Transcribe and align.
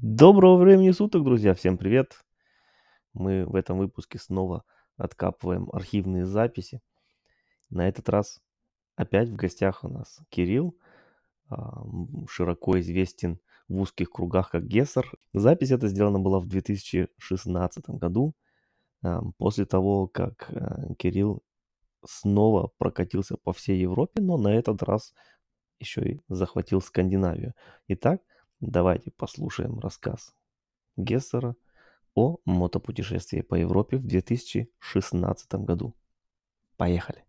Доброго 0.00 0.56
времени 0.56 0.90
суток, 0.90 1.22
друзья! 1.22 1.52
Всем 1.52 1.76
привет! 1.76 2.24
Мы 3.12 3.44
в 3.44 3.54
этом 3.54 3.76
выпуске 3.76 4.18
снова 4.18 4.64
откапываем 4.96 5.68
архивные 5.70 6.24
записи. 6.24 6.80
На 7.68 7.86
этот 7.86 8.08
раз 8.08 8.40
опять 8.96 9.28
в 9.28 9.36
гостях 9.36 9.84
у 9.84 9.88
нас 9.88 10.20
Кирилл, 10.30 10.74
а, 11.50 11.84
широко 12.26 12.80
известен 12.80 13.38
в 13.68 13.80
узких 13.80 14.10
кругах 14.10 14.50
как 14.50 14.66
Гессер. 14.66 15.12
Запись 15.34 15.72
эта 15.72 15.88
сделана 15.88 16.18
была 16.18 16.40
в 16.40 16.46
2016 16.46 17.90
году, 17.90 18.34
а, 19.02 19.20
после 19.36 19.66
того, 19.66 20.08
как 20.08 20.50
а, 20.50 20.94
Кирилл 20.94 21.42
снова 22.02 22.72
прокатился 22.78 23.36
по 23.36 23.52
всей 23.52 23.78
Европе, 23.78 24.22
но 24.22 24.38
на 24.38 24.54
этот 24.54 24.82
раз 24.82 25.12
еще 25.78 26.00
и 26.02 26.20
захватил 26.28 26.80
Скандинавию. 26.80 27.52
Итак, 27.88 28.22
Давайте 28.62 29.10
послушаем 29.10 29.80
рассказ 29.80 30.36
Гессера 30.96 31.56
о 32.14 32.36
мотопутешествии 32.44 33.40
по 33.40 33.56
Европе 33.56 33.96
в 33.96 34.06
2016 34.06 35.54
году. 35.54 35.96
Поехали! 36.76 37.24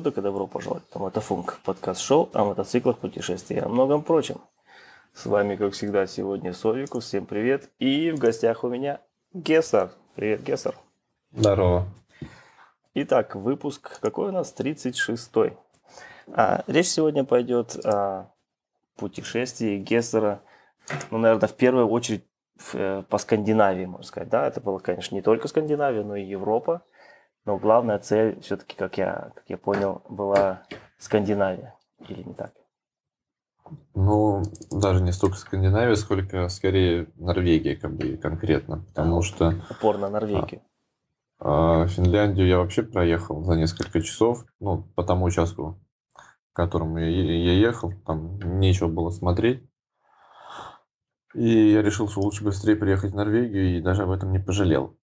Суток 0.00 0.16
и 0.16 0.22
добро 0.22 0.46
пожаловать 0.46 0.94
на 0.94 1.00
Мотофунк, 1.02 1.60
подкаст-шоу 1.62 2.30
о 2.32 2.46
мотоциклах, 2.46 2.96
путешествиях 2.96 3.62
и 3.62 3.66
о 3.66 3.68
многом 3.68 4.02
прочем. 4.02 4.40
С 5.12 5.26
вами, 5.26 5.56
как 5.56 5.74
всегда, 5.74 6.06
сегодня 6.06 6.54
Совикус, 6.54 7.04
всем 7.04 7.26
привет. 7.26 7.68
И 7.78 8.10
в 8.10 8.18
гостях 8.18 8.64
у 8.64 8.70
меня 8.70 9.02
Гессер. 9.34 9.90
Привет, 10.14 10.42
Гессер. 10.42 10.74
Здорово. 11.32 11.86
Итак, 12.94 13.34
выпуск 13.34 14.00
какой 14.00 14.30
у 14.30 14.32
нас? 14.32 14.54
36-й. 14.56 15.58
А, 16.32 16.64
речь 16.66 16.88
сегодня 16.88 17.24
пойдет 17.24 17.76
о 17.84 18.32
путешествии 18.96 19.76
Гессера, 19.76 20.40
ну, 21.10 21.18
наверное, 21.18 21.46
в 21.46 21.54
первую 21.56 21.88
очередь 21.88 22.24
э, 22.72 23.02
по 23.06 23.18
Скандинавии, 23.18 23.84
можно 23.84 24.06
сказать. 24.06 24.30
Да, 24.30 24.46
это 24.46 24.62
было, 24.62 24.78
конечно, 24.78 25.14
не 25.14 25.20
только 25.20 25.46
Скандинавия, 25.46 26.04
но 26.04 26.16
и 26.16 26.24
Европа. 26.24 26.84
Но 27.44 27.58
главная 27.58 27.98
цель 27.98 28.40
все-таки, 28.40 28.76
как 28.76 28.98
я, 28.98 29.32
как 29.34 29.44
я 29.48 29.56
понял, 29.56 30.02
была 30.08 30.62
Скандинавия. 30.98 31.74
Или 32.08 32.22
не 32.22 32.34
так? 32.34 32.52
Ну, 33.94 34.42
даже 34.70 35.02
не 35.02 35.12
столько 35.12 35.36
Скандинавия, 35.36 35.94
сколько 35.94 36.48
скорее 36.48 37.08
Норвегия, 37.16 37.76
как 37.76 37.94
бы 37.94 38.16
конкретно. 38.16 38.84
Потому 38.88 39.18
а, 39.18 39.22
что... 39.22 39.54
Упор 39.70 39.98
на 39.98 40.10
Норвегию. 40.10 40.62
А, 41.38 41.82
а, 41.82 41.86
Финляндию 41.86 42.46
я 42.46 42.58
вообще 42.58 42.82
проехал 42.82 43.42
за 43.44 43.54
несколько 43.54 44.02
часов, 44.02 44.44
ну, 44.60 44.82
по 44.94 45.02
тому 45.02 45.24
участку, 45.26 45.80
к 46.12 46.56
которому 46.56 46.98
я, 46.98 47.06
я 47.08 47.52
ехал, 47.52 47.92
там 48.06 48.38
нечего 48.60 48.88
было 48.88 49.10
смотреть. 49.10 49.62
И 51.34 51.70
я 51.70 51.82
решил, 51.82 52.08
что 52.08 52.20
лучше 52.20 52.42
быстрее 52.42 52.74
приехать 52.76 53.12
в 53.12 53.16
Норвегию, 53.16 53.78
и 53.78 53.80
даже 53.80 54.02
об 54.02 54.10
этом 54.10 54.32
не 54.32 54.40
пожалел. 54.40 54.98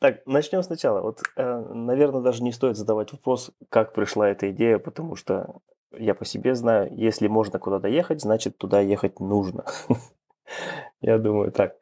Так, 0.00 0.26
начнем 0.26 0.62
сначала. 0.62 1.02
Вот, 1.02 1.20
э, 1.36 1.64
наверное, 1.74 2.22
даже 2.22 2.42
не 2.42 2.52
стоит 2.52 2.76
задавать 2.76 3.12
вопрос, 3.12 3.50
как 3.68 3.92
пришла 3.92 4.28
эта 4.28 4.50
идея, 4.50 4.78
потому 4.78 5.14
что 5.14 5.60
я 5.96 6.14
по 6.14 6.24
себе 6.24 6.54
знаю, 6.54 6.90
если 6.96 7.28
можно 7.28 7.58
куда-то 7.58 7.86
ехать, 7.86 8.22
значит, 8.22 8.56
туда 8.56 8.80
ехать 8.80 9.20
нужно. 9.20 9.64
Я 11.00 11.18
думаю 11.18 11.52
так. 11.52 11.76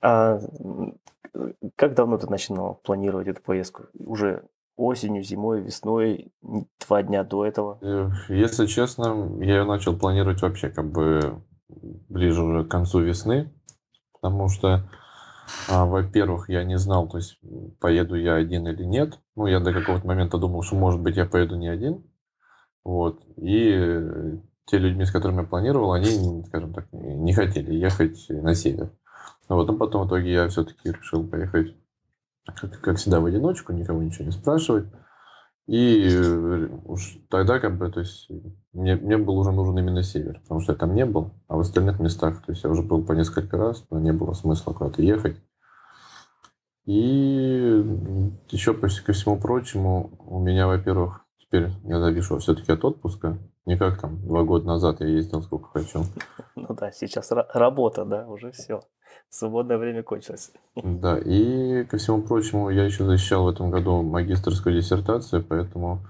А 0.00 0.40
как 1.76 1.94
давно 1.94 2.18
ты 2.18 2.28
начинал 2.28 2.80
планировать 2.84 3.26
эту 3.26 3.42
поездку? 3.42 3.84
Уже 3.98 4.44
осенью, 4.76 5.22
зимой, 5.22 5.60
весной, 5.60 6.32
два 6.86 7.02
дня 7.02 7.24
до 7.24 7.44
этого? 7.44 7.78
Э, 7.82 8.10
если 8.28 8.66
честно, 8.66 9.38
я 9.40 9.58
ее 9.58 9.64
начал 9.64 9.96
планировать 9.96 10.42
вообще 10.42 10.68
как 10.70 10.90
бы 10.90 11.42
ближе 12.08 12.42
уже 12.42 12.64
к 12.64 12.70
концу 12.70 13.00
весны, 13.00 13.52
потому 14.12 14.48
что 14.48 14.88
во-первых, 15.68 16.48
я 16.48 16.64
не 16.64 16.78
знал, 16.78 17.08
то 17.08 17.18
есть 17.18 17.38
поеду 17.80 18.14
я 18.14 18.34
один 18.34 18.66
или 18.68 18.84
нет. 18.84 19.18
Ну, 19.36 19.46
я 19.46 19.60
до 19.60 19.72
какого-то 19.72 20.06
момента 20.06 20.38
думал, 20.38 20.62
что, 20.62 20.76
может 20.76 21.00
быть, 21.00 21.16
я 21.16 21.26
поеду 21.26 21.56
не 21.56 21.68
один. 21.68 22.04
Вот. 22.84 23.22
И 23.36 24.40
те 24.66 24.78
людьми, 24.78 25.04
с 25.04 25.10
которыми 25.10 25.42
я 25.42 25.46
планировал, 25.46 25.92
они, 25.92 26.44
скажем 26.46 26.72
так, 26.72 26.86
не 26.92 27.32
хотели 27.32 27.74
ехать 27.74 28.26
на 28.28 28.54
север. 28.54 28.92
Вот, 29.48 29.68
но 29.68 29.76
потом 29.76 30.04
в 30.04 30.08
итоге 30.08 30.32
я 30.32 30.48
все-таки 30.48 30.90
решил 30.90 31.26
поехать, 31.26 31.74
как, 32.46 32.80
как 32.80 32.96
всегда, 32.96 33.20
в 33.20 33.26
одиночку, 33.26 33.72
никого 33.72 34.02
ничего 34.02 34.24
не 34.24 34.30
спрашивать. 34.30 34.86
И 35.66 36.08
э, 36.10 36.68
уж 36.84 37.18
тогда 37.30 37.58
как 37.58 37.78
бы, 37.78 37.90
то 37.90 38.00
есть 38.00 38.30
мне, 38.72 38.96
мне 38.96 39.16
был 39.16 39.38
уже 39.38 39.50
нужен 39.50 39.78
именно 39.78 40.02
север, 40.02 40.40
потому 40.40 40.60
что 40.60 40.72
я 40.72 40.78
там 40.78 40.94
не 40.94 41.06
был, 41.06 41.32
а 41.54 41.56
в 41.56 41.60
остальных 41.60 42.00
местах, 42.00 42.42
то 42.44 42.50
есть 42.50 42.64
я 42.64 42.70
уже 42.70 42.82
был 42.82 43.04
по 43.04 43.12
несколько 43.12 43.56
раз, 43.56 43.84
но 43.88 44.00
не 44.00 44.12
было 44.12 44.32
смысла 44.32 44.72
куда-то 44.72 45.02
ехать. 45.02 45.36
И 46.84 46.92
еще 48.50 48.74
почти 48.74 49.02
ко 49.02 49.12
всему 49.12 49.38
прочему, 49.38 50.10
у 50.26 50.40
меня, 50.40 50.66
во-первых, 50.66 51.24
теперь 51.38 51.70
я 51.84 52.00
завишу 52.00 52.38
все-таки 52.38 52.72
от 52.72 52.84
отпуска. 52.84 53.38
Не 53.66 53.78
как 53.78 54.00
там 54.00 54.20
два 54.26 54.42
года 54.42 54.66
назад 54.66 55.00
я 55.00 55.06
ездил 55.06 55.42
сколько 55.42 55.68
хочу. 55.68 56.02
Ну 56.56 56.74
да, 56.74 56.90
сейчас 56.90 57.30
работа, 57.30 58.04
да, 58.04 58.26
уже 58.26 58.50
все 58.50 58.80
свободное 59.28 59.78
время 59.78 60.02
кончилось. 60.02 60.50
Да, 60.82 61.16
и 61.16 61.84
ко 61.84 61.98
всему 61.98 62.22
прочему, 62.22 62.68
я 62.68 62.84
еще 62.84 63.04
защищал 63.04 63.44
в 63.44 63.48
этом 63.48 63.70
году 63.70 64.02
магистрскую 64.02 64.74
диссертацию, 64.74 65.44
поэтому 65.44 66.04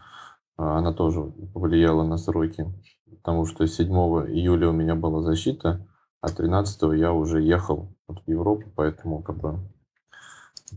а, 0.56 0.78
она 0.78 0.94
тоже 0.94 1.21
повлияла 1.53 2.03
на 2.03 2.16
сроки, 2.16 2.66
потому 3.10 3.47
что 3.47 3.66
7 3.66 3.88
июля 3.88 4.69
у 4.69 4.72
меня 4.72 4.94
была 4.94 5.22
защита, 5.22 5.87
а 6.20 6.28
13 6.28 6.82
я 6.98 7.12
уже 7.12 7.42
ехал 7.42 7.94
в 8.09 8.19
Европу, 8.26 8.70
поэтому 8.75 9.22
как 9.22 9.37
бы 9.37 9.59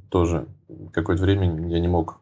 тоже 0.09 0.47
какое-то 0.93 1.23
время 1.23 1.67
я 1.67 1.79
не 1.79 1.87
мог 1.87 2.19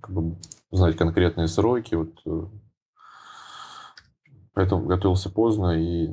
как 0.00 0.14
бы, 0.14 0.36
знать 0.70 0.96
конкретные 0.96 1.48
сроки, 1.48 1.94
вот, 1.94 2.12
э, 2.26 2.46
поэтому 4.54 4.86
готовился 4.86 5.30
поздно 5.30 5.78
и 5.78 6.10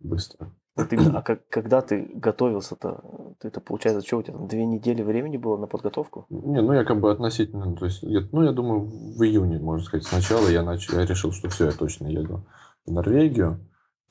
быстро. 0.00 0.50
Вот 0.76 0.92
именно, 0.92 1.18
а 1.18 1.22
как, 1.22 1.48
когда 1.48 1.82
ты 1.82 2.08
готовился-то, 2.14 3.34
ты 3.40 3.48
это 3.48 3.60
получается, 3.60 4.06
что 4.06 4.18
у 4.18 4.22
тебя 4.22 4.34
там 4.34 4.46
две 4.46 4.64
недели 4.64 5.02
времени 5.02 5.36
было 5.36 5.56
на 5.56 5.66
подготовку? 5.66 6.26
Не, 6.30 6.62
ну 6.62 6.72
я 6.72 6.84
как 6.84 7.00
бы 7.00 7.10
относительно, 7.10 7.74
то 7.74 7.84
есть, 7.84 8.02
я, 8.02 8.20
ну 8.32 8.42
я 8.44 8.52
думаю, 8.52 8.82
в 8.86 9.22
июне, 9.24 9.58
можно 9.58 9.84
сказать, 9.84 10.06
сначала 10.06 10.48
я 10.48 10.62
начал, 10.62 10.98
я 10.98 11.04
решил, 11.04 11.32
что 11.32 11.48
все, 11.48 11.66
я 11.66 11.72
точно 11.72 12.06
еду 12.06 12.44
в 12.88 12.92
Норвегию. 12.92 13.60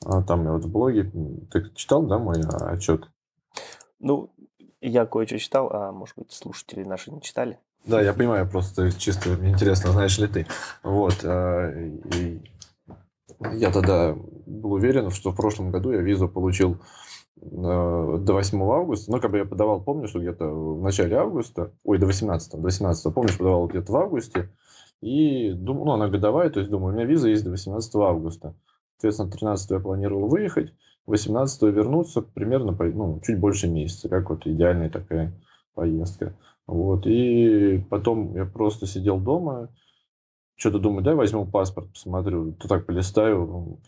А 0.04 0.22
там 0.22 0.44
я 0.44 0.52
вот 0.52 0.64
в 0.64 0.70
блоге, 0.70 1.10
ты 1.50 1.70
читал, 1.74 2.02
да, 2.04 2.18
мой 2.18 2.40
отчет? 2.40 3.08
Ну, 3.98 4.30
я 4.80 5.06
кое-что 5.06 5.38
читал, 5.38 5.70
а 5.72 5.92
может 5.92 6.16
быть 6.16 6.30
слушатели 6.30 6.84
наши 6.84 7.10
не 7.10 7.20
читали? 7.20 7.58
Да, 7.84 8.00
я 8.00 8.12
понимаю, 8.12 8.48
просто 8.48 8.92
чисто 8.92 9.30
мне 9.30 9.50
интересно, 9.50 9.90
знаешь 9.90 10.18
ли 10.18 10.28
ты. 10.28 10.46
Вот, 10.82 11.20
а, 11.24 11.70
и 11.70 12.40
я 13.52 13.70
тогда 13.70 14.16
был 14.46 14.72
уверен, 14.72 15.10
что 15.10 15.30
в 15.30 15.36
прошлом 15.36 15.70
году 15.70 15.92
я 15.92 16.00
визу 16.00 16.28
получил 16.28 16.78
э, 17.40 17.46
до 17.50 18.32
8 18.32 18.62
августа. 18.62 19.10
Ну, 19.10 19.20
как 19.20 19.30
бы 19.30 19.38
я 19.38 19.44
подавал, 19.44 19.82
помню, 19.82 20.08
что 20.08 20.18
где-то 20.20 20.46
в 20.46 20.82
начале 20.82 21.16
августа, 21.16 21.72
ой, 21.84 21.98
до 21.98 22.06
18, 22.06 22.52
до 22.52 22.58
18, 22.58 23.14
помнишь, 23.14 23.38
подавал 23.38 23.66
где-то 23.68 23.92
в 23.92 23.96
августе. 23.96 24.50
И 25.00 25.52
думаю, 25.52 25.86
ну, 25.86 25.92
она 25.92 26.08
годовая, 26.08 26.50
то 26.50 26.58
есть 26.58 26.70
думаю, 26.70 26.92
у 26.92 26.96
меня 26.96 27.06
виза 27.06 27.28
есть 27.28 27.44
до 27.44 27.50
18 27.50 27.94
августа. 27.96 28.54
Соответственно, 28.98 29.30
13 29.30 29.70
я 29.70 29.78
планировал 29.78 30.26
выехать, 30.26 30.74
18 31.06 31.62
вернуться 31.62 32.20
примерно 32.20 32.76
ну, 32.76 33.20
чуть 33.24 33.38
больше 33.38 33.68
месяца, 33.68 34.08
как 34.08 34.28
вот 34.28 34.44
идеальная 34.44 34.90
такая 34.90 35.32
поездка. 35.74 36.34
Вот. 36.66 37.06
И 37.06 37.78
потом 37.88 38.34
я 38.34 38.44
просто 38.44 38.86
сидел 38.86 39.20
дома, 39.20 39.68
что-то 40.56 40.80
думаю, 40.80 41.04
дай 41.04 41.14
возьму 41.14 41.46
паспорт, 41.46 41.92
посмотрю, 41.92 42.52
то 42.54 42.66
так 42.66 42.86
полистаю, 42.86 43.78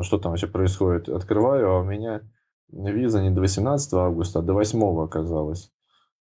что 0.00 0.18
там 0.18 0.32
вообще 0.32 0.46
происходит. 0.46 1.10
Открываю, 1.10 1.70
а 1.70 1.80
у 1.80 1.84
меня 1.84 2.22
виза 2.70 3.20
не 3.20 3.30
до 3.30 3.42
18 3.42 3.92
августа, 3.92 4.38
а 4.38 4.42
до 4.42 4.54
8 4.54 5.02
оказалось. 5.02 5.70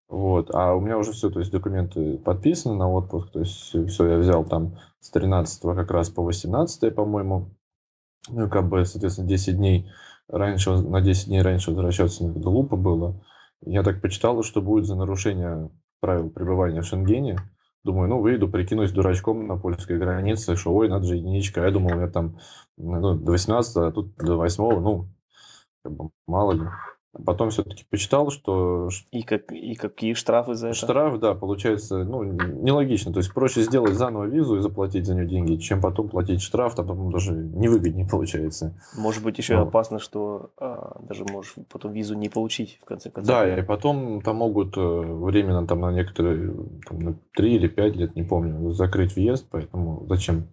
Вот. 0.07 0.55
А 0.55 0.75
у 0.75 0.81
меня 0.81 0.99
уже 0.99 1.13
все, 1.13 1.31
то 1.31 1.39
есть 1.39 1.51
документы 1.51 2.19
подписаны 2.19 2.75
на 2.77 2.91
отпуск, 2.91 3.31
то 3.31 3.41
есть 3.41 3.89
все 3.89 4.07
я 4.07 4.19
взял 4.19 4.45
там 4.45 4.77
с 5.01 5.09
13 5.11 5.63
как 5.63 5.91
раз 5.91 6.11
по 6.11 6.23
18, 6.23 6.95
по-моему. 6.95 7.49
Ну, 8.29 8.47
и 8.47 8.49
как 8.51 8.69
бы, 8.69 8.85
соответственно, 8.85 9.29
10 9.29 9.57
дней 9.57 9.91
раньше, 10.29 10.73
на 10.73 11.01
10 11.01 11.27
дней 11.27 11.43
раньше 11.43 11.71
возвращаться 11.71 12.25
не 12.25 12.31
глупо 12.31 12.77
было. 12.77 13.21
Я 13.63 13.83
так 13.83 14.01
почитал, 14.01 14.43
что 14.43 14.63
будет 14.63 14.87
за 14.87 14.95
нарушение 14.95 15.71
правил 16.01 16.31
пребывания 16.31 16.83
в 16.83 16.87
Шенгене. 16.87 17.39
Думаю, 17.85 18.09
ну, 18.09 18.21
выйду, 18.21 18.49
прикинусь 18.49 18.93
дурачком 18.93 19.47
на 19.47 19.57
польской 19.57 19.99
границе, 19.99 20.57
что, 20.57 20.75
ой, 20.75 20.89
надо 20.89 21.07
же 21.07 21.17
единичка. 21.17 21.63
Я 21.63 21.71
думал, 21.71 22.01
я 22.01 22.09
там 22.09 22.39
ну, 22.77 23.15
до 23.15 23.33
18, 23.33 23.77
а 23.77 23.93
тут 23.93 24.15
до 24.17 24.37
8, 24.37 24.81
ну, 24.81 25.09
как 25.83 25.93
бы, 25.93 26.11
мало 26.27 26.53
ли. 26.53 26.69
Потом 27.25 27.49
все-таки 27.49 27.85
почитал, 27.89 28.31
что... 28.31 28.91
И, 29.11 29.23
как, 29.23 29.51
и 29.51 29.75
какие 29.75 30.13
штрафы 30.13 30.55
за 30.55 30.69
это? 30.69 30.77
Штраф, 30.77 31.19
да, 31.19 31.35
получается, 31.35 32.05
ну, 32.05 32.23
нелогично. 32.23 33.13
То 33.13 33.19
есть 33.19 33.33
проще 33.33 33.63
сделать 33.63 33.95
заново 33.95 34.25
визу 34.25 34.57
и 34.57 34.61
заплатить 34.61 35.07
за 35.07 35.15
нее 35.15 35.27
деньги, 35.27 35.57
чем 35.57 35.81
потом 35.81 36.11
платить 36.11 36.43
штраф, 36.43 36.75
там 36.75 36.87
потом 36.87 37.11
даже 37.11 37.33
невыгоднее 37.33 38.07
получается. 38.11 38.79
Может 38.97 39.23
быть, 39.23 39.39
еще 39.39 39.57
ну. 39.57 39.63
опасно, 39.63 39.99
что 39.99 40.51
а, 40.59 41.01
даже 41.01 41.25
можешь 41.25 41.55
потом 41.71 41.93
визу 41.93 42.15
не 42.15 42.29
получить, 42.29 42.79
в 42.83 42.85
конце 42.85 43.11
концов. 43.11 43.35
Да, 43.35 43.59
и 43.59 43.63
потом 43.63 44.21
там 44.21 44.37
могут 44.37 44.77
э, 44.77 44.81
временно 44.81 45.67
там 45.67 45.81
на 45.81 45.93
некоторые, 45.93 46.55
там, 46.87 46.99
на 46.99 47.19
3 47.37 47.55
или 47.55 47.69
5 47.69 47.97
лет, 47.97 48.17
не 48.17 48.23
помню, 48.23 48.71
закрыть 48.71 49.17
въезд, 49.17 49.47
поэтому 49.51 50.05
зачем? 50.09 50.49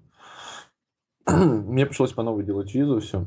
Мне 1.27 1.85
пришлось 1.85 2.13
по 2.13 2.23
новой 2.23 2.45
делать 2.45 2.73
визу, 2.73 3.01
все. 3.01 3.25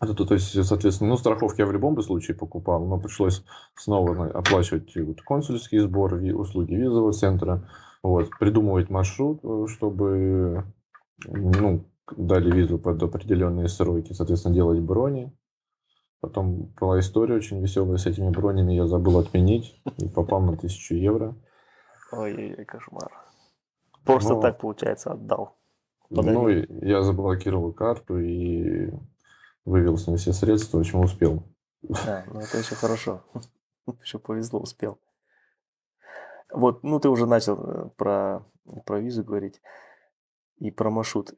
Это, 0.00 0.14
то 0.14 0.32
есть, 0.32 0.64
соответственно, 0.64 1.10
ну, 1.10 1.16
страховки 1.18 1.60
я 1.60 1.66
в 1.66 1.72
любом 1.72 2.00
случае 2.02 2.34
покупал, 2.34 2.86
но 2.86 2.98
пришлось 2.98 3.44
снова 3.74 4.28
оплачивать 4.28 4.96
вот, 4.96 5.20
консульский 5.20 5.78
сбор, 5.78 6.14
услуги 6.14 6.74
визового 6.74 7.12
центра, 7.12 7.68
вот, 8.02 8.30
придумывать 8.38 8.88
маршрут, 8.88 9.40
э, 9.44 9.66
чтобы 9.68 10.64
ну, 11.26 11.84
дали 12.16 12.50
визу 12.50 12.78
под 12.78 13.02
определенные 13.02 13.68
сроки, 13.68 14.14
соответственно, 14.14 14.54
делать 14.54 14.80
брони. 14.80 15.36
Потом 16.20 16.72
была 16.80 16.98
история 17.00 17.34
очень 17.34 17.60
веселая 17.60 17.98
с 17.98 18.06
этими 18.06 18.30
бронями, 18.30 18.72
я 18.72 18.86
забыл 18.86 19.18
отменить 19.18 19.82
и 19.98 20.08
попал 20.08 20.40
на 20.40 20.56
тысячу 20.56 20.94
евро. 20.94 21.34
Ой-ой-ой, 22.12 22.64
кошмар. 22.64 23.10
Просто 24.04 24.34
ну, 24.34 24.40
так, 24.40 24.58
получается, 24.58 25.12
отдал. 25.12 25.56
Подарил. 26.08 26.42
Ну, 26.42 26.48
я 26.86 27.02
заблокировал 27.02 27.72
карту 27.72 28.18
и 28.18 28.90
вывел 29.64 29.96
с 29.96 30.06
ней 30.06 30.16
все 30.16 30.32
средства, 30.32 30.80
общем, 30.80 31.00
успел. 31.00 31.44
Да, 31.82 32.24
ну 32.32 32.40
это 32.40 32.58
еще 32.58 32.74
хорошо. 32.74 33.22
Еще 34.02 34.18
повезло, 34.18 34.60
успел. 34.60 35.00
Вот, 36.52 36.82
ну 36.82 37.00
ты 37.00 37.08
уже 37.08 37.26
начал 37.26 37.56
э, 37.58 37.90
про, 37.96 38.44
про 38.84 39.00
визу 39.00 39.24
говорить 39.24 39.60
и 40.58 40.70
про 40.70 40.90
маршрут. 40.90 41.32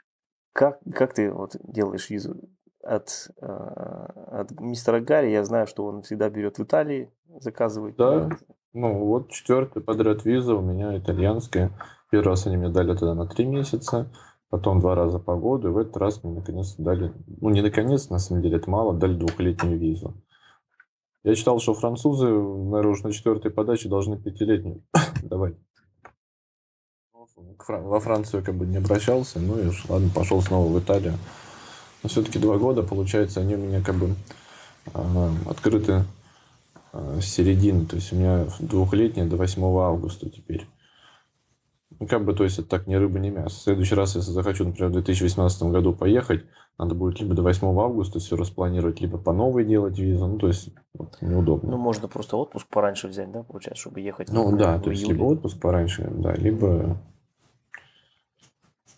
Как, 0.53 0.81
как 0.95 1.15
ты 1.15 1.31
вот 1.31 1.57
делаешь 1.63 2.11
визу? 2.11 2.37
От, 2.83 3.31
э, 3.41 3.47
от 3.47 4.51
мистера 4.61 5.01
Гарри 5.01 5.31
я 5.31 5.45
знаю, 5.45 5.67
что 5.67 5.85
он 5.87 6.03
всегда 6.03 6.29
берет 6.29 6.59
в 6.59 6.65
Италии, 6.65 7.11
заказывает. 7.41 7.97
Да, 7.97 8.31
ну 8.73 9.05
вот 9.05 9.31
четвертый 9.31 9.83
подряд 9.83 10.25
виза 10.25 10.55
у 10.55 10.63
меня 10.63 10.99
итальянская. 10.99 11.71
Первый 12.11 12.29
раз 12.29 12.47
они 12.47 12.57
мне 12.57 12.69
дали 12.69 12.95
тогда 12.97 13.15
на 13.15 13.27
три 13.27 13.47
месяца 13.47 14.11
потом 14.53 14.81
два 14.81 14.95
раза 14.95 15.19
по 15.19 15.35
году, 15.35 15.69
и 15.69 15.71
в 15.71 15.79
этот 15.79 15.97
раз 15.97 16.23
мне 16.23 16.35
наконец-то 16.35 16.83
дали, 16.83 17.11
ну 17.41 17.49
не 17.49 17.63
наконец, 17.63 18.11
на 18.11 18.19
самом 18.19 18.43
деле 18.43 18.59
это 18.59 18.69
мало, 18.69 18.93
дали 18.93 19.15
двухлетнюю 19.15 19.79
визу. 19.79 20.13
Я 21.25 21.35
читал, 21.35 21.59
что 21.59 21.73
французы, 21.73 22.27
наверное, 22.27 22.93
уже 22.93 23.03
на 23.03 23.15
четвертой 23.15 23.51
подаче 23.51 23.89
должны 23.89 24.19
пятилетнюю 24.19 24.83
давать. 25.23 25.55
Во 27.67 27.99
Францию 27.99 28.45
как 28.45 28.55
бы 28.55 28.67
не 28.67 28.77
обращался, 28.77 29.41
ну 29.41 29.59
и 29.59 29.69
уж, 29.69 29.89
ладно, 29.89 30.11
пошел 30.15 30.43
снова 30.43 30.71
в 30.71 30.79
Италию. 30.79 31.15
Но 32.03 32.11
все-таки 32.11 32.39
два 32.39 32.59
года, 32.59 32.83
получается, 32.83 33.41
они 33.41 33.55
у 33.55 33.59
меня 33.59 33.81
как 33.81 33.95
бы 33.95 34.15
э, 34.93 35.31
открыты 35.49 36.05
э, 36.93 37.21
с 37.23 37.25
середины. 37.25 37.87
То 37.87 37.97
есть 37.97 38.13
у 38.13 38.17
меня 38.17 38.49
двухлетняя 38.59 39.27
до 39.27 39.37
8 39.37 39.63
августа 39.79 40.29
теперь. 40.29 40.67
Ну, 42.03 42.09
как 42.09 42.25
бы, 42.25 42.35
то 42.35 42.43
есть, 42.43 42.59
это 42.59 42.69
так 42.69 42.89
ни 42.89 42.97
рыба, 42.97 43.21
ни 43.21 43.31
мясо. 43.31 43.55
В 43.55 43.63
следующий 43.63 43.95
раз, 43.95 44.17
если 44.17 44.33
захочу, 44.33 44.65
например, 44.65 44.91
в 44.91 44.95
2018 44.95 45.63
году 45.71 45.93
поехать, 45.93 46.45
надо 46.77 46.97
будет 46.97 47.21
либо 47.21 47.35
до 47.35 47.43
8 47.43 47.65
августа 47.79 48.19
все 48.19 48.35
распланировать, 48.35 49.01
либо 49.01 49.19
по 49.19 49.33
новой 49.33 49.65
делать 49.65 49.97
визу. 49.97 50.27
Ну, 50.27 50.37
то 50.37 50.49
есть, 50.49 50.71
вот, 50.95 51.17
неудобно. 51.21 51.71
Ну, 51.71 51.77
можно 51.77 52.09
просто 52.09 52.37
отпуск 52.37 52.67
пораньше 52.67 53.07
взять, 53.07 53.31
да, 53.31 53.45
получается, 53.45 53.83
чтобы 53.83 54.01
ехать? 54.01 54.33
Ну, 54.33 54.57
да, 54.57 54.81
то 54.81 54.91
есть, 54.91 55.07
либо 55.07 55.23
отпуск 55.23 55.61
пораньше, 55.61 56.11
да, 56.13 56.35
либо... 56.35 56.99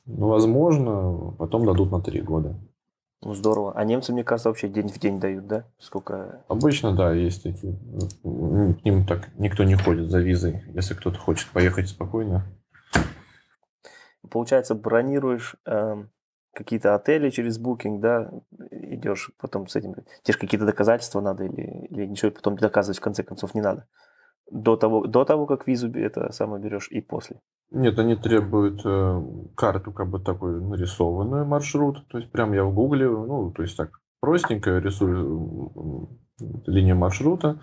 Ну, 0.06 0.28
возможно, 0.28 1.34
потом 1.36 1.66
дадут 1.66 1.92
на 1.92 2.00
3 2.00 2.22
года. 2.22 2.56
Ну, 3.20 3.34
здорово. 3.34 3.74
А 3.76 3.84
немцы, 3.84 4.14
мне 4.14 4.24
кажется, 4.24 4.48
вообще 4.48 4.68
день 4.68 4.88
в 4.88 4.98
день 4.98 5.20
дают, 5.20 5.46
да? 5.46 5.66
Сколько? 5.78 6.42
Обычно, 6.48 6.96
да, 6.96 7.12
есть 7.12 7.42
такие. 7.42 7.78
К 8.22 8.82
ним 8.82 9.04
так 9.06 9.28
никто 9.38 9.62
не 9.64 9.74
ходит 9.74 10.08
за 10.08 10.20
визой, 10.20 10.62
если 10.72 10.94
кто-то 10.94 11.18
хочет 11.18 11.50
поехать 11.50 11.90
спокойно. 11.90 12.46
Получается, 14.34 14.74
бронируешь 14.74 15.54
э, 15.64 15.94
какие-то 16.52 16.96
отели 16.96 17.30
через 17.30 17.62
Booking, 17.62 18.00
да, 18.00 18.32
идешь 18.72 19.30
потом 19.40 19.68
с 19.68 19.76
этим. 19.76 19.94
Тебе 19.94 20.32
же 20.32 20.38
какие-то 20.40 20.66
доказательства 20.66 21.20
надо 21.20 21.44
или, 21.44 21.86
или 21.88 22.04
ничего 22.04 22.32
потом 22.32 22.56
доказывать 22.56 22.98
в 22.98 23.00
конце 23.00 23.22
концов 23.22 23.54
не 23.54 23.60
надо. 23.60 23.86
До 24.50 24.74
того, 24.74 25.06
до 25.06 25.24
того, 25.24 25.46
как 25.46 25.68
визу 25.68 25.88
это 25.92 26.32
самое 26.32 26.60
берешь 26.60 26.88
и 26.90 27.00
после. 27.00 27.42
Нет, 27.70 27.96
они 28.00 28.16
требуют 28.16 28.80
э, 28.84 29.22
карту 29.56 29.92
как 29.92 30.08
бы 30.08 30.18
такой 30.18 30.60
нарисованную 30.60 31.46
маршрут. 31.46 32.04
То 32.08 32.18
есть 32.18 32.32
прям 32.32 32.54
я 32.54 32.64
в 32.64 32.74
гугле, 32.74 33.08
ну, 33.08 33.52
то 33.52 33.62
есть 33.62 33.76
так 33.76 34.00
простенько 34.18 34.78
рисую 34.78 36.18
линию 36.66 36.96
маршрута. 36.96 37.60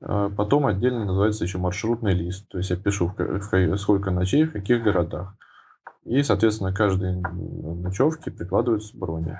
А 0.00 0.30
потом 0.30 0.66
отдельно 0.66 1.06
называется 1.06 1.42
еще 1.42 1.58
маршрутный 1.58 2.14
лист. 2.14 2.48
То 2.50 2.58
есть 2.58 2.70
я 2.70 2.76
пишу, 2.76 3.12
сколько 3.78 4.12
ночей, 4.12 4.44
в 4.44 4.52
каких 4.52 4.84
городах. 4.84 5.34
И, 6.08 6.22
соответственно, 6.22 6.72
каждой 6.72 7.16
ночевке 7.16 8.30
прикладывается 8.30 8.96
брони. 8.96 9.36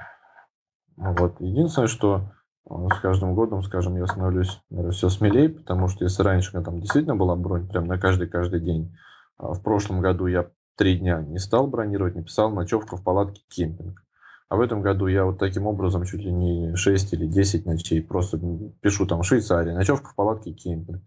Вот. 0.96 1.40
Единственное, 1.40 1.88
что 1.88 2.30
э, 2.68 2.74
с 2.94 3.00
каждым 3.00 3.34
годом, 3.34 3.62
скажем, 3.62 3.96
я 3.96 4.06
становлюсь 4.06 4.60
наверное, 4.68 4.92
все 4.92 5.08
смелее, 5.08 5.48
потому 5.48 5.88
что 5.88 6.04
если 6.04 6.22
раньше 6.22 6.52
там 6.60 6.80
действительно 6.80 7.16
была 7.16 7.36
бронь 7.36 7.66
прям 7.66 7.86
на 7.86 7.98
каждый-каждый 7.98 8.60
день, 8.60 8.94
а 9.38 9.54
в 9.54 9.62
прошлом 9.62 10.02
году 10.02 10.26
я 10.26 10.50
три 10.76 10.98
дня 10.98 11.22
не 11.22 11.38
стал 11.38 11.68
бронировать, 11.68 12.16
не 12.16 12.22
писал 12.22 12.50
ночевка 12.50 12.98
в 12.98 13.02
палатке 13.02 13.40
кемпинг. 13.48 14.02
А 14.50 14.56
в 14.56 14.60
этом 14.60 14.82
году 14.82 15.06
я 15.06 15.24
вот 15.24 15.38
таким 15.38 15.66
образом 15.66 16.04
чуть 16.04 16.20
ли 16.20 16.30
не 16.30 16.76
6 16.76 17.14
или 17.14 17.26
10 17.26 17.64
ночей 17.64 18.02
просто 18.02 18.38
пишу 18.82 19.06
там 19.06 19.22
Швейцария, 19.22 19.74
ночевка 19.74 20.10
в 20.10 20.14
палатке 20.14 20.52
кемпинг, 20.52 21.02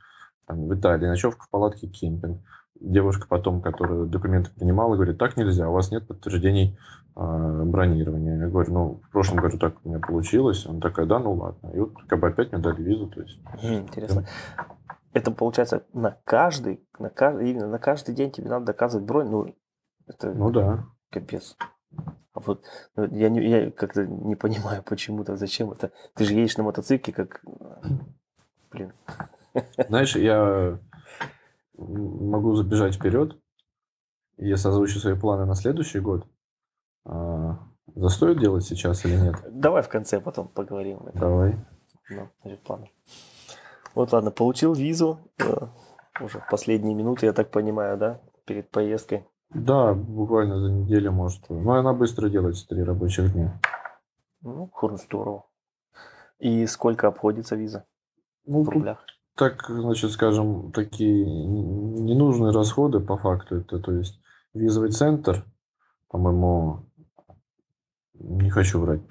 там, 0.47 0.67
в 0.67 0.73
Италии, 0.73 1.05
ночевка 1.05 1.45
в 1.45 1.49
палатке 1.51 1.87
кемпинг 1.87 2.41
девушка 2.81 3.27
потом, 3.27 3.61
которая 3.61 4.05
документы 4.05 4.51
принимала, 4.51 4.95
говорит, 4.95 5.17
так 5.17 5.37
нельзя, 5.37 5.69
у 5.69 5.73
вас 5.73 5.91
нет 5.91 6.07
подтверждений 6.07 6.77
э, 7.15 7.63
бронирования. 7.65 8.39
Я 8.39 8.47
говорю, 8.47 8.73
ну, 8.73 9.01
в 9.07 9.11
прошлом 9.11 9.37
году 9.37 9.57
так 9.57 9.75
у 9.83 9.89
меня 9.89 9.99
получилось. 9.99 10.65
Она 10.65 10.79
такая, 10.79 11.05
да, 11.05 11.19
ну 11.19 11.33
ладно. 11.33 11.69
И 11.69 11.79
вот 11.79 11.93
как 12.07 12.19
бы 12.19 12.27
опять 12.27 12.51
мне 12.51 12.61
дали 12.61 12.81
визу. 12.81 13.07
То 13.07 13.21
есть, 13.21 13.39
Интересно. 13.61 14.25
Это 15.13 15.31
получается 15.31 15.83
на 15.93 16.17
каждый, 16.23 16.85
на 16.97 17.09
каждый, 17.09 17.51
именно 17.51 17.67
на 17.67 17.79
каждый 17.79 18.15
день 18.15 18.31
тебе 18.31 18.49
надо 18.49 18.65
доказывать 18.65 19.05
бронь. 19.05 19.29
Ну, 19.29 19.55
это 20.07 20.33
ну 20.33 20.49
да. 20.49 20.85
Капец. 21.09 21.57
А 22.33 22.39
вот 22.39 22.63
ну, 22.95 23.07
я, 23.13 23.29
не, 23.29 23.45
я 23.45 23.71
как-то 23.71 24.07
не 24.07 24.35
понимаю, 24.35 24.83
почему-то, 24.83 25.35
зачем 25.35 25.71
это. 25.71 25.91
Ты 26.15 26.23
же 26.23 26.33
едешь 26.33 26.57
на 26.57 26.63
мотоцикле, 26.63 27.13
как... 27.13 27.41
Блин. 28.71 28.93
Знаешь, 29.89 30.15
я 30.15 30.79
могу 31.87 32.55
забежать 32.55 32.95
вперед. 32.95 33.37
Если 34.37 34.69
озвучу 34.69 34.99
свои 34.99 35.15
планы 35.15 35.45
на 35.45 35.55
следующий 35.55 35.99
год, 35.99 36.25
а, 37.05 37.59
застоит 37.95 38.39
делать 38.39 38.63
сейчас 38.63 39.05
или 39.05 39.15
нет? 39.15 39.35
Давай 39.49 39.81
в 39.83 39.89
конце 39.89 40.19
потом 40.19 40.47
поговорим. 40.47 40.99
Давай. 41.13 41.55
Ну, 42.09 42.29
значит, 42.41 42.61
планы. 42.61 42.91
Вот, 43.93 44.11
ладно, 44.13 44.31
получил 44.31 44.73
визу 44.73 45.19
э, 45.37 45.43
уже 46.21 46.39
в 46.39 46.47
последние 46.49 46.95
минуты, 46.95 47.25
я 47.25 47.33
так 47.33 47.51
понимаю, 47.51 47.97
да, 47.97 48.21
перед 48.45 48.69
поездкой. 48.69 49.27
Да, 49.53 49.93
буквально 49.93 50.59
за 50.59 50.71
неделю, 50.71 51.11
может. 51.11 51.49
Но 51.49 51.73
она 51.73 51.93
быстро 51.93 52.29
делается, 52.29 52.67
три 52.67 52.83
рабочих 52.83 53.33
дня. 53.33 53.59
Ну, 54.41 54.69
хурн, 54.71 54.97
здорово. 54.97 55.45
И 56.39 56.65
сколько 56.67 57.07
обходится 57.07 57.55
виза 57.55 57.85
ну, 58.45 58.63
в 58.63 58.69
рублях? 58.69 59.05
Так, 59.35 59.65
значит, 59.67 60.11
скажем, 60.11 60.71
такие 60.71 61.25
ненужные 61.25 62.51
расходы 62.51 62.99
по 62.99 63.17
факту. 63.17 63.57
Это, 63.57 63.79
то 63.79 63.91
есть, 63.93 64.19
визовый 64.53 64.91
центр, 64.91 65.45
по-моему, 66.09 66.85
не 68.13 68.49
хочу 68.49 68.79
врать, 68.79 69.01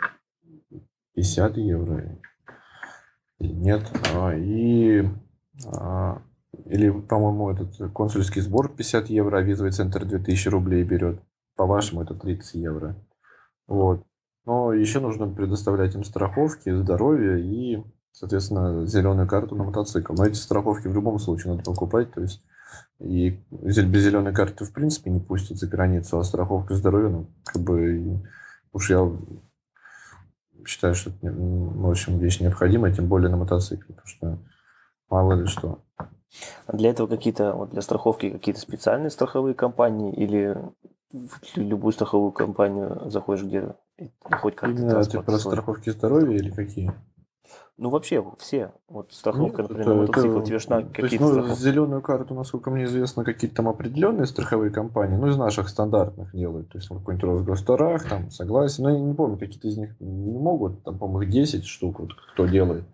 50 1.14 1.56
евро 1.56 2.18
нет. 3.38 3.82
А, 4.14 4.34
и 4.34 5.08
а, 5.66 6.22
или, 6.66 6.90
по-моему, 6.90 7.50
этот 7.50 7.92
консульский 7.92 8.42
сбор 8.42 8.68
50 8.68 9.08
евро, 9.10 9.38
а 9.38 9.42
визовый 9.42 9.72
центр 9.72 10.04
2000 10.04 10.48
рублей 10.48 10.84
берет. 10.84 11.20
По-вашему, 11.56 12.02
это 12.02 12.14
30 12.14 12.54
евро. 12.54 12.96
Вот. 13.66 14.04
Но 14.46 14.72
еще 14.72 15.00
нужно 15.00 15.28
предоставлять 15.28 15.94
им 15.94 16.04
страховки, 16.04 16.74
здоровье 16.74 17.40
и, 17.40 17.82
соответственно, 18.12 18.86
зеленую 18.86 19.28
карту 19.28 19.56
на 19.56 19.64
мотоцикл. 19.64 20.14
Но 20.14 20.26
эти 20.26 20.36
страховки 20.36 20.88
в 20.88 20.94
любом 20.94 21.18
случае 21.18 21.52
надо 21.52 21.64
покупать. 21.64 22.12
То 22.12 22.20
есть 22.20 22.42
и 22.98 23.42
без 23.50 24.02
зеленой 24.02 24.34
карты 24.34 24.64
в 24.64 24.72
принципе 24.72 25.10
не 25.10 25.20
пустят 25.20 25.58
за 25.58 25.66
границу, 25.66 26.18
а 26.18 26.24
страховка 26.24 26.74
здоровья, 26.74 27.08
ну, 27.08 27.26
как 27.44 27.62
бы, 27.62 28.22
уж 28.72 28.90
я 28.90 29.10
считаю, 30.66 30.94
что 30.94 31.10
это, 31.10 31.32
в 31.32 31.90
общем, 31.90 32.18
вещь 32.18 32.40
необходимая, 32.40 32.92
тем 32.92 33.08
более 33.08 33.30
на 33.30 33.36
мотоцикле, 33.36 33.94
потому 33.94 34.06
что 34.06 34.38
мало 35.08 35.32
ли 35.32 35.46
что. 35.46 35.82
А 36.66 36.76
для 36.76 36.90
этого 36.90 37.08
какие-то, 37.08 37.54
вот 37.54 37.70
для 37.70 37.82
страховки 37.82 38.30
какие-то 38.30 38.60
специальные 38.60 39.10
страховые 39.10 39.54
компании 39.54 40.14
или 40.14 40.56
в 41.12 41.56
любую 41.56 41.92
страховую 41.92 42.30
компанию 42.30 43.10
заходишь, 43.10 43.44
где 43.44 43.74
хоть 44.30 44.54
как-то 44.54 44.80
Именно 44.80 45.04
ты 45.04 45.20
про 45.20 45.38
страховки 45.38 45.90
здоровья 45.90 46.36
или 46.36 46.50
какие? 46.50 46.92
Ну, 47.80 47.88
вообще, 47.88 48.22
все. 48.37 48.72
Вот 48.88 49.10
страховка, 49.10 49.62
Нет, 49.62 49.70
например, 49.70 49.88
это, 49.88 50.00
мотоцикл, 50.02 50.37
это, 50.37 50.46
тебе 50.46 50.58
же 50.58 50.68
на 50.68 50.82
какие-то 50.82 51.25
ну, 51.25 51.30
страховки. 51.30 51.62
зеленую 51.62 52.02
карту, 52.02 52.34
насколько 52.34 52.70
мне 52.70 52.84
известно, 52.84 53.25
какие-то 53.25 53.56
там 53.56 53.68
определенные 53.70 54.26
страховые 54.26 54.70
компании, 54.70 55.16
ну, 55.16 55.28
из 55.28 55.38
наших 55.38 55.70
стандартных 55.70 56.37
делают. 56.37 56.68
То 56.68 56.76
есть, 56.76 56.88
какой-нибудь 56.88 57.25
Росгосторах, 57.25 58.06
там, 58.06 58.30
согласен. 58.30 58.84
Но 58.84 58.90
я 58.90 59.00
не 59.00 59.14
помню, 59.14 59.38
какие-то 59.38 59.66
из 59.66 59.78
них 59.78 59.99
не 59.99 60.38
могут, 60.38 60.84
там, 60.84 60.99
по-моему, 60.99 61.22
их 61.22 61.30
10 61.30 61.64
штук, 61.64 62.00
вот, 62.00 62.10
кто 62.34 62.44
делает. 62.44 62.84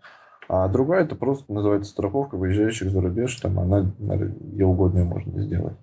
А 0.49 0.69
другая, 0.69 1.03
это 1.03 1.17
просто 1.17 1.53
называется 1.53 1.91
страховка 1.91 2.37
выезжающих 2.37 2.89
за 2.89 3.01
рубеж, 3.01 3.35
там, 3.41 3.59
она, 3.59 3.93
где 3.99 4.65
угодно 4.65 5.03
можно 5.03 5.43
сделать. 5.43 5.75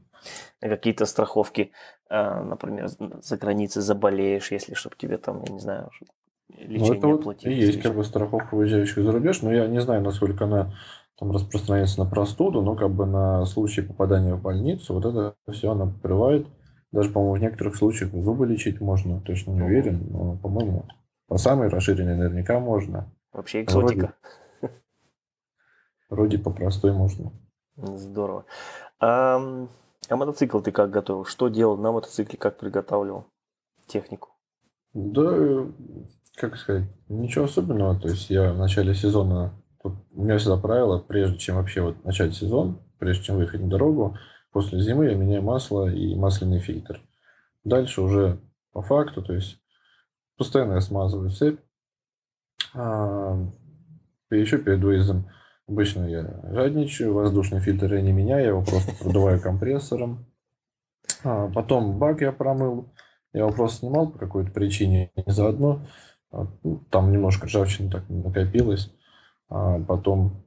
Какие-то 0.62 1.05
страховки, 1.05 1.74
а, 2.10 2.41
например, 2.41 2.88
за 2.88 3.38
границей 3.38 3.81
заболеешь, 3.81 4.53
если 4.53 4.75
чтобы 4.75 4.95
тебе 4.95 5.17
там, 5.17 5.43
я 5.43 5.51
не 5.51 5.60
знаю, 5.60 5.89
лечение 6.57 7.01
ну, 7.01 7.15
это 7.15 7.25
вот. 7.25 7.45
И 7.45 7.53
есть 7.53 7.81
как 7.81 7.95
бы 7.95 8.03
страховка 8.03 8.55
выезжающих 8.55 9.03
за 9.03 9.12
рубеж, 9.12 9.41
но 9.41 9.51
я 9.51 9.67
не 9.67 9.81
знаю, 9.81 10.01
насколько 10.01 10.45
она 10.45 10.74
там 11.17 11.31
распространяется 11.31 12.00
на 12.03 12.10
простуду, 12.10 12.62
но 12.62 12.75
как 12.75 12.91
бы 12.91 13.05
на 13.05 13.45
случай 13.45 13.81
попадания 13.81 14.36
в 14.36 14.41
больницу, 14.41 14.93
вот 14.93 15.05
это 15.05 15.36
все 15.51 15.72
она 15.72 15.88
покрывает. 15.88 16.48
Даже, 16.91 17.10
по-моему, 17.10 17.36
в 17.36 17.39
некоторых 17.39 17.75
случаях 17.75 18.12
зубы 18.13 18.45
лечить 18.45 18.79
можно, 18.79 19.19
точно 19.22 19.51
не 19.51 19.62
уверен, 19.62 20.07
но, 20.12 20.38
по-моему, 20.38 20.86
по 21.27 21.38
самой 21.38 21.69
расширенной 21.69 22.15
наверняка 22.15 22.60
можно. 22.60 23.12
Вообще 23.31 23.63
экзотика. 23.63 24.13
Вроде, 24.62 24.75
вроде 26.10 26.38
по 26.38 26.51
простой 26.51 26.93
можно. 26.93 27.31
Здорово. 27.75 28.45
А, 29.00 29.67
а 30.10 30.15
мотоцикл 30.15 30.60
ты 30.60 30.72
как 30.72 30.91
готовил? 30.91 31.25
Что 31.25 31.48
делал 31.48 31.77
на 31.77 31.91
мотоцикле, 31.91 32.38
как 32.38 32.60
приготавливал 32.60 33.25
технику? 33.88 34.29
Да, 34.93 35.65
как 36.35 36.57
сказать, 36.57 36.87
ничего 37.09 37.45
особенного. 37.45 37.99
То 37.99 38.09
есть 38.09 38.29
я 38.29 38.53
в 38.53 38.57
начале 38.57 38.93
сезона, 38.93 39.53
у 39.83 40.23
меня 40.23 40.37
всегда 40.37 40.57
правило, 40.57 40.99
прежде 40.99 41.37
чем 41.37 41.55
вообще 41.55 41.81
вот 41.81 42.03
начать 42.03 42.35
сезон, 42.35 42.79
прежде 42.99 43.25
чем 43.25 43.35
выехать 43.37 43.61
на 43.61 43.69
дорогу, 43.69 44.17
после 44.51 44.79
зимы 44.79 45.05
я 45.05 45.15
меняю 45.15 45.43
масло 45.43 45.87
и 45.87 46.15
масляный 46.15 46.59
фильтр. 46.59 47.01
Дальше 47.63 48.01
уже 48.01 48.39
по 48.71 48.81
факту, 48.81 49.21
то 49.21 49.33
есть 49.33 49.57
постоянно 50.37 50.73
я 50.73 50.81
смазываю 50.81 51.29
цепь. 51.29 51.59
А, 52.73 53.37
еще 54.31 54.57
перед 54.57 54.79
выездом 54.79 55.29
обычно 55.67 56.05
я 56.05 56.41
жадничаю, 56.51 57.13
воздушный 57.13 57.59
фильтр 57.59 57.93
я 57.93 58.01
не 58.01 58.11
меняю, 58.11 58.41
я 58.41 58.49
его 58.49 58.63
просто 58.63 58.93
продуваю 58.95 59.39
компрессором. 59.39 60.25
А, 61.23 61.49
потом 61.49 61.99
бак 61.99 62.21
я 62.21 62.31
промыл, 62.31 62.93
я 63.33 63.41
его 63.41 63.51
просто 63.51 63.79
снимал 63.79 64.09
по 64.09 64.17
какой-то 64.17 64.51
причине, 64.51 65.11
не 65.15 65.31
заодно. 65.33 65.85
А, 66.33 66.47
ну, 66.63 66.83
там 66.89 67.11
немножко 67.11 67.45
ржавчины 67.45 67.91
так 67.91 68.09
накопилось. 68.09 68.91
А 69.49 69.79
потом 69.79 70.43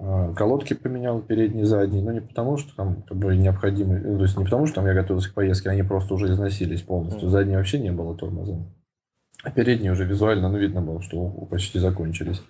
а, 0.00 0.34
колодки 0.34 0.74
поменял 0.74 1.22
передние, 1.22 1.64
задние, 1.64 2.02
но 2.02 2.12
не 2.12 2.20
потому, 2.20 2.56
что 2.56 2.74
там 2.74 3.02
как 3.02 3.16
бы 3.16 3.36
необходимо, 3.36 3.98
ну, 3.98 4.16
то 4.18 4.24
есть 4.24 4.36
не 4.36 4.44
потому, 4.44 4.66
что 4.66 4.76
там 4.76 4.86
я 4.86 4.94
готовился 4.94 5.30
к 5.30 5.34
поездке, 5.34 5.70
они 5.70 5.84
просто 5.84 6.14
уже 6.14 6.32
износились 6.32 6.82
полностью. 6.82 7.28
Задние 7.28 7.56
вообще 7.56 7.78
не 7.78 7.92
было 7.92 8.16
тормоза. 8.16 8.58
А 9.44 9.50
передние 9.50 9.92
уже 9.92 10.04
визуально, 10.04 10.48
ну, 10.48 10.58
видно 10.58 10.82
было, 10.82 11.00
что 11.00 11.28
почти 11.50 11.78
закончились. 11.78 12.42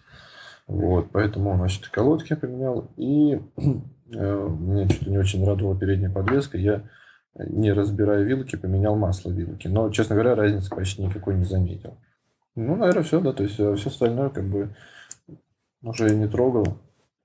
Вот, 0.67 1.09
поэтому, 1.13 1.55
значит, 1.57 1.89
колодки 1.89 2.35
поменял. 2.35 2.91
И 2.97 3.39
э, 4.15 4.47
мне 4.49 4.89
что-то 4.89 5.11
не 5.11 5.19
очень 5.19 5.45
радовала 5.45 5.79
передняя 5.79 6.11
подвеска. 6.11 6.57
Я, 6.57 6.85
не 7.35 7.73
разбирая 7.73 8.23
вилки, 8.23 8.57
поменял 8.57 8.97
масло 8.97 9.31
вилки. 9.31 9.69
Но, 9.69 9.91
честно 9.91 10.15
говоря, 10.15 10.35
разницы 10.35 10.71
почти 10.71 11.03
никакой 11.03 11.35
не 11.35 11.45
заметил. 11.45 11.99
Ну, 12.55 12.77
наверное, 12.77 13.03
все, 13.03 13.21
да. 13.21 13.33
То 13.33 13.43
есть 13.43 13.59
э, 13.59 13.75
все 13.77 13.89
остальное 13.89 14.29
как 14.31 14.45
бы 14.45 14.75
уже 15.83 16.15
не 16.15 16.29
трогал. 16.29 16.79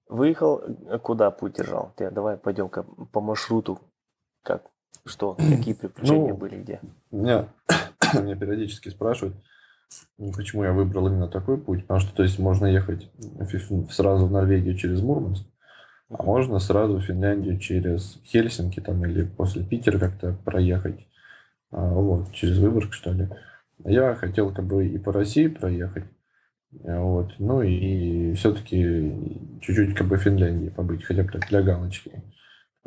Выехал, 0.07 0.60
э, 0.60 1.00
куда 1.00 1.31
путь 1.31 1.55
держал? 1.57 1.91
Ты, 1.96 2.10
давай 2.12 2.38
пойдем 2.38 2.69
по 2.69 3.22
маршруту. 3.22 3.79
Как? 4.43 4.63
Что? 5.05 5.36
Какие 5.38 5.74
приключения 5.74 6.34
ну, 6.34 6.38
были 6.38 6.62
где? 6.62 6.81
Меня, 7.12 7.48
меня 8.13 8.36
периодически 8.36 8.89
спрашивают, 8.89 9.36
ну, 10.17 10.31
почему 10.34 10.63
я 10.63 10.74
выбрал 10.74 11.07
именно 11.07 11.27
такой 11.27 11.57
путь. 11.57 11.81
Потому 11.81 12.00
что, 12.00 12.15
то 12.15 12.24
есть, 12.24 12.39
можно 12.39 12.65
ехать 12.65 13.10
сразу 13.89 14.27
в 14.27 14.31
Норвегию 14.31 14.77
через 14.77 15.01
Мурманск, 15.01 15.46
а 16.10 16.24
можно 16.24 16.60
сразу 16.60 16.98
в 16.98 17.03
Финляндию 17.03 17.60
через 17.60 18.19
Хельсинки 18.24 18.79
там 18.79 19.03
или 19.05 19.24
после 19.24 19.63
Питера 19.63 20.00
как-то 20.00 20.38
проехать. 20.46 21.05
А, 21.72 21.86
вот, 21.89 22.31
через 22.31 22.60
Выборг, 22.60 22.93
что 22.93 23.12
ли. 23.12 23.29
Я 23.86 24.15
хотел 24.15 24.53
как 24.53 24.65
бы 24.65 24.88
и 24.88 24.98
по 24.98 25.12
России 25.13 25.48
проехать, 25.48 26.05
э, 26.84 27.00
вот, 27.00 27.34
ну 27.39 27.62
и 27.62 28.34
все-таки 28.34 29.13
чуть-чуть 29.62 29.96
как 29.96 30.07
бы 30.07 30.17
Финляндии 30.17 30.69
побыть, 30.69 31.03
хотя 31.03 31.24
бы 31.24 31.31
так 31.31 31.48
для 31.48 31.62
галочки. 31.62 32.24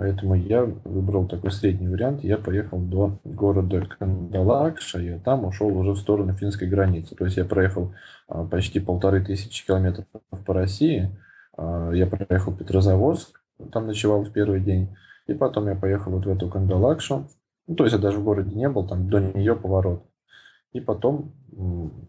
Поэтому 0.00 0.35
я 0.35 0.64
выбрал 0.64 1.28
такой 1.28 1.52
средний 1.52 1.87
вариант. 1.87 2.25
Я 2.25 2.38
поехал 2.38 2.78
до 2.78 3.20
города 3.23 3.85
Кандалакша, 3.99 4.99
и 4.99 5.18
там 5.18 5.44
ушел 5.44 5.76
уже 5.76 5.90
в 5.90 5.99
сторону 5.99 6.32
финской 6.32 6.68
границы. 6.68 7.14
То 7.14 7.26
есть 7.26 7.37
я 7.37 7.44
проехал 7.44 7.92
а, 8.26 8.47
почти 8.47 8.80
полторы 8.80 9.23
тысячи 9.23 9.66
километров 9.66 10.06
по 10.47 10.54
России. 10.54 11.11
А, 11.54 11.90
я 11.90 12.06
проехал 12.06 12.56
Петрозаводск, 12.56 13.42
там 13.70 13.88
ночевал 13.88 14.25
в 14.25 14.32
первый 14.32 14.61
день. 14.61 14.97
И 15.26 15.35
потом 15.35 15.68
я 15.68 15.75
поехал 15.75 16.12
вот 16.12 16.25
в 16.25 16.30
эту 16.30 16.49
Кандалакшу. 16.49 17.28
Ну, 17.66 17.75
то 17.75 17.85
есть 17.85 17.94
я 17.94 18.00
даже 18.00 18.20
в 18.20 18.25
городе 18.25 18.56
не 18.56 18.70
был, 18.70 18.88
там 18.88 19.11
до 19.11 19.20
нее 19.20 19.54
поворот. 19.54 20.02
И 20.72 20.80
потом 20.80 21.32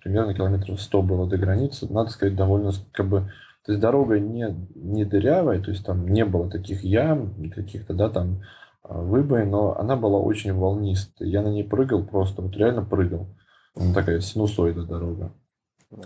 примерно 0.01 0.33
километров 0.33 0.81
100 0.81 1.01
было 1.01 1.27
до 1.27 1.37
границы. 1.37 1.91
Надо 1.91 2.09
сказать, 2.09 2.35
довольно 2.35 2.71
как 2.91 3.07
бы... 3.07 3.31
То 3.65 3.73
есть 3.73 3.81
дорога 3.81 4.19
не, 4.19 4.55
не 4.73 5.05
дырявая, 5.05 5.61
то 5.61 5.69
есть 5.69 5.85
там 5.85 6.07
не 6.07 6.25
было 6.25 6.49
таких 6.49 6.83
ям, 6.83 7.51
каких-то, 7.51 7.93
да, 7.93 8.09
там 8.09 8.41
а, 8.83 8.99
выбоин, 8.99 9.51
но 9.51 9.77
она 9.77 9.95
была 9.95 10.19
очень 10.19 10.53
волнистая. 10.53 11.27
Я 11.27 11.43
на 11.43 11.49
ней 11.49 11.63
прыгал 11.63 12.03
просто, 12.03 12.41
вот 12.41 12.55
реально 12.55 12.83
прыгал. 12.83 13.27
Она 13.75 13.93
такая 13.93 14.19
синусоида 14.19 14.83
дорога. 14.83 15.31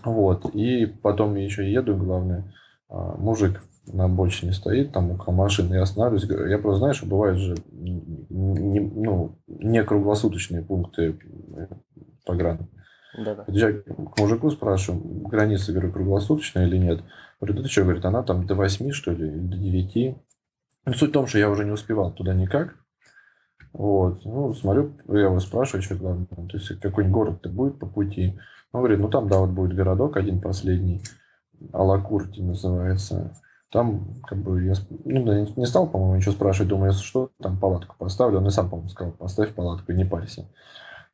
Вот. 0.04 0.54
И 0.54 0.86
потом 0.86 1.36
я 1.36 1.44
еще 1.44 1.72
еду, 1.72 1.96
главное, 1.96 2.54
а, 2.90 3.16
мужик 3.18 3.62
на 3.88 4.06
обочине 4.06 4.52
стоит, 4.52 4.92
там 4.92 5.12
около 5.12 5.34
машины, 5.34 5.76
я 5.76 5.84
останавливаюсь. 5.84 6.50
Я 6.50 6.58
просто, 6.58 6.80
знаешь, 6.80 7.04
бывают 7.04 7.38
же 7.38 7.56
не, 7.72 8.80
ну, 8.80 9.38
не 9.48 9.84
круглосуточные 9.84 10.64
пункты 10.64 11.16
погран. 12.26 12.70
Да-да. 13.18 13.44
Подъезжаю 13.44 13.84
к 13.84 14.20
мужику, 14.20 14.52
спрашиваю, 14.52 15.02
граница, 15.28 15.72
говорю, 15.72 15.92
круглосуточная 15.92 16.68
или 16.68 16.78
нет. 16.78 17.02
Говорит, 17.40 17.64
ты 17.64 17.70
что, 17.70 17.84
говорит, 17.84 18.06
она 18.06 18.24
там 18.24 18.46
до 18.46 18.56
8, 18.56 18.92
что 18.92 19.12
ли, 19.12 19.30
до 19.30 19.58
9. 19.58 20.18
Ну, 20.86 20.94
суть 20.94 21.10
в 21.10 21.14
том, 21.14 21.28
что 21.28 21.40
я 21.40 21.50
уже 21.50 21.66
не 21.66 21.72
успевал 21.72 22.12
туда 22.12 22.34
никак. 22.34 22.76
Вот. 23.74 24.24
Ну, 24.26 24.54
смотрю, 24.54 24.98
я 25.08 25.22
его 25.22 25.40
спрашиваю, 25.40 25.82
что 25.82 25.96
главное, 25.96 26.28
то 26.28 26.58
есть 26.58 26.80
какой-нибудь 26.80 27.14
город-то 27.14 27.50
будет 27.50 27.80
по 27.80 27.88
пути. 27.88 28.38
Он 28.72 28.82
говорит, 28.82 29.00
ну 29.00 29.10
там, 29.10 29.28
да, 29.28 29.40
вот 29.40 29.50
будет 29.50 29.76
городок 29.76 30.18
один 30.18 30.42
последний, 30.42 31.02
Алакурти 31.74 32.42
называется. 32.42 33.34
Там, 33.72 34.22
как 34.28 34.38
бы, 34.38 34.64
я 34.64 34.74
ну, 35.04 35.26
да, 35.26 35.42
не 35.42 35.66
стал, 35.66 35.90
по-моему, 35.90 36.16
ничего 36.16 36.32
спрашивать, 36.34 36.70
думаю, 36.70 36.92
если 36.92 37.04
что, 37.04 37.32
там 37.42 37.60
палатку 37.60 37.96
поставлю. 37.98 38.38
Он 38.38 38.48
и 38.48 38.52
сам, 38.52 38.70
по-моему, 38.70 38.90
сказал, 38.90 39.14
поставь 39.14 39.54
палатку 39.54 39.92
и 39.92 39.96
не 39.96 40.06
парься. 40.06 40.48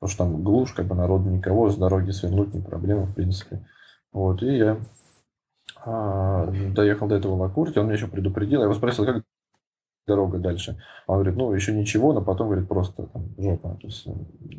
Потому 0.02 0.16
что 0.16 0.24
там 0.24 0.44
глушь, 0.44 0.74
как 0.74 0.88
бы 0.88 0.96
народу 0.96 1.30
никого, 1.30 1.70
с 1.70 1.78
дороги 1.78 2.10
свернуть 2.10 2.56
не 2.56 2.60
проблема, 2.60 3.04
в 3.04 3.14
принципе. 3.14 3.64
Вот, 4.12 4.42
и 4.42 4.58
я 4.58 4.80
а, 5.86 6.48
доехал 6.74 7.08
до 7.08 7.18
этого 7.18 7.36
Лакурти, 7.36 7.78
он 7.78 7.86
меня 7.86 7.98
еще 7.98 8.08
предупредил, 8.08 8.62
я 8.62 8.66
его 8.66 8.74
спросил, 8.74 9.06
как 9.06 9.22
дорога 10.08 10.40
дальше. 10.40 10.82
Он 11.06 11.18
говорит, 11.18 11.38
ну, 11.38 11.54
еще 11.54 11.72
ничего, 11.72 12.14
но 12.14 12.22
потом, 12.24 12.48
говорит, 12.48 12.68
просто 12.68 13.04
там 13.04 13.30
жопа, 13.38 13.78
то 13.80 13.88
есть 13.88 14.08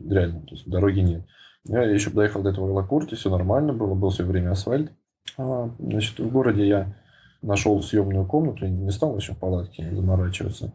реально, 0.08 0.42
то 0.42 0.54
есть 0.54 0.70
дороги 0.70 1.00
нет. 1.00 1.26
Я 1.64 1.82
еще 1.82 2.10
доехал 2.10 2.42
до 2.42 2.50
этого 2.50 2.72
Лакурти, 2.72 3.16
все 3.16 3.28
нормально 3.28 3.72
было, 3.72 3.94
был 3.94 4.10
все 4.10 4.22
время 4.22 4.52
асфальт. 4.52 4.92
А, 5.38 5.70
значит, 5.80 6.20
в 6.20 6.30
городе 6.30 6.68
я 6.68 6.94
нашел 7.42 7.82
съемную 7.82 8.26
комнату, 8.26 8.64
не 8.64 8.92
стал 8.92 9.16
еще 9.16 9.32
в 9.32 9.38
палатке 9.38 9.92
заморачиваться. 9.92 10.72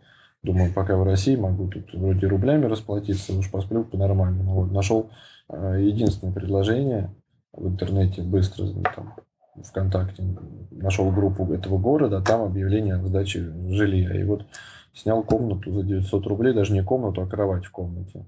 Думаю, 0.47 0.71
пока 0.73 0.95
в 0.95 1.03
России 1.03 1.35
могу 1.35 1.67
тут 1.67 1.93
вроде 1.93 2.25
рублями 2.25 2.67
расплатиться, 2.67 3.37
уж 3.37 3.51
посплю 3.51 3.83
по-нормальному. 3.83 4.53
Вот, 4.53 4.71
нашел 4.71 5.09
э, 5.49 5.79
единственное 5.81 6.33
предложение 6.33 7.13
в 7.51 7.67
интернете, 7.67 8.21
быстро, 8.21 8.65
там, 8.95 9.15
ВКонтакте, 9.61 10.23
нашел 10.71 11.11
группу 11.11 11.51
этого 11.51 11.77
города, 11.77 12.21
там 12.21 12.43
объявление 12.43 12.95
о 12.95 13.05
сдаче 13.05 13.41
жилья. 13.67 14.17
И 14.17 14.23
вот 14.23 14.45
снял 14.93 15.21
комнату 15.21 15.69
за 15.73 15.83
900 15.83 16.25
рублей, 16.27 16.53
даже 16.53 16.71
не 16.71 16.81
комнату, 16.81 17.21
а 17.21 17.27
кровать 17.27 17.65
в 17.65 17.71
комнате. 17.71 18.25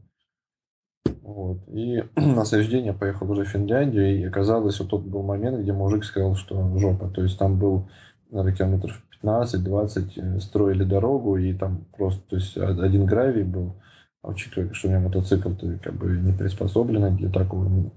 Вот. 1.22 1.60
И 1.70 2.04
на 2.18 2.44
следующий 2.44 2.72
день 2.72 2.88
я 2.88 2.94
поехал 2.94 3.32
уже 3.32 3.46
в 3.46 3.48
Финляндию, 3.48 4.20
и 4.20 4.26
оказалось, 4.26 4.78
вот 4.82 4.90
тот 4.90 5.04
был 5.04 5.24
момент, 5.24 5.62
где 5.62 5.72
мужик 5.72 6.04
сказал, 6.04 6.36
что 6.36 6.78
жопа. 6.78 7.10
То 7.10 7.24
есть 7.24 7.40
там 7.40 7.58
был, 7.58 7.88
наверное, 8.30 8.56
километров 8.56 9.02
15-20 9.24 10.12
э, 10.16 10.40
строили 10.40 10.84
дорогу, 10.84 11.38
и 11.38 11.54
там 11.54 11.86
просто, 11.98 12.22
то 12.30 12.36
есть 12.36 12.58
один 12.58 13.06
гравий 13.06 13.44
был, 13.44 13.82
а 14.22 14.30
учитывая, 14.30 14.74
что 14.74 14.88
у 14.88 14.92
меня 14.92 15.02
мотоцикл 15.02 15.54
то 15.54 15.78
как 15.82 15.94
бы 15.94 16.18
не 16.18 16.34
приспособленный 16.34 17.12
для 17.12 17.30
такого, 17.30 17.68
ну, 17.68 17.94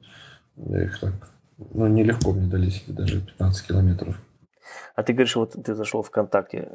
я 0.57 0.85
их 0.85 0.99
так, 1.01 1.15
ну, 1.57 1.87
нелегко 1.87 2.33
мне 2.33 2.49
дались 2.49 2.85
даже 2.87 3.21
15 3.21 3.67
километров. 3.67 4.21
А 4.95 5.03
ты 5.03 5.13
говоришь, 5.13 5.37
вот 5.37 5.53
ты 5.53 5.75
зашел 5.75 6.03
ВКонтакте, 6.03 6.71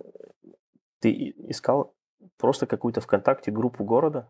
ты 0.99 1.33
искал 1.49 1.95
просто 2.37 2.65
какую-то 2.65 3.01
ВКонтакте 3.01 3.51
группу 3.51 3.83
города? 3.83 4.29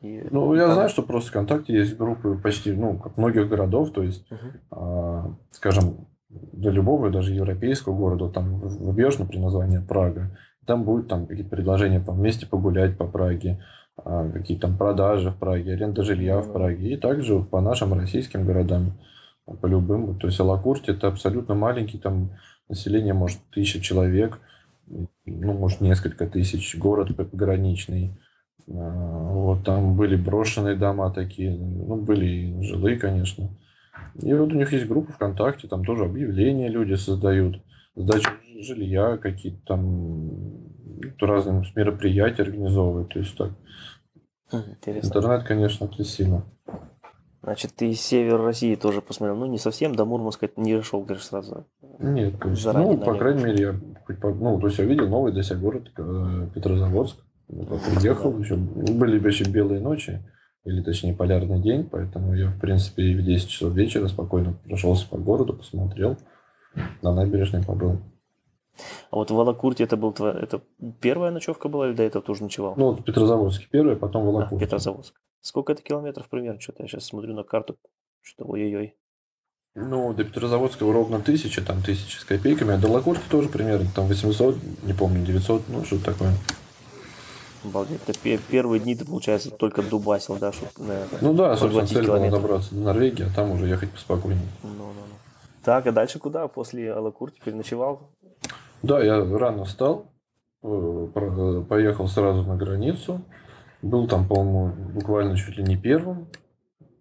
И 0.00 0.26
ну, 0.30 0.54
я 0.54 0.66
там... 0.66 0.74
знаю, 0.74 0.88
что 0.90 1.02
просто 1.02 1.30
ВКонтакте 1.30 1.74
есть 1.74 1.96
группы 1.96 2.38
почти, 2.38 2.72
ну, 2.72 2.98
как 2.98 3.16
многих 3.16 3.48
городов, 3.48 3.92
то 3.92 4.02
есть, 4.02 4.30
uh-huh. 4.30 4.60
а, 4.70 5.34
скажем, 5.50 6.06
для 6.28 6.70
любого, 6.70 7.10
даже 7.10 7.32
европейского 7.32 7.96
города, 7.96 8.28
там 8.28 8.60
вбьешь, 8.60 9.18
например, 9.18 9.44
название 9.44 9.80
Прага, 9.80 10.36
там 10.66 10.84
будут 10.84 11.08
там 11.08 11.26
какие-то 11.26 11.50
предложения 11.50 12.00
по 12.00 12.12
вместе 12.12 12.46
погулять 12.46 12.98
по 12.98 13.06
Праге, 13.06 13.58
а, 13.96 14.28
какие 14.30 14.58
там 14.58 14.76
продажи 14.76 15.30
в 15.30 15.38
Праге, 15.38 15.72
аренда 15.72 16.02
жилья 16.02 16.40
в 16.40 16.52
Праге, 16.52 16.92
и 16.92 16.96
также 16.96 17.40
по 17.40 17.60
нашим 17.60 17.94
российским 17.94 18.44
городам, 18.44 18.98
по 19.60 19.66
любым. 19.66 20.18
То 20.18 20.26
есть 20.26 20.38
Алакурти 20.38 20.90
это 20.90 21.08
абсолютно 21.08 21.54
маленький, 21.54 21.98
там 21.98 22.30
население 22.68 23.14
может 23.14 23.38
тысяча 23.50 23.80
человек, 23.80 24.38
ну, 24.86 25.52
может, 25.52 25.80
несколько 25.80 26.26
тысяч, 26.26 26.76
город 26.76 27.16
пограничный. 27.16 28.12
А, 28.68 29.32
вот 29.32 29.64
там 29.64 29.96
были 29.96 30.16
брошенные 30.16 30.76
дома 30.76 31.10
такие, 31.10 31.56
ну, 31.56 31.96
были 31.96 32.60
жилые, 32.62 32.98
конечно. 32.98 33.48
И 34.20 34.32
вот 34.34 34.52
у 34.52 34.56
них 34.56 34.72
есть 34.72 34.86
группа 34.86 35.12
ВКонтакте, 35.12 35.68
там 35.68 35.84
тоже 35.84 36.04
объявления 36.04 36.68
люди 36.68 36.94
создают, 36.94 37.62
сдачу 37.94 38.30
жилья, 38.60 39.16
какие-то 39.16 39.60
там 39.66 40.30
разные 41.20 41.64
мероприятия 41.76 42.42
организовывают. 42.42 43.12
То 43.12 43.18
есть 43.20 43.36
так. 43.36 43.52
Хм, 44.50 44.62
интересно. 44.70 45.08
Интернет, 45.08 45.44
конечно, 45.44 45.84
это 45.84 46.04
сильно. 46.04 46.44
Значит, 47.42 47.74
ты 47.76 47.92
север 47.94 48.42
России 48.42 48.74
тоже 48.74 49.00
посмотрел. 49.00 49.36
Ну, 49.36 49.46
не 49.46 49.58
совсем, 49.58 49.94
до 49.94 50.04
Мурманска 50.04 50.50
не 50.56 50.76
дошел, 50.76 51.00
говоришь, 51.02 51.24
сразу. 51.24 51.66
Нет, 52.00 52.38
то 52.40 52.50
есть, 52.50 52.64
ну, 52.66 52.98
по 52.98 53.14
крайней 53.14 53.44
мере, 53.44 53.62
я 53.62 53.74
хоть 54.04 54.20
по, 54.20 54.30
ну, 54.34 54.58
то 54.60 54.66
есть 54.66 54.78
я 54.78 54.84
видел 54.84 55.08
новый 55.08 55.32
для 55.32 55.42
себя 55.42 55.58
город 55.58 55.90
э, 55.96 56.48
Петрозаводск. 56.54 57.18
Приехал, 57.46 58.38
еще 58.38 58.56
были 58.56 59.24
еще 59.26 59.44
белые 59.44 59.80
ночи 59.80 60.20
или 60.68 60.82
точнее 60.82 61.14
полярный 61.14 61.60
день, 61.60 61.84
поэтому 61.84 62.34
я, 62.34 62.50
в 62.50 62.60
принципе, 62.60 63.14
в 63.14 63.24
10 63.24 63.48
часов 63.48 63.72
вечера 63.72 64.06
спокойно 64.08 64.54
прошелся 64.66 65.08
по 65.08 65.16
городу, 65.16 65.54
посмотрел, 65.54 66.16
на 67.02 67.14
набережной 67.14 67.64
побыл. 67.64 67.98
А 69.10 69.16
вот 69.16 69.30
в 69.30 69.34
Волокурте 69.34 69.84
это 69.84 69.96
был 69.96 70.12
твоя, 70.12 70.34
это 70.34 70.60
первая 71.00 71.30
ночевка 71.30 71.68
была 71.68 71.88
или 71.88 71.94
до 71.94 72.02
этого 72.04 72.22
тоже 72.22 72.44
ночевал? 72.44 72.74
Ну, 72.76 72.90
вот 72.90 73.00
в 73.00 73.04
Петрозаводске 73.04 73.66
первая, 73.70 73.96
потом 73.96 74.22
в 74.22 74.26
Волокурте. 74.26 74.64
А, 74.64 74.66
Петрозаводск. 74.66 75.14
Сколько 75.40 75.72
это 75.72 75.82
километров 75.82 76.28
примерно? 76.28 76.60
Что-то 76.60 76.82
я 76.82 76.88
сейчас 76.88 77.04
смотрю 77.04 77.34
на 77.34 77.42
карту, 77.42 77.76
что 78.20 78.44
ой-ой-ой. 78.44 78.94
Ну, 79.74 80.12
до 80.12 80.24
Петрозаводского 80.24 80.92
ровно 80.92 81.20
тысяча, 81.20 81.64
там 81.64 81.82
тысяча 81.82 82.20
с 82.20 82.24
копейками, 82.24 82.74
а 82.74 82.78
до 82.78 82.88
Волокурте 82.88 83.22
тоже 83.30 83.48
примерно, 83.48 83.88
там 83.94 84.06
800, 84.06 84.56
не 84.82 84.92
помню, 84.92 85.24
900, 85.24 85.68
ну, 85.68 85.84
что 85.84 86.02
такое. 86.04 86.32
Обалдеть. 87.64 88.00
Это 88.06 88.38
первые 88.50 88.80
дни 88.80 88.94
ты, 88.94 89.04
получается, 89.04 89.50
только 89.50 89.82
дубасил, 89.82 90.36
да, 90.36 90.52
чтобы 90.52 90.70
Ну 91.20 91.34
да, 91.34 91.56
собственно, 91.56 91.86
цель 91.86 92.06
была 92.06 92.30
добраться 92.30 92.74
до 92.74 92.80
Норвегии, 92.80 93.26
а 93.26 93.34
там 93.34 93.50
уже 93.50 93.66
ехать 93.66 93.90
поспокойнее. 93.90 94.46
Ну, 94.62 94.70
ну, 94.70 94.84
ну. 94.84 95.16
Так, 95.64 95.86
а 95.86 95.92
дальше 95.92 96.18
куда? 96.18 96.48
После 96.48 96.92
Алакур 96.92 97.30
теперь 97.30 97.54
ночевал? 97.54 98.10
Да, 98.82 99.02
я 99.02 99.22
рано 99.22 99.64
встал, 99.64 100.06
э, 100.62 101.08
поехал 101.68 102.06
сразу 102.06 102.44
на 102.44 102.56
границу. 102.56 103.22
Был 103.82 104.08
там, 104.08 104.26
по-моему, 104.26 104.72
буквально 104.94 105.36
чуть 105.36 105.56
ли 105.56 105.64
не 105.64 105.76
первым. 105.76 106.28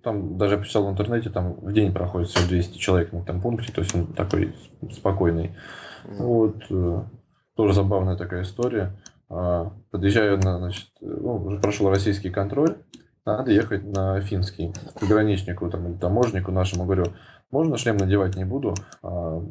Там 0.04 0.38
даже 0.38 0.58
писал 0.58 0.86
в 0.88 0.92
интернете, 0.92 1.30
там 1.30 1.54
в 1.54 1.72
день 1.74 1.94
проходит 1.94 2.30
всего 2.30 2.48
200 2.48 2.78
человек 2.78 3.14
на 3.14 3.20
этом 3.20 3.42
пункте, 3.42 3.72
то 3.72 3.82
есть 3.82 3.94
он 3.94 4.08
такой 4.08 4.56
спокойный. 4.92 5.56
Mm. 6.06 6.24
Вот, 6.24 6.56
э, 6.70 7.04
тоже 7.56 7.74
забавная 7.74 8.16
такая 8.16 8.44
история. 8.44 8.98
А, 9.30 9.74
подъезжаю 9.92 10.38
на, 10.38 10.58
значит, 10.58 10.88
ну, 11.02 11.36
уже 11.36 11.60
прошел 11.60 11.90
российский 11.90 12.30
контроль, 12.30 12.78
надо 13.26 13.52
ехать 13.52 13.84
на 13.84 14.22
финский. 14.22 14.74
Пограничнику 15.00 15.70
там, 15.70 15.88
или 15.88 15.98
таможнику 15.98 16.52
нашему 16.52 16.86
говорю, 16.86 17.14
можно 17.52 17.78
шлем 17.78 17.98
надевать 17.98 18.36
не 18.36 18.46
буду, 18.46 18.74
а, 19.04 19.44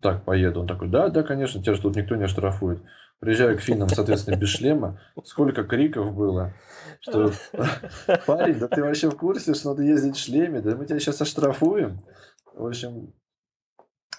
так, 0.00 0.24
поеду. 0.24 0.60
Он 0.60 0.66
такой, 0.66 0.88
да, 0.88 1.08
да, 1.08 1.22
конечно, 1.22 1.62
тебя 1.62 1.74
же 1.74 1.82
тут 1.82 1.96
никто 1.96 2.16
не 2.16 2.24
оштрафует. 2.24 2.82
Приезжаю 3.20 3.56
к 3.56 3.60
финнам, 3.60 3.88
соответственно, 3.88 4.36
без 4.36 4.48
шлема. 4.48 5.00
Сколько 5.24 5.62
криков 5.62 6.12
было, 6.12 6.54
что 7.00 7.30
парень, 8.26 8.58
да 8.58 8.66
ты 8.66 8.82
вообще 8.82 9.08
в 9.08 9.16
курсе, 9.16 9.54
что 9.54 9.70
надо 9.70 9.84
ездить 9.84 10.16
в 10.16 10.20
шлеме, 10.20 10.60
да 10.60 10.74
мы 10.74 10.86
тебя 10.86 10.98
сейчас 10.98 11.22
оштрафуем. 11.22 12.00
В 12.52 12.66
общем, 12.66 13.12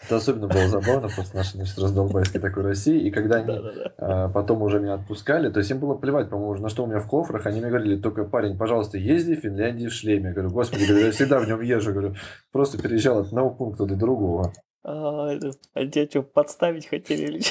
это 0.05 0.17
особенно 0.17 0.47
было 0.47 0.67
забавно 0.67 1.07
после 1.15 1.37
нашей 1.37 1.53
значит, 1.53 1.77
раздолбайской 1.77 2.41
такой 2.41 2.63
России. 2.63 3.07
И 3.07 3.11
когда 3.11 3.37
они 3.37 3.55
а, 3.97 4.27
потом 4.29 4.61
уже 4.61 4.79
меня 4.79 4.95
отпускали, 4.95 5.49
то 5.49 5.59
есть 5.59 5.71
им 5.71 5.79
было 5.79 5.95
плевать, 5.95 6.29
по-моему, 6.29 6.61
на 6.61 6.69
что 6.69 6.83
у 6.83 6.87
меня 6.87 6.99
в 6.99 7.07
кофрах. 7.07 7.45
Они 7.45 7.61
мне 7.61 7.69
говорили, 7.69 8.01
только 8.01 8.25
парень, 8.25 8.57
пожалуйста, 8.57 8.97
езди 8.97 9.35
в 9.35 9.39
Финляндии 9.39 9.87
в 9.87 9.93
шлеме. 9.93 10.29
Я 10.29 10.33
говорю, 10.33 10.49
господи, 10.49 10.83
я 10.83 11.11
всегда 11.11 11.39
в 11.39 11.47
нем 11.47 11.61
езжу. 11.61 11.91
говорю, 11.91 12.15
просто 12.51 12.81
переезжал 12.81 13.19
от 13.19 13.27
одного 13.27 13.49
пункта 13.51 13.85
до 13.85 13.95
другого. 13.95 14.53
А, 14.83 15.29
а 15.73 15.87
тебя 15.87 16.09
что, 16.09 16.23
подставить 16.23 16.87
хотели 16.87 17.23
или 17.23 17.41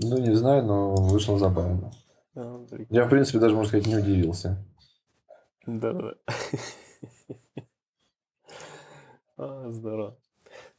Ну, 0.00 0.18
не 0.18 0.34
знаю, 0.34 0.64
но 0.64 0.94
вышло 0.94 1.38
забавно. 1.38 1.90
А, 2.36 2.66
я, 2.90 3.04
в 3.04 3.08
принципе, 3.08 3.38
даже, 3.38 3.54
можно 3.54 3.68
сказать, 3.68 3.86
не 3.86 3.96
удивился. 3.96 4.62
Да-да-да. 5.66 6.14
Здорово. 9.70 10.18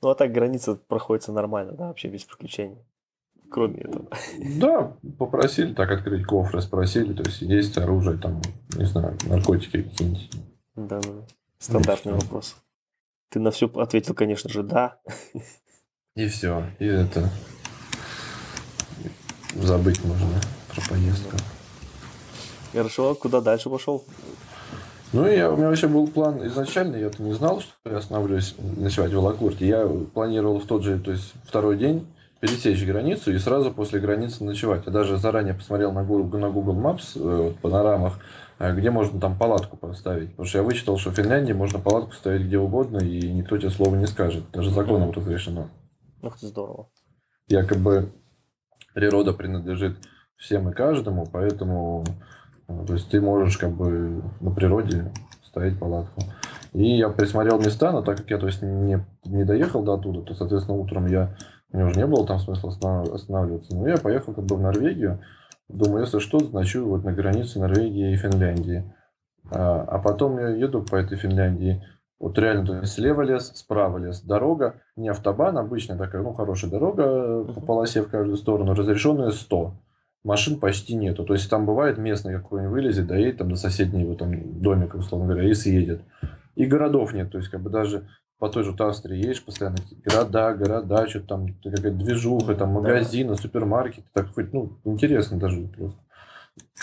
Ну, 0.02 0.10
а 0.10 0.16
так 0.16 0.32
граница 0.32 0.76
проходится 0.76 1.32
нормально, 1.32 1.74
да, 1.74 1.88
вообще 1.88 2.08
без 2.08 2.24
приключений. 2.24 2.78
Кроме 3.52 3.82
этого. 3.82 4.08
Да, 4.58 4.96
попросили 5.18 5.74
так 5.74 5.92
открыть 5.92 6.26
кофры, 6.26 6.62
спросили, 6.62 7.14
то 7.14 7.24
есть 7.24 7.42
есть 7.42 7.78
оружие, 7.78 8.18
там, 8.18 8.42
не 8.76 8.86
знаю, 8.86 9.18
наркотики 9.24 9.82
какие-нибудь. 9.82 10.30
Да, 10.76 11.00
да. 11.02 11.10
Стандартный 11.58 12.14
и 12.14 12.16
вопрос. 12.16 12.56
Ты 13.30 13.40
на 13.40 13.52
все 13.52 13.68
ответил, 13.68 14.14
конечно 14.14 14.50
же, 14.50 14.64
да. 14.64 15.00
И 16.16 16.28
все. 16.28 16.66
И 16.80 16.86
это 16.86 17.30
забыть 19.56 20.04
можно 20.04 20.40
про 20.74 20.82
поездку. 20.90 21.36
Хорошо, 22.72 23.10
а 23.10 23.16
куда 23.16 23.42
дальше 23.42 23.70
пошел? 23.70 24.06
Ну, 25.12 25.26
я, 25.28 25.52
у 25.52 25.58
меня 25.58 25.70
вообще 25.70 25.88
был 25.88 26.08
план 26.08 26.46
изначально, 26.48 26.96
я-то 26.96 27.24
не 27.24 27.34
знал, 27.34 27.62
что 27.62 27.74
я 27.90 27.98
останавливаюсь 27.98 28.56
ночевать 28.78 29.12
в 29.12 29.18
Алакурте. 29.18 29.68
Я 29.68 29.88
планировал 29.88 30.60
в 30.60 30.68
тот 30.68 30.84
же, 30.84 31.00
то 31.00 31.12
есть 31.12 31.34
второй 31.46 31.78
день 31.78 32.06
пересечь 32.40 32.86
границу 32.86 33.34
и 33.34 33.40
сразу 33.40 33.72
после 33.72 34.00
границы 34.00 34.44
ночевать. 34.44 34.84
Я 34.86 34.92
даже 34.92 35.18
заранее 35.18 35.56
посмотрел 35.56 35.92
на 35.92 36.04
Google, 36.04 36.38
на 36.38 36.50
Google 36.50 36.76
Maps, 36.76 37.14
э, 37.16 37.54
панорамах, 37.62 38.20
э, 38.60 38.74
где 38.76 38.92
можно 38.92 39.20
там 39.20 39.38
палатку 39.38 39.78
поставить. 39.78 40.30
Потому 40.32 40.48
что 40.48 40.60
я 40.60 40.64
вычитал, 40.64 40.98
что 40.98 41.10
в 41.10 41.16
Финляндии 41.16 41.54
можно 41.54 41.80
палатку 41.80 42.14
ставить 42.14 42.46
где 42.46 42.60
угодно, 42.60 43.00
и 43.00 43.32
никто 43.32 43.58
тебе 43.58 43.72
слова 43.72 43.96
не 43.96 44.08
скажет. 44.08 44.44
Даже 44.54 44.70
законом 44.70 45.12
тут 45.12 45.28
решено. 45.28 45.70
Ух 46.22 46.40
ты, 46.40 46.48
здорово. 46.48 46.90
Якобы 47.48 48.12
природа 48.94 49.34
принадлежит 49.34 49.98
всем 50.38 50.70
и 50.70 50.74
каждому, 50.74 51.26
поэтому 51.26 52.06
то 52.86 52.94
есть 52.94 53.10
ты 53.10 53.22
можешь 53.22 53.58
как 53.58 53.72
бы 53.72 54.22
на 54.40 54.52
природе 54.52 55.12
ставить 55.44 55.80
палатку. 55.80 56.22
И 56.74 56.98
я 56.98 57.10
присмотрел 57.10 57.60
места, 57.60 57.92
но 57.92 58.02
так 58.02 58.18
как 58.18 58.30
я 58.30 58.38
то 58.38 58.46
есть, 58.46 58.62
не, 58.62 59.04
не 59.26 59.44
доехал 59.44 59.84
до 59.84 59.94
оттуда, 59.96 60.22
то, 60.22 60.34
соответственно, 60.36 60.78
утром 60.78 61.08
я, 61.08 61.36
у 61.72 61.78
меня 61.78 61.88
уже 61.88 61.98
не 61.98 62.06
было 62.06 62.26
там 62.26 62.40
смысла 62.40 62.70
останавливаться. 62.70 63.76
Но 63.76 63.88
я 63.88 63.98
поехал 63.98 64.34
как 64.34 64.46
бы 64.46 64.56
в 64.56 64.62
Норвегию. 64.62 65.20
Думаю, 65.68 66.02
если 66.02 66.20
что, 66.20 66.40
ночую 66.40 66.88
вот 66.88 67.04
на 67.04 67.12
границе 67.12 67.60
Норвегии 67.60 68.14
и 68.14 68.18
Финляндии. 68.18 68.92
А, 69.52 69.82
а 69.88 70.00
потом 70.00 70.40
я 70.40 70.50
еду 70.50 70.84
по 70.84 70.96
этой 70.96 71.18
Финляндии. 71.18 71.84
Вот 72.20 72.38
реально, 72.38 72.66
то 72.66 72.76
есть 72.80 72.94
слева 72.94 73.22
лес, 73.22 73.52
справа 73.56 73.98
лес. 73.98 74.22
Дорога, 74.22 74.82
не 74.96 75.10
автобан, 75.10 75.58
обычная 75.58 75.98
такая, 75.98 76.22
ну, 76.22 76.34
хорошая 76.34 76.70
дорога 76.70 77.46
по 77.46 77.62
полосе 77.62 78.02
в 78.02 78.10
каждую 78.10 78.38
сторону, 78.38 78.74
разрешенная 78.74 79.32
100. 79.32 79.74
Машин 80.24 80.60
почти 80.60 80.96
нету. 80.96 81.24
То 81.24 81.34
есть 81.34 81.50
там 81.50 81.66
бывает 81.66 81.98
местный 81.98 82.34
какой-нибудь 82.34 82.74
вылезет, 82.74 83.08
доедет 83.08 83.38
там 83.38 83.50
до 83.50 83.56
соседнего 83.56 84.16
там 84.16 84.62
домика, 84.62 84.98
условно 84.98 85.34
говоря, 85.34 85.50
и 85.50 85.54
съедет. 85.54 86.02
И 86.56 86.66
городов 86.66 87.14
нет. 87.14 87.32
То 87.32 87.38
есть 87.38 87.50
как 87.50 87.62
бы 87.62 87.70
даже 87.70 88.08
по 88.38 88.50
той 88.50 88.64
же 88.64 88.74
Австрии 88.78 89.18
едешь 89.18 89.44
постоянно, 89.44 89.78
города, 90.06 90.54
города, 90.54 91.08
что-то 91.08 91.28
там 91.28 91.54
какая-то 91.62 91.92
движуха, 91.92 92.56
там 92.56 92.70
магазины, 92.70 93.36
супермаркеты, 93.36 94.08
так 94.14 94.34
хоть, 94.34 94.54
ну, 94.54 94.80
интересно 94.86 95.38
даже 95.38 95.68
просто, 95.68 96.00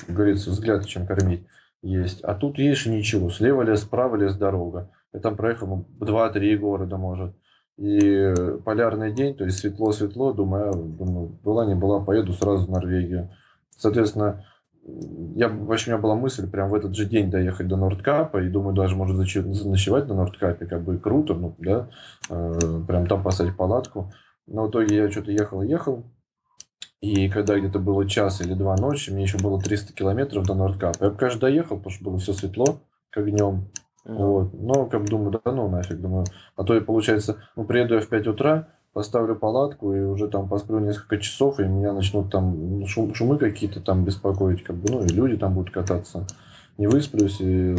как 0.06 0.14
говорится, 0.14 0.50
взгляд 0.50 0.86
чем 0.86 1.06
кормить 1.06 1.46
есть. 1.82 2.22
А 2.22 2.34
тут 2.34 2.58
едешь 2.58 2.86
и 2.86 2.90
ничего, 2.90 3.30
слева 3.30 3.62
лес, 3.62 3.82
справа 3.82 4.16
лес, 4.16 4.36
дорога. 4.36 4.90
Я 5.12 5.20
там 5.20 5.36
проехал 5.36 5.66
ну, 5.66 5.86
2-3 5.98 6.56
города, 6.56 6.98
может. 6.98 7.34
И 7.78 8.32
полярный 8.64 9.12
день, 9.12 9.34
то 9.34 9.44
есть 9.44 9.58
светло-светло, 9.58 10.32
думаю, 10.32 10.72
думаю, 10.72 11.28
была 11.42 11.66
не 11.66 11.74
была, 11.74 12.00
поеду 12.00 12.32
сразу 12.32 12.66
в 12.66 12.70
Норвегию. 12.70 13.30
Соответственно, 13.76 14.46
я, 15.34 15.48
вообще 15.48 15.90
у 15.90 15.94
меня 15.94 16.02
была 16.02 16.14
мысль 16.14 16.48
прям 16.48 16.70
в 16.70 16.74
этот 16.74 16.94
же 16.94 17.04
день 17.04 17.30
доехать 17.30 17.68
до 17.68 17.76
Нордкапа, 17.76 18.42
и 18.42 18.48
думаю, 18.48 18.74
даже 18.74 18.96
может 18.96 19.16
ночевать 19.16 20.08
на 20.08 20.14
Нордкапе, 20.14 20.66
как 20.66 20.84
бы 20.84 20.96
круто, 20.98 21.34
ну, 21.34 21.54
да, 21.58 21.90
э, 22.30 22.82
прям 22.86 23.06
там 23.06 23.22
поставить 23.22 23.56
палатку. 23.56 24.12
Но 24.46 24.66
в 24.66 24.70
итоге 24.70 24.96
я 24.96 25.10
что-то 25.10 25.32
ехал 25.32 25.60
ехал, 25.62 26.04
и 27.00 27.28
когда 27.28 27.58
где-то 27.58 27.78
было 27.78 28.08
час 28.08 28.40
или 28.40 28.54
два 28.54 28.76
ночи, 28.76 29.10
мне 29.10 29.22
еще 29.22 29.38
было 29.38 29.60
300 29.60 29.92
километров 29.92 30.46
до 30.46 30.54
Нордкапа. 30.54 31.04
Я 31.04 31.10
конечно, 31.10 31.40
доехал, 31.40 31.76
потому 31.76 31.92
что 31.92 32.04
было 32.04 32.18
все 32.18 32.32
светло, 32.32 32.80
как 33.10 33.30
днем. 33.30 33.68
Вот. 34.14 34.54
Но, 34.54 34.86
как 34.86 35.04
думаю, 35.08 35.32
да 35.32 35.52
ну 35.52 35.68
нафиг, 35.68 36.00
думаю. 36.00 36.24
А 36.56 36.64
то 36.64 36.76
и 36.76 36.80
получается, 36.80 37.36
ну, 37.56 37.64
приеду 37.64 37.94
я 37.94 38.00
в 38.00 38.08
5 38.08 38.26
утра, 38.28 38.68
поставлю 38.92 39.36
палатку 39.36 39.92
и 39.92 40.00
уже 40.00 40.28
там 40.28 40.48
посплю 40.48 40.78
несколько 40.78 41.18
часов, 41.18 41.60
и 41.60 41.64
меня 41.64 41.92
начнут 41.92 42.30
там 42.30 42.86
шум, 42.86 43.14
шумы 43.14 43.36
какие-то 43.36 43.80
там 43.80 44.04
беспокоить, 44.04 44.62
как 44.62 44.76
бы, 44.76 44.90
ну, 44.90 45.04
и 45.04 45.08
люди 45.08 45.36
там 45.36 45.54
будут 45.54 45.74
кататься. 45.74 46.26
Не 46.78 46.86
высплюсь, 46.86 47.40
и 47.40 47.76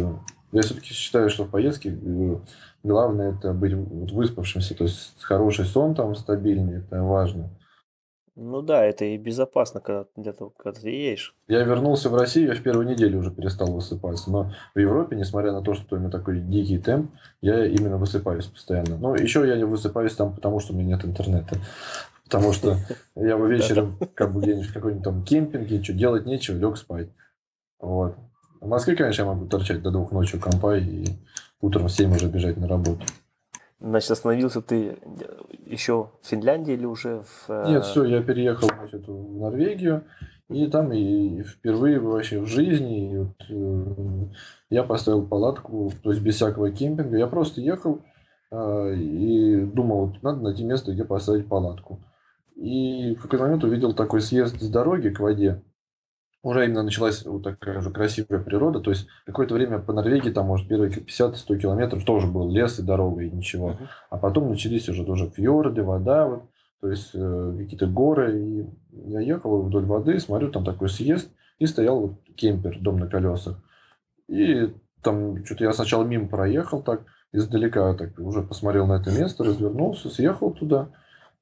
я 0.52 0.62
все-таки 0.62 0.92
считаю, 0.92 1.28
что 1.30 1.44
в 1.44 1.50
поездке 1.50 1.90
э, 1.90 2.36
главное 2.82 3.32
это 3.32 3.52
быть 3.52 3.72
выспавшимся, 3.74 4.76
то 4.76 4.84
есть 4.84 5.20
хороший 5.20 5.64
сон 5.64 5.94
там 5.94 6.14
стабильный, 6.14 6.78
это 6.78 7.02
важно. 7.02 7.50
Ну 8.40 8.62
да, 8.62 8.84
это 8.84 9.04
и 9.04 9.18
безопасно, 9.18 9.80
когда, 9.80 10.06
для 10.14 10.32
того, 10.32 10.50
когда 10.56 10.80
ты 10.80 10.90
едешь. 10.90 11.34
Я 11.48 11.64
вернулся 11.64 12.08
в 12.08 12.14
Россию, 12.14 12.48
я 12.48 12.54
в 12.54 12.62
первую 12.62 12.86
неделю 12.86 13.18
уже 13.18 13.32
перестал 13.32 13.72
высыпаться. 13.72 14.30
Но 14.30 14.52
в 14.76 14.78
Европе, 14.78 15.16
несмотря 15.16 15.50
на 15.50 15.60
то, 15.60 15.74
что 15.74 15.96
у 15.96 15.98
меня 15.98 16.08
такой 16.08 16.38
дикий 16.38 16.78
темп, 16.78 17.10
я 17.40 17.66
именно 17.66 17.96
высыпаюсь 17.96 18.46
постоянно. 18.46 18.96
Но 18.96 19.16
еще 19.16 19.44
я 19.44 19.56
не 19.56 19.64
высыпаюсь 19.64 20.14
там, 20.14 20.36
потому 20.36 20.60
что 20.60 20.72
у 20.72 20.76
меня 20.76 20.94
нет 20.94 21.04
интернета. 21.04 21.56
Потому 22.22 22.52
что 22.52 22.76
я 23.16 23.36
бы 23.36 23.48
вечером 23.52 23.98
как 24.14 24.32
бы 24.32 24.40
где-нибудь 24.40 24.68
в 24.68 24.72
какой-нибудь 24.72 25.04
там 25.04 25.24
кемпинге, 25.24 25.82
что 25.82 25.92
делать 25.92 26.24
нечего, 26.24 26.56
лег 26.56 26.76
спать. 26.76 27.08
Вот. 27.80 28.14
В 28.60 28.68
Москве, 28.68 28.94
конечно, 28.94 29.22
я 29.22 29.28
могу 29.28 29.46
торчать 29.46 29.82
до 29.82 29.90
двух 29.90 30.12
ночи 30.12 30.36
у 30.36 30.40
компа 30.40 30.76
и 30.76 31.06
утром 31.60 31.86
в 31.86 31.90
7 31.90 32.14
уже 32.14 32.28
бежать 32.28 32.56
на 32.56 32.68
работу. 32.68 33.04
Значит, 33.80 34.10
остановился 34.10 34.60
ты 34.60 34.98
еще 35.66 36.10
в 36.20 36.26
Финляндии 36.26 36.74
или 36.74 36.84
уже 36.84 37.22
в... 37.22 37.44
Э, 37.48 37.64
Нет, 37.68 37.84
все, 37.84 38.04
я 38.04 38.22
переехал 38.22 38.68
значит, 38.76 39.06
в 39.06 39.38
Норвегию, 39.38 40.04
и 40.48 40.66
там 40.66 40.92
и 40.92 41.42
впервые 41.42 42.00
вообще 42.00 42.40
в 42.40 42.46
жизни 42.46 43.12
и 43.12 43.16
вот, 43.18 43.36
э, 43.48 44.26
я 44.70 44.82
поставил 44.82 45.26
палатку, 45.26 45.92
то 46.02 46.10
есть 46.10 46.22
без 46.22 46.34
всякого 46.34 46.70
кемпинга. 46.70 47.16
Я 47.16 47.28
просто 47.28 47.60
ехал 47.60 48.00
э, 48.50 48.94
и 48.96 49.64
думал, 49.64 50.06
вот, 50.06 50.22
надо 50.24 50.40
найти 50.40 50.64
место, 50.64 50.92
где 50.92 51.04
поставить 51.04 51.46
палатку. 51.46 52.00
И 52.56 53.14
в 53.14 53.22
какой-то 53.22 53.44
момент 53.44 53.62
увидел 53.62 53.94
такой 53.94 54.20
съезд 54.20 54.60
с 54.60 54.68
дороги 54.68 55.10
к 55.10 55.20
воде 55.20 55.62
уже 56.42 56.64
именно 56.64 56.82
началась 56.82 57.24
вот 57.24 57.42
такая 57.42 57.80
же 57.80 57.90
красивая 57.90 58.40
природа. 58.40 58.80
То 58.80 58.90
есть 58.90 59.06
какое-то 59.26 59.54
время 59.54 59.78
по 59.78 59.92
Норвегии, 59.92 60.30
там, 60.30 60.46
может, 60.46 60.68
первые 60.68 60.90
50-100 60.90 61.58
километров 61.58 62.04
тоже 62.04 62.26
был 62.26 62.50
лес 62.50 62.78
и 62.78 62.82
дорога, 62.82 63.22
и 63.22 63.30
ничего. 63.30 63.70
Uh-huh. 63.70 63.86
А 64.10 64.18
потом 64.18 64.48
начались 64.48 64.88
уже 64.88 65.04
тоже 65.04 65.30
фьорды, 65.30 65.82
вода, 65.82 66.26
вот, 66.26 66.42
то 66.80 66.90
есть 66.90 67.10
э, 67.14 67.54
какие-то 67.58 67.86
горы. 67.86 68.40
И 68.40 68.66
я 69.10 69.20
ехал 69.20 69.62
вдоль 69.62 69.84
воды, 69.84 70.18
смотрю, 70.20 70.50
там 70.50 70.64
такой 70.64 70.88
съезд, 70.88 71.28
и 71.58 71.66
стоял 71.66 72.00
вот 72.00 72.12
кемпер, 72.36 72.78
дом 72.80 72.98
на 72.98 73.08
колесах. 73.08 73.56
И 74.28 74.72
там 75.02 75.44
что-то 75.44 75.64
я 75.64 75.72
сначала 75.72 76.04
мимо 76.04 76.28
проехал 76.28 76.82
так, 76.82 77.02
издалека 77.32 77.94
так 77.94 78.18
уже 78.18 78.42
посмотрел 78.42 78.86
на 78.86 78.94
это 78.94 79.10
место, 79.10 79.44
развернулся, 79.44 80.08
съехал 80.08 80.52
туда 80.52 80.90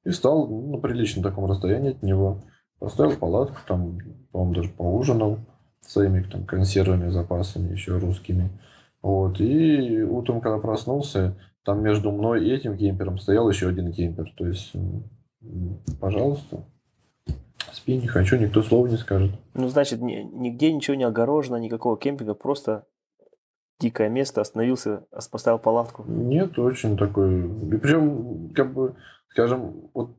и 0.04 0.11
стал 0.11 0.46
ну, 0.48 0.72
на 0.72 0.78
приличном 0.78 1.22
таком 1.22 1.46
расстоянии 1.46 1.90
от 1.90 2.02
него. 2.02 2.44
Поставил 2.78 3.16
палатку, 3.16 3.56
там, 3.66 3.98
по-моему, 4.32 4.54
даже 4.54 4.68
поужинал 4.70 5.38
своими 5.80 6.22
там 6.22 6.44
консервами, 6.44 7.08
запасами 7.08 7.72
еще 7.72 7.96
русскими. 7.98 8.50
Вот. 9.02 9.40
И 9.40 10.02
утром, 10.02 10.40
когда 10.40 10.58
проснулся, 10.58 11.36
там 11.64 11.82
между 11.82 12.12
мной 12.12 12.46
и 12.46 12.52
этим 12.52 12.76
кемпером 12.76 13.18
стоял 13.18 13.48
еще 13.48 13.68
один 13.68 13.92
кемпер. 13.92 14.32
То 14.36 14.46
есть, 14.46 14.72
пожалуйста, 16.00 16.64
спи, 17.72 17.96
не 17.96 18.06
хочу, 18.06 18.36
никто 18.36 18.62
слова 18.62 18.86
не 18.88 18.96
скажет. 18.96 19.32
Ну, 19.54 19.68
значит, 19.68 20.00
нигде 20.00 20.72
ничего 20.72 20.96
не 20.96 21.04
огорожено, 21.04 21.56
никакого 21.56 21.96
кемпинга, 21.96 22.34
просто 22.34 22.84
дикое 23.80 24.08
место, 24.08 24.40
остановился, 24.40 25.06
поставил 25.30 25.58
палатку. 25.58 26.04
Нет, 26.06 26.58
очень 26.58 26.96
такой... 26.96 27.46
И 27.46 27.76
причем, 27.78 28.50
как 28.54 28.72
бы, 28.72 28.96
скажем, 29.28 29.90
вот 29.92 30.16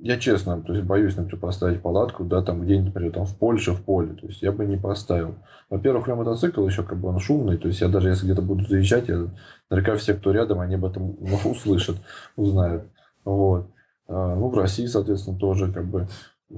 я 0.00 0.16
честно, 0.18 0.62
то 0.62 0.72
есть 0.72 0.86
боюсь, 0.86 1.16
например, 1.16 1.40
поставить 1.40 1.82
палатку, 1.82 2.24
да, 2.24 2.42
там 2.42 2.62
где-нибудь, 2.62 2.94
например, 2.94 3.12
там 3.12 3.26
в 3.26 3.36
Польше, 3.36 3.72
в 3.72 3.82
поле, 3.82 4.14
то 4.14 4.26
есть 4.26 4.42
я 4.42 4.52
бы 4.52 4.64
не 4.64 4.76
поставил. 4.76 5.34
Во-первых, 5.70 6.06
у 6.06 6.10
меня 6.10 6.18
мотоцикл 6.22 6.64
еще 6.66 6.84
как 6.84 6.98
бы 6.98 7.08
он 7.08 7.18
шумный, 7.18 7.58
то 7.58 7.68
есть 7.68 7.80
я 7.80 7.88
даже 7.88 8.08
если 8.08 8.24
где-то 8.24 8.42
буду 8.42 8.64
заезжать, 8.64 9.08
я, 9.08 9.26
наверняка 9.70 9.96
все, 9.96 10.14
кто 10.14 10.30
рядом, 10.30 10.60
они 10.60 10.76
об 10.76 10.84
этом 10.84 11.16
ну, 11.20 11.36
услышат, 11.50 11.96
узнают. 12.36 12.84
Вот. 13.24 13.70
А, 14.06 14.36
ну, 14.36 14.48
в 14.48 14.56
России, 14.56 14.86
соответственно, 14.86 15.38
тоже 15.38 15.70
как 15.72 15.86
бы, 15.86 16.08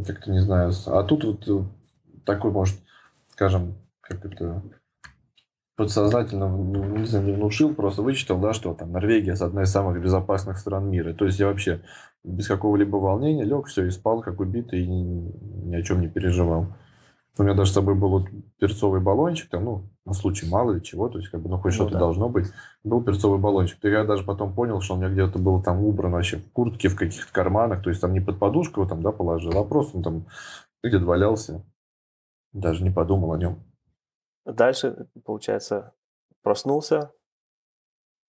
как-то 0.06 0.30
не 0.30 0.40
знаю. 0.40 0.72
А 0.86 1.02
тут 1.02 1.24
вот 1.24 1.48
э, 1.48 1.64
такой, 2.24 2.50
может, 2.52 2.76
скажем, 3.30 3.74
как 4.02 4.24
это, 4.24 4.62
подсознательно, 5.80 6.46
ну, 6.46 6.98
не 6.98 7.06
знаю, 7.06 7.24
не 7.24 7.32
внушил, 7.32 7.74
просто 7.74 8.02
вычитал, 8.02 8.38
да, 8.38 8.52
что 8.52 8.74
там 8.74 8.92
Норвегия 8.92 9.32
одна 9.32 9.62
из 9.62 9.70
самых 9.70 9.98
безопасных 9.98 10.58
стран 10.58 10.90
мира. 10.90 11.14
То 11.14 11.24
есть 11.24 11.40
я 11.40 11.46
вообще 11.46 11.80
без 12.22 12.48
какого-либо 12.48 12.96
волнения 12.96 13.44
лег, 13.44 13.66
все, 13.66 13.86
и 13.86 13.90
спал 13.90 14.20
как 14.20 14.40
убитый, 14.40 14.82
и 14.82 14.86
ни, 14.86 15.32
ни 15.70 15.74
о 15.74 15.82
чем 15.82 16.02
не 16.02 16.08
переживал. 16.08 16.66
У 17.38 17.42
меня 17.42 17.54
даже 17.54 17.70
с 17.70 17.74
собой 17.74 17.94
был 17.94 18.10
вот 18.10 18.28
перцовый 18.58 19.00
баллончик, 19.00 19.48
там, 19.48 19.64
ну, 19.64 19.88
на 20.04 20.12
случай 20.12 20.46
мало 20.46 20.72
ли 20.72 20.82
чего, 20.82 21.08
то 21.08 21.16
есть, 21.16 21.30
как 21.30 21.40
бы, 21.40 21.48
ну, 21.48 21.56
хоть 21.56 21.72
ну, 21.72 21.76
что-то 21.76 21.94
да. 21.94 21.98
должно 22.00 22.28
быть. 22.28 22.48
Был 22.84 23.02
перцовый 23.02 23.38
баллончик. 23.38 23.82
И 23.82 23.88
я 23.88 24.04
даже 24.04 24.22
потом 24.24 24.52
понял, 24.52 24.82
что 24.82 24.96
у 24.96 24.98
меня 24.98 25.08
где-то 25.08 25.38
был 25.38 25.62
там 25.62 25.82
убран 25.82 26.12
вообще 26.12 26.36
в 26.36 26.52
куртке, 26.52 26.90
в 26.90 26.96
каких-то 26.96 27.32
карманах, 27.32 27.82
то 27.82 27.88
есть, 27.88 28.02
там 28.02 28.12
не 28.12 28.20
под 28.20 28.38
подушку 28.38 28.82
его 28.82 28.90
там, 28.90 29.00
да, 29.00 29.12
положил, 29.12 29.56
а 29.56 29.64
просто 29.64 29.96
он 29.96 30.02
там 30.02 30.26
где-то 30.84 31.06
валялся. 31.06 31.64
Даже 32.52 32.84
не 32.84 32.90
подумал 32.90 33.32
о 33.32 33.38
нем. 33.38 33.60
Дальше, 34.44 35.08
получается, 35.24 35.94
проснулся 36.42 37.12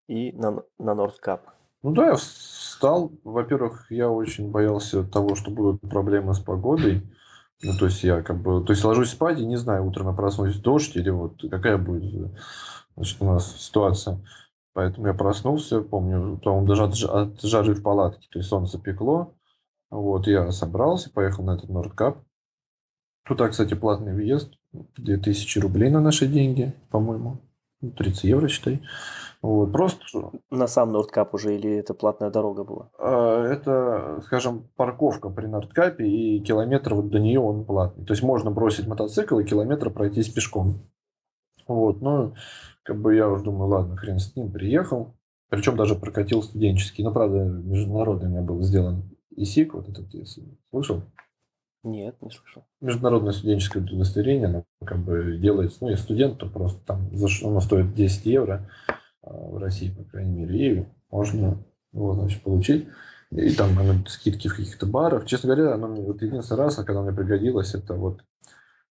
и 0.08 0.32
на, 0.32 0.62
на 0.78 0.94
Нордкап. 0.94 1.50
Ну 1.82 1.92
да, 1.92 2.08
я 2.08 2.14
встал. 2.16 3.12
Во-первых, 3.24 3.90
я 3.90 4.10
очень 4.10 4.50
боялся 4.50 5.04
того, 5.04 5.34
что 5.34 5.50
будут 5.50 5.80
проблемы 5.82 6.34
с 6.34 6.40
погодой. 6.40 7.02
Ну, 7.62 7.72
то 7.78 7.86
есть 7.86 8.02
я 8.02 8.22
как 8.22 8.40
бы, 8.40 8.64
то 8.64 8.72
есть 8.72 8.84
ложусь 8.84 9.10
спать 9.10 9.38
и 9.38 9.44
не 9.44 9.56
знаю, 9.56 9.86
утром 9.86 10.08
я 10.08 10.14
проснусь 10.14 10.58
дождь 10.58 10.96
или 10.96 11.10
вот 11.10 11.42
какая 11.50 11.76
будет 11.76 12.32
значит, 12.96 13.20
у 13.20 13.26
нас 13.26 13.56
ситуация. 13.56 14.20
Поэтому 14.72 15.08
я 15.08 15.14
проснулся, 15.14 15.80
помню, 15.80 16.38
по 16.38 16.60
даже 16.62 16.84
от, 16.84 16.94
от 17.02 17.40
жары 17.42 17.74
в 17.74 17.82
палатке, 17.82 18.28
то 18.30 18.38
есть 18.38 18.48
солнце 18.48 18.78
пекло. 18.78 19.34
Вот, 19.90 20.26
я 20.26 20.50
собрался, 20.52 21.10
поехал 21.10 21.44
на 21.44 21.56
этот 21.56 21.68
Нордкап. 21.68 22.22
Туда, 23.24 23.48
кстати, 23.48 23.74
платный 23.74 24.14
въезд, 24.14 24.54
2000 24.72 25.58
рублей 25.58 25.90
на 25.90 26.00
наши 26.00 26.26
деньги, 26.26 26.74
по-моему. 26.90 27.40
30 27.96 28.24
евро, 28.24 28.48
считай. 28.48 28.82
Вот, 29.42 29.72
просто... 29.72 30.04
На 30.50 30.66
сам 30.66 30.92
Нордкап 30.92 31.32
уже 31.32 31.56
или 31.56 31.70
это 31.76 31.94
платная 31.94 32.30
дорога 32.30 32.62
была? 32.62 32.90
А, 32.98 33.42
это, 33.46 34.20
скажем, 34.24 34.68
парковка 34.76 35.30
при 35.30 35.46
Нордкапе, 35.46 36.06
и 36.06 36.40
километр 36.40 36.94
вот 36.94 37.08
до 37.08 37.18
нее 37.18 37.40
он 37.40 37.64
платный. 37.64 38.04
То 38.04 38.12
есть 38.12 38.22
можно 38.22 38.50
бросить 38.50 38.86
мотоцикл 38.86 39.38
и 39.38 39.44
километр 39.44 39.90
пройтись 39.90 40.28
пешком. 40.28 40.82
Вот, 41.66 42.02
ну, 42.02 42.34
как 42.82 43.00
бы 43.00 43.14
я 43.14 43.28
уже 43.28 43.44
думаю, 43.44 43.70
ладно, 43.70 43.96
хрен 43.96 44.18
с 44.18 44.36
ним, 44.36 44.52
приехал. 44.52 45.14
Причем 45.48 45.76
даже 45.76 45.94
прокатил 45.94 46.42
студенческий. 46.42 47.02
Но, 47.02 47.12
правда, 47.12 47.38
международный 47.38 48.28
у 48.28 48.30
меня 48.30 48.42
был 48.42 48.62
сделан 48.62 49.10
ИСИК, 49.30 49.74
вот 49.74 49.88
этот, 49.88 50.12
если 50.12 50.44
слышал. 50.70 51.02
Нет, 51.82 52.16
не 52.20 52.30
слышал. 52.30 52.64
Международное 52.80 53.32
студенческое 53.32 53.82
удостоверение, 53.82 54.48
оно 54.48 54.64
как 54.84 54.98
бы 54.98 55.38
делается, 55.38 55.78
ну, 55.80 55.90
и 55.90 55.96
студент, 55.96 56.38
то 56.38 56.46
просто 56.46 56.80
там, 56.84 57.08
оно 57.42 57.60
стоит 57.60 57.94
10 57.94 58.26
евро, 58.26 58.68
в 59.22 59.58
России, 59.58 59.90
по 59.90 60.04
крайней 60.04 60.44
мере, 60.44 60.72
и 60.72 60.86
можно 61.10 61.58
его, 61.92 62.14
значит, 62.14 62.42
получить. 62.42 62.88
И 63.30 63.54
там 63.54 63.74
наверное, 63.74 64.04
скидки 64.06 64.48
в 64.48 64.56
каких-то 64.56 64.86
барах. 64.86 65.26
Честно 65.26 65.54
говоря, 65.54 65.74
оно 65.74 65.88
мне, 65.88 66.02
вот 66.02 66.20
единственный 66.20 66.58
раз, 66.58 66.76
когда 66.76 67.02
мне 67.02 67.12
пригодилось, 67.12 67.74
это 67.74 67.94
вот 67.94 68.24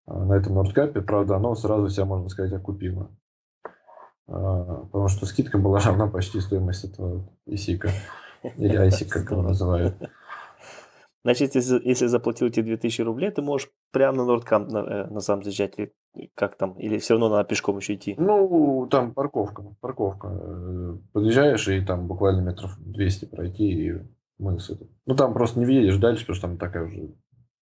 на 0.08 0.34
этом 0.34 0.56
Нордкапе, 0.56 1.02
правда, 1.02 1.36
оно 1.36 1.56
сразу 1.56 1.90
себя, 1.90 2.06
можно 2.06 2.30
сказать, 2.30 2.54
окупило. 2.54 3.12
Потому 4.26 5.08
что 5.08 5.26
скидка 5.26 5.58
была 5.58 5.80
равна 5.80 6.08
почти 6.08 6.40
стоимости 6.40 6.86
этого 6.86 7.28
ИСИКа. 7.46 7.90
Или 8.56 8.80
ISIC, 8.88 9.08
как 9.10 9.32
его 9.32 9.42
называют. 9.42 9.96
Значит, 11.24 11.56
если, 11.56 11.82
если 11.84 12.08
заплатил 12.08 12.48
эти 12.48 12.62
2000 12.62 13.02
рублей, 13.02 13.32
ты 13.32 13.42
можешь 13.42 13.70
прямо 13.92 14.18
на 14.20 14.26
Нордкамп 14.26 14.72
на, 14.72 14.78
э, 14.78 15.08
на 15.08 15.20
сам 15.20 15.44
заезжать, 15.44 15.78
или 15.78 15.94
как 16.34 16.56
там, 16.56 16.74
или 16.74 16.98
все 16.98 17.14
равно 17.14 17.30
надо 17.30 17.48
пешком 17.48 17.78
еще 17.78 17.96
идти? 17.96 18.16
Ну, 18.18 18.88
там 18.90 19.14
парковка, 19.14 19.64
парковка. 19.82 20.30
Э, 20.32 20.98
подъезжаешь, 21.12 21.68
и 21.68 21.82
там 21.82 22.08
буквально 22.08 22.42
метров 22.42 22.78
200 22.80 23.26
пройти, 23.26 23.88
и 23.88 24.02
мы 24.38 24.60
с 24.60 24.70
этим. 24.70 24.88
Ну, 25.06 25.16
там 25.16 25.34
просто 25.34 25.60
не 25.60 25.66
въедешь 25.66 25.98
дальше, 25.98 26.22
потому 26.22 26.36
что 26.36 26.48
там 26.48 26.58
такая 26.58 26.86
уже 26.86 27.10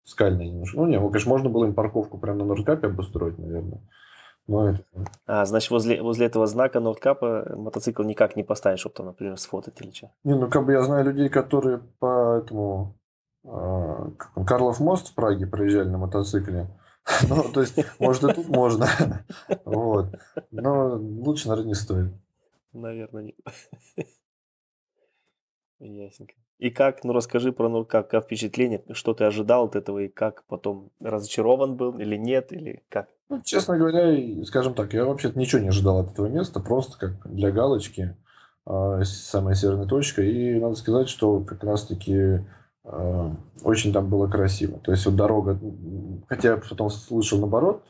скальная 0.04 0.46
немножко. 0.46 0.78
Ну, 0.78 0.86
не, 0.86 1.00
ну, 1.00 1.10
конечно, 1.10 1.30
можно 1.30 1.50
было 1.50 1.66
им 1.66 1.74
парковку 1.74 2.20
прямо 2.20 2.40
на 2.40 2.46
Нордкапе 2.46 2.88
обустроить, 2.88 3.40
наверное. 3.40 3.82
Но 4.48 4.70
это... 4.70 4.84
А, 5.26 5.46
значит, 5.46 5.72
возле, 5.72 6.02
возле 6.02 6.28
этого 6.28 6.48
знака 6.48 6.80
Нордкапа 6.80 7.56
мотоцикл 7.58 8.04
никак 8.04 8.36
не 8.36 8.44
поставишь, 8.44 8.80
чтобы 8.80 8.96
там, 8.96 9.06
например, 9.08 9.38
сфотать 9.38 9.82
или 9.82 9.92
что? 9.92 10.12
Не, 10.24 10.36
ну, 10.36 10.48
как 10.50 10.66
бы 10.66 10.72
я 10.72 10.84
знаю 10.84 11.06
людей, 11.06 11.28
которые 11.28 11.80
по 12.00 12.38
этому 12.38 12.96
Карлов 14.46 14.80
мост 14.80 15.10
в 15.10 15.16
Праге 15.16 15.48
проезжали 15.48 15.90
на 15.90 15.98
мотоцикле. 15.98 16.68
Ну, 17.30 17.44
то 17.54 17.62
есть, 17.62 17.80
может, 18.00 18.24
и 18.26 18.34
тут 18.34 18.50
можно. 18.50 18.88
Вот. 19.66 20.14
Но 20.52 20.98
лучше, 20.98 21.48
наверное, 21.48 21.70
не 21.70 21.76
стоит. 21.76 22.12
Наверное, 22.74 23.24
нет. 23.24 23.36
Ясненько. 25.80 26.34
И 26.60 26.72
как, 26.72 27.04
ну 27.04 27.14
расскажи 27.14 27.52
про 27.52 27.70
ну, 27.70 27.86
как, 27.86 28.10
как 28.10 28.26
впечатление, 28.26 28.84
что 28.92 29.14
ты 29.14 29.26
ожидал 29.26 29.66
от 29.66 29.76
этого 29.76 30.00
и 30.00 30.08
как 30.08 30.44
потом 30.48 30.90
разочарован 31.00 31.76
был 31.76 32.00
или 32.00 32.16
нет, 32.16 32.52
или 32.52 32.84
как? 32.90 33.10
Ну, 33.30 33.42
честно 33.44 33.78
говоря, 33.78 34.44
скажем 34.46 34.74
так, 34.74 34.94
я 34.94 35.06
вообще-то 35.06 35.38
ничего 35.38 35.62
не 35.62 35.68
ожидал 35.68 36.00
от 36.00 36.14
этого 36.14 36.28
места, 36.28 36.60
просто 36.60 36.98
как 36.98 37.32
для 37.32 37.52
галочки, 37.52 38.18
э, 38.66 39.02
самая 39.04 39.54
северная 39.54 39.86
точка. 39.86 40.24
И 40.24 40.60
надо 40.60 40.76
сказать, 40.76 41.10
что 41.10 41.42
как 41.42 41.64
раз-таки 41.64 42.40
очень 43.64 43.92
там 43.92 44.10
было 44.10 44.28
красиво. 44.28 44.80
То 44.80 44.92
есть 44.92 45.06
вот 45.06 45.16
дорога, 45.16 45.60
хотя 46.28 46.52
я 46.52 46.58
потом 46.58 46.90
слышал 46.90 47.40
наоборот 47.40 47.86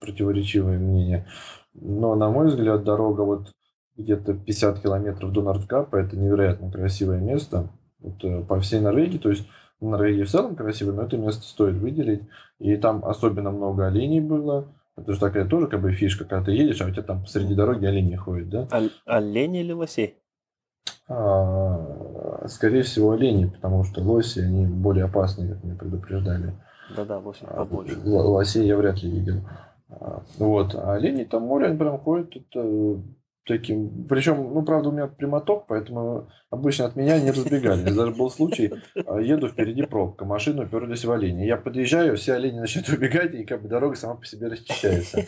противоречивое 0.00 0.78
мнение, 0.78 1.26
но 1.74 2.14
на 2.14 2.30
мой 2.30 2.48
взгляд 2.48 2.84
дорога 2.84 3.22
вот 3.22 3.52
где-то 3.96 4.34
50 4.34 4.80
километров 4.80 5.32
до 5.32 5.42
Нордкапа 5.42 5.96
это 5.96 6.16
невероятно 6.16 6.70
красивое 6.70 7.20
место 7.20 7.68
вот, 8.00 8.24
э, 8.24 8.42
по 8.42 8.58
всей 8.60 8.80
Норвегии. 8.80 9.18
То 9.18 9.30
есть 9.30 9.46
Норвегия 9.80 10.24
в 10.24 10.30
целом 10.30 10.56
красивая, 10.56 10.94
но 10.94 11.02
это 11.02 11.16
место 11.16 11.42
стоит 11.42 11.74
выделить. 11.74 12.22
И 12.58 12.76
там 12.76 13.04
особенно 13.04 13.50
много 13.50 13.86
оленей 13.86 14.20
было. 14.20 14.72
Это 14.96 15.14
же 15.14 15.20
такая 15.20 15.46
тоже 15.46 15.66
как 15.66 15.80
бы 15.80 15.92
фишка, 15.92 16.24
когда 16.24 16.44
ты 16.44 16.52
едешь, 16.52 16.80
а 16.80 16.86
у 16.86 16.90
тебя 16.90 17.02
там 17.02 17.22
посреди 17.22 17.54
дороги 17.54 17.86
олени 17.86 18.16
ходят, 18.16 18.48
да? 18.48 18.68
Олени 19.06 19.60
или 19.60 19.72
лосей? 19.72 20.21
А, 21.08 22.46
скорее 22.48 22.82
всего, 22.82 23.12
олени, 23.12 23.46
потому 23.46 23.84
что 23.84 24.00
лоси, 24.00 24.40
они 24.40 24.66
более 24.66 25.04
опасные, 25.04 25.52
как 25.52 25.64
меня 25.64 25.74
предупреждали. 25.74 26.54
Да-да, 26.96 27.18
лоси 27.18 27.44
а, 27.44 27.64
побольше. 27.64 27.98
Лосей 28.04 28.66
я 28.66 28.76
вряд 28.76 29.02
ли 29.02 29.10
видел. 29.10 29.40
А, 29.88 30.22
вот. 30.38 30.74
А 30.74 30.94
олени 30.94 31.24
там 31.24 31.42
море, 31.42 31.66
они 31.66 31.76
прям 31.76 31.98
ходят. 31.98 32.34
Это 32.36 33.00
таким. 33.44 34.06
Причем, 34.08 34.54
ну, 34.54 34.62
правда, 34.62 34.88
у 34.88 34.92
меня 34.92 35.06
прямоток, 35.06 35.66
поэтому 35.66 36.28
обычно 36.50 36.86
от 36.86 36.96
меня 36.96 37.20
не 37.20 37.30
разбегались. 37.30 37.94
Даже 37.94 38.12
был 38.12 38.30
случай, 38.30 38.72
а, 39.06 39.18
еду 39.20 39.48
впереди 39.48 39.82
пробка, 39.82 40.24
машину 40.24 40.62
уперлись 40.62 41.04
в 41.04 41.10
олени. 41.10 41.44
Я 41.44 41.56
подъезжаю, 41.56 42.16
все 42.16 42.34
олени 42.34 42.60
начинают 42.60 42.88
убегать, 42.90 43.34
и 43.34 43.44
как 43.44 43.62
бы 43.62 43.68
дорога 43.68 43.96
сама 43.96 44.14
по 44.14 44.24
себе 44.24 44.48
расчищается. 44.48 45.24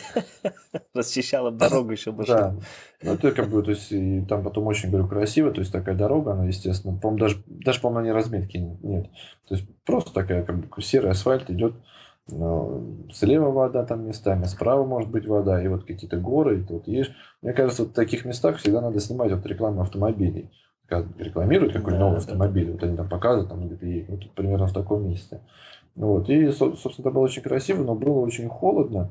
Расчищала 0.95 1.51
дорогу 1.51 1.91
еще 1.91 2.13
больше. 2.13 2.33
Да. 2.33 2.57
Ну, 3.03 3.13
это 3.15 3.33
как 3.33 3.49
бы, 3.49 3.63
то 3.63 3.71
есть, 3.71 3.91
и 3.91 4.23
там 4.29 4.45
потом 4.45 4.67
очень, 4.67 4.91
говорю, 4.91 5.09
красиво, 5.09 5.51
то 5.51 5.61
есть, 5.61 5.73
такая 5.73 5.95
дорога, 5.95 6.33
она, 6.33 6.47
естественно, 6.47 6.97
по 6.97 7.11
даже, 7.11 7.43
даже, 7.47 7.81
по-моему, 7.81 8.09
на 8.09 8.15
разметки 8.15 8.57
нет. 8.57 9.11
То 9.49 9.57
есть, 9.57 9.67
просто 9.85 10.13
такая, 10.13 10.43
как 10.45 10.57
бы, 10.57 10.83
серый 10.83 11.11
асфальт 11.11 11.51
идет, 11.51 11.75
слева 12.29 13.51
вода 13.51 13.85
там 13.85 14.07
местами, 14.07 14.45
справа 14.45 14.85
может 14.85 15.11
быть 15.11 15.27
вода, 15.27 15.63
и 15.63 15.69
вот 15.69 15.85
какие-то 15.85 16.17
горы, 16.17 16.61
и 16.61 16.73
вот 16.73 16.89
есть. 16.89 17.11
Мне 17.43 17.53
кажется, 17.53 17.83
вот 17.83 17.93
в 17.93 17.95
таких 17.95 18.25
местах 18.25 18.57
всегда 18.57 18.81
надо 18.81 19.01
снимать 19.01 19.33
вот 19.33 19.45
рекламу 19.47 19.83
автомобилей. 19.83 20.51
Когда 20.87 21.09
рекламируют 21.19 21.73
какой-то 21.73 21.99
да, 21.99 22.05
новый 22.05 22.17
да, 22.17 22.23
автомобиль, 22.23 22.73
вот 22.73 22.83
они 22.83 22.97
там 22.97 23.09
показывают, 23.09 23.49
там 23.51 23.67
где-то 23.67 23.87
едет, 23.87 24.09
вот 24.09 24.31
примерно 24.33 24.67
в 24.67 24.73
таком 24.73 25.09
месте. 25.09 25.41
Ну 25.97 26.09
вот. 26.09 26.29
И, 26.29 26.51
собственно, 26.51 26.95
это 26.99 27.11
было 27.11 27.23
очень 27.23 27.43
красиво, 27.43 27.83
но 27.83 27.95
было 27.95 28.21
очень 28.21 28.49
холодно. 28.49 29.11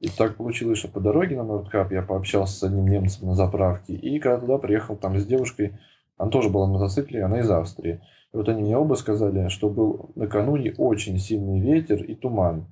И 0.00 0.08
так 0.08 0.36
получилось, 0.36 0.78
что 0.78 0.88
по 0.88 1.00
дороге 1.00 1.36
на 1.36 1.42
Нордкап 1.42 1.90
я 1.90 2.02
пообщался 2.02 2.56
с 2.56 2.62
одним 2.62 2.86
немцем 2.86 3.28
на 3.28 3.34
заправке. 3.34 3.94
И 3.94 4.20
когда 4.20 4.38
туда 4.38 4.58
приехал 4.58 4.96
там 4.96 5.18
с 5.18 5.26
девушкой, 5.26 5.72
она 6.16 6.30
тоже 6.30 6.50
была 6.50 6.66
на 6.66 6.74
мотоцикле, 6.74 7.24
она 7.24 7.40
из 7.40 7.50
Австрии. 7.50 8.00
И 8.32 8.36
вот 8.36 8.48
они 8.48 8.62
мне 8.62 8.76
оба 8.76 8.94
сказали, 8.94 9.48
что 9.48 9.70
был 9.70 10.10
накануне 10.14 10.74
очень 10.76 11.18
сильный 11.18 11.60
ветер 11.60 12.02
и 12.02 12.14
туман. 12.14 12.66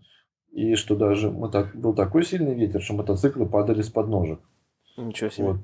И 0.52 0.74
что 0.74 0.96
даже 0.96 1.30
был 1.30 1.94
такой 1.94 2.24
сильный 2.24 2.54
ветер, 2.54 2.82
что 2.82 2.94
мотоциклы 2.94 3.46
падали 3.46 3.82
с 3.82 3.90
подножек. 3.90 4.40
Ничего 4.96 5.30
себе. 5.30 5.46
Вот. 5.46 5.60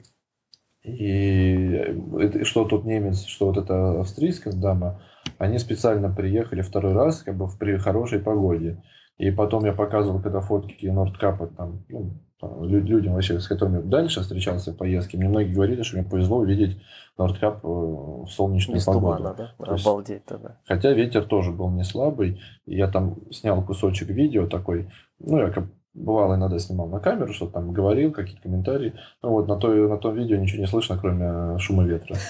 И 0.83 2.44
что 2.44 2.64
тот 2.64 2.85
немец, 2.85 3.24
что 3.24 3.46
вот 3.46 3.57
эта 3.57 4.00
австрийская 4.00 4.52
дама, 4.52 5.00
они 5.38 5.59
специально 5.59 6.12
приехали 6.12 6.62
второй 6.62 6.92
раз 6.92 7.22
как 7.22 7.37
бы 7.37 7.46
в 7.46 7.59
при 7.59 7.76
хорошей 7.76 8.18
погоде. 8.18 8.83
И 9.18 9.31
потом 9.31 9.64
я 9.64 9.72
показывал, 9.72 10.20
когда 10.20 10.40
фотки 10.40 10.87
Нордкапа 10.87 11.46
там, 11.46 11.85
ну, 11.88 12.14
людям 12.42 13.14
вообще, 13.14 13.40
с 13.40 13.46
которыми 13.46 13.81
дальше 13.83 14.20
встречался 14.20 14.72
в 14.72 14.76
поездке, 14.76 15.16
мне 15.16 15.28
многие 15.28 15.52
говорили, 15.52 15.83
что 15.83 15.96
мне 15.96 16.09
повезло 16.09 16.38
увидеть 16.38 16.78
Нордкап 17.18 17.64
э, 17.64 17.68
в 17.68 18.26
солнечную 18.28 18.76
Без 18.76 18.85
погоду. 18.85 19.16
Тумана, 19.18 19.35
да? 19.35 19.55
Обалдеть 19.59 20.24
тогда. 20.24 20.59
Хотя 20.66 20.92
ветер 20.92 21.24
тоже 21.24 21.52
был 21.52 21.70
не 21.70 21.85
слабый. 21.85 22.40
Я 22.66 22.88
там 22.88 23.16
снял 23.31 23.62
кусочек 23.62 24.09
видео 24.09 24.46
такой, 24.46 24.88
ну, 25.18 25.38
я 25.38 25.50
как 25.50 25.64
бывало 25.94 26.37
иногда 26.37 26.59
снимал 26.59 26.88
на 26.88 27.00
камеру, 27.00 27.33
что 27.33 27.46
там 27.46 27.72
говорил, 27.72 28.12
какие-то 28.12 28.42
комментарии. 28.42 28.94
Ну 29.22 29.31
вот 29.31 29.46
на, 29.46 29.57
той, 29.57 29.88
на 29.88 29.98
том 29.98 30.14
видео 30.14 30.37
ничего 30.37 30.61
не 30.61 30.66
слышно, 30.66 30.98
кроме 30.98 31.59
шума 31.59 31.85
ветра. 31.85 32.16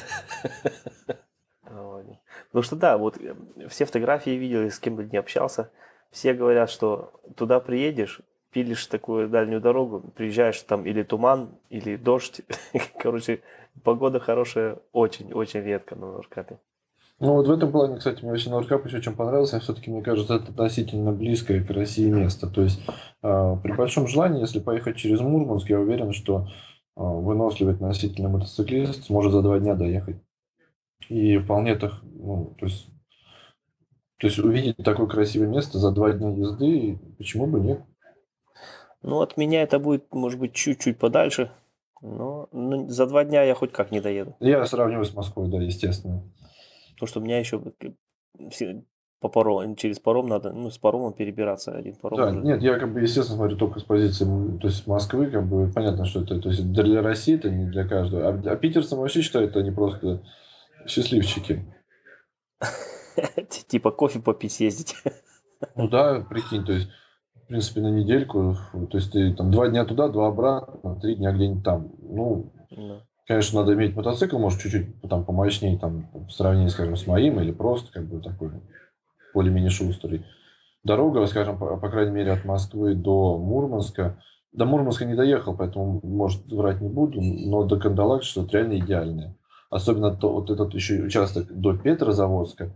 Потому 2.52 2.64
что 2.64 2.76
да, 2.76 2.98
вот 2.98 3.16
э, 3.16 3.34
все 3.68 3.86
фотографии 3.86 4.32
видел, 4.32 4.70
с 4.70 4.78
кем 4.78 4.96
бы 4.96 5.04
не 5.04 5.16
общался, 5.16 5.70
все 6.10 6.34
говорят, 6.34 6.68
что 6.68 7.12
туда 7.34 7.60
приедешь, 7.60 8.20
пилишь 8.52 8.86
такую 8.86 9.28
дальнюю 9.28 9.60
дорогу, 9.60 10.00
приезжаешь 10.14 10.60
там 10.60 10.84
или 10.86 11.02
туман, 11.02 11.50
или 11.70 11.96
дождь. 11.96 12.42
Короче, 12.98 13.40
погода 13.82 14.20
хорошая 14.20 14.78
очень-очень 14.92 15.60
редко 15.60 15.96
на 15.96 16.12
Норкапе. 16.12 16.58
Ну 17.18 17.34
вот 17.34 17.46
в 17.46 17.52
этом 17.52 17.70
плане, 17.70 17.98
кстати, 17.98 18.22
мне 18.22 18.32
вообще 18.32 18.50
Норкап 18.50 18.84
еще 18.84 19.00
чем 19.00 19.14
понравился, 19.14 19.60
все-таки, 19.60 19.90
мне 19.90 20.02
кажется, 20.02 20.34
это 20.34 20.50
относительно 20.50 21.12
близкое 21.12 21.62
к 21.62 21.70
России 21.70 22.10
место. 22.10 22.48
То 22.48 22.62
есть 22.62 22.80
э, 23.22 23.56
при 23.62 23.72
большом 23.72 24.08
желании, 24.08 24.40
если 24.40 24.58
поехать 24.58 24.96
через 24.96 25.20
Мурманск, 25.20 25.70
я 25.70 25.78
уверен, 25.78 26.12
что 26.12 26.48
э, 26.48 26.48
выносливый 26.96 27.74
относительно 27.74 28.28
мотоциклист 28.28 29.04
сможет 29.04 29.32
за 29.32 29.42
два 29.42 29.60
дня 29.60 29.74
доехать. 29.74 30.16
И 31.08 31.38
вполне 31.38 31.76
так, 31.76 31.92
ну, 32.02 32.56
то 32.58 32.66
есть, 32.66 32.88
то 34.18 34.26
есть 34.26 34.38
увидеть 34.38 34.76
такое 34.78 35.06
красивое 35.06 35.48
место 35.48 35.78
за 35.78 35.92
два 35.92 36.12
дня 36.12 36.30
езды, 36.30 36.98
почему 37.18 37.46
бы 37.46 37.60
нет? 37.60 37.82
Ну, 39.02 39.20
от 39.20 39.36
меня 39.36 39.62
это 39.62 39.78
будет, 39.78 40.12
может 40.12 40.38
быть, 40.38 40.54
чуть-чуть 40.54 40.98
подальше. 40.98 41.50
Но 42.00 42.48
ну, 42.52 42.88
за 42.88 43.06
два 43.06 43.24
дня 43.24 43.42
я 43.42 43.54
хоть 43.54 43.72
как 43.72 43.92
не 43.92 44.00
доеду. 44.00 44.36
Я 44.40 44.64
сравниваю 44.66 45.04
с 45.04 45.14
Москвой, 45.14 45.48
да, 45.48 45.58
естественно. 45.58 46.22
Потому 46.94 47.08
что 47.08 47.20
у 47.20 47.22
меня 47.22 47.38
еще 47.38 47.62
по 49.20 49.28
паром, 49.28 49.76
через 49.76 50.00
паром 50.00 50.26
надо, 50.26 50.52
ну, 50.52 50.68
с 50.68 50.78
паромом 50.78 51.12
перебираться 51.12 51.70
один 51.72 51.94
паром. 51.94 52.16
Да, 52.18 52.26
уже. 52.26 52.40
нет, 52.40 52.60
я 52.60 52.76
как 52.76 52.92
бы, 52.92 53.00
естественно, 53.00 53.36
смотрю 53.38 53.56
только 53.56 53.78
с 53.78 53.84
позиции, 53.84 54.24
то 54.60 54.66
есть 54.66 54.86
Москвы, 54.88 55.30
как 55.30 55.46
бы, 55.46 55.70
понятно, 55.72 56.04
что 56.04 56.22
это, 56.22 56.40
то 56.40 56.48
есть 56.48 56.72
для 56.72 57.00
России 57.02 57.36
это 57.36 57.48
не 57.48 57.66
для 57.66 57.86
каждого. 57.86 58.28
А, 58.28 58.52
а 58.52 58.56
питерцам 58.56 58.98
вообще 58.98 59.22
считают, 59.22 59.56
они 59.56 59.70
просто 59.70 60.24
счастливчики. 60.86 61.64
Типа 63.68 63.92
кофе 63.92 64.18
попить 64.18 64.52
съездить. 64.52 64.96
Ну 65.76 65.86
да, 65.88 66.26
прикинь, 66.28 66.64
то 66.64 66.72
есть 66.72 66.88
принципе, 67.52 67.82
на 67.82 67.88
недельку. 67.88 68.56
То 68.90 68.96
есть 68.96 69.12
ты 69.12 69.34
там 69.34 69.50
два 69.50 69.68
дня 69.68 69.84
туда, 69.84 70.08
два 70.08 70.28
обратно, 70.28 70.98
три 71.00 71.16
дня 71.16 71.32
где-нибудь 71.32 71.62
там. 71.62 71.92
Ну, 72.00 72.50
да. 72.70 73.02
конечно, 73.26 73.60
надо 73.60 73.74
иметь 73.74 73.94
мотоцикл, 73.94 74.38
может, 74.38 74.60
чуть-чуть 74.60 75.02
там 75.08 75.24
помощнее, 75.24 75.78
там, 75.78 76.08
в 76.14 76.30
сравнении, 76.30 76.68
скажем, 76.68 76.96
с 76.96 77.06
моим, 77.06 77.40
или 77.40 77.52
просто 77.52 77.92
как 77.92 78.08
бы 78.08 78.20
такой 78.20 78.52
более-менее 79.34 79.70
шустрый. 79.70 80.24
Дорога, 80.82 81.26
скажем, 81.26 81.58
по, 81.58 81.76
по 81.76 81.90
крайней 81.90 82.12
мере, 82.12 82.32
от 82.32 82.44
Москвы 82.44 82.94
до 82.94 83.36
Мурманска, 83.38 84.18
до 84.52 84.64
Мурманска 84.64 85.04
не 85.04 85.14
доехал, 85.14 85.54
поэтому, 85.54 86.00
может, 86.02 86.46
врать 86.50 86.80
не 86.80 86.88
буду, 86.88 87.20
но 87.20 87.64
до 87.64 87.78
Кандалакши 87.78 88.30
что-то 88.30 88.56
реально 88.56 88.78
идеальное. 88.78 89.36
Особенно 89.68 90.14
то, 90.14 90.32
вот 90.32 90.50
этот 90.50 90.74
еще 90.74 91.02
участок 91.02 91.52
до 91.52 91.76
Петрозаводска. 91.76 92.74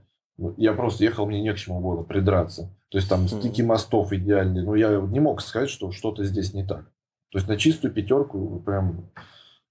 Я 0.56 0.74
просто 0.74 1.04
ехал, 1.04 1.26
мне 1.26 1.40
не 1.40 1.52
к 1.52 1.56
чему 1.56 1.80
было 1.80 2.02
придраться. 2.02 2.74
То 2.90 2.98
есть 2.98 3.08
там 3.08 3.26
стики 3.26 3.62
мостов 3.62 4.12
идеальные. 4.12 4.64
Но 4.64 4.74
я 4.74 5.00
не 5.00 5.20
мог 5.20 5.40
сказать, 5.40 5.70
что 5.70 5.90
что-то 5.92 6.24
здесь 6.24 6.52
не 6.52 6.64
так. 6.64 6.84
То 7.32 7.38
есть 7.38 7.48
на 7.48 7.56
чистую 7.56 7.92
пятерку 7.92 8.62
прям, 8.64 9.10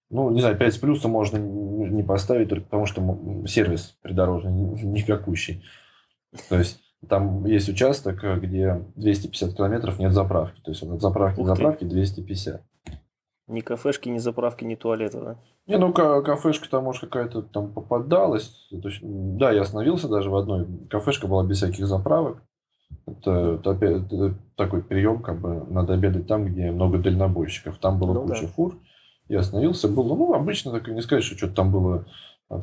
ну, 0.10 0.30
не 0.32 0.42
знаю, 0.42 0.58
5 0.58 0.74
с 0.74 0.78
плюсом 0.78 1.12
можно 1.12 1.38
не 1.38 2.04
поставить, 2.04 2.50
только 2.50 2.66
потому 2.66 2.86
что 2.86 3.46
сервис 3.48 3.98
придорожный 4.02 4.52
никакущий. 4.52 5.64
То 6.50 6.58
есть 6.58 6.80
там 7.08 7.46
есть 7.46 7.70
участок, 7.70 8.24
где 8.42 8.84
250 8.96 9.56
километров 9.56 10.00
нет 10.00 10.12
заправки. 10.12 10.62
То 10.62 10.72
есть 10.72 10.84
от 10.84 11.02
заправки 11.02 11.40
до 11.40 11.46
заправки 11.46 11.84
250. 11.84 12.62
Ни 13.48 13.62
кафешки, 13.62 14.10
ни 14.10 14.18
заправки, 14.18 14.64
ни 14.64 14.76
туалета, 14.76 15.22
да? 15.22 15.38
Не, 15.68 15.78
ну 15.78 15.94
кафешка 15.94 16.70
там, 16.70 16.86
может, 16.86 17.02
какая-то 17.02 17.44
там 17.44 17.72
попадалась. 17.72 18.68
То 18.70 18.88
есть, 18.90 19.02
да, 19.04 19.52
я 19.52 19.62
остановился 19.62 20.08
даже 20.08 20.30
в 20.30 20.36
одной. 20.36 20.68
Кафешка 20.90 21.28
была 21.28 21.44
без 21.44 21.58
всяких 21.58 21.86
заправок. 21.86 22.42
Это, 23.06 23.60
это, 23.64 23.86
это 23.86 24.36
такой 24.56 24.82
прием, 24.82 25.22
как 25.22 25.40
бы 25.40 25.64
надо 25.70 25.94
обедать 25.94 26.28
там, 26.28 26.46
где 26.46 26.72
много 26.72 26.98
дальнобойщиков. 26.98 27.78
Там 27.78 28.00
было 28.00 28.14
ну, 28.14 28.28
куча 28.28 28.44
да. 28.44 28.48
фур. 28.48 28.80
Я 29.28 29.40
остановился, 29.40 29.88
было, 29.88 30.16
ну, 30.16 30.34
обычно 30.34 30.72
так 30.72 30.88
не 30.88 31.02
сказать, 31.02 31.24
что 31.24 31.38
что-то 31.38 31.56
там 31.56 31.72
было 31.72 32.06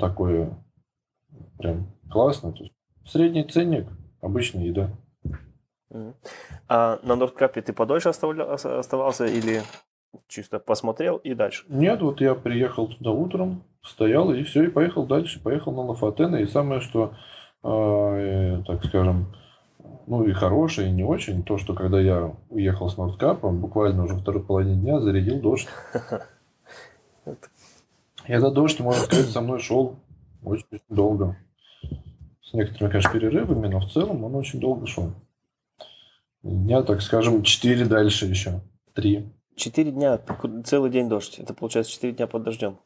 такое 0.01 0.57
прям 1.59 1.93
классно. 2.11 2.53
То 2.53 2.65
есть, 2.65 2.75
средний 3.05 3.45
ценник, 3.45 3.87
обычная 4.21 4.65
еда. 4.65 4.91
А 6.69 6.99
на 7.03 7.17
Нордкапе 7.17 7.63
ты 7.63 7.73
подольше 7.73 8.09
оставался 8.09 9.27
или 9.27 9.63
чисто 10.29 10.59
посмотрел 10.59 11.17
и 11.17 11.35
дальше? 11.35 11.65
Нет, 11.69 12.03
вот 12.03 12.21
я 12.21 12.35
приехал 12.35 12.89
туда 12.89 13.11
утром, 13.11 13.65
стоял 13.83 14.33
и 14.33 14.43
все, 14.43 14.65
и 14.65 14.69
поехал 14.69 15.07
дальше. 15.07 15.43
Поехал 15.43 15.73
на 15.73 15.83
Лафатена. 15.83 16.37
И 16.37 16.47
самое, 16.47 16.81
что, 16.81 17.15
э, 17.63 18.63
так 18.67 18.85
скажем, 18.85 19.35
ну 20.07 20.25
и 20.25 20.33
хорошее, 20.33 20.89
и 20.89 20.93
не 20.93 21.05
очень, 21.05 21.43
то, 21.43 21.59
что 21.59 21.75
когда 21.75 22.01
я 22.01 22.35
уехал 22.51 22.89
с 22.89 22.97
Нордкапом, 22.97 23.61
буквально 23.61 24.05
уже 24.05 24.17
второй 24.17 24.43
половине 24.43 24.81
дня 24.81 25.01
зарядил 25.01 25.41
дождь. 25.41 25.69
И 27.25 27.31
этот 28.33 28.55
дождь, 28.55 28.81
можно 28.81 29.03
сказать, 29.03 29.27
со 29.27 29.41
мной 29.41 29.61
шел 29.61 29.97
очень 30.45 30.67
долго. 30.89 31.37
С 32.43 32.53
некоторыми, 32.53 32.91
конечно, 32.91 33.13
перерывами, 33.13 33.69
но 33.69 33.81
в 33.81 33.91
целом 33.91 34.25
он 34.25 34.35
очень 34.35 34.61
долго 34.61 34.87
шел. 34.87 35.13
Дня, 36.43 36.83
так 36.83 37.01
скажем, 37.03 37.43
четыре 37.45 37.85
дальше 37.85 38.27
еще. 38.27 38.61
Три. 38.95 39.33
Четыре 39.57 39.91
дня, 39.91 40.21
целый 40.65 40.91
день 40.91 41.09
дождь. 41.09 41.39
Это 41.39 41.55
получается 41.55 41.93
четыре 41.93 42.13
дня 42.15 42.27
под 42.27 42.43
дождем. 42.43 42.79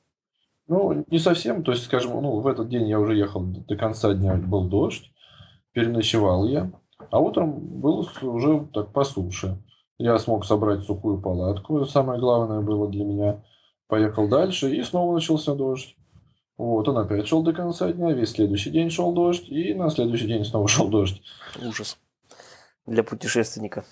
Ну, 0.69 1.05
не 1.09 1.19
совсем. 1.19 1.63
То 1.63 1.73
есть, 1.73 1.85
скажем, 1.85 2.21
ну, 2.21 2.41
в 2.41 2.47
этот 2.47 2.69
день 2.69 2.89
я 2.89 2.99
уже 2.99 3.17
ехал 3.17 3.43
до 3.43 3.77
конца 3.77 4.13
дня, 4.15 4.35
был 4.35 4.69
дождь. 4.69 5.13
Переночевал 5.73 6.47
я. 6.47 6.73
А 7.11 7.21
утром 7.21 7.81
был 7.81 8.09
уже 8.23 8.67
так 8.73 8.93
по 8.93 9.05
суше. 9.05 9.63
Я 9.99 10.19
смог 10.19 10.45
собрать 10.45 10.83
сухую 10.83 11.21
палатку. 11.21 11.85
Самое 11.85 12.21
главное 12.21 12.61
было 12.61 12.89
для 12.89 13.05
меня. 13.05 13.45
Поехал 13.87 14.29
дальше, 14.29 14.75
и 14.75 14.83
снова 14.83 15.15
начался 15.15 15.55
дождь. 15.55 15.97
Вот, 16.59 16.89
он 16.89 16.99
опять 16.99 17.29
шел 17.29 17.43
до 17.43 17.53
конца 17.53 17.93
дня, 17.93 18.13
весь 18.13 18.31
следующий 18.31 18.71
день 18.71 18.91
шел 18.91 19.13
дождь, 19.13 19.49
и 19.49 19.75
на 19.75 19.91
следующий 19.91 20.27
день 20.27 20.45
снова 20.45 20.67
шел 20.69 20.89
дождь. 20.89 21.23
Ужас. 21.63 21.99
Для 22.87 23.03
путешественника. 23.03 23.85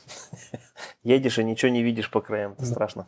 Едешь 1.02 1.38
и 1.38 1.44
ничего 1.44 1.70
не 1.70 1.82
видишь 1.82 2.10
по 2.10 2.20
краям, 2.20 2.52
это 2.52 2.66
страшно. 2.66 3.06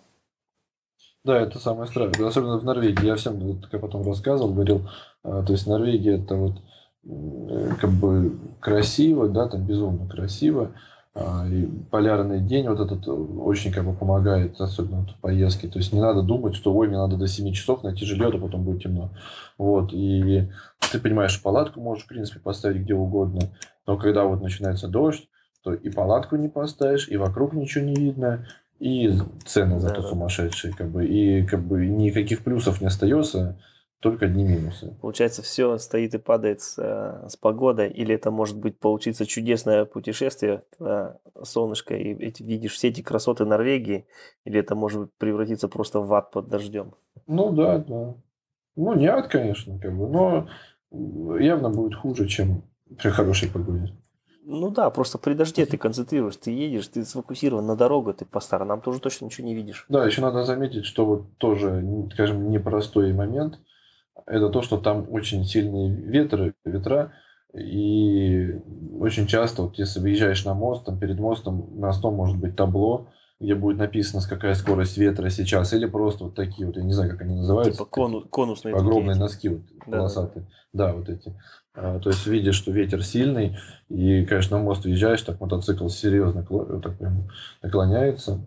Да, 1.25 1.41
это 1.41 1.59
самое 1.59 1.89
страшное. 1.89 2.29
Особенно 2.29 2.59
в 2.59 2.65
Норвегии. 2.65 3.07
Я 3.07 3.17
всем, 3.17 3.61
как 3.61 3.73
я 3.73 3.79
потом 3.79 4.07
рассказывал, 4.07 4.53
говорил, 4.53 4.89
а, 5.23 5.43
то 5.43 5.53
есть 5.53 5.67
Норвегия 5.67 6.23
это 6.23 6.37
вот 6.37 6.61
Э, 7.09 7.71
как 7.81 7.91
бы 7.91 8.37
красиво, 8.61 9.29
да, 9.29 9.49
там 9.49 9.65
безумно 9.65 10.09
красиво. 10.09 10.73
А, 11.15 11.47
и 11.49 11.67
полярный 11.91 12.41
день 12.41 12.69
вот 12.69 12.81
этот 12.81 13.09
очень 13.09 13.73
как 13.73 13.87
бы 13.87 13.95
помогает, 13.95 14.61
особенно 14.61 15.07
в 15.07 15.21
поездке. 15.21 15.69
То 15.69 15.79
есть 15.79 15.93
не 15.93 16.01
надо 16.01 16.23
думать, 16.23 16.55
что 16.55 16.75
ой, 16.75 16.89
мне 16.89 16.99
надо 16.99 17.17
до 17.17 17.27
7 17.27 17.53
часов 17.53 17.85
найти 17.85 18.05
жилье, 18.05 18.29
а 18.29 18.39
потом 18.39 18.65
будет 18.65 18.83
темно. 18.83 19.11
Вот. 19.57 19.93
И 19.93 20.49
ты 20.93 20.99
понимаешь, 20.99 21.41
палатку 21.43 21.81
можешь, 21.81 22.05
в 22.05 22.09
принципе, 22.09 22.41
поставить 22.41 22.83
где 22.83 22.95
угодно. 22.95 23.41
Но 23.87 23.97
когда 23.97 24.25
вот 24.25 24.43
начинается 24.43 24.89
дождь, 24.89 25.29
то 25.67 25.75
и 25.75 25.91
палатку 25.91 26.37
не 26.37 26.49
поставишь, 26.49 27.09
и 27.09 27.17
вокруг 27.17 27.53
ничего 27.53 27.85
не 27.85 27.97
видно, 27.97 28.47
и 28.79 29.11
цены 29.45 29.81
зато 29.81 30.03
да, 30.03 30.09
сумасшедшие. 30.09 30.73
Как 30.73 30.89
бы, 30.89 31.05
и 31.05 31.45
как 31.45 31.61
бы 31.61 31.85
никаких 31.87 32.45
плюсов 32.45 32.81
не 32.81 32.87
остается 32.87 33.59
только 33.99 34.27
одни 34.27 34.45
минусы. 34.45 34.97
Получается, 35.01 35.43
все 35.43 35.77
стоит 35.79 36.15
и 36.15 36.19
падает 36.19 36.61
с, 36.61 36.79
э, 36.79 37.29
с 37.29 37.37
погодой, 37.37 37.91
или 37.91 38.15
это 38.15 38.31
может 38.31 38.57
быть 38.57 38.79
получиться 38.79 39.27
чудесное 39.27 39.87
путешествие, 39.87 40.63
когда 40.79 41.19
солнышко, 41.43 41.97
и 41.97 42.15
эти, 42.15 42.45
видишь 42.45 42.75
все 42.75 42.91
эти 42.91 43.01
красоты 43.01 43.45
Норвегии, 43.45 44.07
или 44.45 44.61
это 44.61 44.77
может 44.77 45.13
превратиться 45.19 45.67
просто 45.67 45.99
в 45.99 46.15
ад 46.15 46.31
под 46.31 46.47
дождем? 46.47 46.95
Ну 47.27 47.51
да, 47.51 47.79
да. 47.79 48.15
Ну 48.77 48.95
не 48.95 49.09
ад, 49.09 49.27
конечно, 49.27 49.81
как 49.81 49.99
бы, 49.99 50.07
но 50.07 50.49
явно 51.41 51.71
будет 51.71 51.97
хуже, 51.97 52.29
чем 52.29 52.63
при 53.03 53.09
хорошей 53.09 53.51
погоде. 53.51 53.93
Ну 54.49 54.71
да, 54.71 54.89
просто 54.91 55.19
при 55.19 55.35
дожде 55.35 55.67
ты 55.67 55.77
концентрируешь, 55.77 56.37
ты 56.37 56.53
едешь, 56.53 56.87
ты 56.87 57.05
сфокусирован 57.05 57.67
на 57.67 57.75
дорогу, 57.75 58.15
ты 58.15 58.25
по 58.25 58.39
сторонам 58.39 58.81
тоже 58.81 59.01
точно 59.01 59.25
ничего 59.25 59.47
не 59.47 59.57
видишь. 59.57 59.87
Да, 59.89 60.07
еще 60.07 60.23
надо 60.23 60.45
заметить, 60.45 60.85
что 60.85 61.05
вот 61.05 61.37
тоже, 61.39 61.85
скажем, 62.13 62.51
непростой 62.51 63.13
момент– 63.13 63.59
это 64.27 64.49
то, 64.49 64.63
что 64.63 64.79
там 64.79 65.07
очень 65.11 65.45
сильные 65.45 65.91
ветры, 65.91 66.55
ветра, 66.65 67.13
и 67.55 68.61
очень 69.01 69.27
часто, 69.27 69.63
вот 69.63 69.79
если 69.79 69.99
выезжаешь 70.01 70.45
на 70.45 70.55
мост, 70.55 70.85
там 70.85 70.99
перед 70.99 71.19
мостом, 71.19 71.69
мостом 71.77 72.15
может 72.15 72.37
быть 72.37 72.55
табло, 72.55 73.09
где 73.41 73.55
будет 73.55 73.79
написано, 73.79 74.23
какая 74.29 74.55
скорость 74.55 74.97
ветра 74.97 75.29
сейчас, 75.29 75.73
или 75.73 75.87
просто 75.87 76.25
вот 76.25 76.35
такие 76.35 76.67
вот, 76.67 76.77
я 76.77 76.83
не 76.83 76.93
знаю, 76.93 77.11
как 77.11 77.23
они 77.23 77.35
называются. 77.35 77.73
Типа 77.73 77.85
кону, 77.85 78.23
конусные. 78.23 78.75
Огромные 78.75 79.17
носки 79.17 79.49
вот, 79.49 79.63
да, 79.87 79.99
полосатые. 79.99 80.47
Да. 80.73 80.87
да, 80.87 80.93
вот 80.95 81.09
эти. 81.09 81.35
А, 81.77 82.01
то 82.01 82.09
есть 82.09 82.27
видишь, 82.27 82.57
что 82.57 82.73
ветер 82.73 83.05
сильный, 83.05 83.59
и, 83.89 84.25
конечно, 84.25 84.57
на 84.57 84.65
мост 84.65 84.85
въезжаешь, 84.85 85.21
так 85.23 85.41
мотоцикл 85.41 85.89
серьезно 85.89 86.43
прям 86.43 87.29
наклоняется. 87.63 88.47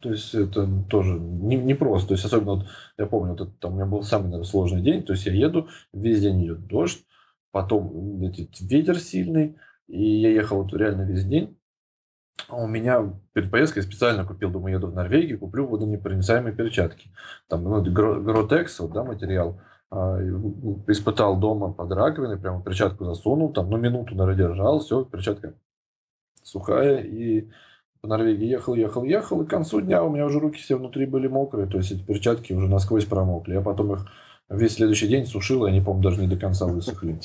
То 0.00 0.10
есть 0.10 0.34
это 0.34 0.68
тоже 0.88 1.18
не, 1.18 1.56
не 1.56 1.74
просто. 1.74 2.08
То 2.08 2.14
есть 2.14 2.24
особенно 2.24 2.56
вот, 2.56 2.66
я 2.98 3.06
помню, 3.06 3.32
вот 3.32 3.40
это, 3.40 3.50
там 3.58 3.72
у 3.72 3.76
меня 3.76 3.86
был 3.86 4.02
самый 4.02 4.24
наверное, 4.24 4.44
сложный 4.44 4.82
день. 4.82 5.02
То 5.02 5.14
есть 5.14 5.24
я 5.24 5.32
еду, 5.32 5.68
весь 5.94 6.20
день 6.20 6.44
идет 6.44 6.66
дождь, 6.66 7.04
потом 7.50 8.20
летит 8.20 8.60
ветер 8.60 8.98
сильный, 9.00 9.56
и 9.88 10.20
я 10.20 10.30
ехал 10.30 10.62
вот 10.62 10.74
реально 10.74 11.02
весь 11.02 11.24
день. 11.24 11.58
А 12.48 12.56
у 12.56 12.68
меня 12.68 13.14
перед 13.32 13.50
поездкой 13.50 13.82
я 13.82 13.88
специально 13.88 14.24
купил, 14.24 14.50
думаю, 14.50 14.74
еду 14.74 14.88
в 14.88 14.94
Норвегию, 14.94 15.38
куплю 15.38 15.66
водонепроницаемые 15.66 16.54
перчатки. 16.54 17.10
Там 17.48 17.64
ну, 17.64 17.82
Гротекс, 17.82 18.78
вот, 18.80 18.92
да, 18.92 19.02
материал. 19.02 19.60
А, 19.88 20.18
испытал 20.88 21.38
дома 21.38 21.72
под 21.72 21.92
раковиной, 21.92 22.38
прямо 22.38 22.62
перчатку 22.62 23.04
засунул, 23.04 23.52
там, 23.52 23.70
ну, 23.70 23.76
минуту, 23.76 24.16
наверное, 24.16 24.48
держал, 24.48 24.80
все, 24.80 25.04
перчатка 25.04 25.54
сухая, 26.42 26.98
и 26.98 27.48
по 28.00 28.08
Норвегии 28.08 28.46
ехал, 28.46 28.74
ехал, 28.74 29.04
ехал, 29.04 29.42
и 29.42 29.46
к 29.46 29.50
концу 29.50 29.80
дня 29.80 30.02
у 30.02 30.10
меня 30.10 30.26
уже 30.26 30.40
руки 30.40 30.58
все 30.58 30.76
внутри 30.76 31.06
были 31.06 31.28
мокрые, 31.28 31.68
то 31.68 31.78
есть 31.78 31.92
эти 31.92 32.02
перчатки 32.02 32.52
уже 32.52 32.68
насквозь 32.68 33.04
промокли. 33.04 33.54
Я 33.54 33.60
потом 33.60 33.92
их 33.92 34.06
весь 34.48 34.74
следующий 34.74 35.08
день 35.08 35.24
сушил, 35.24 35.66
и 35.66 35.70
они, 35.70 35.80
по-моему, 35.80 36.02
даже 36.02 36.20
не 36.20 36.28
до 36.28 36.36
конца 36.36 36.66
высохли. 36.66 37.18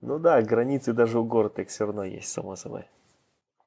Ну 0.00 0.18
да, 0.18 0.42
границы 0.42 0.92
даже 0.92 1.20
у 1.20 1.24
Гортек 1.24 1.68
все 1.68 1.86
равно 1.86 2.02
есть, 2.02 2.28
само 2.28 2.56
собой. 2.56 2.84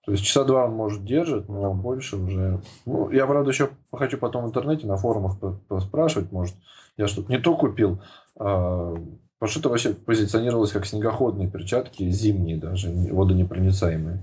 То 0.05 0.11
есть 0.11 0.23
часа 0.23 0.43
два 0.43 0.65
он 0.65 0.73
может 0.73 1.03
держит, 1.03 1.49
но 1.49 1.73
больше 1.73 2.17
уже... 2.17 2.61
Ну, 2.85 3.09
я, 3.09 3.25
правда, 3.25 3.49
еще 3.49 3.69
хочу 3.91 4.17
потом 4.17 4.43
в 4.43 4.47
интернете 4.49 4.85
на 4.85 4.97
форумах 4.97 5.37
спрашивать, 5.81 6.31
может, 6.31 6.55
я 6.97 7.07
что-то 7.07 7.31
не 7.31 7.39
то 7.39 7.55
купил, 7.55 8.01
а, 8.37 8.95
потому 9.39 9.49
что 9.49 9.59
это 9.59 9.69
вообще 9.69 9.93
позиционировалось 9.93 10.71
как 10.71 10.85
снегоходные 10.85 11.49
перчатки, 11.49 12.09
зимние 12.09 12.57
даже, 12.57 12.89
водонепроницаемые. 12.89 14.19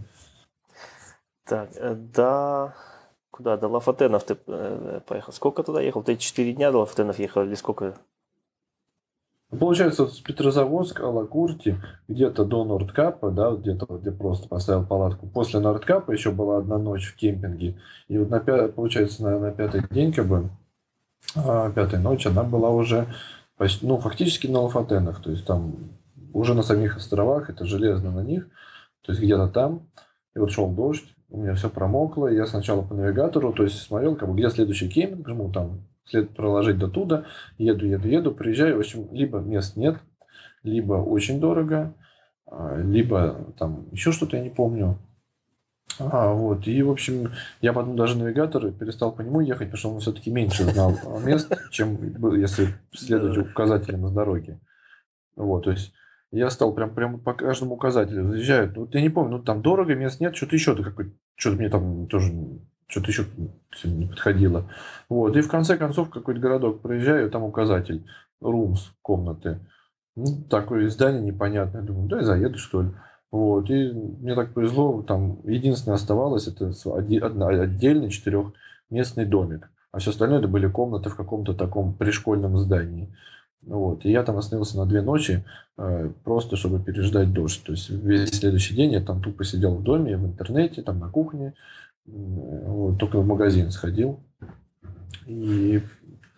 Так, 1.45 1.71
э, 1.77 1.95
да... 1.95 2.75
Куда? 3.31 3.57
До 3.57 3.69
Лафатенов 3.69 4.25
ты 4.25 4.37
э, 4.47 5.01
поехал. 5.07 5.33
Сколько 5.33 5.63
туда 5.63 5.81
ехал? 5.81 6.03
Ты 6.03 6.17
4 6.17 6.53
дня 6.53 6.71
до 6.71 6.81
Лафатенов 6.81 7.19
ехал 7.19 7.43
или 7.43 7.55
сколько? 7.55 7.97
Получается, 9.59 10.07
с 10.07 10.19
Петрозаводска, 10.21 11.07
Алакурти, 11.07 11.77
где-то 12.09 12.45
до 12.45 12.65
Нордкапа, 12.65 13.31
да, 13.31 13.51
где-то 13.51 13.87
где 13.99 14.11
просто 14.11 14.49
поставил 14.49 14.87
палатку. 14.87 15.27
После 15.27 15.61
Нордкапа 15.61 16.11
еще 16.11 16.31
была 16.31 16.59
одна 16.59 16.79
ночь 16.79 17.07
в 17.07 17.17
кемпинге. 17.17 17.79
И 18.09 18.17
вот 18.17 18.31
на 18.31 18.41
получается, 18.41 19.23
на, 19.23 19.39
на 19.39 19.51
пятый 19.51 19.83
день, 19.91 20.13
как 20.13 20.27
бы, 20.27 20.51
а, 21.35 21.71
пятая 21.71 22.01
ночь, 22.01 22.27
она 22.27 22.43
была 22.43 22.71
уже 22.71 23.07
ну, 23.81 23.99
фактически 23.99 24.47
на 24.47 24.61
Лафатенах. 24.61 25.23
То 25.23 25.31
есть 25.31 25.47
там 25.47 25.77
уже 26.33 26.55
на 26.55 26.63
самих 26.63 26.97
островах, 26.97 27.51
это 27.51 27.65
железно 27.65 28.11
на 28.11 28.21
них. 28.21 28.49
То 29.03 29.13
есть 29.13 29.23
где-то 29.23 29.49
там. 29.49 29.89
И 30.35 30.39
вот 30.39 30.51
шел 30.51 30.71
дождь, 30.71 31.05
у 31.29 31.39
меня 31.39 31.55
все 31.55 31.69
промокло, 31.69 32.29
я 32.29 32.47
сначала 32.47 32.83
по 32.83 32.95
навигатору, 32.95 33.53
то 33.53 33.65
есть 33.65 33.81
смотрел, 33.81 34.17
как 34.17 34.29
бы, 34.29 34.35
где 34.35 34.49
следующий 34.49 34.89
кемпинг, 34.89 35.29
жму 35.29 35.53
там, 35.53 35.83
след 36.07 36.31
проложить 36.31 36.79
до 36.79 36.89
туда, 36.89 37.25
еду, 37.59 37.87
еду, 37.87 38.09
еду, 38.09 38.33
приезжаю, 38.33 38.77
в 38.77 38.81
общем, 38.81 39.09
либо 39.13 39.39
мест 39.41 39.77
нет, 39.77 39.99
либо 40.63 40.95
очень 40.95 41.41
дорого, 41.41 41.95
а, 42.47 42.79
либо 42.81 43.53
там 43.59 43.89
еще 43.93 44.13
что-то 44.13 44.37
я 44.37 44.43
не 44.43 44.51
помню. 44.51 44.99
А, 45.99 46.33
вот. 46.33 46.67
И, 46.67 46.83
в 46.83 46.91
общем, 46.91 47.33
я 47.61 47.73
потом 47.73 47.97
даже 47.97 48.19
навигатор 48.19 48.71
перестал 48.73 49.13
по 49.13 49.23
нему 49.23 49.41
ехать, 49.41 49.69
потому 49.69 49.79
что 49.79 49.91
он 49.91 50.01
все-таки 50.01 50.31
меньше 50.31 50.65
знал 50.65 50.97
мест, 51.25 51.53
чем 51.71 51.99
если 52.35 52.75
следовать 52.93 53.39
указателям 53.39 54.07
с 54.07 54.13
дороги. 54.13 54.59
Вот, 55.37 55.65
то 55.65 55.71
есть 55.71 55.93
я 56.31 56.49
стал 56.51 56.73
прям, 56.73 56.95
прям 56.95 57.21
по 57.21 57.35
каждому 57.35 57.75
указателю 57.75 58.25
заезжаю. 58.25 58.73
Вот 58.75 58.95
я 58.95 59.01
не 59.01 59.11
помню, 59.11 59.39
ну 59.39 59.43
там 59.43 59.63
дорого, 59.63 59.95
мест 59.95 60.21
нет, 60.21 60.35
что-то 60.37 60.57
еще-то 60.57 60.83
какой 60.83 61.15
что-то 61.37 61.57
мне 61.57 61.69
там 61.69 62.07
тоже 62.07 62.33
что-то 62.87 63.11
еще 63.11 63.27
не 63.85 64.07
подходило. 64.07 64.71
Вот. 65.09 65.37
И 65.37 65.41
в 65.41 65.49
конце 65.49 65.77
концов 65.77 66.11
какой-то 66.11 66.41
городок 66.41 66.83
проезжаю, 66.83 67.31
там 67.31 67.43
указатель. 67.43 68.07
Румс, 68.41 68.91
комнаты. 69.01 69.61
Ну, 70.15 70.43
такое 70.51 70.89
здание 70.89 71.23
непонятное. 71.23 71.83
Думаю, 71.83 72.09
да, 72.09 72.23
заеду, 72.23 72.59
что 72.59 72.83
ли. 72.83 72.91
Вот. 73.33 73.71
И 73.71 73.91
мне 73.93 74.35
так 74.35 74.53
повезло, 74.53 75.03
там 75.03 75.41
единственное 75.45 75.97
оставалось, 75.97 76.47
это 76.47 76.73
отдельный 76.95 78.11
четырехместный 78.11 79.25
домик. 79.25 79.71
А 79.91 79.99
все 79.99 80.11
остальное 80.11 80.39
это 80.39 80.49
были 80.49 80.69
комнаты 80.69 81.09
в 81.09 81.17
каком-то 81.17 81.55
таком 81.55 81.95
пришкольном 81.95 82.59
здании. 82.59 83.09
Вот. 83.63 84.05
И 84.05 84.11
я 84.11 84.23
там 84.23 84.37
остановился 84.37 84.77
на 84.77 84.87
две 84.87 85.03
ночи, 85.03 85.45
э, 85.79 86.11
просто 86.25 86.57
чтобы 86.57 86.79
переждать 86.81 87.33
дождь. 87.33 87.63
То 87.65 87.73
есть 87.73 87.89
весь 87.91 88.39
следующий 88.39 88.75
день 88.75 88.93
я 88.93 89.01
там 89.01 89.23
тупо 89.23 89.45
сидел 89.45 89.77
в 89.77 89.83
доме, 89.83 90.17
в 90.17 90.27
интернете, 90.27 90.83
там 90.83 90.99
на 90.99 91.09
кухне, 91.09 91.55
вот, 92.05 92.99
только 92.99 93.19
в 93.19 93.27
магазин 93.27 93.71
сходил. 93.71 94.21
И, 95.27 95.81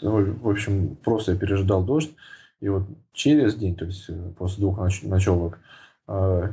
ну, 0.01 0.35
в 0.35 0.49
общем, 0.49 0.97
просто 0.97 1.33
я 1.33 1.39
переждал 1.39 1.83
дождь. 1.83 2.15
И 2.61 2.69
вот 2.69 2.85
через 3.13 3.55
день, 3.57 3.75
то 3.75 3.85
есть 3.85 4.05
э, 4.09 4.33
после 4.39 4.61
двух 4.61 4.79
ноч- 4.79 5.07
ночевок, 5.09 5.59
э, 6.07 6.53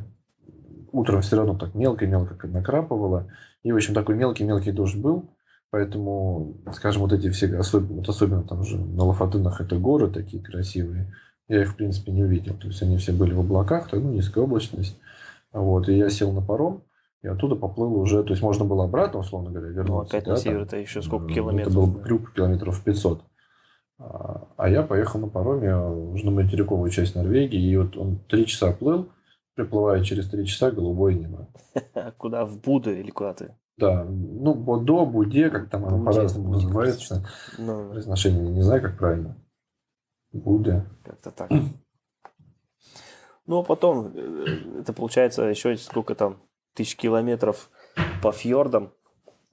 утром 0.92 1.22
все 1.22 1.38
равно 1.38 1.58
так 1.58 1.76
мелко-мелко 1.76 2.48
накрапывало. 2.48 3.28
И, 3.64 3.72
в 3.72 3.76
общем, 3.76 3.94
такой 3.94 4.16
мелкий-мелкий 4.16 4.72
дождь 4.72 4.98
был. 4.98 5.30
Поэтому, 5.72 6.58
скажем, 6.74 7.04
вот 7.04 7.14
эти 7.14 7.30
все, 7.30 7.48
особенно, 7.58 7.96
вот 7.96 8.10
особенно 8.10 8.44
там 8.44 8.64
же 8.64 8.78
на 8.78 9.06
Лафатынах 9.06 9.62
это 9.62 9.78
горы 9.78 10.10
такие 10.10 10.44
красивые, 10.44 11.16
я 11.48 11.62
их, 11.62 11.72
в 11.72 11.76
принципе, 11.78 12.12
не 12.12 12.24
увидел. 12.24 12.56
То 12.56 12.68
есть 12.68 12.82
они 12.82 12.98
все 12.98 13.14
были 13.14 13.34
в 13.34 13.39
облаках, 13.39 13.88
то, 13.88 13.98
ну, 13.98 14.12
низкая 14.12 14.44
облачность. 14.44 15.00
Вот, 15.54 15.88
и 15.88 15.98
я 15.98 16.10
сел 16.10 16.34
на 16.34 16.42
паром, 16.42 16.84
и 17.22 17.28
оттуда 17.28 17.56
поплыл 17.56 17.96
уже, 17.96 18.24
то 18.24 18.32
есть 18.32 18.42
можно 18.42 18.66
было 18.66 18.86
обратно, 18.86 19.20
условно 19.20 19.52
говоря, 19.52 19.70
ну, 19.70 19.76
вернуться. 19.76 19.94
Ну, 19.94 20.20
опять 20.20 20.26
да, 20.26 20.32
на 20.32 20.38
север 20.38 20.62
это 20.62 20.78
еще 20.78 21.02
сколько 21.02 21.34
километров? 21.34 21.74
Это 21.74 21.82
был 21.82 22.02
крюк 22.02 22.34
километров 22.34 22.84
500. 22.84 23.24
А, 24.00 24.48
а 24.58 24.70
я 24.70 24.82
поехал 24.82 25.20
на 25.20 25.28
пароме 25.28 25.76
уже 25.76 26.26
на 26.26 26.32
материковую 26.32 26.89
часть 26.89 27.16
Норвегии, 27.16 27.62
и 27.62 27.78
вот 27.78 27.96
он 27.96 28.20
три 28.28 28.46
часа 28.46 28.72
плыл, 28.74 29.10
приплывая 29.62 30.03
через 30.03 30.28
три 30.28 30.45
часа 30.45 30.72
голубое 30.72 31.14
небо. 31.14 31.47
Куда? 32.18 32.45
В 32.45 32.59
Буду 32.59 32.91
или 32.91 33.12
куда 33.12 33.34
ты? 33.34 33.55
Да, 33.78 34.03
ну, 34.03 34.53
Бодо, 34.53 35.05
Буде, 35.05 35.49
как 35.49 35.70
там 35.70 35.86
оно 35.86 36.03
по-разному 36.03 36.53
называется. 36.53 37.28
Ну, 37.57 37.89
Произношение, 37.89 38.49
не 38.49 38.62
знаю, 38.62 38.82
как 38.82 38.97
правильно. 38.97 39.38
Буде. 40.34 40.86
Как-то 41.03 41.32
так. 41.32 41.51
Ну, 43.47 43.59
а 43.59 43.64
потом, 43.64 44.12
э, 44.16 44.80
это 44.80 44.93
получается 44.93 45.43
еще 45.43 45.76
сколько 45.78 46.16
там, 46.16 46.38
тысяч 46.74 46.95
километров 46.95 47.70
по 48.22 48.32
фьордам. 48.32 48.93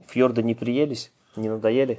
Фьорды 0.06 0.42
не 0.42 0.54
приелись? 0.54 1.12
Не 1.36 1.48
надоели? 1.48 1.98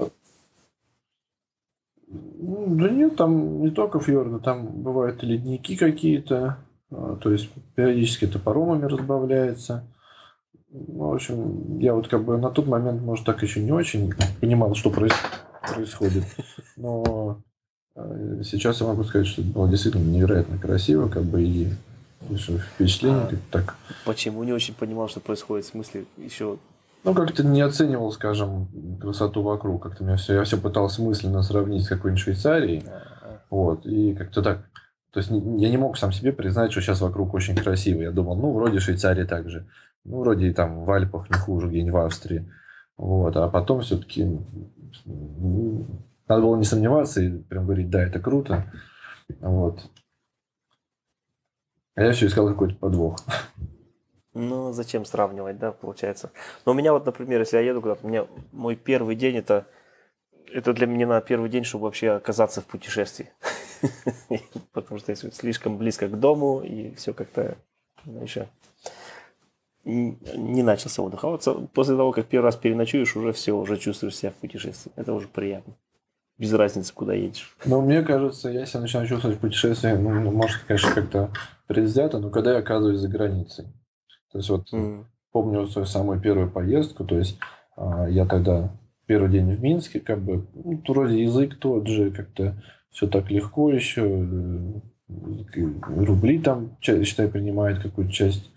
Да 2.08 2.90
нет, 2.90 3.16
там 3.18 3.62
не 3.62 3.70
только 3.70 4.00
фьорды, 4.00 4.40
там 4.40 4.82
бывают 4.82 5.22
ледники 5.22 5.76
какие-то, 5.76 6.58
то 6.90 7.32
есть 7.32 7.50
периодически 7.76 8.26
это 8.26 8.40
паромами 8.40 8.86
разбавляется. 8.86 9.84
Ну, 10.72 11.10
в 11.10 11.14
общем, 11.14 11.80
я 11.80 11.94
вот 11.94 12.08
как 12.08 12.24
бы 12.24 12.38
на 12.38 12.50
тот 12.50 12.68
момент, 12.68 13.02
может, 13.02 13.26
так 13.26 13.42
еще 13.42 13.62
не 13.62 13.72
очень 13.72 14.14
понимал, 14.40 14.76
что 14.76 14.92
происходит. 14.92 16.24
Но 16.78 17.42
э, 17.96 18.42
сейчас 18.44 18.82
я 18.82 18.88
могу 18.88 19.04
сказать, 19.04 19.28
что 19.28 19.42
это 19.42 19.52
было 19.52 19.68
действительно 19.68 20.10
невероятно 20.10 20.58
красиво, 20.58 21.08
как 21.10 21.24
бы 21.24 21.44
и 21.44 21.68
впечатление 22.76 23.24
а, 23.24 23.36
так. 23.50 23.76
Почему 24.06 24.44
не 24.44 24.54
очень 24.54 24.76
понимал, 24.76 25.08
что 25.08 25.20
происходит? 25.20 25.66
В 25.66 25.70
смысле, 25.70 26.06
еще 26.18 26.58
ну, 27.04 27.14
как-то 27.14 27.44
не 27.44 27.62
оценивал, 27.62 28.12
скажем, 28.12 28.68
красоту 29.00 29.42
вокруг. 29.42 29.82
Как-то 29.82 30.04
меня 30.04 30.18
все, 30.18 30.34
я 30.34 30.44
все 30.44 30.58
пытался 30.58 31.02
мысленно 31.02 31.42
сравнить 31.44 31.86
с 31.86 31.88
какой-нибудь 31.88 32.22
Швейцарией. 32.22 32.84
Вот. 33.50 33.86
И 33.86 34.14
как-то 34.16 34.42
так. 34.42 34.60
То 35.12 35.20
есть 35.20 35.32
я 35.32 35.70
не 35.70 35.78
мог 35.78 35.98
сам 35.98 36.12
себе 36.12 36.32
признать, 36.32 36.72
что 36.72 36.82
сейчас 36.82 37.02
вокруг 37.02 37.34
очень 37.34 37.56
красиво. 37.56 38.02
Я 38.02 38.12
думал, 38.12 38.36
ну, 38.36 38.52
вроде 38.52 38.80
Швейцария 38.80 39.26
так 39.26 39.50
же. 39.50 39.68
Ну, 40.04 40.20
вроде 40.20 40.48
и 40.48 40.54
там 40.54 40.86
в 40.86 40.92
Альпах 40.92 41.30
не 41.30 41.38
хуже, 41.38 41.68
где-нибудь 41.68 41.94
в 41.94 41.98
Австрии. 41.98 42.52
Вот. 42.98 43.36
А 43.36 43.48
потом 43.50 43.82
все-таки 43.82 44.26
надо 46.28 46.42
было 46.42 46.56
не 46.58 46.64
сомневаться 46.64 47.22
и 47.22 47.38
прям 47.38 47.66
говорить, 47.66 47.90
да, 47.90 48.04
это 48.04 48.20
круто. 48.20 48.72
Вот. 49.40 49.90
А 51.96 52.04
я 52.04 52.12
все 52.12 52.28
искал 52.28 52.48
какой-то 52.48 52.76
подвох. 52.76 53.20
Ну, 54.34 54.72
зачем 54.72 55.06
сравнивать, 55.06 55.58
да, 55.58 55.72
получается. 55.72 56.32
Но 56.66 56.72
у 56.72 56.76
меня 56.76 56.94
вот, 56.94 57.06
например, 57.06 57.40
если 57.40 57.58
я 57.58 57.64
еду 57.64 57.82
куда-то, 57.82 58.06
у 58.06 58.10
меня 58.10 58.28
мой 58.52 58.76
первый 58.76 59.16
день 59.16 59.38
это, 59.38 59.66
это 60.54 60.72
для 60.74 60.86
меня 60.86 61.08
на 61.08 61.20
первый 61.20 61.50
день, 61.50 61.64
чтобы 61.64 61.86
вообще 61.86 62.12
оказаться 62.12 62.62
в 62.62 62.66
путешествии. 62.66 63.32
Потому 64.72 65.00
что 65.00 65.12
если 65.12 65.30
слишком 65.32 65.78
близко 65.78 66.08
к 66.08 66.20
дому, 66.20 66.62
и 66.62 66.94
все 66.96 67.14
как-то 67.14 67.58
ну, 68.06 68.22
еще 68.22 68.48
не 69.86 70.64
начался 70.64 71.02
отдых. 71.02 71.24
А 71.24 71.30
вот 71.30 71.72
после 71.74 71.96
того, 71.96 72.12
как 72.12 72.28
первый 72.28 72.46
раз 72.46 72.56
переночуешь, 72.56 73.16
уже 73.16 73.32
все, 73.32 73.54
уже 73.54 73.78
чувствуешь 73.78 74.16
себя 74.16 74.32
в 74.32 74.36
путешествии. 74.36 74.92
Это 74.96 75.14
уже 75.14 75.28
приятно. 75.28 75.74
Без 76.38 76.54
разницы, 76.54 76.94
куда 76.94 77.14
едешь. 77.14 77.56
Ну, 77.66 77.82
мне 77.82 78.02
кажется, 78.02 78.50
я 78.50 78.66
себя 78.66 78.82
начинаю 78.82 79.08
чувствовать 79.08 79.38
в 79.38 79.42
путешествии, 79.42 79.92
ну, 79.92 80.20
ну 80.20 80.32
может, 80.32 80.64
конечно, 80.64 80.94
как-то 80.94 81.32
предвзято, 81.68 82.20
но 82.20 82.30
когда 82.30 82.54
я 82.54 82.60
оказываюсь 82.60 83.00
за 83.00 83.10
границей. 83.10 83.66
То 84.32 84.38
есть 84.38 84.50
вот 84.50 84.72
mm. 84.72 85.06
помню 85.32 85.68
свою 85.68 85.86
самую 85.86 86.22
первую 86.22 86.50
поездку, 86.50 87.04
то 87.04 87.18
есть 87.18 87.38
а, 87.76 88.08
я 88.08 88.26
тогда 88.26 88.72
первый 89.06 89.32
день 89.32 89.52
в 89.54 89.62
Минске, 89.62 90.00
как 90.00 90.20
бы, 90.20 90.46
ну, 90.54 90.82
вроде 90.88 91.24
язык 91.24 91.58
тот 91.58 91.88
же, 91.88 92.12
как-то 92.12 92.62
все 92.92 93.08
так 93.08 93.30
легко 93.32 93.72
еще, 93.72 94.02
э, 94.04 95.64
рубли 95.88 96.40
там, 96.40 96.78
считай, 96.82 97.28
принимает 97.28 97.80
какую-то 97.80 98.12
часть 98.14 98.52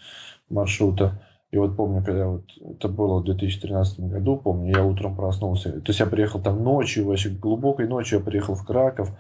маршрута. 0.49 1.22
И 1.51 1.59
вот 1.59 1.76
помню, 1.76 2.03
когда 2.03 2.28
вот 2.28 2.45
это 2.62 2.89
было 2.89 3.20
в 3.20 3.24
2013 3.24 4.01
году, 4.01 4.37
помню, 4.39 4.74
я 4.74 4.85
утром 4.85 5.14
проснулся. 5.14 5.72
То 5.72 5.91
есть 5.91 6.01
я 6.01 6.07
приехал 6.07 6.41
там 6.41 6.62
ночью, 6.64 7.07
вообще 7.07 7.28
глубокой 7.28 7.87
ночью 7.87 8.18
я 8.18 8.24
приехал 8.24 8.55
в 8.55 8.64
Краков. 8.64 9.11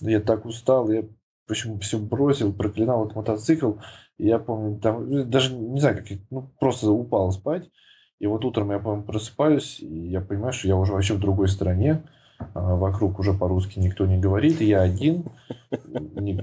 Я 0.00 0.20
так 0.20 0.44
устал, 0.44 0.90
я 0.90 1.04
почему 1.46 1.78
все 1.78 1.98
бросил, 1.98 2.52
проклинал 2.52 3.04
этот 3.04 3.16
мотоцикл. 3.16 3.72
И 4.18 4.26
я 4.26 4.38
помню, 4.38 4.78
там, 4.78 5.30
даже 5.30 5.54
не 5.54 5.80
знаю, 5.80 5.96
как 5.96 6.18
ну, 6.30 6.50
просто 6.60 6.90
упал 6.90 7.32
спать. 7.32 7.70
И 8.18 8.26
вот 8.26 8.44
утром 8.44 8.70
я, 8.70 8.78
помню, 8.78 9.04
просыпаюсь, 9.04 9.80
и 9.80 10.08
я 10.08 10.20
понимаю, 10.20 10.52
что 10.52 10.68
я 10.68 10.76
уже 10.76 10.92
вообще 10.92 11.14
в 11.14 11.20
другой 11.20 11.48
стране. 11.48 12.02
А 12.38 12.76
вокруг 12.76 13.18
уже 13.18 13.32
по-русски 13.34 13.78
никто 13.78 14.06
не 14.06 14.18
говорит, 14.18 14.60
я 14.60 14.82
один. 14.82 15.24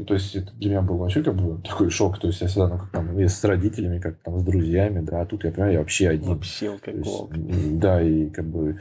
То 0.07 0.13
есть 0.13 0.35
это 0.35 0.51
для 0.53 0.71
меня 0.71 0.81
был 0.81 0.97
вообще 0.97 1.23
как 1.23 1.35
бы 1.35 1.61
такой 1.61 1.89
шок. 1.89 2.19
То 2.19 2.27
есть 2.27 2.41
я 2.41 2.47
всегда, 2.47 2.67
ну, 2.67 2.77
как 2.79 2.91
там, 2.91 3.19
с 3.19 3.43
родителями, 3.43 3.99
как 3.99 4.17
там 4.19 4.39
с 4.39 4.43
друзьями, 4.43 4.99
да, 4.99 5.21
а 5.21 5.25
тут 5.25 5.45
я 5.45 5.51
понимаю, 5.51 5.73
я 5.73 5.79
вообще 5.79 6.09
один. 6.09 6.27
Вообще 6.27 6.69
есть, 6.97 7.79
Да, 7.79 8.01
и 8.01 8.29
как 8.29 8.45
бы 8.45 8.79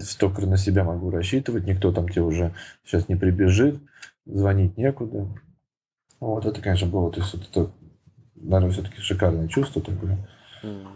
столько 0.00 0.46
на 0.46 0.56
себя 0.56 0.84
могу 0.84 1.10
рассчитывать, 1.10 1.66
никто 1.66 1.92
там 1.92 2.08
тебе 2.08 2.22
уже 2.22 2.54
сейчас 2.84 3.08
не 3.08 3.16
прибежит, 3.16 3.78
звонить 4.24 4.76
некуда. 4.76 5.28
Вот 6.20 6.46
это, 6.46 6.60
конечно, 6.60 6.88
было, 6.88 7.12
то 7.12 7.20
есть 7.20 7.34
это, 7.34 7.70
наверное, 8.34 8.72
все-таки 8.72 9.00
шикарное 9.00 9.48
чувство 9.48 9.82
такое. 9.82 10.26
Mm. 10.62 10.86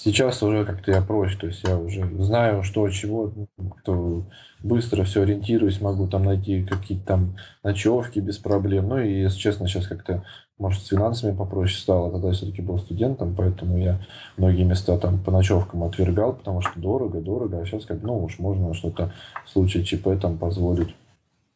Сейчас 0.00 0.44
уже 0.44 0.64
как-то 0.64 0.92
я 0.92 1.02
проще, 1.02 1.36
то 1.36 1.48
есть 1.48 1.64
я 1.64 1.76
уже 1.76 2.08
знаю, 2.22 2.62
что 2.62 2.88
чего, 2.88 3.32
кто 3.80 4.22
быстро 4.62 5.02
все 5.02 5.22
ориентируюсь, 5.22 5.80
могу 5.80 6.06
там 6.06 6.22
найти 6.22 6.62
какие-то 6.62 7.04
там 7.04 7.36
ночевки 7.64 8.20
без 8.20 8.38
проблем. 8.38 8.90
Ну 8.90 8.98
и, 9.00 9.22
если 9.22 9.36
честно, 9.40 9.66
сейчас 9.66 9.88
как-то, 9.88 10.22
может, 10.56 10.82
с 10.82 10.86
финансами 10.86 11.36
попроще 11.36 11.80
стало. 11.80 12.12
Тогда 12.12 12.28
я 12.28 12.34
все-таки 12.34 12.62
был 12.62 12.78
студентом, 12.78 13.34
поэтому 13.36 13.76
я 13.76 14.00
многие 14.36 14.62
места 14.62 14.96
там 14.98 15.18
по 15.18 15.32
ночевкам 15.32 15.82
отвергал, 15.82 16.34
потому 16.34 16.60
что 16.60 16.78
дорого, 16.78 17.20
дорого. 17.20 17.60
А 17.60 17.66
сейчас 17.66 17.84
как, 17.84 18.00
ну 18.00 18.22
уж 18.22 18.38
можно 18.38 18.74
что-то 18.74 19.12
в 19.46 19.50
случае 19.50 19.82
ЧП 19.82 20.10
там 20.22 20.38
позволить. 20.38 20.94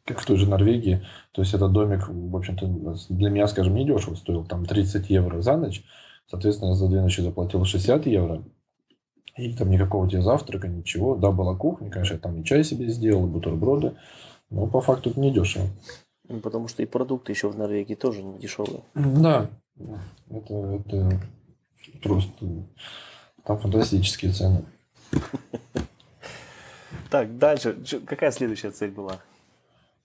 Как 0.03 0.19
в 0.19 0.25
той 0.25 0.35
же 0.35 0.49
Норвегии. 0.49 1.01
То 1.31 1.43
есть 1.43 1.53
этот 1.53 1.71
домик, 1.71 2.09
в 2.09 2.35
общем-то, 2.35 2.67
для 3.07 3.29
меня, 3.29 3.47
скажем, 3.47 3.73
не 3.73 3.85
дешево 3.85 4.15
стоил. 4.15 4.43
Там 4.43 4.65
30 4.65 5.09
евро 5.09 5.41
за 5.41 5.55
ночь 5.55 5.81
Соответственно, 6.33 6.69
я 6.69 6.75
за 6.75 6.87
две 6.87 6.99
ночи 6.99 7.21
заплатил 7.21 7.63
60 7.63 8.07
евро. 8.07 8.41
И 9.37 9.53
там 9.53 9.69
никакого 9.69 10.09
тебе 10.09 10.23
завтрака, 10.23 10.67
ничего. 10.67 11.15
Да, 11.15 11.29
была 11.29 11.55
кухня, 11.55 11.91
конечно, 11.91 12.15
я 12.15 12.19
там 12.19 12.41
и 12.41 12.43
чай 12.43 12.63
себе 12.63 12.87
сделал, 12.89 13.27
и 13.27 13.29
бутерброды. 13.29 13.93
Но 14.49 14.65
по 14.65 14.81
факту 14.81 15.11
это 15.11 15.19
не 15.19 15.31
дешево. 15.31 15.67
Ну, 16.27 16.39
потому 16.39 16.67
что 16.67 16.81
и 16.81 16.87
продукты 16.87 17.33
еще 17.33 17.49
в 17.49 17.55
Норвегии 17.55 17.93
тоже 17.93 18.23
не 18.23 18.39
дешевые. 18.39 18.81
Да, 18.95 19.47
это, 20.31 20.81
это 20.87 21.21
просто 22.01 22.47
там 23.45 23.59
фантастические 23.59 24.31
цены. 24.31 24.65
Так, 27.11 27.37
дальше. 27.37 27.77
Какая 28.07 28.31
следующая 28.31 28.71
цель 28.71 28.89
была? 28.89 29.19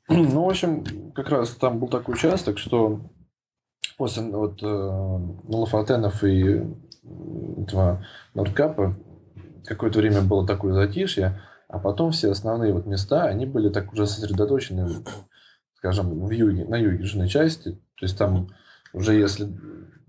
Ну, 0.09 0.45
в 0.45 0.51
общем, 0.51 0.85
как 1.15 1.31
раз 1.31 1.53
там 1.53 1.79
был 1.79 1.89
такой 1.89 2.17
участок, 2.17 2.59
что 2.59 3.01
после 3.99 4.23
вот 4.23 4.63
э, 4.63 5.19
Лафатенов 5.49 6.25
и 6.25 6.63
этого 7.59 8.05
Нордкапа 8.35 8.97
какое-то 9.67 9.99
время 9.99 10.23
было 10.23 10.47
такое 10.47 10.73
затишье, 10.73 11.41
а 11.69 11.79
потом 11.79 12.13
все 12.13 12.31
основные 12.31 12.73
вот 12.73 12.87
места, 12.87 13.25
они 13.25 13.45
были 13.45 13.69
так 13.69 13.93
уже 13.93 14.07
сосредоточены, 14.07 14.89
скажем, 15.75 16.25
в 16.25 16.31
юге, 16.31 16.65
на 16.65 16.77
южной 16.77 17.29
части. 17.29 17.73
То 17.97 18.07
есть 18.07 18.17
там 18.17 18.49
уже 18.95 19.15
если 19.15 19.49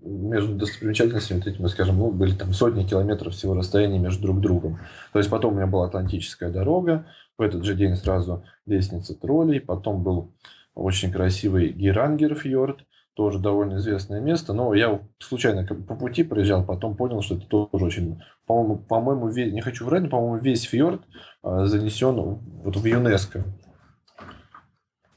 между 0.00 0.54
достопримечательностями, 0.54 1.38
вот 1.38 1.46
этими, 1.48 1.66
скажем, 1.66 1.98
ну, 1.98 2.10
были 2.10 2.34
там 2.34 2.54
сотни 2.54 2.84
километров 2.84 3.34
всего 3.34 3.54
расстояния 3.54 3.98
между 3.98 4.22
друг 4.22 4.40
другом. 4.40 4.78
То 5.12 5.18
есть 5.18 5.30
потом 5.30 5.52
у 5.52 5.56
меня 5.56 5.66
была 5.66 5.86
Атлантическая 5.86 6.50
дорога, 6.50 7.06
в 7.36 7.42
этот 7.42 7.64
же 7.64 7.74
день 7.74 7.96
сразу 7.96 8.44
лестница 8.66 9.14
троллей, 9.14 9.60
потом 9.60 10.02
был 10.02 10.32
очень 10.74 11.12
красивый 11.12 11.70
Герангерфьорд, 11.72 12.86
тоже 13.14 13.38
довольно 13.38 13.76
известное 13.76 14.20
место, 14.20 14.52
но 14.52 14.72
я 14.74 15.00
случайно 15.18 15.66
по 15.66 15.94
пути 15.94 16.22
проезжал, 16.22 16.64
потом 16.64 16.96
понял, 16.96 17.22
что 17.22 17.36
это 17.36 17.46
тоже 17.46 17.84
очень, 17.84 18.22
по-моему, 18.46 18.78
по-моему 18.78 19.28
не 19.28 19.60
хочу 19.60 19.84
врать, 19.84 20.02
но, 20.02 20.08
по-моему, 20.08 20.38
весь 20.38 20.62
фьорд 20.62 21.02
а, 21.42 21.66
занесен 21.66 22.14
вот 22.16 22.76
в 22.76 22.84
ЮНЕСКО. 22.84 23.44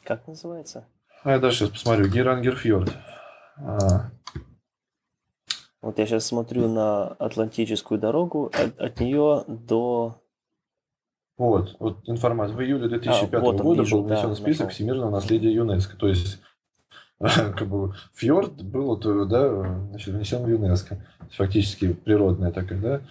Как 0.04 0.28
называется? 0.28 0.86
А 1.24 1.32
я 1.32 1.40
даже 1.40 1.58
сейчас 1.58 1.70
посмотрю. 1.70 2.10
Герангерфьорд. 2.10 2.94
А. 3.58 4.10
Вот 5.82 6.00
я 6.00 6.06
сейчас 6.06 6.26
смотрю 6.26 6.68
на 6.68 7.08
Атлантическую 7.08 8.00
дорогу, 8.00 8.52
от, 8.54 8.80
от 8.80 9.00
нее 9.00 9.44
до... 9.48 10.22
Вот, 11.38 11.76
вот 11.80 11.98
информация. 12.08 12.56
В 12.56 12.62
июле 12.62 12.88
2005 12.90 13.34
а, 13.34 13.40
вот 13.40 13.62
года 13.62 13.82
вижу, 13.82 13.98
был 13.98 14.08
внесен 14.08 14.30
да, 14.30 14.36
список 14.36 14.66
нашел. 14.66 14.76
всемирного 14.76 15.10
наследия 15.10 15.52
ЮНЕСКО. 15.52 15.98
То 15.98 16.08
есть 16.08 16.42
как 17.58 17.68
бы 17.68 17.94
фьорд 18.14 18.62
был 18.64 18.98
да, 18.98 19.88
значит, 19.90 20.14
внесен 20.14 20.44
в 20.44 20.50
ЮНЕСКо. 20.50 20.98
Фактически 21.32 21.94
природная 21.94 22.52
такая, 22.52 22.82
да, 22.82 23.02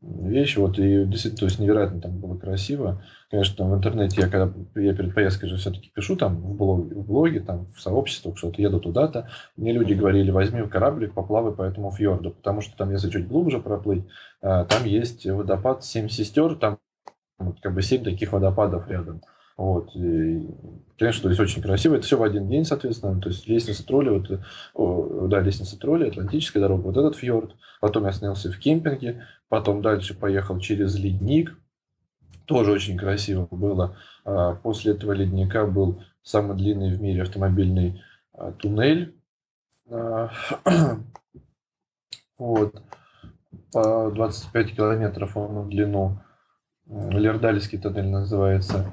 вещь. 0.00 0.56
Вот, 0.56 0.78
и 0.78 1.04
действительно, 1.04 1.38
то 1.40 1.44
есть 1.44 1.58
невероятно 1.58 2.00
там 2.00 2.18
было 2.18 2.36
красиво. 2.38 3.02
Конечно, 3.30 3.56
там 3.56 3.70
в 3.70 3.76
интернете 3.76 4.22
я, 4.22 4.28
когда 4.28 4.50
я 4.80 4.94
перед 4.94 5.14
поездкой 5.14 5.50
же 5.50 5.56
все-таки 5.58 5.90
пишу 5.94 6.16
там 6.16 6.36
в 6.36 6.56
блоге, 6.56 6.94
в 6.94 7.06
блоге 7.06 7.40
там 7.40 7.66
в 7.76 7.80
сообществах, 7.80 8.38
что-то 8.38 8.62
еду 8.62 8.80
туда-то, 8.80 9.28
мне 9.56 9.72
люди 9.72 9.92
говорили, 9.92 10.30
возьми 10.30 10.66
кораблик, 10.66 11.12
поплавай 11.12 11.52
по 11.52 11.62
этому 11.62 11.90
фьорду, 11.90 12.30
потому 12.30 12.62
что 12.62 12.74
там, 12.74 12.90
если 12.90 13.10
чуть 13.10 13.28
глубже 13.28 13.58
проплыть, 13.58 14.04
а, 14.40 14.64
там 14.64 14.86
есть 14.86 15.26
водопад 15.26 15.84
Семь 15.84 16.08
сестер, 16.08 16.54
там 16.54 16.78
как 17.60 17.74
бы 17.74 17.82
семь 17.82 18.02
таких 18.02 18.32
водопадов 18.32 18.88
рядом. 18.88 19.20
Вот. 19.58 19.90
И, 19.96 20.48
конечно, 20.96 21.24
то 21.24 21.28
есть 21.30 21.40
очень 21.40 21.60
красиво. 21.60 21.96
Это 21.96 22.06
все 22.06 22.16
в 22.16 22.22
один 22.22 22.48
день, 22.48 22.64
соответственно. 22.64 23.20
То 23.20 23.28
есть 23.28 23.48
лестница 23.48 23.84
тролля, 23.84 24.12
вот, 24.12 24.40
о, 24.72 25.26
да, 25.26 25.40
лестница 25.40 25.76
тролля, 25.76 26.06
Атлантическая 26.06 26.62
дорога, 26.62 26.82
вот 26.82 26.96
этот 26.96 27.16
фьорд. 27.16 27.56
Потом 27.80 28.06
я 28.06 28.12
снялся 28.12 28.52
в 28.52 28.58
кемпинге, 28.58 29.26
потом 29.48 29.82
дальше 29.82 30.14
поехал 30.14 30.60
через 30.60 30.94
ледник. 30.96 31.58
Тоже 32.44 32.70
очень 32.70 32.96
красиво 32.96 33.48
было. 33.50 33.96
А 34.24 34.54
после 34.54 34.92
этого 34.92 35.10
ледника 35.10 35.66
был 35.66 36.02
самый 36.22 36.56
длинный 36.56 36.94
в 36.94 37.02
мире 37.02 37.22
автомобильный 37.22 38.00
а, 38.32 38.52
туннель. 38.52 39.16
А, 39.90 40.30
вот. 42.38 42.80
По 43.72 44.10
25 44.12 44.76
километров 44.76 45.36
он 45.36 45.62
в 45.62 45.68
длину. 45.68 46.20
Лердальский 46.86 47.78
туннель 47.78 48.08
называется. 48.08 48.86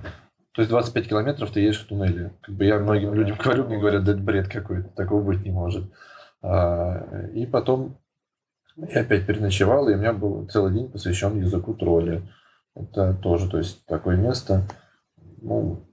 То 0.56 0.62
есть 0.62 0.70
25 0.70 1.10
километров 1.10 1.51
ты 1.51 1.60
едешь 1.60 1.82
в 1.82 1.88
туннеле. 1.88 2.32
Как 2.41 2.56
бы 2.56 2.64
я 2.66 2.80
многим 2.80 3.14
людям 3.14 3.38
говорю, 3.43 3.66
мне 3.66 3.78
говорят, 3.78 4.06
да 4.06 4.14
это 4.14 4.22
бред 4.22 4.47
какой-то, 4.47 4.89
такого 4.89 5.22
быть 5.22 5.43
не 5.43 5.51
может. 5.51 5.91
А, 6.41 7.28
и 7.34 7.45
потом 7.45 7.97
я 8.78 9.01
опять 9.01 9.26
переночевал, 9.26 9.89
и 9.89 9.93
у 9.93 9.97
меня 9.97 10.14
был 10.14 10.47
целый 10.47 10.74
день 10.74 10.89
посвящен 10.89 11.39
языку 11.39 11.74
тролля. 11.74 12.22
Это 12.74 13.14
тоже, 13.14 13.49
то 13.49 13.58
есть, 13.58 13.86
такое 13.86 14.18
место, 14.18 14.64
ну, 15.41 15.86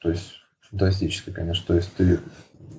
то 0.00 0.10
есть, 0.10 0.34
фантастическое, 0.60 1.32
конечно. 1.32 1.64
То 1.66 1.74
есть, 1.74 1.94
ты 1.94 2.18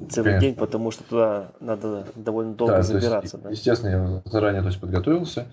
Целый 0.10 0.32
конечно, 0.32 0.42
день, 0.42 0.56
потому 0.56 0.92
что 0.92 1.04
туда 1.04 1.52
надо 1.60 2.08
довольно 2.16 2.56
долго 2.56 2.76
да, 2.76 2.82
забираться. 2.82 3.38
Есть, 3.38 3.44
да? 3.44 3.50
Естественно, 3.50 3.90
я 3.90 4.32
заранее 4.32 4.62
то 4.62 4.68
есть, 4.68 4.80
подготовился. 4.80 5.48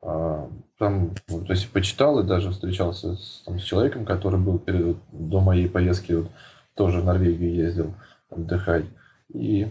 А, 0.00 0.48
там, 0.78 1.14
то 1.26 1.52
есть 1.52 1.70
почитал 1.70 2.20
и 2.20 2.26
даже 2.26 2.50
встречался 2.50 3.14
с, 3.16 3.42
там, 3.44 3.58
с 3.58 3.62
человеком, 3.62 4.04
который 4.04 4.38
был 4.38 4.58
перед, 4.58 4.96
до 5.10 5.40
моей 5.40 5.68
поездки, 5.68 6.12
вот, 6.12 6.28
тоже 6.74 7.00
в 7.00 7.04
Норвегию 7.04 7.54
ездил 7.54 7.94
отдыхать. 8.30 8.84
И, 9.28 9.68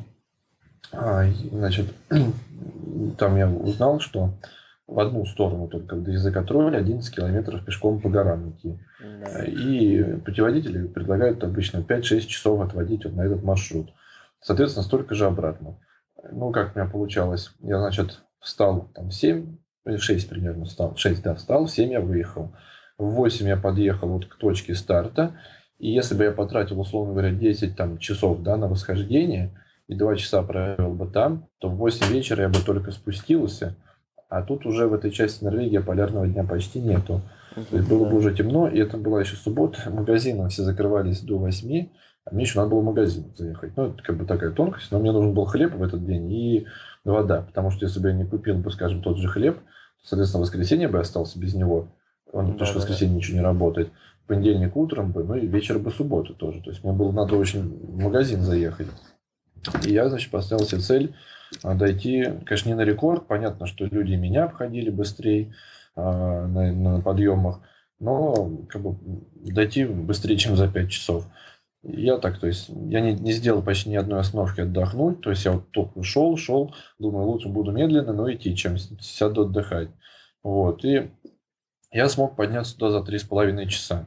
а, 0.91 1.25
значит, 1.51 1.93
там 3.17 3.38
я 3.38 3.49
узнал, 3.49 3.99
что 3.99 4.34
в 4.86 4.99
одну 4.99 5.25
сторону 5.25 5.67
только 5.67 5.95
до 5.95 6.11
языка 6.11 6.43
тролля 6.43 6.78
11 6.78 7.13
километров 7.13 7.63
пешком 7.65 7.99
по 7.99 8.09
горам 8.09 8.51
идти. 8.51 8.80
Да. 8.99 9.43
И 9.45 10.03
путеводители 10.21 10.88
предлагают 10.88 11.43
обычно 11.43 11.80
5-6 11.80 12.21
часов 12.21 12.61
отводить 12.61 13.05
вот 13.05 13.13
на 13.15 13.21
этот 13.21 13.43
маршрут. 13.43 13.93
Соответственно, 14.41 14.86
столько 14.86 15.13
же 15.13 15.25
обратно. 15.25 15.78
Ну, 16.32 16.51
как 16.51 16.75
у 16.75 16.80
меня 16.80 16.89
получалось, 16.89 17.51
я, 17.59 17.80
значит, 17.80 18.21
встал 18.39 18.89
там 18.93 19.09
в 19.09 19.13
7, 19.13 19.57
6 19.97 20.29
примерно 20.29 20.65
встал, 20.65 20.95
6, 20.95 21.23
да, 21.23 21.35
встал, 21.35 21.65
в 21.65 21.71
7 21.71 21.91
я 21.91 22.01
выехал. 22.01 22.51
В 22.97 23.11
8 23.11 23.47
я 23.47 23.57
подъехал 23.57 24.09
вот 24.09 24.25
к 24.25 24.35
точке 24.35 24.75
старта, 24.75 25.38
и 25.79 25.91
если 25.91 26.15
бы 26.15 26.23
я 26.23 26.31
потратил, 26.31 26.79
условно 26.79 27.13
говоря, 27.13 27.31
10 27.31 27.75
там, 27.75 27.97
часов 27.99 28.41
да, 28.41 28.57
на 28.57 28.67
восхождение, 28.67 29.51
и 29.88 29.95
2 29.95 30.15
часа 30.15 30.41
провел 30.41 30.93
бы 30.93 31.07
там, 31.07 31.47
то 31.59 31.69
в 31.69 31.77
8 31.77 32.11
вечера 32.11 32.43
я 32.43 32.49
бы 32.49 32.59
только 32.59 32.91
спустился, 32.91 33.75
а 34.29 34.41
тут 34.41 34.65
уже 34.65 34.88
в 34.88 34.93
этой 34.93 35.11
части 35.11 35.43
Норвегии 35.43 35.77
полярного 35.77 36.27
дня 36.27 36.43
почти 36.43 36.79
нету. 36.79 37.21
То 37.55 37.77
есть 37.77 37.89
было 37.89 38.05
бы 38.05 38.17
уже 38.17 38.35
темно, 38.35 38.67
и 38.67 38.77
это 38.79 38.97
была 38.97 39.21
еще 39.21 39.35
суббота, 39.35 39.89
магазины 39.89 40.47
все 40.49 40.63
закрывались 40.63 41.21
до 41.21 41.38
8, 41.38 41.88
а 42.25 42.33
мне 42.33 42.43
еще 42.43 42.59
надо 42.59 42.71
было 42.71 42.81
в 42.81 42.85
магазин 42.85 43.33
заехать. 43.35 43.75
Ну, 43.77 43.88
это 43.88 44.03
как 44.03 44.17
бы 44.17 44.25
такая 44.25 44.51
тонкость, 44.51 44.91
но 44.91 44.99
мне 44.99 45.11
нужен 45.11 45.33
был 45.33 45.45
хлеб 45.45 45.73
в 45.73 45.81
этот 45.81 46.05
день 46.05 46.31
и 46.31 46.67
вода, 47.03 47.41
потому 47.41 47.71
что 47.71 47.85
если 47.85 47.99
бы 47.99 48.09
я 48.09 48.15
не 48.15 48.25
купил 48.25 48.57
бы, 48.57 48.69
скажем, 48.69 49.01
тот 49.01 49.17
же 49.17 49.27
хлеб, 49.27 49.57
Соответственно, 50.04 50.43
в 50.43 50.48
воскресенье 50.48 50.88
бы 50.88 51.00
остался 51.00 51.39
без 51.39 51.54
него. 51.54 51.89
Он, 52.32 52.48
да, 52.48 52.52
потому 52.54 52.66
что 52.66 52.80
в 52.80 52.82
воскресенье 52.82 53.14
да. 53.14 53.18
ничего 53.18 53.38
не 53.38 53.43
работает. 53.43 53.91
В 54.24 54.28
понедельник 54.28 54.76
утром 54.76 55.12
бы, 55.12 55.24
ну 55.24 55.36
и 55.36 55.48
вечер 55.48 55.80
бы 55.80 55.91
субботу 55.91 56.34
тоже. 56.34 56.62
То 56.62 56.70
есть 56.70 56.84
мне 56.84 56.93
было 56.93 57.12
надо 57.12 57.36
очень 57.36 57.64
в 57.64 57.98
магазин 57.98 58.41
заехать. 58.41 58.88
И 59.86 59.91
я, 59.91 60.10
значит, 60.10 60.32
поставил 60.32 60.66
себе 60.66 60.82
цель 60.82 61.16
а, 61.64 61.76
дойти, 61.76 62.26
конечно, 62.45 62.70
не 62.70 62.76
на 62.76 62.82
рекорд. 62.82 63.28
Понятно, 63.28 63.68
что 63.68 63.86
люди 63.86 64.14
меня 64.16 64.45
обходили 64.45 64.89
быстрее 64.89 65.54
а, 65.95 66.45
на, 66.48 66.72
на 66.74 67.02
подъемах. 67.02 67.62
Но 68.00 68.66
как 68.70 68.82
бы 68.82 68.98
дойти 69.34 69.86
быстрее, 69.86 70.38
чем 70.38 70.56
за 70.56 70.68
5 70.68 70.89
часов. 70.89 71.26
Я 71.89 72.17
так, 72.17 72.38
то 72.38 72.47
есть, 72.47 72.67
я 72.67 72.99
не, 72.99 73.13
не 73.13 73.31
сделал 73.31 73.61
почти 73.61 73.89
ни 73.89 73.95
одной 73.95 74.19
остановки 74.19 74.59
отдохнуть. 74.59 75.21
То 75.21 75.29
есть, 75.29 75.45
я 75.45 75.53
вот 75.53 75.71
только 75.71 76.03
шел, 76.03 76.35
шел, 76.35 76.75
думаю, 76.99 77.27
лучше 77.27 77.47
буду 77.47 77.71
медленно, 77.71 78.11
но 78.11 78.31
идти, 78.31 78.55
чем 78.57 78.77
сяду 78.77 79.43
отдыхать. 79.43 79.89
Вот. 80.43 80.83
И 80.83 81.09
я 81.91 82.09
смог 82.09 82.35
подняться 82.35 82.77
туда 82.77 82.91
за 82.91 83.03
три 83.03 83.17
с 83.17 83.23
половиной 83.23 83.69
часа. 83.69 84.05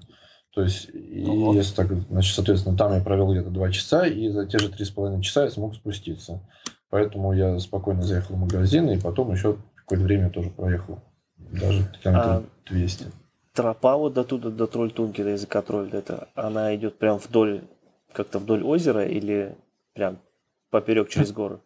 То 0.53 0.63
есть, 0.63 0.91
и 0.93 1.25
вот. 1.25 1.55
если 1.55 1.75
так, 1.75 1.91
значит, 2.11 2.35
соответственно, 2.35 2.77
там 2.77 2.93
я 2.93 3.03
провел 3.03 3.33
где-то 3.33 3.51
два 3.51 3.71
часа, 3.71 4.07
и 4.07 4.29
за 4.29 4.47
те 4.47 4.59
же 4.59 4.69
три 4.69 4.85
с 4.85 4.91
половиной 4.91 5.23
часа 5.23 5.45
я 5.45 5.51
смог 5.51 5.75
спуститься. 5.75 6.43
Поэтому 6.91 7.33
я 7.33 7.59
спокойно 7.61 8.03
заехал 8.03 8.35
в 8.35 8.41
магазин, 8.41 8.91
и 8.91 9.01
потом 9.01 9.33
еще 9.33 9.57
какое-то 9.75 10.05
время 10.05 10.29
тоже 10.29 10.51
проехал. 10.51 10.99
Даже 11.39 11.91
километров 12.03 12.45
а... 12.45 12.71
200 12.71 13.07
тропа 13.61 13.97
вот 13.97 14.15
до 14.15 14.25
туда, 14.25 14.49
до 14.49 14.67
Трольтунки, 14.67 15.23
до 15.23 15.31
языка 15.31 15.61
Тролль, 15.61 15.91
это, 15.93 16.29
она 16.35 16.75
идет 16.75 16.99
прям 16.99 17.19
вдоль, 17.19 17.61
как-то 18.11 18.39
вдоль 18.39 18.63
озера 18.63 19.05
или 19.05 19.55
прям 19.93 20.19
поперек 20.71 21.11
через 21.11 21.31
горы? 21.31 21.61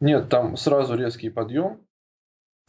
Нет, 0.00 0.30
там 0.30 0.56
сразу 0.56 0.94
резкий 0.94 1.28
подъем. 1.28 1.80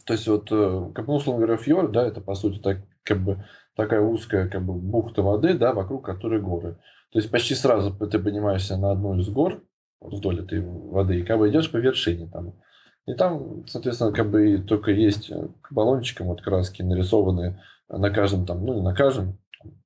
То 0.04 0.12
есть 0.12 0.28
вот, 0.28 0.48
э, 0.52 0.90
как, 0.94 1.06
ну, 1.06 1.14
условно 1.14 1.46
говоря, 1.46 1.62
фьорд, 1.62 1.92
да, 1.92 2.06
это 2.06 2.20
по 2.20 2.34
сути 2.34 2.58
так, 2.58 2.78
как 3.02 3.24
бы 3.24 3.42
такая 3.76 4.02
узкая 4.02 4.46
как 4.46 4.62
бы 4.62 4.74
бухта 4.74 5.22
воды, 5.22 5.54
да, 5.54 5.72
вокруг 5.72 6.04
которой 6.04 6.42
горы. 6.42 6.74
То 7.12 7.18
есть 7.18 7.30
почти 7.30 7.54
сразу 7.54 7.94
ты 7.94 8.18
поднимаешься 8.18 8.76
на 8.76 8.90
одну 8.92 9.18
из 9.18 9.30
гор, 9.30 9.62
вдоль 10.02 10.40
этой 10.40 10.60
воды, 10.60 11.20
и 11.20 11.24
как 11.24 11.38
бы 11.38 11.48
идешь 11.48 11.70
по 11.70 11.78
вершине 11.78 12.28
там. 12.30 12.60
И 13.06 13.14
там, 13.14 13.66
соответственно, 13.66 14.12
как 14.12 14.30
бы 14.30 14.58
только 14.58 14.90
есть 14.90 15.32
к 15.62 15.72
баллончикам 15.72 16.26
вот 16.26 16.42
краски 16.42 16.82
нарисованы 16.82 17.58
на 17.90 18.10
каждом 18.10 18.46
там, 18.46 18.64
ну 18.64 18.82
на 18.82 18.94
каждом, 18.94 19.38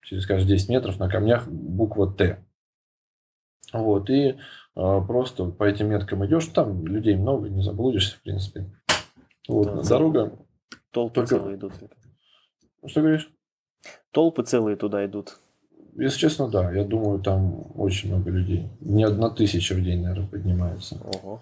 через 0.03 0.27
каждые 0.27 0.57
10 0.57 0.69
метров 0.69 0.99
на 0.99 1.09
камнях 1.09 1.49
буква 1.49 2.13
Т. 2.13 2.45
Вот, 3.73 4.09
и 4.11 4.37
а, 4.77 5.01
просто 5.01 5.47
по 5.47 5.65
этим 5.65 5.89
меткам 5.89 6.25
идешь, 6.27 6.47
там 6.47 6.87
людей 6.87 7.17
много, 7.17 7.49
не 7.49 7.63
заблудишься, 7.63 8.17
в 8.17 8.23
принципе. 8.23 8.71
Вот, 9.49 9.67
да, 9.67 9.83
дорога. 9.83 10.39
Толпы 10.91 11.15
только... 11.15 11.29
целые 11.29 11.57
идут. 11.57 11.73
Что 12.87 13.01
говоришь? 13.01 13.31
Толпы 14.13 14.43
целые 14.45 14.77
туда 14.77 15.05
идут. 15.05 15.39
Если 15.97 16.19
честно, 16.19 16.49
да. 16.49 16.73
Я 16.73 16.85
думаю, 16.85 17.21
там 17.21 17.67
очень 17.75 18.13
много 18.13 18.31
людей. 18.31 18.69
Не 18.81 19.05
одна 19.05 19.31
тысяча 19.31 19.75
в 19.75 19.83
день, 19.83 20.03
наверное, 20.03 20.29
поднимается. 20.29 21.01
Ого. 21.05 21.41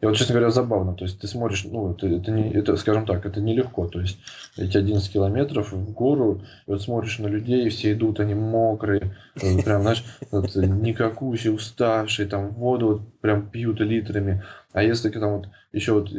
И 0.00 0.06
вот, 0.06 0.16
честно 0.16 0.34
говоря, 0.34 0.50
забавно. 0.50 0.94
То 0.94 1.04
есть 1.04 1.20
ты 1.20 1.26
смотришь, 1.26 1.64
ну, 1.64 1.92
это, 1.92 2.06
это, 2.06 2.30
не, 2.30 2.50
это, 2.50 2.76
скажем 2.76 3.04
так, 3.04 3.26
это 3.26 3.40
нелегко. 3.40 3.86
То 3.86 4.00
есть 4.00 4.18
эти 4.56 4.76
11 4.76 5.12
километров 5.12 5.72
в 5.72 5.92
гору, 5.92 6.42
и 6.66 6.70
вот 6.70 6.82
смотришь 6.82 7.18
на 7.18 7.26
людей, 7.26 7.68
все 7.68 7.92
идут, 7.92 8.20
они 8.20 8.34
мокрые, 8.34 9.14
прям, 9.34 9.82
знаешь, 9.82 10.04
вот, 10.30 10.54
никакущие, 10.54 11.52
уставшие, 11.52 12.28
там 12.28 12.50
воду 12.50 12.86
вот 12.86 13.20
прям 13.20 13.50
пьют 13.50 13.80
литрами. 13.80 14.42
А 14.72 14.82
если 14.82 15.10
там 15.10 15.36
вот 15.36 15.48
еще 15.72 15.92
вот 15.92 16.10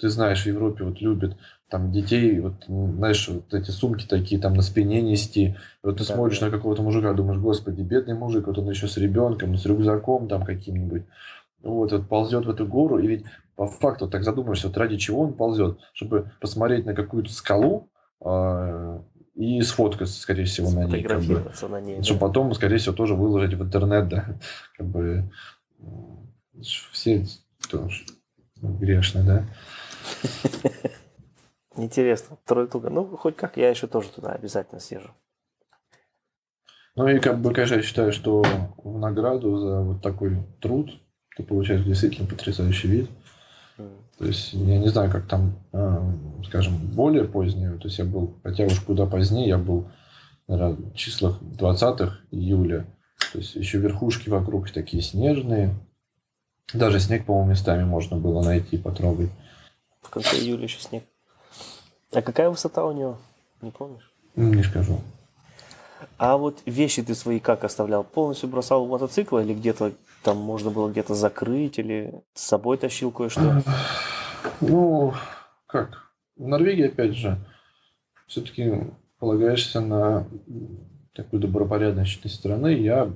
ты 0.00 0.08
знаешь, 0.08 0.44
в 0.44 0.46
Европе 0.46 0.84
вот 0.84 1.00
любят 1.00 1.36
там 1.68 1.90
детей, 1.90 2.38
вот, 2.38 2.64
знаешь, 2.66 3.28
вот 3.28 3.52
эти 3.52 3.70
сумки 3.70 4.06
такие 4.08 4.40
там 4.40 4.54
на 4.54 4.62
спине 4.62 5.02
нести. 5.02 5.56
Вот 5.82 5.98
ты 5.98 6.06
да, 6.06 6.14
смотришь 6.14 6.38
да. 6.38 6.46
на 6.46 6.52
какого-то 6.52 6.82
мужика, 6.82 7.12
думаешь, 7.12 7.40
господи, 7.40 7.82
бедный 7.82 8.14
мужик, 8.14 8.46
вот 8.46 8.58
он 8.58 8.70
еще 8.70 8.86
с 8.86 8.96
ребенком, 8.96 9.56
с 9.56 9.66
рюкзаком 9.66 10.28
там 10.28 10.44
каким-нибудь 10.44 11.02
вот, 11.62 11.92
вот 11.92 12.08
ползет 12.08 12.46
в 12.46 12.50
эту 12.50 12.66
гору, 12.66 12.98
и 12.98 13.06
ведь 13.06 13.24
по 13.56 13.66
факту 13.66 14.08
так 14.08 14.22
задумаешься, 14.22 14.68
вот 14.68 14.76
ради 14.76 14.96
чего 14.96 15.22
он 15.22 15.34
ползет, 15.34 15.78
чтобы 15.92 16.30
посмотреть 16.40 16.86
на 16.86 16.94
какую-то 16.94 17.32
скалу 17.32 17.90
э, 18.24 19.00
и 19.34 19.60
сфоткаться, 19.62 20.20
скорее 20.20 20.44
всего, 20.44 20.70
на 20.70 20.84
ней. 20.84 21.02
Как 21.02 21.22
бы, 21.22 21.44
на 21.68 21.80
ней, 21.80 22.02
чтобы 22.02 22.20
да. 22.20 22.26
потом, 22.26 22.54
скорее 22.54 22.78
всего, 22.78 22.94
тоже 22.94 23.14
выложить 23.14 23.54
в 23.54 23.62
интернет, 23.62 24.08
да, 24.08 24.26
как 24.76 24.86
бы 24.86 25.30
все 26.92 27.26
тоже 27.70 28.04
грешные, 28.56 29.24
да. 29.24 29.44
Интересно, 31.76 32.38
Тройтуга. 32.44 32.90
Ну, 32.90 33.16
хоть 33.16 33.36
как, 33.36 33.56
я 33.56 33.70
еще 33.70 33.86
тоже 33.86 34.08
туда 34.08 34.32
обязательно 34.32 34.80
съезжу. 34.80 35.10
Ну 36.96 37.06
и 37.06 37.20
как 37.20 37.40
бы, 37.40 37.52
конечно, 37.52 37.76
я 37.76 37.82
считаю, 37.82 38.12
что 38.12 38.42
в 38.76 38.98
награду 38.98 39.56
за 39.58 39.80
вот 39.82 40.02
такой 40.02 40.38
труд 40.60 40.90
ты 41.38 41.44
получаешь 41.44 41.84
действительно 41.84 42.28
потрясающий 42.28 42.88
вид. 42.88 43.10
То 44.18 44.26
есть 44.26 44.52
я 44.52 44.78
не 44.78 44.88
знаю, 44.88 45.10
как 45.10 45.28
там, 45.28 45.56
а, 45.72 46.12
скажем, 46.44 46.76
более 46.76 47.24
позднее, 47.24 47.70
то 47.78 47.86
есть 47.86 47.98
я 47.98 48.04
был, 48.04 48.34
хотя 48.42 48.64
уж 48.64 48.80
куда 48.80 49.06
позднее, 49.06 49.46
я 49.46 49.58
был, 49.58 49.88
наверное, 50.48 50.74
в 50.74 50.94
числах 50.96 51.38
20 51.40 52.00
июля, 52.32 52.84
то 53.32 53.38
есть 53.38 53.54
еще 53.54 53.78
верхушки 53.78 54.28
вокруг 54.28 54.68
такие 54.72 55.00
снежные, 55.04 55.72
даже 56.74 56.98
снег, 56.98 57.26
по-моему, 57.26 57.50
местами 57.50 57.84
можно 57.84 58.16
было 58.16 58.42
найти, 58.42 58.76
потрогать. 58.76 59.30
В 60.02 60.10
конце 60.10 60.36
июля 60.36 60.64
еще 60.64 60.80
снег. 60.80 61.04
А 62.12 62.20
какая 62.20 62.50
высота 62.50 62.84
у 62.84 62.92
него? 62.92 63.18
Не 63.62 63.70
помнишь? 63.70 64.12
Не 64.34 64.64
скажу. 64.64 65.00
А 66.16 66.36
вот 66.36 66.58
вещи 66.66 67.04
ты 67.04 67.14
свои 67.14 67.38
как 67.38 67.62
оставлял? 67.62 68.02
Полностью 68.02 68.48
бросал 68.48 68.84
в 68.84 68.88
мотоцикл 68.88 69.38
или 69.38 69.54
где-то 69.54 69.92
там 70.28 70.36
можно 70.36 70.70
было 70.70 70.90
где-то 70.90 71.14
закрыть 71.14 71.78
или 71.78 72.12
с 72.34 72.42
собой 72.42 72.76
тащил 72.76 73.10
кое-что? 73.10 73.62
Ну, 74.60 75.14
как? 75.66 76.12
В 76.36 76.46
Норвегии, 76.46 76.86
опять 76.86 77.14
же, 77.14 77.38
все-таки 78.26 78.92
полагаешься 79.18 79.80
на 79.80 80.26
такую 81.14 81.40
добропорядочность 81.40 82.34
страны. 82.34 82.74
Я, 82.74 83.10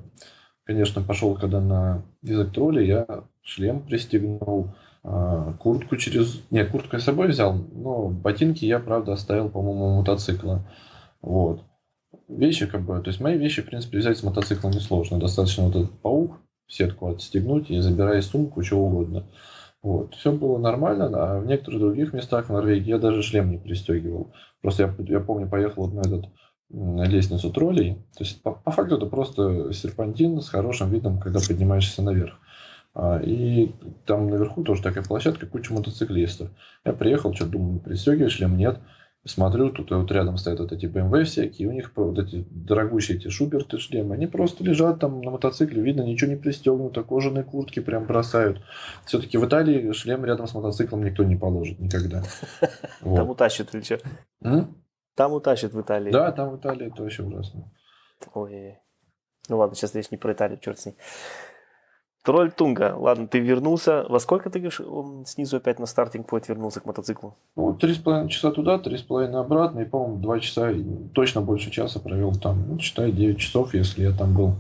конечно, 0.65 1.03
пошел, 1.03 1.37
когда 1.37 1.61
на 1.61 2.03
язык 2.23 2.53
тролли, 2.53 2.85
я 2.85 3.07
шлем 3.43 3.83
пристегнул, 3.83 4.75
а, 5.05 5.53
куртку 5.55 5.97
через... 5.97 6.41
Нет, 6.51 6.71
куртку 6.71 6.97
я 6.97 7.01
с 7.01 7.05
собой 7.05 7.29
взял, 7.29 7.55
но 7.55 8.09
ботинки 8.09 8.65
я, 8.65 8.79
правда, 8.79 9.13
оставил, 9.13 9.49
по-моему, 9.49 9.99
мотоцикла. 9.99 10.67
Вот. 11.21 11.63
Вещи, 12.29 12.67
как 12.67 12.83
бы, 12.83 13.01
то 13.01 13.09
есть 13.09 13.21
мои 13.21 13.37
вещи, 13.37 13.63
в 13.63 13.67
принципе, 13.67 13.99
взять 13.99 14.19
с 14.19 14.23
мотоцикла 14.23 14.71
несложно. 14.71 15.21
Достаточно 15.21 15.65
вот 15.65 15.77
этот 15.77 16.01
паук, 16.01 16.39
сетку 16.73 17.09
отстегнуть 17.09 17.71
и 17.71 17.79
забирай 17.81 18.23
сумку, 18.23 18.63
что 18.63 18.79
угодно. 18.79 19.27
Вот. 19.83 20.15
Все 20.15 20.33
было 20.33 20.59
нормально, 20.59 21.11
а 21.13 21.41
в 21.41 21.47
некоторых 21.47 21.81
других 21.81 22.13
местах 22.13 22.47
в 22.47 22.53
Норвегии 22.53 22.91
я 22.91 22.99
даже 22.99 23.23
шлем 23.23 23.51
не 23.51 23.59
пристегивал. 23.59 24.33
Просто 24.61 24.85
я, 24.85 24.95
я 25.09 25.21
помню, 25.21 25.49
поехал 25.49 25.89
на 25.89 26.01
этот 26.01 26.27
на 26.71 27.05
лестницу 27.05 27.51
троллей. 27.51 27.97
То 28.17 28.25
есть 28.25 28.43
по, 28.43 28.53
по 28.53 28.71
факту 28.71 28.97
это 28.97 29.07
просто 29.07 29.73
серпантин 29.73 30.41
с 30.41 30.49
хорошим 30.49 30.91
видом, 30.91 31.21
когда 31.21 31.39
поднимаешься 31.47 32.03
наверх. 32.03 32.39
А, 32.95 33.19
и 33.19 33.73
там 34.07 34.29
наверху 34.29 34.63
тоже 34.63 34.83
такая 34.83 35.05
площадка, 35.05 35.47
куча 35.47 35.73
мотоциклистов. 35.73 36.51
Я 36.85 36.93
приехал, 36.93 37.35
что 37.35 37.47
думаю, 37.47 37.81
пристегиваешь 37.81 38.33
шлем? 38.33 38.57
Нет. 38.57 38.79
Смотрю, 39.25 39.71
тут 39.71 39.93
вот 39.93 40.11
рядом 40.11 40.37
стоят 40.37 40.59
вот 40.59 40.73
эти 40.73 40.87
BMW 40.87 41.23
всякие, 41.23 41.69
у 41.69 41.73
них 41.73 41.93
вот 41.95 42.19
эти 42.19 42.45
дорогущие 42.51 43.19
эти 43.19 43.29
шуберты 43.29 43.79
шлемы, 43.79 44.17
они 44.17 44.27
просто 44.27 44.65
лежат 44.65 44.99
там 44.99 45.21
на 45.21 45.31
мотоцикле, 45.31 45.81
видно, 45.81 46.03
ничего 46.03 46.33
не 46.33 46.37
пристегнуто, 46.37 47.05
кожаные 47.05 47.45
куртки 47.45 47.79
прям 47.79 48.05
бросают. 48.05 48.61
Все-таки 49.07 49.39
в 49.39 49.47
Италии 49.47 49.93
шлем 49.93 50.25
рядом 50.25 50.49
с 50.49 50.55
мотоциклом 50.55 51.05
никто 51.05 51.23
не 51.23 51.37
положит 51.37 51.79
никогда. 51.79 52.25
Там 53.01 53.31
утащат 53.31 53.73
или 53.75 53.83
что? 53.83 54.01
Там 55.15 55.33
утащат 55.33 55.73
в 55.73 55.81
Италии. 55.81 56.11
Да, 56.11 56.33
там 56.33 56.51
в 56.51 56.59
Италии 56.59 56.87
это 56.87 57.03
вообще 57.03 57.23
ужасно. 57.23 57.71
Ой, 58.35 58.79
ну 59.49 59.59
ладно, 59.59 59.77
сейчас 59.77 59.95
речь 59.95 60.11
не 60.11 60.17
про 60.17 60.33
Италию, 60.33 60.59
черт 60.59 60.79
с 60.79 60.87
ней. 60.87 60.97
Тролль 62.23 62.53
Тунга. 62.53 62.95
Ладно, 62.97 63.27
ты 63.27 63.41
вернулся. 63.41 64.05
Во 64.09 64.21
сколько 64.21 64.49
ты 64.49 64.61
говоришь, 64.61 64.81
снизу 65.29 65.57
опять 65.57 65.81
на 65.81 65.87
стартинг 65.87 66.31
point 66.31 66.45
вернулся 66.47 66.81
к 66.81 66.85
мотоциклу? 66.85 67.37
Ну, 67.57 67.75
три 67.75 67.95
с 67.95 67.99
половиной 67.99 68.31
часа 68.31 68.53
туда, 68.53 68.79
три 68.79 68.97
с 68.97 69.03
половиной 69.03 69.41
обратно. 69.41 69.81
И, 69.81 69.85
по-моему, 69.85 70.19
два 70.19 70.39
часа, 70.39 70.73
точно 71.15 71.41
больше 71.41 71.71
часа 71.71 71.99
провел 71.99 72.33
там. 72.33 72.69
Ну, 72.69 72.79
считай, 72.79 73.11
9 73.11 73.39
часов, 73.39 73.75
если 73.75 74.03
я 74.03 74.13
там 74.13 74.37
был 74.37 74.55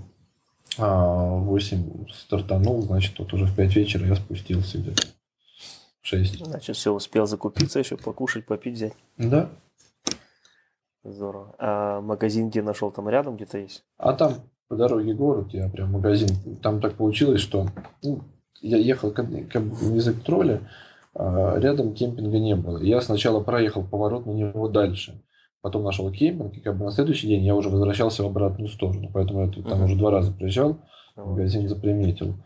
а, 0.76 1.36
8 1.38 2.08
стартанул, 2.10 2.82
значит, 2.82 3.16
вот 3.20 3.32
уже 3.32 3.46
в 3.46 3.54
5 3.54 3.76
вечера 3.76 4.06
я 4.06 4.16
спустился 4.16 4.78
где-то. 4.78 5.04
6. 6.02 6.44
Значит, 6.44 6.74
все, 6.74 6.92
успел 6.92 7.26
закупиться 7.26 7.78
еще, 7.78 7.96
покушать, 7.96 8.44
попить, 8.44 8.74
взять. 8.74 8.94
Да. 9.18 9.48
Здорово. 11.04 11.54
А 11.58 12.00
магазин 12.00 12.48
где 12.48 12.60
нашел? 12.60 12.90
Там 12.90 13.08
рядом 13.08 13.36
где-то 13.36 13.58
есть? 13.58 13.84
А 13.98 14.14
там 14.14 14.34
по 14.72 14.76
дороге 14.76 15.12
город, 15.12 15.48
я 15.52 15.68
прям 15.68 15.92
магазин, 15.92 16.30
там 16.62 16.80
так 16.80 16.94
получилось, 16.94 17.42
что 17.42 17.66
ну, 18.02 18.22
я 18.62 18.78
ехал 18.78 19.10
к, 19.10 19.22
к 19.22 19.54
язык 19.54 20.22
тролля, 20.22 20.60
а 21.14 21.58
рядом 21.58 21.92
кемпинга 21.92 22.38
не 22.38 22.56
было. 22.56 22.78
Я 22.78 23.02
сначала 23.02 23.40
проехал 23.40 23.84
поворот 23.84 24.24
на 24.24 24.30
него 24.30 24.68
дальше, 24.68 25.20
потом 25.60 25.84
нашел 25.84 26.10
кемпинг, 26.10 26.56
и 26.56 26.60
как 26.60 26.78
бы 26.78 26.86
на 26.86 26.90
следующий 26.90 27.26
день 27.26 27.44
я 27.44 27.54
уже 27.54 27.68
возвращался 27.68 28.22
в 28.22 28.26
обратную 28.28 28.68
сторону, 28.68 29.10
поэтому 29.12 29.44
я 29.44 29.52
там 29.52 29.82
uh-huh. 29.82 29.84
уже 29.84 29.96
два 29.96 30.10
раза 30.10 30.32
приезжал, 30.32 30.78
магазин 31.16 31.68
заприметил. 31.68 32.36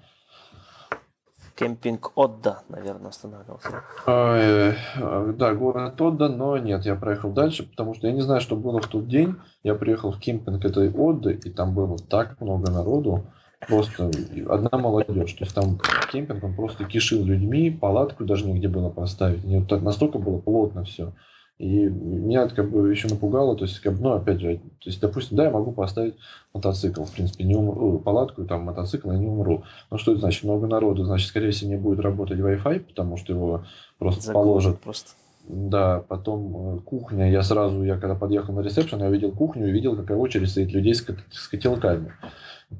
Кемпинг 1.56 2.12
Отда, 2.16 2.62
наверное, 2.68 3.08
останавливался. 3.08 3.82
А, 4.06 4.74
э, 4.98 5.32
да, 5.32 5.54
город 5.54 6.00
Отда, 6.00 6.28
но 6.28 6.58
нет, 6.58 6.84
я 6.84 6.94
проехал 6.96 7.30
дальше, 7.30 7.64
потому 7.64 7.94
что 7.94 8.06
я 8.06 8.12
не 8.12 8.20
знаю, 8.20 8.42
что 8.42 8.56
было 8.56 8.80
в 8.80 8.86
тот 8.86 9.08
день. 9.08 9.36
Я 9.62 9.74
приехал 9.74 10.12
в 10.12 10.20
кемпинг 10.20 10.64
этой 10.64 10.90
Отды, 10.90 11.32
и 11.32 11.50
там 11.50 11.74
было 11.74 11.96
так 11.96 12.38
много 12.42 12.70
народу, 12.70 13.24
просто 13.66 14.10
одна 14.48 14.78
молодежь. 14.78 15.32
То 15.32 15.44
есть 15.44 15.54
там 15.54 15.80
кемпинг, 16.12 16.44
он 16.44 16.54
просто 16.54 16.84
кишил 16.84 17.24
людьми, 17.24 17.70
палатку 17.70 18.24
даже 18.24 18.46
негде 18.46 18.68
было 18.68 18.90
поставить. 18.90 19.42
Настолько 19.82 20.18
было 20.18 20.38
плотно 20.38 20.84
все. 20.84 21.14
И 21.58 21.86
меня 21.88 22.42
это 22.42 22.54
как 22.54 22.70
бы 22.70 22.90
еще 22.90 23.08
напугало, 23.08 23.56
то 23.56 23.64
есть, 23.64 23.80
как 23.80 23.94
бы, 23.94 24.02
ну, 24.02 24.12
опять 24.12 24.40
же, 24.40 24.56
то 24.56 24.90
есть, 24.90 25.00
допустим, 25.00 25.38
да, 25.38 25.44
я 25.44 25.50
могу 25.50 25.72
поставить 25.72 26.16
мотоцикл, 26.52 27.04
в 27.04 27.12
принципе, 27.12 27.44
не 27.44 27.54
умру, 27.54 27.98
палатку, 27.98 28.44
там, 28.44 28.64
мотоцикл, 28.64 29.10
и 29.12 29.18
не 29.18 29.26
умру. 29.26 29.64
Но 29.90 29.96
что 29.96 30.12
это 30.12 30.20
значит? 30.20 30.44
Много 30.44 30.66
народу, 30.66 31.04
значит, 31.04 31.28
скорее 31.28 31.52
всего, 31.52 31.70
не 31.70 31.78
будет 31.78 32.00
работать 32.00 32.38
Wi-Fi, 32.38 32.80
потому 32.80 33.16
что 33.16 33.32
его 33.32 33.64
просто 33.98 34.20
Загрузят 34.20 34.34
положат. 34.34 34.80
Просто. 34.80 35.12
Да, 35.48 36.00
потом 36.08 36.76
э, 36.76 36.80
кухня, 36.80 37.30
я 37.30 37.42
сразу, 37.42 37.82
я 37.84 37.96
когда 37.96 38.16
подъехал 38.16 38.52
на 38.52 38.60
ресепшн, 38.60 38.98
я 38.98 39.06
увидел 39.06 39.32
кухню 39.32 39.68
и 39.68 39.72
видел, 39.72 39.96
какая 39.96 40.18
очередь 40.18 40.50
стоит 40.50 40.72
людей 40.72 40.94
с, 40.94 41.06
с 41.30 41.48
котелками. 41.48 42.12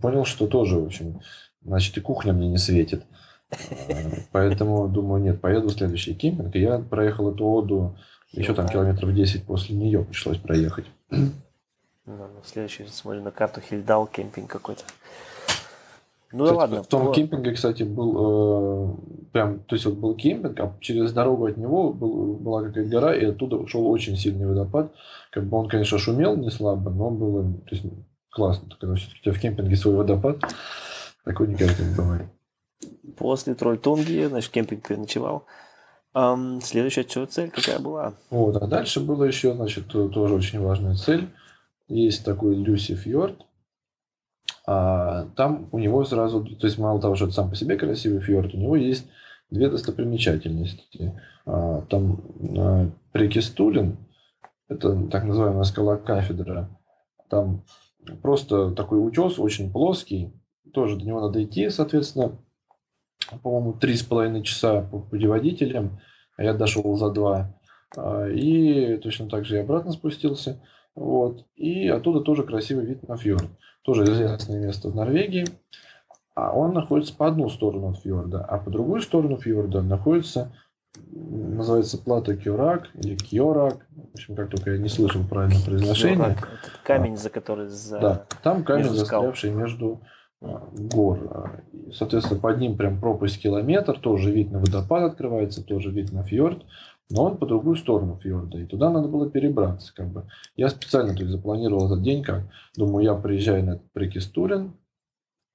Понял, 0.02 0.24
что 0.24 0.46
тоже, 0.46 0.78
в 0.78 0.84
общем, 0.84 1.20
значит, 1.64 1.96
и 1.96 2.00
кухня 2.00 2.34
мне 2.34 2.48
не 2.48 2.58
светит. 2.58 3.04
Э, 3.88 3.94
поэтому 4.32 4.88
думаю, 4.88 5.22
нет, 5.22 5.40
поеду 5.40 5.68
в 5.68 5.72
следующий 5.72 6.14
кемпинг. 6.14 6.54
И 6.56 6.60
я 6.60 6.78
проехал 6.78 7.30
эту 7.32 7.46
оду 7.46 7.96
еще 8.37 8.55
там 8.55 8.68
километров 8.68 9.14
10 9.14 9.45
после 9.45 9.76
нее 9.76 10.05
пришлось 10.05 10.39
проехать. 10.39 10.87
Ну, 11.11 11.32
ну, 12.07 12.41
следующий 12.45 12.87
смотрю 12.87 13.22
на 13.22 13.32
карту 13.32 13.61
Хильдал, 13.61 14.07
кемпинг 14.07 14.49
какой-то. 14.49 14.84
Ну 16.32 16.45
да 16.45 16.53
ладно. 16.53 16.82
В 16.82 16.87
том 16.87 17.07
по... 17.07 17.12
кемпинге, 17.12 17.53
кстати, 17.53 17.82
был 17.82 18.12
э, 18.18 18.97
прям, 19.32 19.61
то 19.61 19.74
есть 19.74 19.87
вот 19.87 19.95
был 19.95 20.14
кемпинг, 20.14 20.59
а 20.61 20.76
через 20.80 21.12
дорогу 21.12 21.47
от 21.47 21.57
него 21.57 21.93
был, 21.93 22.34
была 22.34 22.62
какая-то 22.62 22.91
гора, 22.91 23.16
и 23.16 23.24
оттуда 23.24 23.66
шел 23.66 23.87
очень 23.89 24.16
сильный 24.16 24.47
водопад. 24.47 24.93
Как 25.30 25.45
бы 25.45 25.57
он, 25.57 25.68
конечно, 25.68 25.99
шумел 25.99 26.37
не 26.37 26.51
слабо, 26.51 26.91
но 26.91 27.11
было, 27.11 27.43
то 27.43 27.74
есть 27.74 27.84
классно, 28.30 28.68
когда 28.78 28.95
все-таки 28.97 29.20
у 29.20 29.22
тебя 29.24 29.32
в 29.32 29.41
кемпинге 29.41 29.76
свой 29.76 29.97
водопад, 29.97 30.41
такой 31.24 31.49
не 31.49 31.57
каждый 31.57 31.95
бывает. 31.97 32.26
После 33.16 33.55
Трольтунги, 33.55 34.26
значит, 34.26 34.51
кемпинг 34.51 34.87
переночевал. 34.87 35.47
Um, 36.16 36.62
следующая 36.62 37.02
цель 37.02 37.50
какая 37.50 37.78
была? 37.78 38.14
Вот, 38.30 38.56
а 38.56 38.66
дальше 38.66 39.00
было 39.00 39.24
еще, 39.24 39.52
значит, 39.52 39.88
тоже 39.88 40.32
очень 40.32 40.60
важная 40.60 40.94
цель. 40.94 41.28
Есть 41.88 42.24
такой 42.24 42.54
Люси 42.54 42.94
Фьорд. 42.94 43.44
А, 44.66 45.26
там 45.36 45.68
у 45.72 45.78
него 45.78 46.04
сразу, 46.04 46.42
то 46.42 46.66
есть 46.66 46.78
мало 46.78 47.00
того, 47.00 47.14
что 47.14 47.26
это 47.26 47.34
сам 47.34 47.50
по 47.50 47.54
себе 47.54 47.76
красивый 47.76 48.20
фьорд, 48.20 48.54
у 48.54 48.58
него 48.58 48.74
есть 48.76 49.06
две 49.50 49.68
достопримечательности. 49.68 51.20
А, 51.44 51.82
там 51.82 52.20
а, 52.58 52.90
Прикистулин, 53.12 53.98
это 54.68 55.08
так 55.08 55.24
называемая 55.24 55.64
скала 55.64 55.96
кафедра. 55.96 56.68
Там 57.28 57.64
просто 58.22 58.72
такой 58.72 59.06
утес, 59.06 59.38
очень 59.38 59.70
плоский. 59.70 60.32
Тоже 60.72 60.96
до 60.96 61.04
него 61.04 61.20
надо 61.20 61.44
идти, 61.44 61.70
соответственно, 61.70 62.36
по-моему, 63.42 63.72
три 63.72 63.96
с 63.96 64.02
половиной 64.02 64.42
часа 64.42 64.82
по 64.82 65.00
путеводителям, 65.00 66.00
а 66.36 66.44
я 66.44 66.54
дошел 66.54 66.96
за 66.96 67.10
два. 67.10 67.54
А, 67.96 68.28
и 68.28 68.96
точно 68.98 69.28
так 69.28 69.44
же 69.44 69.56
и 69.56 69.60
обратно 69.60 69.92
спустился. 69.92 70.60
Вот. 70.94 71.44
И 71.56 71.88
оттуда 71.88 72.20
тоже 72.20 72.42
красивый 72.42 72.86
вид 72.86 73.06
на 73.08 73.16
фьорд. 73.16 73.48
Тоже 73.82 74.04
известное 74.04 74.60
место 74.60 74.88
в 74.88 74.96
Норвегии. 74.96 75.46
А 76.34 76.52
он 76.52 76.74
находится 76.74 77.14
по 77.14 77.26
одну 77.26 77.48
сторону 77.48 77.90
от 77.90 78.02
фьорда, 78.02 78.44
а 78.44 78.58
по 78.58 78.70
другую 78.70 79.00
сторону 79.00 79.38
фьорда 79.38 79.80
находится, 79.80 80.52
называется 81.10 81.96
плата 81.96 82.36
Кьорак 82.36 82.90
или 82.94 83.16
Кьорак. 83.16 83.86
В 83.88 84.12
общем, 84.12 84.36
как 84.36 84.50
только 84.50 84.72
я 84.72 84.78
не 84.78 84.90
слышал 84.90 85.22
правильное 85.24 85.64
произношение. 85.64 86.16
Кьорак. 86.16 86.48
Это 86.62 86.72
камень, 86.84 87.16
за 87.16 87.30
который 87.30 87.68
за... 87.68 88.00
Да, 88.00 88.26
там 88.42 88.64
камень, 88.64 88.90
застрявший 88.90 89.50
между 89.50 90.02
а, 90.02 90.15
гор. 90.41 91.62
Соответственно, 91.93 92.41
под 92.41 92.59
ним 92.59 92.76
прям 92.76 93.01
пропасть 93.01 93.41
километр, 93.41 93.99
тоже 93.99 94.30
вид 94.30 94.51
на 94.51 94.59
водопад 94.59 95.12
открывается, 95.12 95.64
тоже 95.64 95.91
вид 95.91 96.12
на 96.12 96.22
фьорд, 96.22 96.64
но 97.11 97.24
он 97.24 97.37
по 97.37 97.47
другую 97.47 97.76
сторону 97.76 98.18
фьорда, 98.22 98.59
и 98.59 98.66
туда 98.66 98.91
надо 98.91 99.09
было 99.09 99.30
перебраться. 99.30 99.95
Как 99.95 100.09
бы. 100.09 100.28
Я 100.57 100.68
специально 100.68 101.14
то 101.14 101.20
есть, 101.20 101.30
запланировал 101.30 101.87
этот 101.87 102.03
день, 102.03 102.22
как 102.22 102.45
думаю, 102.76 103.05
я 103.05 103.14
приезжаю 103.14 103.64
на 103.64 103.80
Прикистурин, 103.93 104.72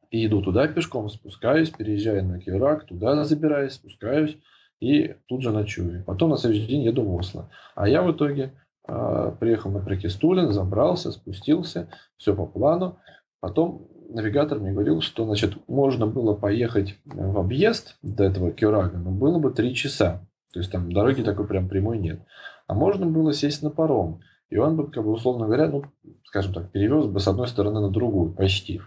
и 0.09 0.25
иду 0.25 0.41
туда 0.41 0.67
пешком, 0.67 1.09
спускаюсь, 1.09 1.69
переезжаю 1.69 2.25
на 2.25 2.39
Кирак, 2.39 2.85
туда 2.85 3.23
забираюсь, 3.23 3.73
спускаюсь, 3.73 4.37
и 4.81 5.15
тут 5.27 5.41
же 5.41 5.51
ночую. 5.51 6.03
Потом 6.05 6.31
на 6.31 6.37
следующий 6.37 6.67
день 6.67 6.83
еду 6.83 7.03
в 7.03 7.15
Осло. 7.15 7.49
А 7.75 7.87
я 7.87 8.01
в 8.01 8.11
итоге 8.11 8.53
э, 8.87 9.31
приехал 9.39 9.71
на 9.71 9.79
Прикистулин, 9.79 10.51
забрался, 10.51 11.11
спустился, 11.11 11.87
все 12.17 12.35
по 12.35 12.45
плану. 12.45 12.97
Потом 13.39 13.87
навигатор 14.13 14.59
мне 14.59 14.71
говорил, 14.71 15.01
что 15.01 15.25
значит, 15.25 15.55
можно 15.67 16.07
было 16.07 16.33
поехать 16.33 16.97
в 17.05 17.37
объезд 17.37 17.97
до 18.01 18.23
этого 18.23 18.51
Кюрага, 18.51 18.97
но 18.97 19.11
было 19.11 19.39
бы 19.39 19.51
три 19.51 19.73
часа. 19.75 20.27
То 20.53 20.59
есть 20.59 20.71
там 20.71 20.91
дороги 20.91 21.21
такой 21.21 21.47
прям 21.47 21.69
прямой 21.69 21.97
нет. 21.97 22.21
А 22.67 22.73
можно 22.73 23.05
было 23.05 23.33
сесть 23.33 23.63
на 23.63 23.69
паром. 23.69 24.21
И 24.49 24.57
он 24.57 24.75
бы, 24.75 24.91
как 24.91 25.03
бы, 25.03 25.11
условно 25.11 25.45
говоря, 25.45 25.69
ну, 25.69 25.83
скажем 26.25 26.53
так, 26.53 26.71
перевез 26.71 27.05
бы 27.05 27.19
с 27.19 27.27
одной 27.27 27.47
стороны 27.47 27.79
на 27.79 27.89
другую, 27.89 28.33
почти. 28.33 28.81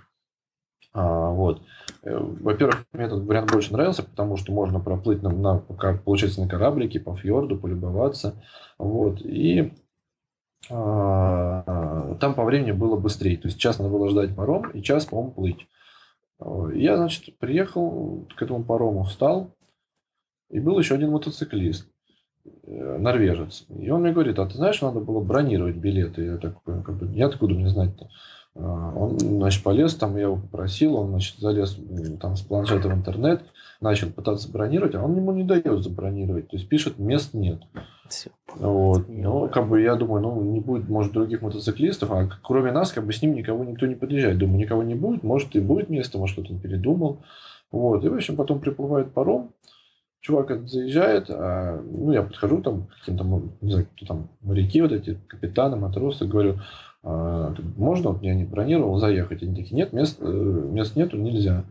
А, 0.93 1.31
вот. 1.31 1.63
Э, 2.03 2.17
во-первых, 2.19 2.85
мне 2.93 3.07
этот 3.07 3.25
вариант 3.25 3.51
больше 3.51 3.73
нравился, 3.73 4.03
потому 4.03 4.37
что 4.37 4.53
можно 4.53 4.79
проплыть 4.79 5.23
на, 5.23 5.31
на 5.31 5.59
получается, 5.59 6.43
на 6.43 6.49
кораблике 6.49 7.01
по 7.01 7.17
фьорду, 7.17 7.59
полюбоваться. 7.59 8.43
Вот. 8.79 9.21
И 9.23 9.73
там 10.69 12.35
по 12.35 12.45
времени 12.45 12.73
было 12.73 12.97
быстрее. 12.97 13.37
То 13.37 13.49
есть 13.49 13.59
час 13.59 13.79
надо 13.79 13.91
было 13.91 14.09
ждать 14.09 14.35
паром 14.35 14.71
и 14.71 14.83
час, 14.83 15.07
по-моему, 15.07 15.33
плыть. 15.33 15.69
Я, 16.75 16.97
значит, 16.97 17.39
приехал 17.39 18.27
к 18.37 18.43
этому 18.43 18.65
парому, 18.65 19.05
встал, 19.05 19.55
и 20.51 20.61
был 20.61 20.79
еще 20.79 20.95
один 20.95 21.11
мотоциклист, 21.11 21.89
э, 22.45 22.99
норвежец. 22.99 23.67
И 23.69 23.91
он 23.91 24.03
мне 24.03 24.13
говорит, 24.13 24.39
а 24.39 24.47
ты 24.47 24.55
знаешь, 24.55 24.81
надо 24.81 25.01
было 25.01 25.21
бронировать 25.21 25.77
билеты. 25.77 26.25
Я 26.25 26.37
такой, 26.37 26.83
как 26.83 26.97
бы, 26.97 27.13
я 27.13 27.27
откуда 27.27 27.55
мне 27.55 27.69
знать-то? 27.69 28.09
А, 28.55 28.93
он, 28.95 29.19
значит, 29.19 29.65
полез, 29.65 29.95
там 29.95 30.17
я 30.17 30.23
его 30.23 30.37
попросил, 30.37 30.97
он, 30.97 31.09
значит, 31.09 31.39
залез 31.39 31.77
там 32.21 32.37
с 32.37 32.43
планшета 32.43 32.89
в 32.89 32.93
интернет, 32.93 33.43
начал 33.81 34.11
пытаться 34.11 34.51
бронировать, 34.51 34.95
а 34.95 35.03
он 35.03 35.17
ему 35.17 35.33
не 35.33 35.45
дает 35.45 35.81
забронировать. 35.81 36.49
То 36.49 36.57
есть 36.57 36.69
пишет, 36.69 36.99
мест 36.99 37.35
нет. 37.35 37.63
Все. 38.09 38.31
Вот. 38.57 39.09
Ну, 39.09 39.49
как 39.49 39.69
бы 39.69 39.81
я 39.81 39.97
думаю, 39.97 40.23
ну, 40.23 40.43
не 40.43 40.61
будет, 40.61 40.89
может, 40.89 41.13
других 41.13 41.43
мотоциклистов, 41.43 42.11
а 42.13 42.29
кроме 42.43 42.73
нас, 42.73 42.93
как 42.93 43.07
бы 43.07 43.13
с 43.13 43.23
ним 43.23 43.35
никого 43.35 43.65
никто 43.65 43.87
не 43.87 43.95
подъезжает. 43.95 44.39
Думаю, 44.39 44.59
никого 44.59 44.83
не 44.83 44.95
будет, 44.95 45.23
может, 45.23 45.57
и 45.57 45.61
будет 45.61 45.89
место, 45.89 46.19
может, 46.19 46.39
кто-то 46.39 46.59
передумал. 46.59 47.23
Вот. 47.71 48.05
И, 48.05 48.09
в 48.09 48.15
общем, 48.15 48.37
потом 48.37 48.61
приплывает 48.61 49.13
паром, 49.13 49.53
чувак 50.21 50.67
заезжает, 50.69 51.27
а, 51.29 51.83
ну, 51.83 52.13
я 52.13 52.23
подхожу 52.23 52.63
там 52.63 52.87
к 52.87 53.01
каким-то, 53.01 53.25
не 53.61 53.73
знаю, 53.73 53.87
кто 53.95 54.07
там, 54.07 54.29
моряки 54.41 54.81
вот 54.81 54.93
эти, 54.93 55.19
капитаны, 55.29 55.77
матросы, 55.77 56.27
говорю, 56.27 56.61
а, 57.03 57.55
можно, 57.77 58.11
вот 58.11 58.23
я 58.23 58.35
не 58.35 58.45
бронировал, 58.45 58.97
заехать? 58.97 59.43
Они 59.43 59.55
такие, 59.55 59.77
нет, 59.77 59.93
мест, 59.93 60.19
э, 60.21 60.27
мест 60.27 60.97
нету, 60.97 61.19
нельзя. 61.19 61.65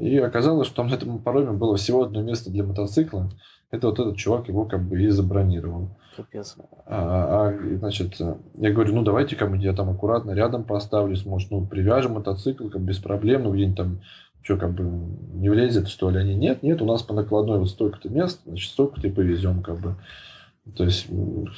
И 0.00 0.16
оказалось, 0.18 0.68
что 0.68 0.84
на 0.84 0.94
этом 0.94 1.18
пароме 1.18 1.50
было 1.50 1.76
всего 1.76 2.04
одно 2.04 2.22
место 2.22 2.50
для 2.50 2.62
мотоцикла. 2.62 3.28
Это 3.70 3.88
вот 3.88 3.98
этот 3.98 4.16
чувак 4.16 4.48
его 4.48 4.64
как 4.64 4.82
бы 4.82 5.02
и 5.02 5.08
забронировал. 5.08 5.88
Капец. 6.16 6.56
А, 6.86 7.48
а, 7.48 7.76
значит, 7.78 8.18
я 8.54 8.72
говорю, 8.72 8.94
ну 8.94 9.02
давайте 9.02 9.36
ко 9.36 9.46
мне 9.46 9.64
я 9.64 9.72
там 9.74 9.90
аккуратно 9.90 10.30
рядом 10.30 10.64
поставлю, 10.64 11.16
может, 11.26 11.50
ну 11.50 11.66
привяжем 11.66 12.12
мотоцикл, 12.12 12.68
как 12.68 12.80
без 12.80 12.98
проблем, 12.98 13.44
ну 13.44 13.52
где-нибудь 13.52 13.76
там 13.76 14.00
что, 14.42 14.56
как 14.56 14.74
бы 14.74 14.84
не 14.84 15.50
влезет, 15.50 15.88
что 15.88 16.08
ли? 16.08 16.20
Они, 16.20 16.34
нет, 16.34 16.62
нет, 16.62 16.80
у 16.80 16.86
нас 16.86 17.02
по 17.02 17.12
накладной 17.12 17.58
вот 17.58 17.68
столько-то 17.68 18.08
мест, 18.08 18.40
значит, 18.46 18.70
столько-то 18.70 19.08
и 19.08 19.10
повезем, 19.10 19.62
как 19.62 19.80
бы. 19.80 19.96
То 20.76 20.84
есть, 20.84 21.08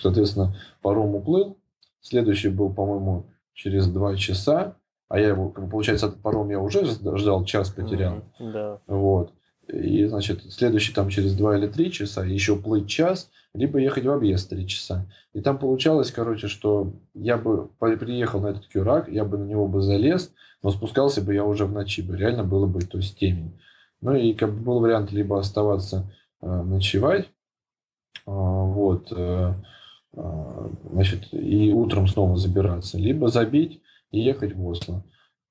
соответственно, 0.00 0.56
паром 0.80 1.14
уплыл, 1.14 1.58
Следующий 2.00 2.48
был, 2.48 2.72
по-моему, 2.72 3.26
через 3.54 3.86
два 3.88 4.16
часа. 4.16 4.76
А 5.08 5.18
я 5.18 5.28
его, 5.28 5.48
получается, 5.48 6.06
этот 6.06 6.20
паром 6.20 6.50
я 6.50 6.60
уже 6.60 6.84
ждал, 6.84 7.44
час 7.44 7.70
потерял. 7.70 8.22
Mm-hmm, 8.38 8.52
да. 8.52 8.78
Вот. 8.86 9.32
И, 9.68 10.06
значит, 10.06 10.42
следующий 10.50 10.94
там 10.94 11.10
через 11.10 11.36
два 11.36 11.56
или 11.56 11.66
три 11.66 11.92
часа, 11.92 12.24
еще 12.24 12.56
плыть 12.56 12.88
час, 12.88 13.30
либо 13.54 13.78
ехать 13.78 14.04
в 14.04 14.10
объезд 14.10 14.48
три 14.48 14.66
часа. 14.66 15.06
И 15.34 15.40
там 15.40 15.58
получалось, 15.58 16.10
короче, 16.10 16.48
что 16.48 16.94
я 17.14 17.36
бы 17.36 17.68
приехал 17.78 18.40
на 18.40 18.48
этот 18.48 18.66
кюрак, 18.66 19.08
я 19.08 19.24
бы 19.24 19.36
на 19.36 19.44
него 19.44 19.66
бы 19.68 19.82
залез, 19.82 20.32
но 20.62 20.70
спускался 20.70 21.22
бы 21.22 21.34
я 21.34 21.44
уже 21.44 21.66
в 21.66 21.72
ночи 21.72 22.02
бы. 22.02 22.16
Реально 22.16 22.44
было 22.44 22.66
бы, 22.66 22.80
то 22.80 22.98
есть 22.98 23.18
темень. 23.18 23.58
Ну 24.00 24.14
и 24.14 24.32
как 24.32 24.54
бы 24.54 24.60
был 24.60 24.80
вариант 24.80 25.12
либо 25.12 25.38
оставаться 25.38 26.10
э, 26.40 26.46
ночевать, 26.46 27.26
э, 27.26 27.26
вот, 28.26 29.12
э, 29.12 29.54
а, 30.14 30.70
значит, 30.90 31.28
и 31.32 31.72
утром 31.72 32.08
снова 32.08 32.36
забираться, 32.36 32.98
либо 32.98 33.28
забить 33.28 33.82
и 34.10 34.20
ехать 34.20 34.54
в 34.54 34.66
Осло. 34.66 35.04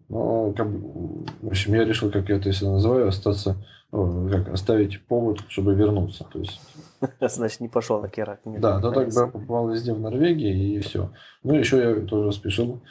Но, 0.10 0.54
как 0.54 0.72
бы, 0.72 1.26
в 1.42 1.48
общем, 1.48 1.74
я 1.74 1.84
решил, 1.84 2.12
как 2.12 2.30
я 2.30 2.38
это 2.38 2.48
если 2.50 2.66
называю, 2.66 3.10
остаться, 3.10 3.58
как, 3.92 4.50
оставить 4.50 5.06
повод, 5.06 5.42
чтобы 5.50 5.76
вернуться. 5.76 6.26
То 6.32 6.40
есть... 6.40 6.62
Значит, 7.20 7.60
не 7.60 7.68
пошел 7.68 8.02
на 8.02 8.08
Керак. 8.08 8.40
Да, 8.46 8.80
да, 8.80 8.92
так 8.92 9.10
бы 9.10 9.32
попал 9.32 9.70
везде 9.70 9.94
в 9.94 10.00
Норвегии, 10.00 10.76
и 10.76 10.80
все. 10.80 11.12
Ну, 11.44 11.54
еще 11.54 11.78
я 11.78 12.06
тоже 12.06 12.32
спешил 12.32 12.82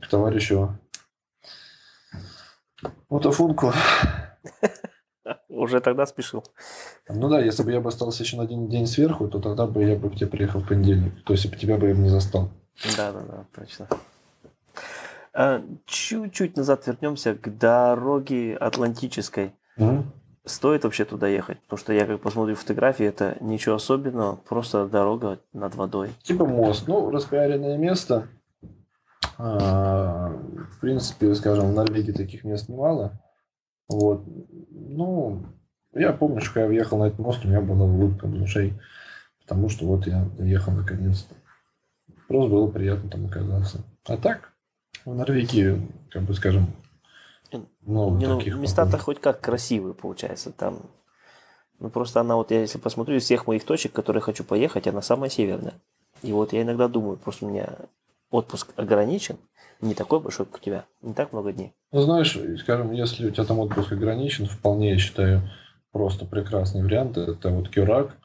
к 0.00 0.06
товарищу 0.06 0.78
Мотофунку. 3.08 3.72
Уже 5.48 5.80
тогда 5.80 6.06
спешил. 6.06 6.44
Ну 7.08 7.28
да, 7.28 7.40
если 7.40 7.62
бы 7.62 7.72
я 7.72 7.80
бы 7.80 7.88
остался 7.88 8.22
еще 8.22 8.36
на 8.36 8.44
один 8.44 8.68
день 8.68 8.86
сверху, 8.86 9.28
то 9.28 9.40
тогда 9.40 9.66
бы 9.66 9.82
я 9.84 9.96
бы 9.96 10.10
к 10.10 10.14
тебе 10.14 10.26
приехал 10.26 10.60
в 10.60 10.68
понедельник. 10.68 11.24
То 11.24 11.32
есть, 11.32 11.58
тебя 11.58 11.76
бы 11.76 11.88
я 11.88 11.94
не 11.94 12.08
застал. 12.08 12.50
Да, 12.96 13.12
да, 13.12 13.20
да, 13.20 13.46
точно. 13.54 13.88
А, 15.40 15.62
чуть-чуть 15.86 16.56
назад 16.56 16.84
вернемся 16.88 17.32
к 17.32 17.58
дороге 17.58 18.56
Атлантической. 18.56 19.52
Mm-hmm. 19.78 20.02
Стоит 20.44 20.82
вообще 20.82 21.04
туда 21.04 21.28
ехать? 21.28 21.60
Потому 21.60 21.78
что 21.78 21.92
я 21.92 22.06
как 22.06 22.20
посмотрю 22.20 22.56
фотографии, 22.56 23.06
это 23.06 23.36
ничего 23.40 23.76
особенного, 23.76 24.34
просто 24.34 24.88
дорога 24.88 25.38
над 25.52 25.76
водой. 25.76 26.10
Типа 26.24 26.44
мост. 26.44 26.88
Ну, 26.88 27.08
распиаренное 27.12 27.78
место. 27.78 28.26
А, 29.38 30.30
в 30.72 30.80
принципе, 30.80 31.32
скажем, 31.36 31.70
в 31.70 31.72
Норвегии 31.72 32.10
таких 32.10 32.42
мест 32.42 32.68
немало. 32.68 33.12
Вот. 33.88 34.24
Ну, 34.72 35.46
я 35.94 36.12
помню, 36.12 36.40
что 36.40 36.54
когда 36.54 36.62
я 36.62 36.68
въехал 36.68 36.98
на 36.98 37.04
этот 37.04 37.20
мост, 37.20 37.44
у 37.44 37.48
меня 37.48 37.60
была 37.60 37.84
улыбка 37.84 38.26
в 38.26 38.36
душе, 38.36 38.72
потому 39.42 39.68
что 39.68 39.86
вот 39.86 40.04
я 40.08 40.24
доехал 40.36 40.72
наконец-то. 40.72 41.36
Просто 42.26 42.50
было 42.50 42.68
приятно 42.68 43.08
там 43.08 43.26
оказаться. 43.26 43.84
А 44.04 44.16
так, 44.16 44.52
в 45.10 45.14
Норвегии, 45.14 45.88
как 46.10 46.22
бы 46.22 46.34
скажем, 46.34 46.66
Ну, 47.50 48.16
не, 48.16 48.26
ну 48.26 48.40
места-то 48.58 48.98
хоть 48.98 49.20
как 49.20 49.40
красивые, 49.40 49.94
получается. 49.94 50.52
Там 50.52 50.82
ну 51.80 51.90
просто 51.90 52.20
она 52.20 52.36
вот, 52.36 52.50
я 52.50 52.60
если 52.60 52.78
посмотрю 52.78 53.16
из 53.16 53.24
всех 53.24 53.46
моих 53.46 53.64
точек, 53.64 53.92
которые 53.92 54.20
хочу 54.20 54.44
поехать, 54.44 54.86
она 54.86 55.02
самая 55.02 55.30
северная. 55.30 55.74
И 56.22 56.32
вот 56.32 56.52
я 56.52 56.62
иногда 56.62 56.88
думаю, 56.88 57.16
просто 57.16 57.46
у 57.46 57.50
меня 57.50 57.76
отпуск 58.30 58.72
ограничен, 58.76 59.36
не 59.80 59.94
такой 59.94 60.20
большой, 60.20 60.46
как 60.46 60.56
у 60.56 60.58
тебя, 60.58 60.84
не 61.02 61.14
так 61.14 61.32
много 61.32 61.52
дней. 61.52 61.72
Ну, 61.92 62.00
знаешь, 62.00 62.36
скажем, 62.60 62.92
если 62.92 63.28
у 63.28 63.30
тебя 63.30 63.44
там 63.44 63.60
отпуск 63.60 63.92
ограничен, 63.92 64.46
вполне, 64.46 64.90
я 64.90 64.98
считаю, 64.98 65.48
просто 65.92 66.26
прекрасный 66.26 66.82
вариант. 66.82 67.16
Это 67.16 67.50
вот 67.50 67.68
Кюрак. 67.68 68.16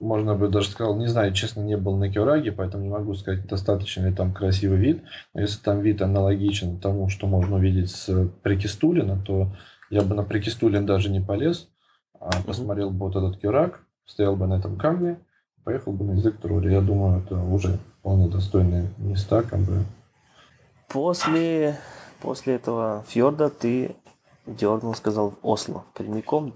Можно 0.00 0.36
бы 0.36 0.48
даже 0.48 0.68
сказал, 0.68 0.96
не 0.96 1.08
знаю, 1.08 1.32
честно, 1.32 1.60
не 1.60 1.76
был 1.76 1.96
на 1.96 2.12
Кюраге, 2.12 2.52
поэтому 2.52 2.84
не 2.84 2.88
могу 2.88 3.14
сказать, 3.14 3.46
достаточно 3.46 4.06
ли 4.06 4.14
там 4.14 4.32
красивый 4.32 4.78
вид. 4.78 5.02
Но 5.34 5.40
если 5.40 5.60
там 5.60 5.80
вид 5.80 6.02
аналогичен 6.02 6.78
тому, 6.78 7.08
что 7.08 7.26
можно 7.26 7.56
увидеть 7.56 7.90
с 7.90 8.28
Прикистулина, 8.42 9.20
то 9.24 9.48
я 9.90 10.02
бы 10.02 10.14
на 10.14 10.22
Прикистулин 10.22 10.86
даже 10.86 11.10
не 11.10 11.20
полез 11.20 11.68
а 12.20 12.30
посмотрел 12.42 12.90
бы 12.90 13.06
вот 13.06 13.16
этот 13.16 13.40
Кюрак, 13.40 13.80
стоял 14.04 14.36
бы 14.36 14.46
на 14.46 14.54
этом 14.54 14.76
камне, 14.76 15.18
поехал 15.64 15.92
бы 15.92 16.04
на 16.04 16.12
язык 16.12 16.38
Троли. 16.40 16.72
Я 16.72 16.80
думаю, 16.80 17.22
это 17.22 17.36
уже 17.36 17.78
вполне 18.00 18.28
достойные 18.28 18.90
места, 18.98 19.42
как 19.42 19.60
бы. 19.60 19.84
После, 20.88 21.78
после 22.20 22.54
этого 22.54 23.04
фьорда 23.06 23.50
ты 23.50 23.96
дернул, 24.46 24.94
сказал, 24.94 25.30
в 25.30 25.38
Осло, 25.42 25.84
прямиком? 25.94 26.54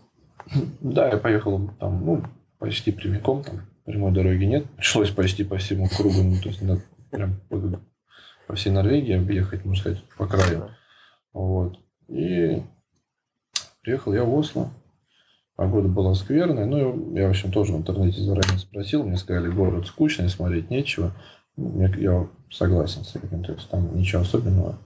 Да, 0.80 1.09
я 1.09 1.18
поехал 1.18 1.70
там, 1.78 2.05
ну, 2.05 2.22
почти 2.62 2.92
прямиком, 2.92 3.42
там 3.42 3.66
прямой 3.84 4.12
дороги 4.12 4.44
нет. 4.44 4.64
Пришлось 4.76 5.10
почти 5.10 5.42
по 5.42 5.58
всему 5.58 5.88
кругу, 5.88 6.22
ну, 6.22 6.36
то 6.40 6.48
есть 6.48 6.62
надо 6.62 6.80
прям 7.10 7.40
по, 7.48 7.60
по 8.46 8.54
всей 8.54 8.70
Норвегии 8.70 9.16
объехать, 9.16 9.64
можно 9.64 9.80
сказать, 9.80 10.04
по 10.16 10.28
краю. 10.28 10.70
Вот. 11.32 11.78
И 12.08 12.62
приехал 13.82 14.14
я 14.14 14.22
в 14.22 14.32
Осло. 14.32 14.70
Погода 15.56 15.88
была 15.88 16.14
скверная. 16.14 16.64
Ну, 16.64 17.14
я, 17.16 17.26
в 17.26 17.30
общем, 17.30 17.50
тоже 17.50 17.72
в 17.72 17.76
интернете 17.76 18.22
заранее 18.22 18.58
спросил. 18.58 19.02
Мне 19.02 19.16
сказали, 19.16 19.48
город 19.48 19.86
скучный, 19.86 20.28
смотреть 20.28 20.70
нечего. 20.70 21.12
Ну, 21.56 21.84
я 21.98 22.28
согласен 22.50 23.04
с 23.04 23.16
этим. 23.16 23.42
То 23.44 23.52
есть 23.52 23.68
там 23.68 23.94
ничего 23.96 24.22
особенного. 24.22 24.78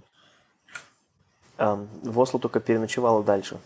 А, 1.58 1.78
в 2.02 2.18
Осло 2.18 2.40
только 2.40 2.60
переночевала 2.60 3.22
дальше? 3.22 3.58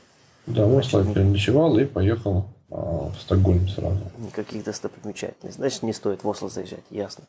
Да, 0.46 0.66
в 0.66 0.74
Осло 0.74 1.02
я 1.02 1.14
переночевал 1.14 1.78
и 1.78 1.84
поехал 1.84 2.48
в 2.70 3.14
Стокгольм 3.20 3.68
сразу. 3.68 3.98
Никаких 4.18 4.64
достопримечательностей. 4.64 5.58
Значит, 5.60 5.82
не 5.82 5.92
стоит 5.92 6.22
в 6.22 6.28
Осло 6.28 6.48
заезжать, 6.48 6.84
ясно. 6.90 7.24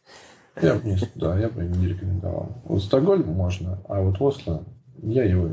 Я 0.62 0.76
бы 0.76 0.84
не, 0.84 0.98
да, 1.16 1.38
я 1.40 1.50
бы 1.50 1.64
не 1.64 1.88
рекомендовал. 1.88 2.50
Вот 2.66 2.84
Стокгольм 2.84 3.28
можно, 3.28 3.80
а 3.88 4.02
вот 4.02 4.20
в 4.20 4.24
Осло 4.24 4.64
я 5.02 5.24
его 5.24 5.50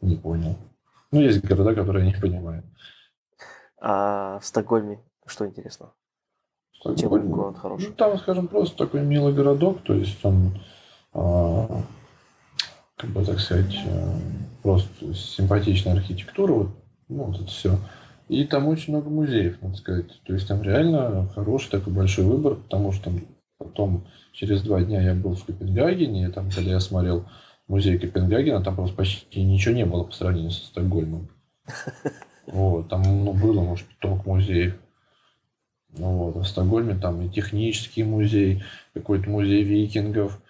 не 0.00 0.16
понял. 0.16 0.56
Ну, 1.12 1.20
есть 1.20 1.44
города, 1.44 1.74
которые 1.74 2.06
я 2.06 2.14
не 2.14 2.20
понимаю. 2.20 2.62
А 3.80 4.38
в 4.38 4.46
Стокгольме 4.46 5.00
что 5.26 5.46
интересно? 5.46 5.92
Стокгольм, 6.72 7.22
Чем 7.22 7.32
город 7.32 7.58
хороший? 7.58 7.88
Ну, 7.88 7.94
там, 7.94 8.18
скажем, 8.18 8.48
просто 8.48 8.76
такой 8.76 9.02
милый 9.02 9.34
городок, 9.34 9.82
то 9.82 9.94
есть 9.94 10.24
он, 10.24 10.58
а, 11.12 11.82
как 12.96 13.10
бы 13.10 13.24
так 13.24 13.38
сказать, 13.38 13.74
э, 13.84 14.18
просто 14.62 15.14
симпатичная 15.14 15.94
архитектура, 15.94 16.52
вот, 16.52 16.68
ну, 17.08 17.24
вот 17.24 17.36
это 17.36 17.46
все. 17.46 17.78
И 18.30 18.44
там 18.44 18.68
очень 18.68 18.92
много 18.92 19.10
музеев, 19.10 19.60
надо 19.60 19.76
сказать. 19.76 20.22
То 20.22 20.32
есть 20.34 20.46
там 20.46 20.62
реально 20.62 21.28
хороший 21.34 21.68
такой 21.68 21.92
большой 21.92 22.24
выбор, 22.24 22.54
потому 22.54 22.92
что 22.92 23.06
там 23.06 23.22
потом 23.58 24.06
через 24.32 24.62
два 24.62 24.80
дня 24.82 25.02
я 25.02 25.14
был 25.16 25.34
в 25.34 25.44
Копенгагене, 25.44 26.26
и 26.26 26.30
там, 26.30 26.48
когда 26.48 26.70
я 26.70 26.78
смотрел 26.78 27.24
музей 27.66 27.98
Копенгагена, 27.98 28.62
там 28.62 28.76
просто 28.76 28.96
почти 28.96 29.42
ничего 29.42 29.74
не 29.74 29.84
было 29.84 30.04
по 30.04 30.12
сравнению 30.12 30.52
со 30.52 30.64
Стокгольмом. 30.66 31.28
Вот, 32.46 32.88
там 32.88 33.02
ну, 33.02 33.32
было, 33.32 33.62
может, 33.62 33.86
только 34.00 34.28
музеев. 34.28 34.74
Ну, 35.96 36.32
вот, 36.32 36.44
в 36.44 36.48
Стокгольме 36.48 36.96
там 36.96 37.22
и 37.22 37.28
технический 37.28 38.02
музей, 38.04 38.62
какой-то 38.94 39.28
музей 39.28 39.62
викингов. 39.62 40.40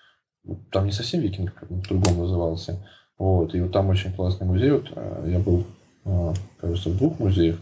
Там 0.71 0.87
не 0.87 0.93
совсем 0.93 1.21
викинг, 1.21 1.53
как 1.53 1.69
по-другому 1.69 2.23
назывался. 2.23 2.87
Вот, 3.19 3.55
и 3.55 3.61
вот 3.61 3.73
там 3.73 3.89
очень 3.89 4.13
классный 4.15 4.47
музей. 4.47 4.71
Вот, 4.71 4.91
а, 4.97 5.27
я 5.27 5.39
был, 5.39 5.67
а, 6.07 6.33
кажется, 6.59 6.89
в 6.89 6.97
двух 6.97 7.19
музеях. 7.19 7.59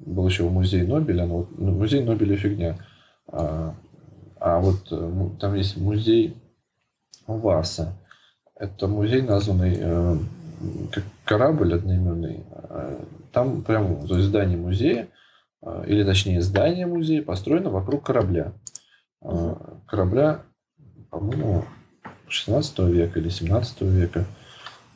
Был 0.00 0.26
еще 0.26 0.48
музей 0.48 0.86
Нобеля, 0.86 1.26
но 1.26 1.38
вот, 1.38 1.58
ну, 1.58 1.72
музей 1.72 2.02
Нобеля 2.02 2.36
фигня. 2.36 2.78
А, 3.28 3.74
а 4.38 4.58
вот 4.60 4.88
э, 4.90 5.28
там 5.38 5.54
есть 5.54 5.76
музей 5.76 6.36
Варса. 7.26 7.92
Это 8.56 8.88
музей, 8.88 9.22
названный 9.22 9.76
э, 9.78 10.16
как 10.92 11.04
корабль 11.24 11.74
одноименный. 11.74 12.44
Там 13.32 13.62
прямо 13.62 14.06
то 14.06 14.16
есть 14.16 14.28
здание 14.28 14.58
музея, 14.58 15.08
а, 15.62 15.84
или 15.86 16.04
точнее 16.04 16.40
здание 16.40 16.86
музея 16.86 17.22
построено 17.22 17.70
вокруг 17.70 18.04
корабля. 18.04 18.52
Корабля, 19.86 20.40
по-моему, 21.10 21.64
16 22.28 22.78
века 22.90 23.18
или 23.18 23.28
17 23.28 23.82
века. 23.82 24.24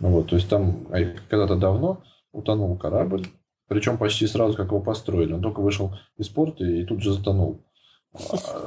Ну 0.01 0.11
вот, 0.11 0.29
то 0.29 0.37
есть 0.37 0.49
там 0.49 0.87
а, 0.91 0.99
когда-то 1.29 1.57
давно 1.57 2.03
утонул 2.33 2.77
корабль, 2.77 3.27
причем 3.75 3.99
почти 3.99 4.27
сразу, 4.29 4.57
как 4.57 4.67
его 4.67 4.81
построили. 4.81 5.33
Он 5.33 5.43
только 5.43 5.61
вышел 5.61 5.93
из 6.17 6.29
порта 6.29 6.65
и 6.65 6.85
тут 6.85 7.03
же 7.03 7.13
затонул. 7.13 7.61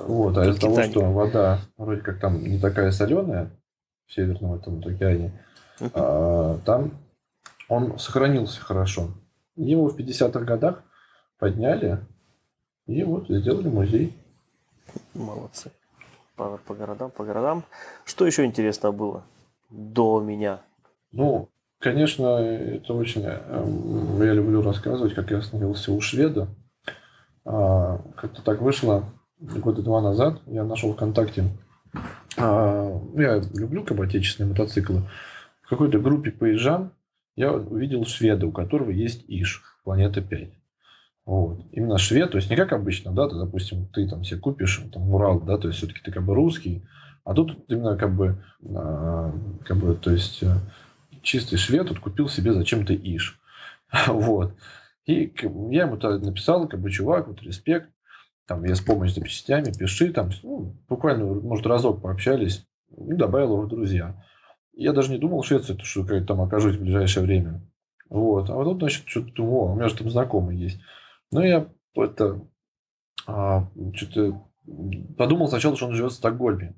Вот, 0.05 0.38
а 0.38 0.45
из-за 0.45 0.60
того, 0.60 0.84
что 0.84 0.99
вода 0.99 1.62
вроде 1.78 2.01
как 2.01 2.20
там 2.20 2.43
не 2.43 2.60
такая 2.60 2.91
соленая 2.91 3.49
в 4.05 4.14
Северном 4.14 4.55
этом 4.55 4.80
океане, 4.80 5.32
там 5.93 6.91
он 7.70 7.97
сохранился 7.97 8.60
хорошо. 8.60 9.12
Его 9.55 9.88
в 9.88 9.97
50-х 9.97 10.41
годах 10.41 10.84
подняли 11.39 12.05
и 12.86 13.03
вот 13.03 13.30
сделали 13.30 13.70
музей. 13.70 14.14
Молодцы. 15.14 15.72
По, 16.36 16.58
по 16.58 16.76
городам, 16.76 17.12
по 17.12 17.24
городам. 17.24 17.64
Что 18.03 18.26
еще 18.26 18.43
интересно 18.43 18.91
было 18.91 19.24
до 19.70 20.20
меня? 20.20 20.62
Ну, 21.14 21.47
конечно, 21.80 22.38
это 22.38 22.93
очень... 22.93 23.23
Эм, 23.23 24.21
я 24.21 24.34
люблю 24.34 24.61
рассказывать, 24.61 25.13
как 25.13 25.32
я 25.32 25.38
остановился 25.38 25.91
у 25.91 26.01
шведа. 26.01 26.47
А, 27.45 28.01
как-то 28.15 28.41
так 28.41 28.61
вышло 28.61 29.05
года 29.39 29.82
два 29.82 30.01
назад. 30.01 30.41
Я 30.45 30.63
нашел 30.63 30.93
ВКонтакте... 30.93 31.45
А, 32.38 33.01
я 33.15 33.41
люблю 33.55 33.84
как 33.84 33.97
бы 33.97 34.05
отечественные 34.05 34.51
мотоциклы. 34.51 35.03
В 35.61 35.69
какой-то 35.69 35.99
группе 35.99 36.32
поезжан 36.32 36.91
я 37.36 37.53
увидел 37.53 38.05
шведа, 38.05 38.47
у 38.47 38.51
которого 38.51 38.89
есть 38.89 39.23
ИШ, 39.28 39.63
планета 39.84 40.21
5. 40.21 40.49
Вот. 41.25 41.65
Именно 41.71 41.97
швед, 41.97 42.32
то 42.32 42.38
есть 42.38 42.49
не 42.49 42.55
как 42.55 42.71
обычно, 42.71 43.11
да, 43.11 43.28
ты, 43.28 43.36
допустим, 43.36 43.88
ты 43.88 44.07
там 44.07 44.23
себе 44.23 44.39
купишь 44.39 44.82
там 44.93 45.13
Урал, 45.13 45.41
да, 45.41 45.57
то 45.57 45.67
есть 45.67 45.78
все-таки 45.78 45.99
ты 46.01 46.11
как 46.11 46.23
бы 46.23 46.34
русский, 46.34 46.86
а 47.25 47.34
тут 47.34 47.65
именно 47.67 47.97
как 47.97 48.15
бы, 48.15 48.41
а, 48.73 49.34
как 49.65 49.78
бы, 49.78 49.93
то 49.95 50.09
есть 50.09 50.41
э, 50.41 50.47
чистый 51.22 51.57
швед 51.57 51.88
тут 51.88 51.99
купил 51.99 52.30
себе 52.30 52.53
зачем-то 52.53 52.93
ИШ. 52.93 53.39
Вот. 54.07 54.53
И 55.05 55.34
я 55.72 55.84
ему 55.84 55.97
тогда 55.97 56.26
написал, 56.26 56.68
как 56.68 56.82
бы, 56.82 56.91
чувак, 56.91 57.28
вот 57.28 57.41
респект, 57.41 57.89
там, 58.45 58.65
я 58.65 58.76
с 58.76 58.82
помощью 58.82 59.15
запчастями, 59.15 59.72
пиши, 59.72 60.11
там, 60.11 60.32
ну, 60.43 60.76
буквально, 60.89 61.26
может, 61.26 61.65
разок 61.65 62.01
пообщались, 62.01 62.65
и 62.95 63.13
добавил 63.13 63.53
его 63.53 63.61
в 63.61 63.70
друзья. 63.70 64.22
Я 64.74 64.93
даже 64.93 65.11
не 65.11 65.18
думал 65.18 65.41
в 65.41 65.45
Швеции, 65.45 65.78
что 65.82 66.13
я 66.13 66.24
там 66.24 66.41
окажусь 66.41 66.76
в 66.76 66.82
ближайшее 66.82 67.26
время. 67.26 67.61
Вот. 68.09 68.49
А 68.49 68.53
вот 68.53 68.65
тут, 68.65 68.80
значит, 68.80 69.07
что-то 69.07 69.32
думал, 69.34 69.72
у 69.72 69.76
меня 69.76 69.89
же 69.89 69.95
там 69.95 70.09
знакомый 70.09 70.57
есть. 70.57 70.80
Ну, 71.32 71.41
я 71.41 71.68
это 71.95 72.41
а, 73.26 73.68
что-то 73.93 74.41
подумал 75.18 75.47
сначала, 75.47 75.76
что 75.76 75.88
он 75.88 75.93
живет 75.93 76.11
в 76.11 76.15
Стокгольме. 76.15 76.76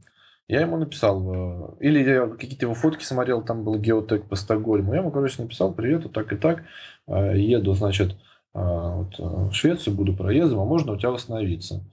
Я 0.50 0.62
ему 0.62 0.78
написал, 0.78 1.32
э, 1.32 1.76
или 1.80 2.00
я 2.00 2.28
какие-то 2.28 2.66
его 2.66 2.74
фотки 2.74 3.04
смотрел, 3.04 3.44
там 3.44 3.64
был 3.64 3.78
геотек 3.78 4.28
по 4.28 4.36
Стокгольму. 4.36 4.94
Я 4.94 5.02
ему, 5.02 5.12
короче, 5.12 5.44
написал, 5.44 5.72
привет, 5.72 6.04
вот 6.04 6.14
так 6.14 6.34
и 6.34 6.38
так, 6.38 6.64
э, 7.08 7.38
еду, 7.38 7.74
значит, 7.76 8.14
э, 8.14 8.16
вот, 8.56 9.14
в 9.20 9.54
Швецию, 9.54 9.96
буду 9.96 10.16
проездом, 10.16 10.60
а 10.60 10.66
можно 10.66 10.94
у 10.94 10.98
тебя 10.98 11.14
остановиться? 11.14 11.86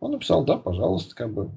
Он 0.00 0.10
написал, 0.10 0.44
да, 0.44 0.56
пожалуйста, 0.56 1.14
как 1.14 1.32
бы. 1.32 1.52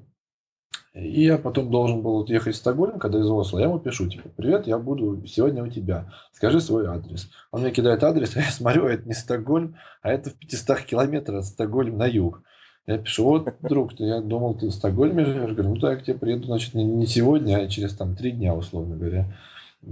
И 0.92 1.24
я 1.24 1.38
потом 1.38 1.72
должен 1.72 2.02
был 2.02 2.24
ехать 2.26 2.54
в 2.54 2.58
Стокгольм, 2.58 3.00
когда 3.00 3.18
из 3.18 3.28
Осло. 3.28 3.58
Я 3.58 3.64
ему 3.64 3.80
пишу, 3.80 4.08
типа, 4.08 4.28
привет, 4.28 4.68
я 4.68 4.78
буду 4.78 5.26
сегодня 5.26 5.64
у 5.64 5.68
тебя. 5.68 6.12
Скажи 6.30 6.60
свой 6.60 6.86
адрес. 6.86 7.30
Он 7.50 7.62
мне 7.62 7.72
кидает 7.72 8.04
адрес, 8.04 8.36
а 8.36 8.40
я 8.42 8.50
смотрю, 8.50 8.86
это 8.86 9.08
не 9.08 9.14
Стокгольм, 9.14 9.74
а 10.02 10.12
это 10.12 10.30
в 10.30 10.34
500 10.34 10.82
километрах 10.82 11.40
от 11.40 11.46
Стокгольм 11.46 11.98
на 11.98 12.06
юг. 12.06 12.44
Я 12.86 12.98
пишу, 12.98 13.24
вот, 13.24 13.54
друг, 13.62 13.96
ты, 13.96 14.04
я 14.04 14.20
думал, 14.20 14.54
ты 14.54 14.68
в 14.68 14.72
Стокгольме 14.72 15.24
живешь. 15.24 15.52
Говорю, 15.52 15.74
ну 15.74 15.80
так, 15.80 15.92
я 15.92 15.96
к 15.96 16.04
тебе 16.04 16.18
приеду, 16.18 16.46
значит, 16.46 16.74
не, 16.74 17.06
сегодня, 17.06 17.56
а 17.56 17.68
через 17.68 17.94
там 17.94 18.14
три 18.16 18.32
дня, 18.32 18.54
условно 18.54 18.96
говоря, 18.96 19.26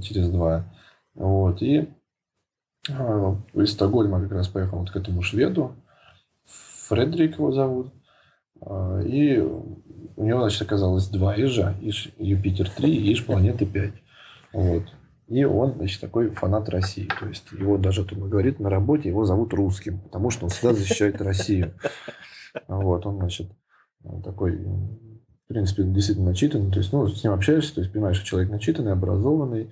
через 0.02 0.28
два. 0.28 0.64
Вот, 1.14 1.62
и 1.62 1.88
а, 2.90 3.36
из 3.54 3.72
Стокгольма 3.72 4.20
как 4.20 4.32
раз 4.32 4.48
поехал 4.48 4.78
вот 4.78 4.90
к 4.90 4.96
этому 4.96 5.22
шведу. 5.22 5.72
Фредерик 6.88 7.38
его 7.38 7.52
зовут. 7.52 7.92
А, 8.60 9.00
и 9.00 9.38
у 9.38 10.24
него, 10.24 10.40
значит, 10.40 10.62
оказалось 10.62 11.08
два 11.08 11.34
Ижа, 11.36 11.74
Иж 11.80 12.10
Юпитер 12.18 12.70
3 12.70 12.94
и 12.94 13.12
Иж 13.12 13.24
планеты 13.24 13.66
5. 13.66 13.92
Вот. 14.52 14.84
И 15.28 15.44
он, 15.44 15.74
значит, 15.76 16.00
такой 16.00 16.30
фанат 16.30 16.68
России. 16.68 17.08
То 17.18 17.26
есть 17.26 17.50
его 17.52 17.78
даже 17.78 18.04
тут 18.04 18.18
говорит 18.18 18.60
на 18.60 18.68
работе, 18.68 19.08
его 19.08 19.24
зовут 19.24 19.54
русским, 19.54 20.00
потому 20.00 20.30
что 20.30 20.44
он 20.44 20.50
всегда 20.50 20.74
защищает 20.74 21.22
Россию. 21.22 21.72
Вот, 22.68 23.06
он, 23.06 23.18
значит, 23.18 23.50
такой, 24.24 24.56
в 24.56 25.48
принципе, 25.48 25.84
действительно 25.84 26.28
начитанный. 26.28 26.70
То 26.70 26.78
есть, 26.78 26.92
ну, 26.92 27.06
с 27.06 27.22
ним 27.22 27.32
общаешься, 27.32 27.74
то 27.74 27.80
есть 27.80 27.92
понимаешь, 27.92 28.16
что 28.16 28.26
человек 28.26 28.50
начитанный, 28.50 28.92
образованный, 28.92 29.70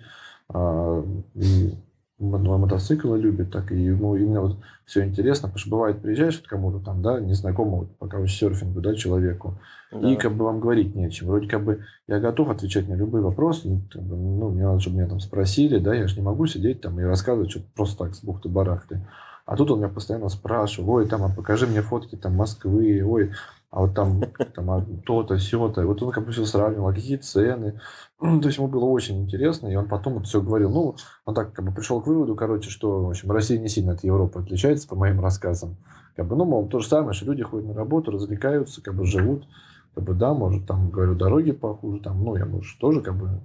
а, 0.48 1.04
и 1.34 1.74
мотоциклы 2.20 3.18
любит, 3.18 3.50
так 3.50 3.72
и 3.72 3.82
ему 3.82 4.14
именно 4.14 4.42
вот 4.42 4.58
все 4.84 5.04
интересно, 5.04 5.48
потому 5.48 5.58
что 5.58 5.70
бывает 5.70 6.02
приезжаешь 6.02 6.38
к 6.38 6.46
кому-то 6.46 6.78
там, 6.84 7.02
да, 7.02 7.18
незнакомому, 7.18 7.88
пока 7.98 8.18
вы 8.18 8.28
серфингу, 8.28 8.80
да, 8.80 8.94
человеку, 8.94 9.58
да. 9.90 10.10
и 10.10 10.16
как 10.16 10.34
бы 10.34 10.44
вам 10.44 10.60
говорить 10.60 10.94
нечем. 10.94 11.28
Вроде 11.28 11.48
как 11.48 11.64
бы 11.64 11.84
я 12.06 12.20
готов 12.20 12.50
отвечать 12.50 12.88
на 12.88 12.94
любые 12.94 13.22
вопросы, 13.22 13.68
ну, 13.68 13.82
как 13.90 14.02
бы, 14.02 14.16
ну 14.16 14.50
мне 14.50 14.64
надо, 14.64 14.80
чтобы 14.80 14.96
меня 14.96 15.08
там 15.08 15.20
спросили, 15.20 15.78
да, 15.78 15.94
я 15.94 16.06
же 16.06 16.16
не 16.16 16.22
могу 16.22 16.46
сидеть 16.46 16.82
там 16.82 17.00
и 17.00 17.04
рассказывать 17.04 17.50
что-то 17.50 17.66
просто 17.74 18.04
так 18.04 18.14
с 18.14 18.22
бухты-барахты. 18.22 19.06
А 19.50 19.56
тут 19.56 19.68
он 19.72 19.80
меня 19.80 19.88
постоянно 19.88 20.28
спрашивает, 20.28 20.88
ой, 20.88 21.08
там, 21.08 21.24
а 21.24 21.28
покажи 21.28 21.66
мне 21.66 21.82
фотки 21.82 22.14
там 22.14 22.36
Москвы, 22.36 23.02
ой, 23.04 23.32
а 23.72 23.80
вот 23.80 23.94
там, 23.94 24.22
там 24.54 24.70
а 24.70 24.86
то-то, 25.04 25.38
все-то. 25.38 25.84
Вот 25.84 26.00
он 26.04 26.12
как 26.12 26.24
бы 26.24 26.30
все 26.30 26.44
сравнивал, 26.44 26.86
а 26.86 26.94
какие 26.94 27.16
цены. 27.16 27.80
то 28.20 28.42
есть 28.44 28.58
ему 28.58 28.68
было 28.68 28.84
очень 28.84 29.20
интересно, 29.20 29.66
и 29.66 29.74
он 29.74 29.88
потом 29.88 30.18
это 30.18 30.26
все 30.26 30.40
говорил. 30.40 30.70
Ну, 30.70 30.94
он 31.24 31.34
так 31.34 31.52
как 31.52 31.64
бы 31.64 31.72
пришел 31.72 32.00
к 32.00 32.06
выводу, 32.06 32.36
короче, 32.36 32.70
что, 32.70 33.06
в 33.06 33.10
общем, 33.10 33.32
Россия 33.32 33.58
не 33.58 33.66
сильно 33.66 33.94
от 33.94 34.04
Европы 34.04 34.38
отличается, 34.38 34.86
по 34.86 34.94
моим 34.94 35.18
рассказам. 35.18 35.78
Как 36.14 36.28
бы, 36.28 36.36
ну, 36.36 36.44
мол, 36.44 36.68
то 36.68 36.78
же 36.78 36.86
самое, 36.86 37.12
что 37.12 37.26
люди 37.26 37.42
ходят 37.42 37.66
на 37.66 37.74
работу, 37.74 38.12
развлекаются, 38.12 38.80
как 38.80 38.94
бы 38.94 39.04
живут. 39.04 39.48
Как 39.96 40.04
бы, 40.04 40.14
да, 40.14 40.32
может, 40.32 40.64
там, 40.68 40.90
говорю, 40.90 41.16
дороги 41.16 41.50
похуже, 41.50 42.00
там, 42.00 42.22
ну, 42.22 42.36
я, 42.36 42.46
может, 42.46 42.78
тоже, 42.78 43.00
как 43.00 43.16
бы, 43.16 43.40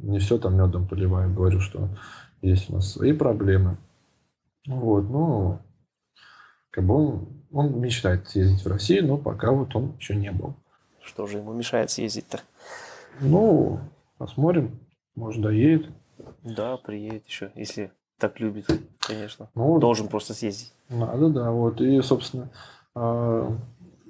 не 0.00 0.18
все 0.18 0.38
там 0.38 0.56
медом 0.56 0.88
поливаю, 0.88 1.32
говорю, 1.32 1.60
что 1.60 1.88
есть 2.42 2.68
у 2.68 2.74
нас 2.74 2.90
свои 2.90 3.12
проблемы. 3.12 3.78
Вот, 4.66 5.02
ну, 5.02 5.60
как 6.70 6.84
бы 6.84 6.94
он 6.94 7.36
он 7.56 7.80
мечтает 7.80 8.28
съездить 8.28 8.64
в 8.64 8.68
Россию, 8.68 9.06
но 9.06 9.16
пока 9.16 9.50
вот 9.50 9.74
он 9.74 9.96
еще 9.98 10.14
не 10.14 10.30
был. 10.30 10.54
Что 11.02 11.26
же 11.26 11.38
ему 11.38 11.52
мешает 11.52 11.90
съездить-то? 11.90 12.40
Ну, 13.20 13.80
посмотрим. 14.18 14.78
Может, 15.14 15.40
доедет. 15.40 15.86
Да, 16.42 16.76
приедет 16.76 17.26
еще, 17.26 17.50
если 17.54 17.92
так 18.18 18.40
любит, 18.40 18.66
конечно. 18.98 19.48
Ну, 19.54 19.78
Должен 19.78 20.08
просто 20.08 20.34
съездить. 20.34 20.72
Надо, 20.88 21.28
да. 21.28 21.50
Вот. 21.50 21.80
И, 21.80 22.00
собственно, 22.02 22.50
а, 22.94 23.56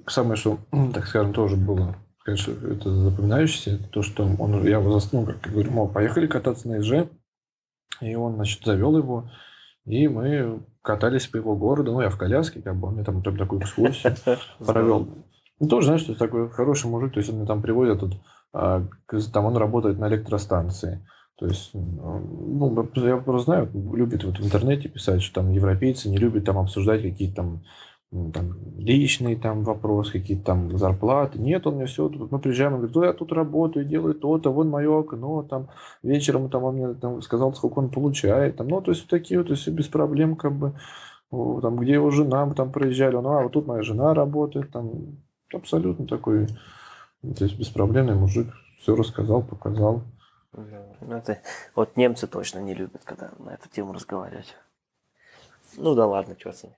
самое, 0.07 0.35
что, 0.35 0.59
так 0.93 1.05
скажем, 1.07 1.33
тоже 1.33 1.55
было, 1.55 1.95
конечно, 2.23 2.51
это 2.51 2.89
запоминающееся, 2.89 3.79
то, 3.91 4.01
что 4.01 4.23
он, 4.39 4.65
я 4.65 4.79
его 4.79 4.91
заснул, 4.91 5.25
как 5.25 5.45
я 5.45 5.51
говорю, 5.51 5.71
мол, 5.71 5.87
поехали 5.87 6.27
кататься 6.27 6.67
на 6.67 6.79
ИЖ, 6.79 7.07
и 8.01 8.15
он, 8.15 8.35
значит, 8.35 8.65
завел 8.65 8.97
его, 8.97 9.29
и 9.87 10.07
мы 10.07 10.59
катались 10.81 11.27
по 11.27 11.37
его 11.37 11.55
городу, 11.55 11.93
ну, 11.93 12.01
я 12.01 12.09
в 12.09 12.17
коляске, 12.17 12.61
как 12.61 12.75
бы, 12.75 12.89
он 12.89 12.95
мне 12.95 13.03
там, 13.03 13.23
там 13.23 13.37
такую 13.37 13.61
экскурсию 13.61 14.15
провел. 14.59 15.07
Ну, 15.59 15.67
тоже, 15.67 15.87
знаешь, 15.87 16.01
что 16.01 16.13
такой 16.13 16.49
хороший 16.49 16.89
мужик, 16.89 17.13
то 17.13 17.19
есть 17.19 17.29
он 17.29 17.37
мне 17.37 17.47
там 17.47 17.61
приводит, 17.61 17.99
тут, 17.99 18.13
а, 18.53 18.85
там 19.33 19.45
он 19.45 19.57
работает 19.57 19.97
на 19.97 20.07
электростанции. 20.07 21.05
То 21.39 21.45
есть, 21.45 21.69
ну, 21.73 22.89
я 22.95 23.17
просто 23.17 23.45
знаю, 23.45 23.69
любит 23.93 24.23
вот 24.23 24.39
в 24.39 24.45
интернете 24.45 24.89
писать, 24.89 25.21
что 25.21 25.41
там 25.41 25.51
европейцы 25.51 26.09
не 26.09 26.17
любят 26.17 26.45
там 26.45 26.57
обсуждать 26.57 27.03
какие-то 27.03 27.35
там 27.35 27.63
ну, 28.11 28.31
там, 28.31 28.57
личный 28.77 29.35
там 29.35 29.63
вопрос, 29.63 30.11
какие-то 30.11 30.45
там 30.45 30.77
зарплаты. 30.77 31.39
Нет, 31.39 31.67
он 31.67 31.75
мне 31.75 31.85
все, 31.87 32.07
мы 32.07 32.39
приезжаем, 32.39 32.73
он 32.73 32.79
говорит, 32.79 32.95
ну, 32.95 33.03
я 33.03 33.13
тут 33.13 33.33
работаю, 33.33 33.85
делаю 33.85 34.15
то-то, 34.15 34.51
вон 34.51 34.69
мое 34.69 34.99
окно, 34.99 35.43
там, 35.43 35.69
вечером 36.03 36.49
там 36.49 36.63
он 36.63 36.75
мне 36.75 36.93
там, 36.93 37.21
сказал, 37.21 37.53
сколько 37.53 37.79
он 37.79 37.89
получает, 37.89 38.55
там, 38.55 38.67
ну, 38.67 38.81
то 38.81 38.91
есть, 38.91 39.07
такие 39.07 39.39
вот, 39.39 39.47
то 39.47 39.53
есть, 39.53 39.67
без 39.67 39.87
проблем, 39.87 40.37
как 40.37 40.53
бы, 40.53 40.73
там, 41.29 41.75
где 41.77 41.93
его 41.93 42.09
жена, 42.09 42.45
мы 42.45 42.55
там 42.55 42.71
проезжали, 42.71 43.15
ну, 43.15 43.29
а 43.29 43.43
вот 43.43 43.51
тут 43.51 43.67
моя 43.67 43.81
жена 43.81 44.13
работает, 44.13 44.71
там, 44.71 45.17
абсолютно 45.53 46.07
такой, 46.07 46.47
то 47.21 47.43
есть, 47.43 47.59
беспроблемный 47.59 48.15
мужик, 48.15 48.47
все 48.79 48.95
рассказал, 48.95 49.43
показал. 49.43 50.03
Ну, 50.53 51.17
это, 51.17 51.41
вот 51.75 51.97
немцы 51.97 52.25
точно 52.25 52.59
не 52.59 52.73
любят, 52.73 53.01
когда 53.03 53.31
на 53.37 53.49
эту 53.49 53.67
тему 53.69 53.91
разговаривать. 53.91 54.55
Ну 55.75 55.93
да 55.93 56.07
ладно, 56.07 56.35
что 56.39 56.53
с 56.53 56.63
ним. 56.63 56.71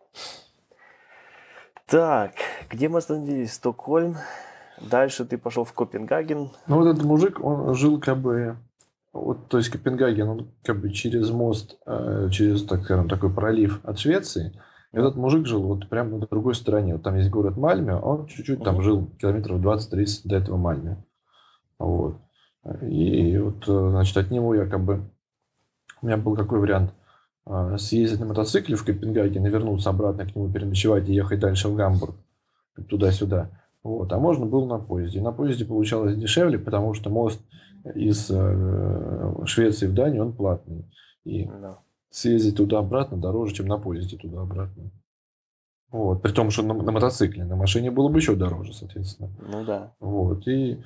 Так, 1.89 2.33
где 2.69 2.87
мы 2.87 2.99
остановились? 2.99 3.53
Стокгольм. 3.53 4.15
Дальше 4.79 5.25
ты 5.25 5.39
пошел 5.39 5.63
в 5.63 5.73
Копенгаген. 5.73 6.51
Ну, 6.67 6.75
вот 6.75 6.85
этот 6.85 7.03
мужик, 7.03 7.43
он 7.43 7.73
жил 7.73 7.99
как 7.99 8.19
бы... 8.19 8.57
Вот, 9.11 9.49
то 9.49 9.57
есть 9.57 9.69
Копенгаген, 9.69 10.29
он 10.29 10.51
как 10.63 10.79
бы 10.79 10.91
через 10.91 11.31
мост, 11.31 11.79
э, 11.87 12.29
через, 12.31 12.63
так 12.63 12.83
скажем, 12.83 13.09
такой 13.09 13.33
пролив 13.33 13.79
от 13.83 13.97
Швеции. 13.97 14.61
И 14.91 14.97
этот 14.97 15.15
мужик 15.15 15.47
жил 15.47 15.63
вот 15.63 15.89
прямо 15.89 16.19
на 16.19 16.27
другой 16.27 16.53
стороне. 16.53 16.93
Вот 16.93 17.03
там 17.03 17.15
есть 17.15 17.31
город 17.31 17.57
Мальме, 17.57 17.93
а 17.93 17.99
он 17.99 18.27
чуть-чуть 18.27 18.63
там 18.63 18.83
жил 18.83 19.07
километров 19.19 19.59
20-30 19.59 20.21
до 20.25 20.35
этого 20.35 20.57
Мальме. 20.57 21.03
Вот. 21.79 22.17
И 22.83 23.35
вот, 23.39 23.67
э, 23.67 23.89
значит, 23.89 24.15
от 24.15 24.29
него 24.29 24.53
я 24.53 24.67
как 24.67 24.81
бы... 24.85 25.09
У 26.03 26.05
меня 26.05 26.17
был 26.17 26.35
какой 26.35 26.59
вариант? 26.59 26.93
А, 27.51 27.79
съездить 27.79 28.19
на 28.19 28.27
мотоцикле 28.27 28.75
в 28.75 28.85
Копенгаген 28.85 29.43
и 29.43 29.49
вернуться 29.49 29.89
обратно 29.89 30.23
к 30.23 30.35
нему, 30.35 30.51
переночевать 30.51 31.09
и 31.09 31.13
ехать 31.15 31.39
дальше 31.39 31.67
в 31.67 31.75
Гамбург, 31.75 32.15
туда-сюда. 32.87 33.49
Вот. 33.81 34.13
А 34.13 34.19
можно 34.19 34.45
было 34.45 34.67
на 34.67 34.77
поезде. 34.77 35.19
На 35.19 35.31
поезде 35.31 35.65
получалось 35.65 36.15
дешевле, 36.15 36.59
потому 36.59 36.93
что 36.93 37.09
мост 37.09 37.41
из 37.95 38.29
э, 38.29 39.33
Швеции 39.45 39.87
в 39.87 39.95
Данию, 39.95 40.27
он 40.27 40.33
платный. 40.33 40.85
И 41.25 41.49
съездить 42.11 42.57
туда-обратно 42.57 43.17
дороже, 43.17 43.55
чем 43.55 43.65
на 43.65 43.79
поезде 43.79 44.15
туда-обратно. 44.15 44.91
Вот. 45.91 46.21
При 46.21 46.31
том, 46.31 46.51
что 46.51 46.61
на, 46.61 46.75
на 46.75 46.91
мотоцикле, 46.91 47.45
на 47.45 47.55
машине 47.55 47.89
было 47.89 48.09
бы 48.09 48.19
еще 48.19 48.35
дороже, 48.35 48.73
соответственно. 48.73 49.31
Ну 49.51 49.65
да. 49.65 49.93
Вот. 49.99 50.47
И 50.47 50.83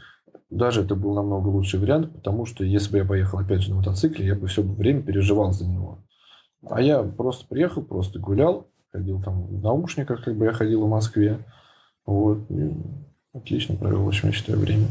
даже 0.49 0.84
это 0.84 0.95
был 0.95 1.14
намного 1.14 1.49
лучший 1.49 1.82
вариант, 1.82 2.14
потому 2.14 2.45
что 2.45 2.64
если 2.64 2.89
бы 2.89 2.97
я 2.99 3.05
поехал 3.05 3.39
опять 3.39 3.64
же 3.64 3.72
на 3.72 3.78
мотоцикле, 3.78 4.26
я 4.26 4.36
бы 4.36 4.47
все 4.47 4.61
время 4.61 5.01
переживал 5.01 5.51
за 5.51 5.68
него. 5.68 5.99
А 6.70 6.82
я 6.82 7.03
просто 7.03 7.45
приехал, 7.47 7.84
просто 7.84 8.20
гулял, 8.20 8.68
ходил 8.91 9.22
там 9.22 9.45
в 9.47 9.61
наушниках, 9.61 10.24
как 10.24 10.36
бы 10.36 10.45
я 10.45 10.53
ходил 10.53 10.86
в 10.86 10.89
Москве. 10.89 11.39
Вот. 12.05 12.39
И 12.49 12.74
отлично 13.34 13.76
провел, 13.76 14.07
общем, 14.07 14.30
я 14.30 14.34
считаю, 14.34 14.59
время. 14.59 14.88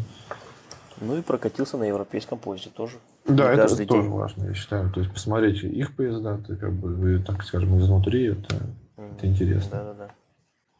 Ну 1.00 1.16
и 1.16 1.22
прокатился 1.22 1.76
на 1.76 1.84
европейском 1.84 2.38
поезде 2.38 2.70
тоже. 2.70 2.98
Да, 3.26 3.52
это, 3.52 3.74
это 3.74 3.86
тоже 3.86 4.08
важно, 4.08 4.44
я 4.44 4.54
считаю. 4.54 4.90
То 4.90 5.00
есть 5.00 5.12
посмотреть 5.12 5.62
их 5.62 5.96
поезда, 5.96 6.38
ты 6.38 6.56
как 6.56 6.72
бы, 6.72 7.22
так 7.26 7.42
скажем, 7.42 7.78
изнутри, 7.78 8.32
это, 8.32 8.54
mm-hmm. 8.54 9.16
это 9.16 9.26
интересно. 9.26 9.70
Да, 9.70 9.84
да, 9.84 9.94
да. 9.94 10.10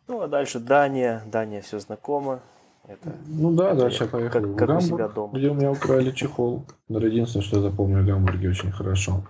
Ну, 0.09 0.21
а 0.21 0.29
дальше 0.29 0.61
Дания. 0.61 1.23
Дания 1.27 1.61
все 1.61 1.79
знакомо. 1.79 2.41
Это, 2.87 3.13
ну 3.27 3.53
да, 3.53 3.71
это 3.71 3.81
дальше 3.83 4.05
я 4.05 4.11
поехал 4.11 4.41
как, 4.41 4.43
в 4.43 4.57
как 4.57 4.69
Гамбург, 4.69 5.33
где 5.33 5.49
у 5.49 5.55
меня 5.55 5.71
украли 5.71 6.11
чехол. 6.11 6.67
Но 6.89 6.99
единственное, 6.99 7.45
что 7.45 7.57
я 7.57 7.63
запомнил 7.63 8.03
в 8.03 8.07
Гамбурге 8.07 8.51
очень 8.51 8.73
хорошо. 8.73 9.25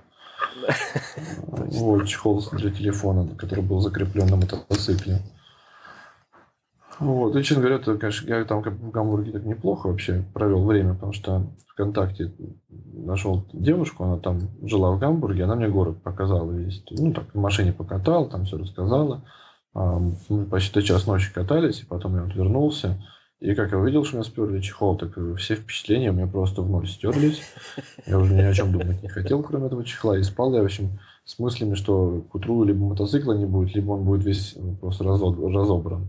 Вот, 1.47 2.07
чехол 2.07 2.43
для 2.53 2.71
телефона, 2.71 3.29
который 3.37 3.65
был 3.65 3.81
закреплен 3.81 4.27
на 4.27 4.37
мотоцикле. 4.37 5.21
Вот. 6.99 7.35
И, 7.35 7.43
честно 7.43 7.63
говоря, 7.63 7.81
это, 7.81 7.97
конечно, 7.97 8.29
я 8.29 8.45
там 8.45 8.63
в 8.63 8.91
Гамбурге 8.91 9.33
так 9.33 9.45
неплохо 9.45 9.89
вообще 9.89 10.25
провел 10.35 10.65
время, 10.65 10.95
потому 10.95 11.13
что 11.13 11.47
ВКонтакте 11.69 12.33
нашел 12.93 13.45
девушку, 13.53 14.05
она 14.05 14.19
там 14.19 14.51
жила 14.63 14.93
в 14.93 14.99
Гамбурге, 14.99 15.45
она 15.45 15.57
мне 15.57 15.69
город 15.69 16.03
показала 16.03 16.53
весь. 16.53 16.85
Ну, 16.91 17.13
так, 17.13 17.25
в 17.35 17.39
машине 17.39 17.73
покатал, 17.73 18.29
там 18.29 18.45
все 18.45 18.59
рассказала. 18.59 19.25
Мы 19.75 20.45
почти 20.51 20.75
до 20.75 20.83
час 20.83 21.07
ночи 21.07 21.33
катались, 21.33 21.81
и 21.81 21.87
потом 21.87 22.17
я 22.17 22.23
вот 22.23 22.35
вернулся. 22.35 23.03
И 23.43 23.57
как 23.57 23.73
я 23.73 23.79
увидел, 23.79 24.05
что 24.05 24.15
у 24.15 24.21
меня 24.21 24.31
сперли 24.31 24.61
чехол, 24.61 24.97
так 24.97 25.19
все 25.37 25.57
впечатления 25.57 26.11
у 26.11 26.13
меня 26.13 26.29
просто 26.29 26.63
в 26.63 26.71
ноль 26.71 26.87
стерлись. 26.87 27.43
Я 28.07 28.19
уже 28.21 28.35
ни 28.35 28.41
о 28.41 28.55
чем 28.55 28.71
думать 28.71 29.03
не 29.03 29.09
хотел, 29.09 29.43
кроме 29.43 29.67
этого 29.67 29.85
чехла. 29.85 30.17
И 30.17 30.23
спал 30.23 30.55
я, 30.55 30.63
в 30.63 30.67
общем, 30.67 31.01
с 31.25 31.41
мыслями, 31.41 31.75
что 31.75 32.25
к 32.31 32.37
утру 32.37 32.63
либо 32.63 32.79
мотоцикла 32.79 33.33
не 33.33 33.45
будет, 33.45 33.75
либо 33.75 33.91
он 33.93 34.05
будет 34.05 34.25
весь 34.25 34.55
ну, 34.55 34.77
просто 34.77 35.03
разобран. 35.03 36.07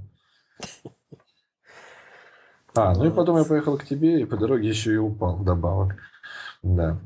А, 2.75 2.93
ну 2.93 3.07
и 3.07 3.11
потом 3.11 3.37
я 3.37 3.45
поехал 3.45 3.79
к 3.79 3.85
тебе, 3.85 4.21
и 4.21 4.25
по 4.25 4.37
дороге 4.37 4.69
еще 4.69 4.93
и 4.93 4.97
упал 4.97 5.35
вдобавок. 5.35 5.95
Да. 6.61 6.99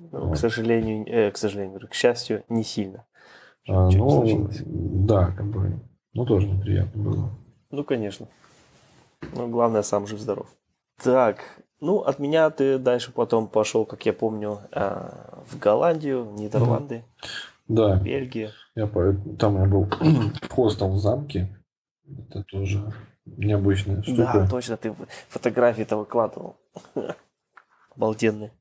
Ну, 0.00 0.08
вот. 0.26 0.34
К 0.34 0.36
сожалению, 0.36 1.06
э, 1.06 1.30
к 1.30 1.36
сожалению, 1.36 1.78
к 1.88 1.94
счастью, 1.94 2.42
не 2.48 2.64
сильно. 2.64 3.06
А, 3.68 3.88
ну, 3.88 4.50
да, 4.64 5.30
как 5.30 5.46
бы, 5.46 5.78
ну 6.12 6.26
тоже 6.26 6.48
неприятно 6.48 7.02
было. 7.02 7.30
Ну, 7.70 7.84
конечно. 7.84 8.26
Ну, 9.32 9.48
главное, 9.48 9.82
сам 9.82 10.06
жив-здоров. 10.06 10.48
Так, 11.02 11.38
ну, 11.80 11.98
от 11.98 12.18
меня 12.18 12.50
ты 12.50 12.78
дальше 12.78 13.12
потом 13.12 13.48
пошел, 13.48 13.84
как 13.84 14.06
я 14.06 14.12
помню, 14.12 14.60
а, 14.72 15.42
в 15.46 15.58
Голландию, 15.58 16.24
в 16.24 16.34
Нидерланды, 16.34 17.04
да. 17.68 17.96
Бельгия. 17.96 18.52
Я, 18.74 18.86
там 19.38 19.56
я 19.56 19.66
был 19.66 19.84
в 20.42 20.50
хостел 20.50 20.90
в 20.90 20.98
замке. 20.98 21.56
Это 22.06 22.44
тоже 22.44 22.92
необычная 23.24 24.02
штука. 24.02 24.32
Да, 24.34 24.48
точно, 24.48 24.76
ты 24.76 24.94
фотографии-то 25.28 25.96
выкладывал. 25.96 26.56
Обалденные. 27.96 28.52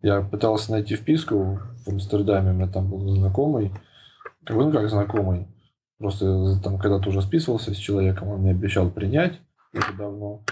Я 0.00 0.22
пытался 0.22 0.70
найти 0.70 0.96
вписку 0.96 1.60
в 1.84 1.88
Амстердаме, 1.88 2.50
у 2.50 2.54
меня 2.54 2.68
там 2.68 2.88
был 2.88 3.08
знакомый, 3.08 3.72
как 4.44 4.56
ну 4.56 4.72
как 4.72 4.88
знакомый, 4.88 5.48
просто 5.98 6.58
там 6.62 6.78
когда-то 6.78 7.08
уже 7.08 7.20
списывался 7.20 7.74
с 7.74 7.76
человеком, 7.76 8.28
он 8.28 8.40
мне 8.40 8.52
обещал 8.52 8.90
принять 8.90 9.40
уже 9.78 9.96
давно, 9.96 10.42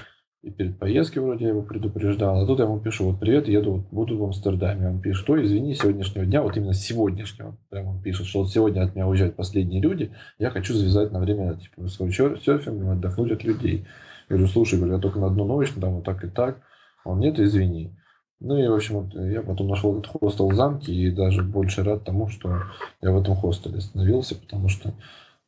и 0.43 0.51
перед 0.51 0.79
поездкой 0.79 1.23
вроде 1.23 1.45
я 1.45 1.51
его 1.51 1.63
предупреждал, 1.63 2.41
а 2.41 2.47
тут 2.47 2.59
я 2.59 2.67
ему 2.67 2.79
пишу, 2.79 3.11
вот 3.11 3.19
привет, 3.19 3.49
еду, 3.49 3.73
вот, 3.73 3.87
буду 3.91 4.17
в 4.17 4.25
Амстердаме, 4.25 4.89
он 4.89 5.01
пишет, 5.01 5.25
что 5.25 5.43
извини, 5.43 5.75
сегодняшнего 5.75 6.25
дня, 6.25 6.43
вот 6.43 6.57
именно 6.57 6.75
сегодняшнего, 6.75 7.57
прямо 7.69 7.91
он 7.91 8.03
пишет, 8.03 8.27
что 8.27 8.41
вот 8.41 8.51
сегодня 8.51 8.83
от 8.83 8.95
меня 8.95 9.09
уезжают 9.09 9.37
последние 9.37 9.81
люди, 9.81 10.13
я 10.39 10.51
хочу 10.51 10.75
завязать 10.75 11.13
на 11.13 11.21
время 11.21 11.55
типа 11.55 11.89
свой 11.89 12.13
серфингом, 12.13 12.91
отдохнуть 12.91 13.33
от 13.33 13.45
людей. 13.45 13.87
Я 14.29 14.37
говорю, 14.37 14.53
слушай, 14.53 14.77
говорю, 14.77 14.95
я 14.95 15.01
только 15.01 15.21
на 15.21 15.29
одну 15.29 15.45
ночь, 15.45 15.71
там 15.81 15.97
вот 15.97 16.05
так 16.05 16.25
и 16.25 16.29
так. 16.29 16.59
Он, 17.05 17.21
нет, 17.21 17.39
извини. 17.39 17.97
Ну 18.41 18.57
и, 18.59 18.67
в 18.67 18.75
общем, 18.75 19.01
вот 19.01 19.15
я 19.15 19.41
потом 19.41 19.69
нашел 19.69 19.99
этот 19.99 20.09
хостел 20.09 20.51
в 20.51 20.55
замке 20.55 20.93
и 20.93 21.11
даже 21.11 21.43
больше 21.43 21.85
рад 21.85 22.05
тому, 22.05 22.29
что 22.29 22.63
я 23.01 23.13
в 23.13 23.21
этом 23.21 23.35
хостеле 23.35 23.79
остановился, 23.79 24.35
потому 24.35 24.69
что, 24.69 24.93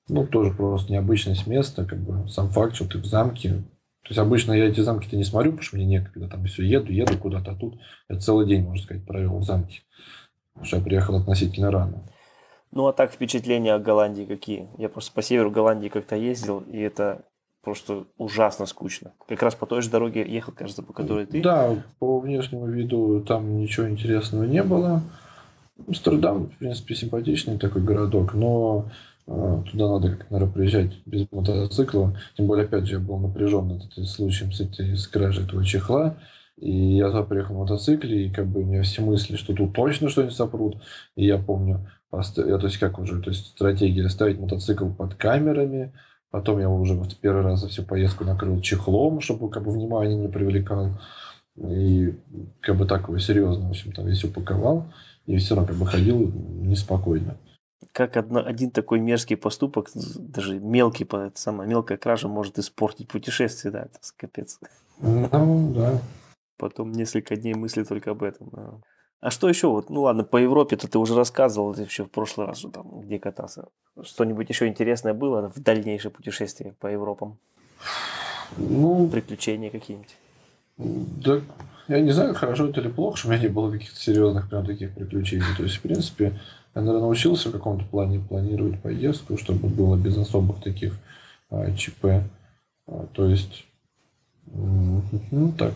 ну, 0.08 0.26
тоже 0.26 0.52
просто 0.52 0.92
необычность 0.92 1.46
места, 1.46 1.84
как 1.84 1.98
бы 2.00 2.28
сам 2.28 2.50
факт, 2.50 2.74
что 2.74 2.86
ты 2.86 2.98
в 2.98 3.04
замке. 3.04 3.62
То 4.02 4.10
есть 4.10 4.18
обычно 4.18 4.52
я 4.52 4.68
эти 4.68 4.80
замки-то 4.80 5.16
не 5.16 5.24
смотрю, 5.24 5.50
потому 5.50 5.64
что 5.64 5.76
мне 5.76 5.86
некогда, 5.86 6.28
там 6.28 6.44
все 6.46 6.64
еду, 6.64 6.92
еду 6.92 7.18
куда-то, 7.18 7.50
а 7.52 7.54
тут 7.54 7.78
я 8.08 8.18
целый 8.18 8.46
день, 8.46 8.62
можно 8.62 8.82
сказать, 8.82 9.04
провел 9.04 9.38
в 9.38 9.44
замке. 9.44 9.82
Потому 10.54 10.66
что 10.66 10.76
я 10.78 10.82
приехал 10.82 11.16
относительно 11.16 11.70
рано. 11.70 12.02
Ну, 12.70 12.86
а 12.86 12.92
так 12.92 13.12
впечатления 13.12 13.74
о 13.74 13.78
Голландии 13.78 14.24
какие? 14.24 14.68
Я 14.78 14.88
просто 14.88 15.12
по 15.12 15.22
северу 15.22 15.50
Голландии 15.50 15.88
как-то 15.88 16.16
ездил, 16.16 16.60
и 16.60 16.78
это 16.78 17.24
просто 17.62 18.04
ужасно 18.16 18.66
скучно. 18.66 19.12
Как 19.26 19.42
раз 19.42 19.54
по 19.54 19.66
той 19.66 19.82
же 19.82 19.90
дороге 19.90 20.24
ехал, 20.26 20.52
кажется, 20.52 20.82
по 20.82 20.92
которой 20.92 21.26
ты. 21.26 21.42
Да, 21.42 21.76
по 21.98 22.18
внешнему 22.18 22.66
виду 22.66 23.22
там 23.26 23.58
ничего 23.58 23.88
интересного 23.88 24.44
не 24.44 24.62
было. 24.62 25.02
Амстердам, 25.86 26.46
в 26.46 26.58
принципе, 26.58 26.94
симпатичный 26.94 27.58
такой 27.58 27.82
городок, 27.82 28.34
но 28.34 28.86
туда 29.70 29.88
надо, 29.88 30.16
как, 30.16 30.30
наверное, 30.30 30.52
приезжать 30.52 30.92
без 31.06 31.26
мотоцикла. 31.30 32.16
Тем 32.36 32.46
более, 32.46 32.64
опять 32.64 32.86
же, 32.86 32.94
я 32.94 33.00
был 33.00 33.18
напряжен 33.18 33.68
над 33.68 33.86
этим 33.86 34.04
случаем 34.04 34.52
с, 34.52 34.60
этой, 34.60 34.96
с 34.96 35.06
кражей 35.06 35.44
этого 35.44 35.64
чехла. 35.64 36.16
И 36.56 36.96
я 36.96 37.08
туда 37.08 37.22
приехал 37.22 37.54
на 37.54 37.60
мотоцикле, 37.60 38.26
и 38.26 38.30
как 38.30 38.46
бы 38.46 38.62
у 38.62 38.64
меня 38.64 38.82
все 38.82 39.02
мысли, 39.02 39.36
что 39.36 39.54
тут 39.54 39.74
точно 39.74 40.08
что-нибудь 40.08 40.34
сопрут. 40.34 40.82
И 41.14 41.24
я 41.24 41.38
помню, 41.38 41.88
я, 42.12 42.58
то 42.58 42.66
есть 42.66 42.78
как 42.78 42.98
уже, 42.98 43.20
то 43.20 43.30
есть 43.30 43.48
стратегия 43.48 44.08
ставить 44.08 44.40
мотоцикл 44.40 44.88
под 44.88 45.14
камерами, 45.14 45.92
Потом 46.30 46.60
я 46.60 46.68
уже 46.68 46.94
вот 46.94 47.16
первый 47.16 47.42
раз 47.42 47.60
за 47.60 47.68
всю 47.68 47.82
поездку 47.82 48.24
накрыл 48.24 48.60
чехлом, 48.60 49.20
чтобы 49.20 49.48
как 49.48 49.64
бы 49.64 49.72
внимание 49.72 50.16
не 50.16 50.28
привлекал. 50.28 50.90
И 51.56 52.14
как 52.60 52.76
бы 52.76 52.84
так 52.84 53.08
его 53.08 53.18
серьезно, 53.18 53.66
в 53.66 53.70
общем, 53.70 53.92
там 53.92 54.06
весь 54.06 54.24
упаковал. 54.24 54.92
И 55.26 55.36
все 55.38 55.54
равно 55.54 55.68
как 55.68 55.78
бы 55.78 55.86
ходил 55.86 56.30
неспокойно. 56.60 57.36
Как 57.92 58.16
одно, 58.16 58.44
один 58.44 58.70
такой 58.70 58.98
мерзкий 58.98 59.36
поступок, 59.36 59.90
даже 59.94 60.58
мелкий, 60.58 61.06
самая 61.34 61.68
мелкая 61.68 61.96
кража 61.96 62.26
может 62.28 62.58
испортить 62.58 63.08
путешествие, 63.08 63.72
да, 63.72 63.82
это 63.82 63.98
капец. 64.16 64.58
Ну, 65.00 65.72
да. 65.74 66.00
Потом 66.56 66.90
несколько 66.90 67.36
дней 67.36 67.54
мысли 67.54 67.84
только 67.84 68.10
об 68.10 68.24
этом. 68.24 68.48
Да. 68.50 68.80
А 69.20 69.30
что 69.30 69.48
еще? 69.48 69.68
Вот, 69.68 69.90
ну 69.90 70.02
ладно, 70.02 70.24
по 70.24 70.36
Европе-то 70.36 70.88
ты 70.88 70.98
уже 70.98 71.14
рассказывал 71.16 71.74
еще 71.74 72.04
в 72.04 72.10
прошлый 72.10 72.46
раз, 72.46 72.58
что 72.58 72.70
там, 72.70 73.00
где 73.00 73.18
катался. 73.18 73.68
Что-нибудь 74.00 74.48
еще 74.48 74.68
интересное 74.68 75.14
было 75.14 75.48
в 75.48 75.60
дальнейшее 75.60 76.12
путешествие 76.12 76.74
по 76.80 76.86
Европам? 76.86 77.38
Ну, 78.56 79.08
Приключения 79.08 79.70
какие-нибудь? 79.70 80.16
Да, 80.76 81.40
я 81.88 82.00
не 82.00 82.12
знаю, 82.12 82.34
хорошо 82.34 82.68
это 82.68 82.80
или 82.80 82.88
плохо, 82.88 83.16
что 83.16 83.28
у 83.28 83.30
меня 83.32 83.42
не 83.42 83.48
было 83.48 83.70
каких-то 83.72 83.98
серьезных 83.98 84.48
прям 84.48 84.64
таких 84.64 84.94
приключений. 84.94 85.44
То 85.56 85.64
есть, 85.64 85.76
в 85.76 85.80
принципе, 85.80 86.38
я, 86.74 86.80
наверное, 86.80 87.02
научился 87.02 87.48
в 87.48 87.52
каком-то 87.52 87.84
плане 87.84 88.20
планировать 88.20 88.80
поездку, 88.80 89.36
чтобы 89.36 89.68
было 89.68 89.96
без 89.96 90.16
особых 90.16 90.62
таких 90.62 90.98
а, 91.50 91.72
ЧП. 91.74 92.04
А, 92.86 93.06
то 93.12 93.26
есть, 93.26 93.64
ну 94.46 95.52
так, 95.56 95.74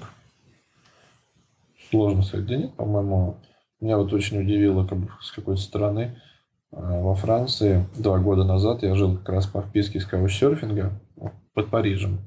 сложно 1.90 2.22
сказать. 2.22 2.46
Да 2.46 2.56
нет, 2.56 2.74
по-моему, 2.74 3.36
меня 3.80 3.98
вот 3.98 4.12
очень 4.12 4.40
удивило, 4.40 4.86
как 4.86 4.98
бы, 4.98 5.08
с 5.20 5.32
какой-то 5.32 5.60
стороны. 5.60 6.20
А, 6.70 7.00
во 7.00 7.14
Франции 7.14 7.86
два 7.96 8.18
года 8.18 8.44
назад 8.44 8.82
я 8.82 8.94
жил 8.94 9.16
как 9.18 9.28
раз 9.30 9.46
по 9.46 9.62
вписке 9.62 10.00
с 10.00 10.04
каучсерфинга 10.04 10.92
под 11.54 11.68
Парижем. 11.68 12.20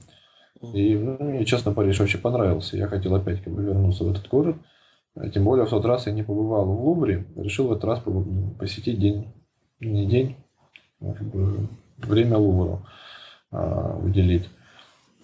И 0.73 0.95
ну, 0.95 1.17
мне, 1.19 1.45
честно, 1.45 1.73
Париж 1.73 1.99
вообще 1.99 2.17
понравился. 2.17 2.77
Я 2.77 2.87
хотел 2.87 3.15
опять 3.15 3.43
как 3.43 3.53
бы 3.53 3.63
вернуться 3.63 4.03
в 4.03 4.11
этот 4.11 4.27
город. 4.27 4.55
А 5.15 5.29
тем 5.29 5.45
более 5.45 5.65
в 5.65 5.69
тот 5.69 5.85
раз 5.85 6.07
я 6.07 6.13
не 6.13 6.23
побывал 6.23 6.65
в 6.65 6.85
Лувре. 6.85 7.25
Решил 7.35 7.67
в 7.67 7.71
этот 7.71 7.85
раз 7.85 8.01
посетить 8.59 8.99
день, 8.99 9.33
не 9.79 10.05
день, 10.05 10.35
а 11.01 11.13
как 11.13 11.27
бы 11.27 11.69
время 11.97 12.37
Лувру 12.37 12.85
а, 13.51 13.97
уделить. 13.97 14.49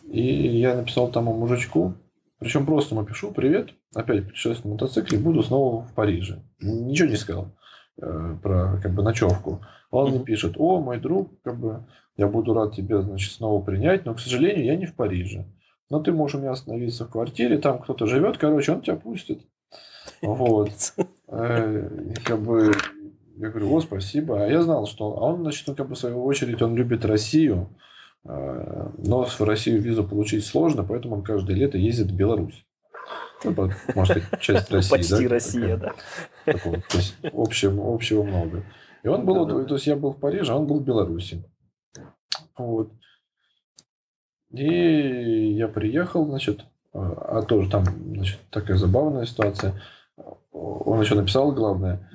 И 0.03 0.57
я 0.59 0.75
написал 0.75 1.11
тому 1.11 1.33
мужичку, 1.33 1.93
причем 2.39 2.65
просто 2.65 2.95
ему 2.95 3.05
пишу, 3.05 3.31
привет, 3.31 3.69
опять 3.93 4.25
путешествую 4.25 4.71
на 4.71 4.73
мотоцикле, 4.73 5.19
буду 5.19 5.43
снова 5.43 5.83
в 5.83 5.93
Париже. 5.93 6.41
Ничего 6.59 7.09
не 7.09 7.15
сказал 7.15 7.51
э, 8.01 8.37
про 8.41 8.79
как 8.81 8.93
бы 8.93 9.03
ночевку. 9.03 9.61
Он 9.91 10.09
мне 10.09 10.19
пишет, 10.19 10.55
о, 10.57 10.79
мой 10.79 10.99
друг, 10.99 11.39
как 11.43 11.59
бы, 11.59 11.85
я 12.17 12.27
буду 12.27 12.53
рад 12.53 12.73
тебя, 12.73 13.01
значит, 13.01 13.31
снова 13.33 13.63
принять, 13.63 14.05
но, 14.05 14.15
к 14.15 14.19
сожалению, 14.19 14.65
я 14.65 14.75
не 14.75 14.85
в 14.85 14.95
Париже. 14.95 15.45
Но 15.89 15.99
ты 16.01 16.11
можешь 16.11 16.35
у 16.35 16.39
меня 16.39 16.51
остановиться 16.51 17.05
в 17.05 17.11
квартире, 17.11 17.57
там 17.57 17.79
кто-то 17.79 18.07
живет, 18.07 18.37
короче, 18.37 18.71
он 18.71 18.81
тебя 18.81 18.95
пустит. 18.95 19.45
Вот. 20.27 20.71
Э, 21.27 21.89
как 22.23 22.41
бы, 22.41 22.71
я 23.37 23.49
говорю, 23.49 23.73
о, 23.73 23.81
спасибо. 23.81 24.43
А 24.43 24.47
я 24.47 24.61
знал, 24.61 24.85
что 24.85 25.17
а 25.17 25.33
он, 25.33 25.41
значит, 25.41 25.67
ну, 25.67 25.75
как 25.75 25.89
бы, 25.89 25.95
в 25.95 25.97
свою 25.97 26.23
очередь, 26.23 26.61
он 26.61 26.75
любит 26.75 27.05
Россию. 27.05 27.69
Э, 28.23 28.89
но 28.97 29.25
в 29.25 29.41
Россию 29.41 29.81
визу 29.81 30.03
получить 30.03 30.45
сложно, 30.45 30.83
поэтому 30.83 31.15
он 31.15 31.23
каждое 31.23 31.55
лето 31.55 31.77
ездит 31.77 32.11
в 32.11 32.15
Беларусь. 32.15 32.65
Ну, 33.43 33.71
может 33.95 34.23
часть 34.39 34.71
России. 34.71 34.91
Почти 34.91 35.23
да, 35.23 35.29
Россия, 35.29 35.77
да. 35.77 35.93
Такого, 36.45 36.77
то 36.81 36.97
есть 36.97 37.15
общего, 37.33 37.93
общего 37.93 38.23
много. 38.23 38.63
И 39.03 39.07
он 39.07 39.25
был, 39.25 39.45
да, 39.45 39.55
да. 39.55 39.63
то 39.65 39.73
есть 39.75 39.87
я 39.87 39.95
был 39.95 40.11
в 40.11 40.19
Париже, 40.19 40.53
а 40.53 40.57
он 40.57 40.67
был 40.67 40.79
в 40.79 40.83
Беларуси. 40.83 41.43
Вот. 42.55 42.91
И 44.51 45.53
я 45.53 45.67
приехал, 45.67 46.25
значит, 46.25 46.65
а, 46.93 47.39
а 47.39 47.41
тоже 47.41 47.69
там, 47.69 47.85
значит, 47.85 48.39
такая 48.49 48.77
забавная 48.77 49.25
ситуация. 49.25 49.81
Он 50.51 51.01
еще 51.01 51.15
написал 51.15 51.51
главное, 51.51 52.09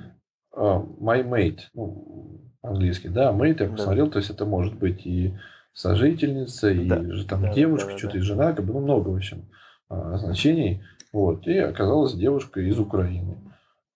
а, 0.53 0.79
my 0.99 1.27
mate, 1.27 1.59
ну, 1.73 2.41
английский, 2.61 3.09
да, 3.09 3.31
mate, 3.31 3.63
я 3.63 3.69
посмотрел, 3.69 4.05
да. 4.07 4.13
то 4.13 4.19
есть 4.19 4.29
это 4.29 4.45
может 4.45 4.75
быть 4.75 5.05
и 5.05 5.35
сожительница, 5.73 6.71
и 6.71 6.87
да, 6.87 7.01
же 7.03 7.25
там 7.25 7.43
да, 7.43 7.53
девушка, 7.53 7.91
да, 7.91 7.97
что-то 7.97 8.13
да. 8.13 8.19
и 8.19 8.21
жена, 8.21 8.53
как 8.53 8.65
бы, 8.65 8.73
ну, 8.73 8.79
много, 8.79 9.09
в 9.09 9.15
общем, 9.15 9.49
а, 9.89 10.17
значений. 10.17 10.83
Вот. 11.13 11.47
И 11.47 11.57
оказалась 11.57 12.13
девушка 12.13 12.61
из 12.61 12.79
Украины. 12.79 13.37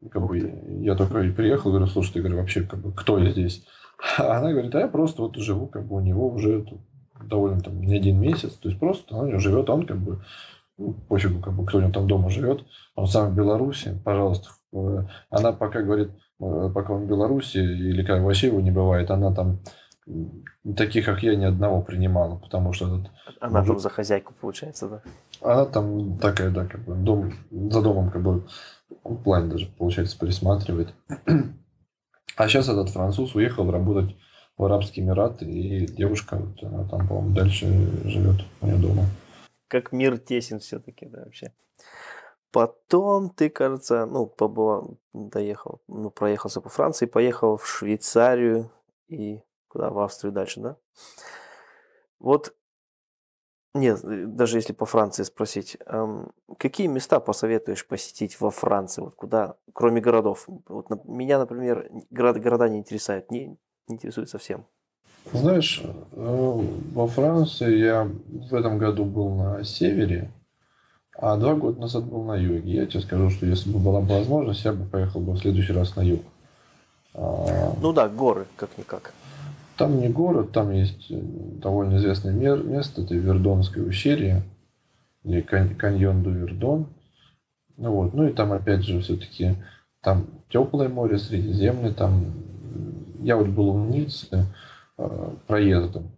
Как 0.09 0.26
бы, 0.26 0.39
я 0.82 0.95
только 0.95 1.16
приехал, 1.34 1.72
говорю, 1.72 1.88
слушай, 1.88 2.14
ты 2.14 2.20
говорю, 2.20 2.38
вообще, 2.38 2.64
как 2.64 2.80
бы, 2.80 2.93
кто 2.93 3.18
я 3.20 3.30
здесь? 3.30 3.66
А 4.18 4.38
она 4.38 4.51
говорит, 4.51 4.73
а 4.76 4.80
я 4.80 4.88
просто 4.88 5.23
вот 5.23 5.35
живу, 5.35 5.68
как 5.68 5.88
бы, 5.88 5.95
у 5.95 5.99
него 5.99 6.27
уже 6.30 6.65
довольно 7.23 7.61
там 7.61 7.81
не 7.81 7.95
один 7.95 8.19
месяц, 8.19 8.53
то 8.53 8.69
есть 8.69 8.80
просто 8.80 9.15
он 9.15 9.40
живет, 9.40 9.69
он 9.69 9.85
как 9.85 9.98
бы, 9.98 10.23
пофигу, 11.08 11.41
как 11.41 11.53
бы, 11.53 11.66
кто 11.66 11.78
у 11.78 11.82
него 11.82 11.91
там 11.91 12.08
дома 12.08 12.30
живет, 12.30 12.66
он 12.95 13.08
сам 13.08 13.32
в 13.32 13.36
Беларуси, 13.36 13.99
пожалуйста. 14.03 14.49
Она 15.30 15.52
пока 15.52 15.82
говорит, 15.82 16.12
э, 16.40 16.72
пока 16.74 16.94
он 16.94 17.06
в 17.06 17.08
Беларуси, 17.08 17.58
или 17.58 18.03
как 18.03 18.22
вообще 18.22 18.48
его 18.48 18.62
не 18.62 18.72
бывает, 18.72 19.12
она 19.12 19.34
там 19.34 19.60
таких, 20.76 21.06
как 21.06 21.24
я, 21.24 21.36
ни 21.36 21.45
одного 21.45 21.82
принимала, 21.82 22.38
потому 22.38 22.74
что... 22.74 22.88
Этот 22.88 23.12
Она 23.40 23.60
мужик... 23.60 23.74
там 23.74 23.80
за 23.80 23.90
хозяйку, 23.90 24.34
получается, 24.40 24.90
да? 24.90 25.02
Она 25.41 25.66
там 25.66 26.18
такая, 26.18 26.49
да, 26.49 26.66
как 26.66 26.82
бы 26.86 26.95
дом, 26.95 27.34
за 27.52 27.82
домом 27.82 28.10
как 28.10 28.24
бы 28.24 28.44
план 29.24 29.49
даже, 29.49 29.68
получается, 29.78 30.18
пересматривает. 30.18 30.94
А 32.38 32.48
сейчас 32.48 32.70
этот 32.70 32.90
француз 32.90 33.36
уехал 33.36 33.70
работать 33.70 34.16
в 34.58 34.64
Арабские 34.64 35.06
Эмираты, 35.06 35.45
и 35.45 35.86
девушка, 35.86 36.38
вот, 36.38 36.64
она 36.64 36.88
там, 36.88 37.08
по-моему, 37.08 37.36
дальше 37.36 37.68
живет 38.06 38.41
у 38.62 38.68
нее 38.68 38.78
дома. 38.78 39.03
Как 39.72 39.93
мир 39.93 40.18
тесен 40.18 40.60
все-таки, 40.60 41.06
да, 41.06 41.23
вообще. 41.23 41.53
Потом 42.52 43.30
ты, 43.30 43.49
кажется, 43.49 44.06
ну, 44.06 44.26
побывал, 44.26 44.98
доехал, 45.14 45.81
ну, 45.88 46.10
проехался 46.11 46.60
по 46.60 46.68
Франции, 46.68 47.06
поехал 47.06 47.56
в 47.56 47.65
Швейцарию 47.65 48.69
и 49.07 49.39
куда 49.69 49.89
в 49.89 49.99
Австрию 49.99 50.34
дальше, 50.34 50.60
да? 50.60 50.76
Вот, 52.19 52.53
нет, 53.73 54.03
э, 54.03 54.26
даже 54.26 54.57
если 54.57 54.73
по 54.73 54.85
Франции 54.85 55.23
спросить, 55.23 55.77
эм, 55.85 56.34
какие 56.60 56.88
места 56.88 57.22
посоветуешь 57.22 57.88
посетить 57.88 58.41
во 58.41 58.52
Франции, 58.52 59.02
вот 59.02 59.15
куда, 59.15 59.56
кроме 59.72 60.02
городов? 60.02 60.49
Вот 60.68 60.89
на, 60.89 60.99
меня, 61.06 61.39
например, 61.39 61.89
город, 62.10 62.41
города 62.41 62.68
не 62.68 62.80
интересуют, 62.80 63.31
не, 63.31 63.57
не 63.88 63.95
интересуют 63.95 64.30
совсем. 64.30 64.68
Знаешь, 65.34 65.81
э, 66.11 66.65
во 66.93 67.07
Франции 67.07 67.77
я 67.77 68.10
в 68.49 68.53
этом 68.53 68.77
году 68.77 69.06
был 69.06 69.30
на 69.35 69.64
севере, 69.64 70.31
А 71.18 71.38
два 71.38 71.53
года 71.56 71.80
назад 71.80 72.06
был 72.06 72.23
на 72.23 72.35
юге. 72.35 72.73
Я 72.73 72.85
тебе 72.85 73.02
скажу, 73.02 73.30
что 73.30 73.45
если 73.45 73.69
бы 73.69 73.80
была 73.80 74.02
бы 74.02 74.07
возможность, 74.07 74.65
я 74.65 74.73
бы 74.73 74.85
поехал 74.85 75.22
бы 75.22 75.34
в 75.34 75.39
следующий 75.39 75.73
раз 75.73 75.95
на 75.95 76.02
юг. 76.02 76.22
А, 77.14 77.76
ну 77.81 77.93
да, 77.93 78.10
горы, 78.10 78.45
как-никак. 78.56 79.14
Там 79.77 79.99
не 79.99 80.10
город, 80.10 80.52
там 80.52 80.72
есть 80.72 81.10
э, 81.10 81.19
довольно 81.22 81.98
известное 81.98 82.34
место, 82.34 83.02
это 83.02 83.15
Вердонское 83.15 83.84
ущелье, 83.84 84.43
или 85.23 85.41
каньон 85.41 86.23
ду 86.23 86.31
Вердон. 86.31 86.88
Ну 87.77 87.91
вот, 87.91 88.14
ну 88.14 88.27
и 88.27 88.34
там 88.34 88.52
опять 88.52 88.84
же 88.84 88.99
все-таки 89.02 89.56
там 90.02 90.27
теплое 90.49 90.89
море, 90.89 91.18
Средиземное, 91.18 91.93
там 91.93 92.34
я 93.19 93.38
вот 93.38 93.48
был 93.48 93.73
в 93.73 93.89
Ницце 93.89 94.45
э, 95.10 95.36
проездом. 95.48 96.11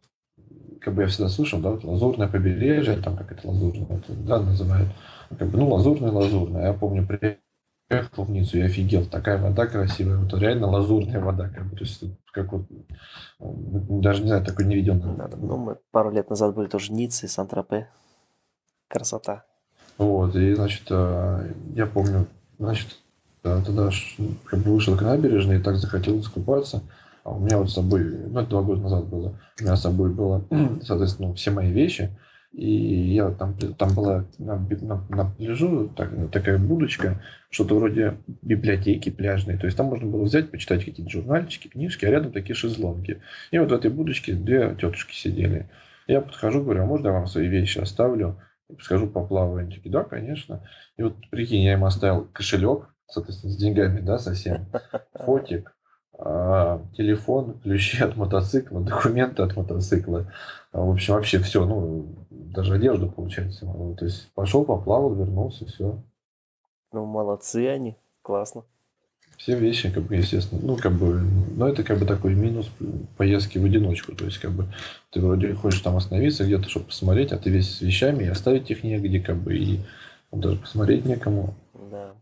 Как 0.82 0.94
бы 0.94 1.04
я 1.04 1.08
всегда 1.08 1.30
слышал, 1.30 1.60
да, 1.60 1.72
вот 1.72 1.84
лазурное 1.84 2.28
побережье, 2.28 2.98
там 2.98 3.16
как 3.16 3.32
это 3.32 3.48
лазурное, 3.48 3.98
это, 3.98 4.14
да, 4.14 4.42
называют. 4.42 4.90
Как 5.38 5.48
бы, 5.48 5.58
ну, 5.58 5.70
лазурное, 5.70 6.12
лазурное. 6.12 6.68
Я 6.68 6.74
помню, 6.74 7.08
приехал 7.08 8.24
в 8.24 8.30
Ниццу 8.30 8.58
и 8.58 8.62
офигел. 8.62 9.06
Такая 9.06 9.42
вода 9.42 9.66
красивая, 9.66 10.18
вот 10.18 10.34
реально 10.34 10.68
лазурная 10.68 11.22
вода. 11.22 11.50
Как 11.50 11.66
бы, 11.66 11.76
то 11.76 11.84
есть, 11.84 12.04
как 12.32 12.52
вот, 12.52 12.66
даже 13.40 14.22
не 14.22 14.28
знаю, 14.28 14.44
такой 14.44 14.66
не 14.66 14.76
видел. 14.76 14.96
Да, 14.96 15.30
ну, 15.38 15.58
мы 15.58 15.78
пару 15.92 16.12
лет 16.12 16.30
назад 16.30 16.54
были 16.56 16.68
тоже 16.68 16.94
и 16.94 17.10
Сан-Тропе. 17.10 17.88
Красота. 18.90 19.46
Вот, 19.98 20.36
и, 20.36 20.54
значит, 20.54 20.84
э, 20.90 21.54
я 21.76 21.86
помню, 21.86 22.28
значит, 22.60 22.98
тогда 23.42 23.90
как 24.46 24.60
бы 24.60 24.74
вышел 24.74 24.98
к 24.98 25.02
набережной 25.02 25.60
и 25.60 25.62
так 25.62 25.76
захотел 25.76 26.20
искупаться. 26.20 26.82
А 27.24 27.32
у 27.32 27.40
меня 27.40 27.58
вот 27.58 27.70
с 27.70 27.74
собой, 27.74 28.04
ну, 28.04 28.40
это 28.40 28.50
два 28.50 28.62
года 28.62 28.82
назад 28.82 29.06
было, 29.06 29.40
у 29.60 29.64
меня 29.64 29.76
с 29.76 29.82
собой 29.82 30.10
было, 30.10 30.46
соответственно, 30.84 31.34
все 31.34 31.52
мои 31.52 31.72
вещи. 31.72 32.10
И 32.52 33.16
я 33.16 33.32
там, 33.32 33.58
там 33.58 33.96
была 33.96 34.26
на, 34.38 34.58
на, 34.58 35.04
на 35.10 35.26
пляжу 35.26 35.92
так, 35.96 36.12
такая 36.32 36.60
будочка, 36.60 37.20
что-то 37.50 37.76
вроде 37.76 38.18
библиотеки 38.44 39.10
пляжной. 39.10 39.58
То 39.58 39.66
есть 39.66 39.76
там 39.76 39.88
можно 39.88 40.08
было 40.08 40.24
взять, 40.24 40.52
почитать 40.52 40.86
какие-то 40.86 41.10
журнальчики, 41.10 41.68
книжки, 41.68 42.06
а 42.06 42.12
рядом 42.12 42.32
такие 42.32 42.54
шезлонги. 42.54 43.22
И 43.50 43.58
вот 43.58 43.72
в 43.72 43.74
этой 43.74 43.90
будочке 43.90 44.34
две 44.34 44.76
тетушки 44.76 45.16
сидели. 45.16 45.68
Я 46.06 46.22
подхожу, 46.22 46.62
говорю, 46.62 46.84
а 46.84 46.86
можно 46.86 47.08
я 47.08 47.14
вам 47.14 47.26
свои 47.26 47.48
вещи 47.48 47.80
оставлю? 47.80 48.40
Скажу, 48.80 49.08
поплаваю. 49.08 49.66
Они 49.66 49.76
такие, 49.76 49.90
да, 49.92 50.04
конечно. 50.04 50.62
И 50.98 51.02
вот 51.02 51.16
прикинь, 51.32 51.64
я 51.64 51.74
им 51.74 51.86
оставил 51.86 52.28
кошелек, 52.34 52.88
соответственно, 53.10 53.52
с 53.52 53.58
деньгами, 53.58 54.00
да, 54.00 54.20
совсем, 54.20 54.68
фотик, 55.16 55.74
телефон, 56.18 57.60
ключи 57.64 58.02
от 58.04 58.16
мотоцикла, 58.16 58.82
документы 58.82 59.44
от 59.44 59.56
мотоцикла. 59.56 60.32
А, 60.72 60.82
в 60.82 60.92
общем, 60.92 61.16
вообще 61.16 61.40
все, 61.40 61.66
ну, 61.66 62.08
даже 62.30 62.76
одежду, 62.76 63.10
получается. 63.10 63.66
То 63.98 64.06
есть 64.06 64.32
пошел, 64.34 64.64
поплавал, 64.66 65.14
вернулся, 65.14 65.66
все. 65.66 65.98
Ну, 66.92 67.06
молодцы 67.06 67.68
они, 67.68 67.98
классно. 68.22 68.64
Все 69.38 69.58
вещи, 69.58 69.92
как 69.92 70.04
бы, 70.04 70.16
естественно, 70.16 70.62
ну, 70.64 70.78
как 70.78 70.94
бы, 70.94 71.20
но 71.56 71.68
это 71.68 71.84
как 71.84 71.98
бы 71.98 72.06
такой 72.06 72.36
минус 72.36 72.70
поездки 73.18 73.58
в 73.58 73.66
одиночку. 73.66 74.16
То 74.16 74.26
есть, 74.26 74.38
как 74.38 74.52
бы, 74.52 74.68
ты 75.12 75.20
вроде 75.20 75.54
хочешь 75.56 75.82
там 75.82 75.98
остановиться 75.98 76.46
где-то, 76.46 76.70
чтобы 76.70 76.86
посмотреть, 76.86 77.32
а 77.32 77.38
ты 77.38 77.50
весь 77.50 77.78
с 77.78 77.82
вещами, 77.82 78.24
и 78.24 78.28
оставить 78.28 78.70
их 78.70 78.84
негде, 78.84 79.20
как 79.20 79.38
бы, 79.38 79.58
и 79.58 79.80
даже 80.32 80.58
посмотреть 80.58 81.06
некому. 81.06 81.56
Да. 81.74 82.14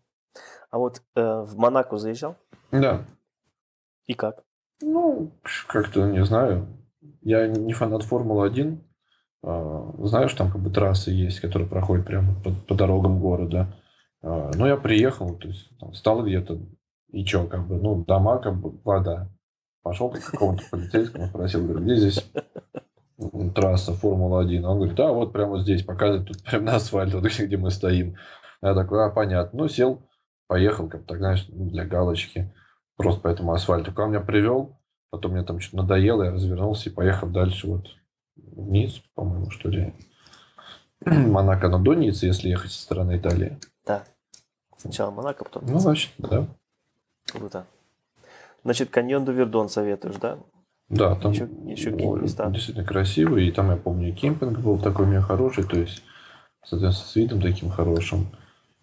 А 0.70 0.78
вот 0.78 1.02
э, 1.16 1.22
в 1.22 1.58
Монако 1.58 1.98
заезжал? 1.98 2.38
Да. 2.72 3.06
И 4.12 4.14
как? 4.14 4.44
Ну, 4.82 5.32
как-то 5.68 6.06
не 6.06 6.26
знаю. 6.26 6.68
Я 7.22 7.48
не 7.48 7.72
фанат 7.72 8.04
Формулы-1. 8.04 8.78
А, 9.42 9.94
знаешь, 10.00 10.34
там 10.34 10.52
как 10.52 10.62
бы 10.62 10.70
трассы 10.70 11.12
есть, 11.12 11.40
которые 11.40 11.70
проходят 11.70 12.06
прямо 12.06 12.36
по, 12.44 12.52
по 12.52 12.76
дорогам 12.76 13.22
города. 13.22 13.74
А, 14.22 14.52
ну, 14.54 14.68
я 14.68 14.76
приехал, 14.76 15.38
то 15.38 15.48
есть 15.48 15.70
там, 15.80 15.94
стал 15.94 16.26
где-то, 16.26 16.60
и 17.14 17.24
что, 17.24 17.48
как 17.48 17.70
бы, 17.70 17.78
ну, 17.78 18.04
дома, 18.04 18.40
как 18.40 18.60
бы, 18.60 18.82
вода. 18.84 19.30
Пошел 19.82 20.10
к 20.10 20.20
какому-то 20.20 20.64
полицейскому, 20.70 21.28
спросил, 21.28 21.64
говорю, 21.64 21.86
где 21.86 21.96
здесь 21.96 22.30
трасса 23.56 23.94
Формула-1? 23.94 24.62
Он 24.64 24.78
говорит, 24.78 25.00
а 25.00 25.14
вот 25.14 25.32
прямо 25.32 25.58
здесь, 25.60 25.84
показывает, 25.84 26.28
тут 26.28 26.44
прямо 26.44 26.66
на 26.66 26.76
асфальте, 26.76 27.16
вот 27.16 27.32
где 27.32 27.56
мы 27.56 27.72
стоим. 27.72 28.18
Я 28.62 28.76
такой, 28.76 29.06
а, 29.06 29.10
понятно. 29.10 29.58
Ну, 29.58 29.68
сел, 29.70 30.06
поехал, 30.48 30.90
как 30.90 31.06
так, 31.06 31.20
знаешь, 31.20 31.46
для 31.48 31.86
галочки, 31.86 32.54
просто 33.02 33.22
по 33.22 33.28
этому 33.28 33.53
асфальту. 33.53 33.91
Когда 33.91 34.07
меня 34.07 34.19
привел, 34.19 34.78
потом 35.10 35.34
мне 35.34 35.44
там 35.44 35.60
что-то 35.60 35.84
надоело, 35.84 36.23
я 36.23 36.32
развернулся 36.32 36.90
и 36.90 36.94
поехал 36.94 37.28
дальше 37.28 37.68
вот 37.68 37.88
вниз, 38.36 39.02
по-моему, 39.15 39.49
что 39.49 39.69
ли. 39.69 39.94
Монако 41.06 41.68
на 41.68 41.80
до 41.80 41.94
Ниццы, 41.94 42.26
если 42.26 42.49
ехать 42.49 42.72
со 42.72 42.82
стороны 42.82 43.18
Италии. 43.18 43.57
Да. 43.86 44.03
Сначала 44.78 45.11
Монако, 45.11 45.44
потом 45.44 45.64
Ну, 45.65 45.80
значит, 45.80 46.11
да. 46.18 46.48
Круто. 47.32 47.65
Значит, 48.64 48.90
каньон 48.90 49.26
до 49.26 49.32
Вердон 49.32 49.69
советуешь, 49.69 50.15
да? 50.15 50.38
Да, 50.90 51.15
там 51.15 51.32
еще, 51.32 51.48
еще 51.65 51.91
места. 51.91 52.49
действительно 52.49 52.86
красивый. 52.86 53.48
И 53.48 53.52
там, 53.52 53.72
я 53.72 53.78
помню, 53.78 54.14
кемпинг 54.14 54.60
был 54.60 54.78
такой 54.78 55.06
у 55.06 55.10
меня 55.10 55.22
хороший, 55.22 55.64
то 55.64 55.78
есть, 55.78 56.03
соответственно, 56.65 57.10
с 57.10 57.15
видом 57.15 57.41
таким 57.41 57.69
хорошим. 57.69 58.28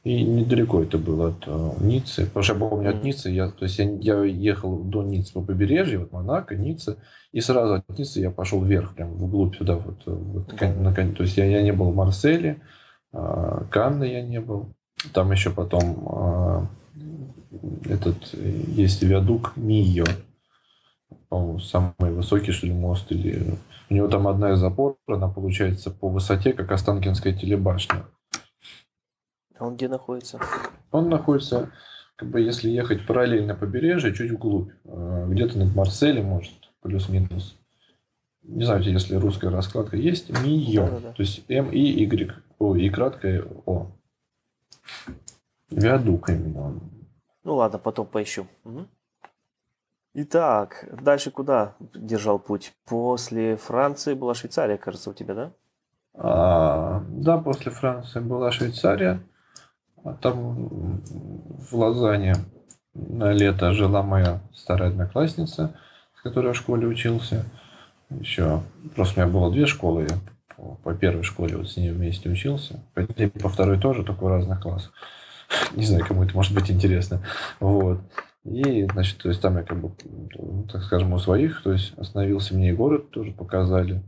И 0.04 0.22
недалеко 0.22 0.82
это 0.82 0.96
было 0.96 1.30
от 1.30 1.44
э, 1.46 1.70
Ниццы. 1.80 2.26
Потому 2.26 2.42
что 2.42 2.54
я 2.54 2.58
помню, 2.60 2.90
от 2.90 3.02
Ниццы, 3.02 3.30
я, 3.30 3.48
то 3.50 3.64
есть 3.64 3.78
я, 3.78 3.84
я 3.84 4.22
ехал 4.24 4.78
до 4.78 5.02
Ниццы 5.02 5.32
по 5.32 5.42
побережью, 5.42 6.00
вот 6.00 6.12
Монако, 6.12 6.54
Ницца, 6.54 6.98
и 7.32 7.40
сразу 7.40 7.74
от 7.74 7.98
Ниццы 7.98 8.20
я 8.20 8.30
пошел 8.30 8.62
вверх, 8.62 8.94
прям 8.94 9.14
вглубь 9.14 9.56
туда. 9.56 9.76
Вот, 9.76 10.02
э, 10.06 10.10
вот, 10.10 10.52
mm 10.52 10.80
на, 10.80 10.92
то 10.92 11.22
есть 11.22 11.36
я, 11.36 11.44
я 11.44 11.62
не 11.62 11.72
был 11.72 11.90
в 11.90 11.96
Марселе, 11.96 12.62
э, 13.12 13.62
Канны 13.70 14.04
я 14.04 14.22
не 14.22 14.40
был. 14.40 14.74
Там 15.12 15.32
еще 15.32 15.50
потом 15.50 16.68
э, 17.50 17.92
этот 17.92 18.32
есть 18.34 19.02
виадук 19.02 19.52
Мио, 19.56 20.04
по-моему, 21.28 21.58
самый 21.58 22.12
высокий, 22.12 22.52
что 22.52 22.66
ли, 22.66 22.72
мост. 22.72 23.10
Или... 23.10 23.58
У 23.90 23.94
него 23.94 24.08
там 24.08 24.28
одна 24.28 24.52
из 24.52 24.62
опор, 24.62 24.96
она 25.06 25.28
получается 25.28 25.90
по 25.90 26.08
высоте, 26.08 26.52
как 26.52 26.70
Останкинская 26.72 27.32
телебашня. 27.32 28.04
А 29.58 29.66
он 29.66 29.76
где 29.76 29.88
находится? 29.88 30.40
Он 30.90 31.08
находится, 31.08 31.70
как 32.16 32.30
бы, 32.30 32.40
если 32.40 32.68
ехать 32.68 33.06
параллельно 33.06 33.54
побережью, 33.54 34.14
чуть 34.14 34.30
вглубь. 34.30 34.72
Э, 34.84 35.26
где-то 35.28 35.58
над 35.58 35.74
Марселем, 35.74 36.26
может, 36.26 36.54
плюс-минус. 36.80 37.58
Не 38.42 38.64
знаю, 38.64 38.82
если 38.82 39.16
русская 39.16 39.50
раскладка 39.50 39.96
есть. 39.96 40.30
МИО. 40.30 40.86
Да, 40.86 40.90
да, 40.90 41.00
да. 41.00 41.12
То 41.12 41.22
есть 41.22 41.44
М-И-Y. 41.48 42.32
О, 42.58 42.76
и 42.76 42.88
краткое 42.88 43.44
О. 43.66 43.90
Виадук 45.70 46.30
именно. 46.30 46.80
Ну 47.44 47.54
ладно, 47.54 47.78
потом 47.78 48.06
поищу. 48.06 48.46
Угу. 48.64 48.86
Итак, 50.14 50.88
дальше 51.02 51.30
куда 51.30 51.74
держал 51.94 52.38
путь? 52.38 52.72
После 52.86 53.56
Франции 53.56 54.14
была 54.14 54.34
Швейцария, 54.34 54.78
кажется, 54.78 55.10
у 55.10 55.14
тебя, 55.14 55.34
да? 55.34 55.52
А, 56.14 57.04
да, 57.08 57.38
после 57.38 57.70
Франции 57.70 58.20
была 58.20 58.50
Швейцария. 58.50 59.20
А 60.04 60.14
там 60.14 61.02
в 61.02 61.74
Лозанне 61.74 62.34
на 62.94 63.32
лето 63.32 63.72
жила 63.72 64.02
моя 64.02 64.40
старая 64.54 64.90
одноклассница, 64.90 65.76
с 66.16 66.22
которой 66.22 66.48
я 66.48 66.52
в 66.52 66.56
школе 66.56 66.86
учился. 66.86 67.44
Еще 68.10 68.62
просто 68.94 69.20
у 69.20 69.24
меня 69.24 69.32
было 69.32 69.52
две 69.52 69.66
школы. 69.66 70.06
Я 70.08 70.16
по, 70.56 70.74
по 70.76 70.94
первой 70.94 71.22
школе 71.22 71.56
вот 71.56 71.70
с 71.70 71.76
ней 71.76 71.90
вместе 71.90 72.28
учился. 72.30 72.82
По, 72.94 73.02
по 73.40 73.48
второй 73.48 73.78
тоже, 73.78 74.02
только 74.02 74.24
в 74.24 74.28
разных 74.28 74.60
классах. 74.60 74.92
Не 75.74 75.84
знаю, 75.84 76.04
кому 76.06 76.24
это 76.24 76.34
может 76.34 76.54
быть 76.54 76.70
интересно. 76.70 77.22
Вот. 77.60 78.00
И, 78.44 78.86
значит, 78.92 79.18
то 79.18 79.28
есть 79.28 79.42
там 79.42 79.56
я 79.58 79.62
как 79.62 79.80
бы, 79.80 79.92
так 80.72 80.82
скажем, 80.82 81.12
у 81.12 81.18
своих, 81.18 81.62
то 81.62 81.72
есть 81.72 81.92
остановился 81.98 82.54
мне 82.54 82.70
и 82.70 82.74
город 82.74 83.10
тоже 83.10 83.32
показали. 83.32 84.02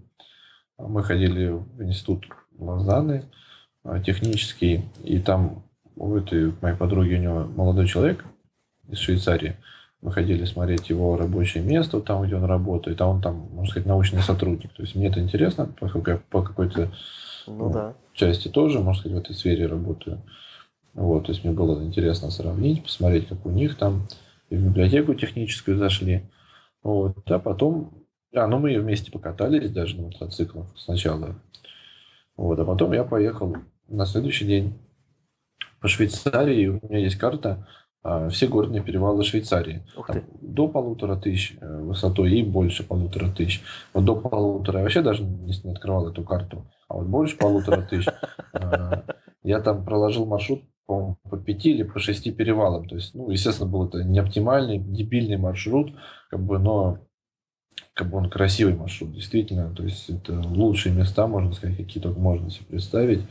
Мы 0.79 1.03
ходили 1.03 1.49
в 1.49 1.83
институт 1.83 2.27
Лозанны 2.59 3.25
а, 3.85 4.01
технический, 4.01 4.85
и 5.05 5.19
там 5.19 5.65
у 6.01 6.17
этой 6.17 6.53
моей 6.63 6.77
подруги, 6.77 7.15
у 7.15 7.19
него 7.19 7.45
молодой 7.45 7.87
человек 7.87 8.25
из 8.89 8.99
Швейцарии. 8.99 9.57
Мы 10.01 10.13
ходили 10.13 10.47
смотреть 10.47 10.89
его 10.89 11.17
рабочее 11.17 11.63
место, 11.63 12.01
там, 12.01 12.25
где 12.25 12.35
он 12.37 12.45
работает, 12.45 13.01
а 13.03 13.07
он 13.07 13.21
там, 13.21 13.51
можно 13.53 13.71
сказать, 13.71 13.87
научный 13.87 14.23
сотрудник. 14.23 14.73
То 14.73 14.83
есть 14.83 14.95
мне 14.95 15.09
это 15.09 15.21
интересно, 15.21 15.71
поскольку 15.79 16.11
я 16.11 16.17
по 16.31 16.43
какой-то 16.43 16.91
ну, 17.47 17.55
ну, 17.67 17.71
да. 17.71 17.95
части 18.15 18.49
тоже, 18.49 18.81
можно 18.81 18.99
сказать, 19.01 19.19
в 19.19 19.21
этой 19.21 19.37
сфере 19.37 19.67
работаю. 19.67 20.23
Вот, 20.95 21.27
то 21.27 21.33
есть 21.33 21.45
мне 21.45 21.53
было 21.53 21.85
интересно 21.85 22.31
сравнить, 22.31 22.83
посмотреть, 22.83 23.29
как 23.29 23.45
у 23.45 23.51
них 23.51 23.77
там, 23.77 24.09
и 24.49 24.57
в 24.57 24.65
библиотеку 24.65 25.13
техническую 25.13 25.77
зашли. 25.77 26.23
Вот, 26.83 27.31
а 27.31 27.39
потом, 27.39 27.93
а, 28.35 28.47
ну 28.47 28.59
мы 28.59 28.79
вместе 28.81 29.13
покатались 29.13 29.71
даже 29.71 29.97
на 29.97 30.05
мотоциклах 30.05 30.67
сначала. 30.77 31.37
Вот, 32.39 32.59
а 32.59 32.65
потом 32.65 32.93
я 32.93 33.05
поехал 33.05 33.55
на 33.87 34.07
следующий 34.07 34.47
день 34.47 34.79
по 35.81 35.89
Швейцарии 35.89 36.67
у 36.67 36.81
меня 36.87 36.99
есть 36.99 37.17
карта 37.17 37.67
а, 38.03 38.31
все 38.31 38.47
горные 38.47 38.83
перевалы 38.83 39.25
Швейцарии. 39.25 39.83
Там, 40.07 40.23
до 40.41 40.69
полутора 40.69 41.17
тысяч 41.17 41.57
э, 41.61 41.81
высотой 41.83 42.33
и 42.33 42.43
больше 42.43 42.83
полутора 42.83 43.31
тысяч. 43.31 43.63
Вот 43.93 44.05
до 44.07 44.17
полутора 44.17 44.79
я 44.79 44.83
вообще 44.85 45.03
даже 45.03 45.23
не, 45.23 45.53
открывал 45.71 46.09
эту 46.09 46.25
карту. 46.25 46.67
А 46.89 46.95
вот 46.95 47.07
больше 47.07 47.37
полутора 47.37 47.83
тысяч. 47.83 48.09
А, 48.53 49.05
я 49.45 49.61
там 49.61 49.85
проложил 49.85 50.27
маршрут 50.27 50.65
по, 50.85 51.17
по 51.31 51.37
пяти 51.37 51.71
или 51.71 51.85
по 51.85 52.01
шести 52.01 52.33
перевалам. 52.33 52.89
То 52.89 52.97
есть, 52.97 53.15
ну, 53.15 53.31
естественно, 53.31 53.71
был 53.71 53.87
это 53.87 54.03
не 54.03 54.19
оптимальный, 54.19 54.79
дебильный 54.79 55.37
маршрут, 55.37 55.95
как 56.31 56.41
бы, 56.41 56.59
но 56.59 56.99
как 57.95 58.11
бы 58.11 58.19
он 58.19 58.29
красивый 58.29 58.75
маршрут, 58.75 59.13
действительно. 59.13 59.73
То 59.73 59.85
есть 59.85 60.11
это 60.11 60.41
лучшие 60.41 60.93
места, 60.93 61.29
можно 61.29 61.53
сказать, 61.53 61.77
какие 61.77 62.03
только 62.03 62.19
можно 62.19 62.51
себе 62.51 62.67
представить. 62.67 63.23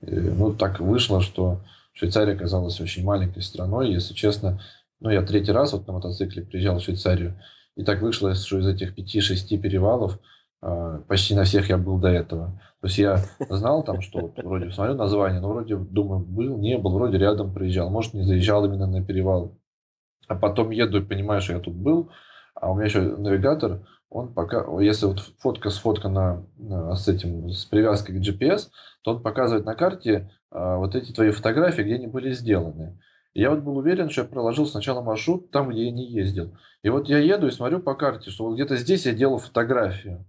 И, 0.00 0.14
ну, 0.14 0.54
так 0.54 0.80
вышло, 0.80 1.20
что 1.20 1.60
Швейцария 1.94 2.34
оказалась 2.34 2.80
очень 2.80 3.04
маленькой 3.04 3.42
страной. 3.42 3.92
Если 3.92 4.14
честно, 4.14 4.60
ну, 5.00 5.10
я 5.10 5.22
третий 5.22 5.52
раз 5.52 5.72
вот 5.72 5.86
на 5.86 5.94
мотоцикле 5.94 6.42
приезжал 6.42 6.78
в 6.78 6.82
Швейцарию. 6.82 7.40
И 7.76 7.84
так 7.84 8.02
вышло, 8.02 8.34
что 8.34 8.58
из 8.58 8.66
этих 8.66 8.94
пяти-шести 8.94 9.58
перевалов 9.58 10.18
а, 10.60 10.98
почти 11.08 11.34
на 11.34 11.44
всех 11.44 11.68
я 11.68 11.78
был 11.78 11.98
до 11.98 12.08
этого. 12.08 12.60
То 12.80 12.88
есть 12.88 12.98
я 12.98 13.18
знал 13.48 13.82
там, 13.84 14.00
что 14.00 14.20
вот, 14.20 14.36
вроде 14.36 14.70
смотрю 14.70 14.94
название, 14.94 15.40
но 15.40 15.48
вроде 15.48 15.76
думаю, 15.76 16.20
был, 16.20 16.56
не 16.58 16.78
был, 16.78 16.92
вроде 16.92 17.18
рядом 17.18 17.54
приезжал. 17.54 17.90
Может, 17.90 18.14
не 18.14 18.22
заезжал 18.22 18.64
именно 18.64 18.86
на 18.86 19.04
перевал. 19.04 19.56
А 20.26 20.34
потом 20.34 20.70
еду 20.70 20.98
и 20.98 21.04
понимаю, 21.04 21.40
что 21.40 21.52
я 21.52 21.60
тут 21.60 21.74
был, 21.74 22.10
а 22.54 22.70
у 22.70 22.74
меня 22.74 22.86
еще 22.86 23.00
навигатор, 23.00 23.86
он 24.10 24.32
пока, 24.32 24.64
если 24.80 25.06
вот 25.06 25.20
фотка 25.38 25.70
сфоткана 25.70 26.46
с 26.94 27.08
этим, 27.08 27.50
с 27.50 27.64
привязкой 27.64 28.18
к 28.18 28.22
GPS, 28.22 28.68
то 29.02 29.12
он 29.12 29.22
показывает 29.22 29.64
на 29.64 29.74
карте 29.74 30.30
а, 30.50 30.76
вот 30.76 30.94
эти 30.94 31.12
твои 31.12 31.30
фотографии, 31.30 31.82
где 31.82 31.96
они 31.96 32.06
были 32.06 32.30
сделаны. 32.30 32.98
И 33.34 33.40
я 33.40 33.50
вот 33.50 33.60
был 33.60 33.76
уверен, 33.76 34.08
что 34.08 34.22
я 34.22 34.28
проложил 34.28 34.66
сначала 34.66 35.02
маршрут 35.02 35.50
там, 35.50 35.70
где 35.70 35.86
я 35.86 35.90
не 35.90 36.06
ездил. 36.06 36.56
И 36.82 36.88
вот 36.88 37.08
я 37.08 37.18
еду 37.18 37.48
и 37.48 37.50
смотрю 37.50 37.80
по 37.80 37.94
карте, 37.94 38.30
что 38.30 38.44
вот 38.44 38.54
где-то 38.54 38.76
здесь 38.76 39.06
я 39.06 39.12
делал 39.12 39.38
фотографию. 39.38 40.24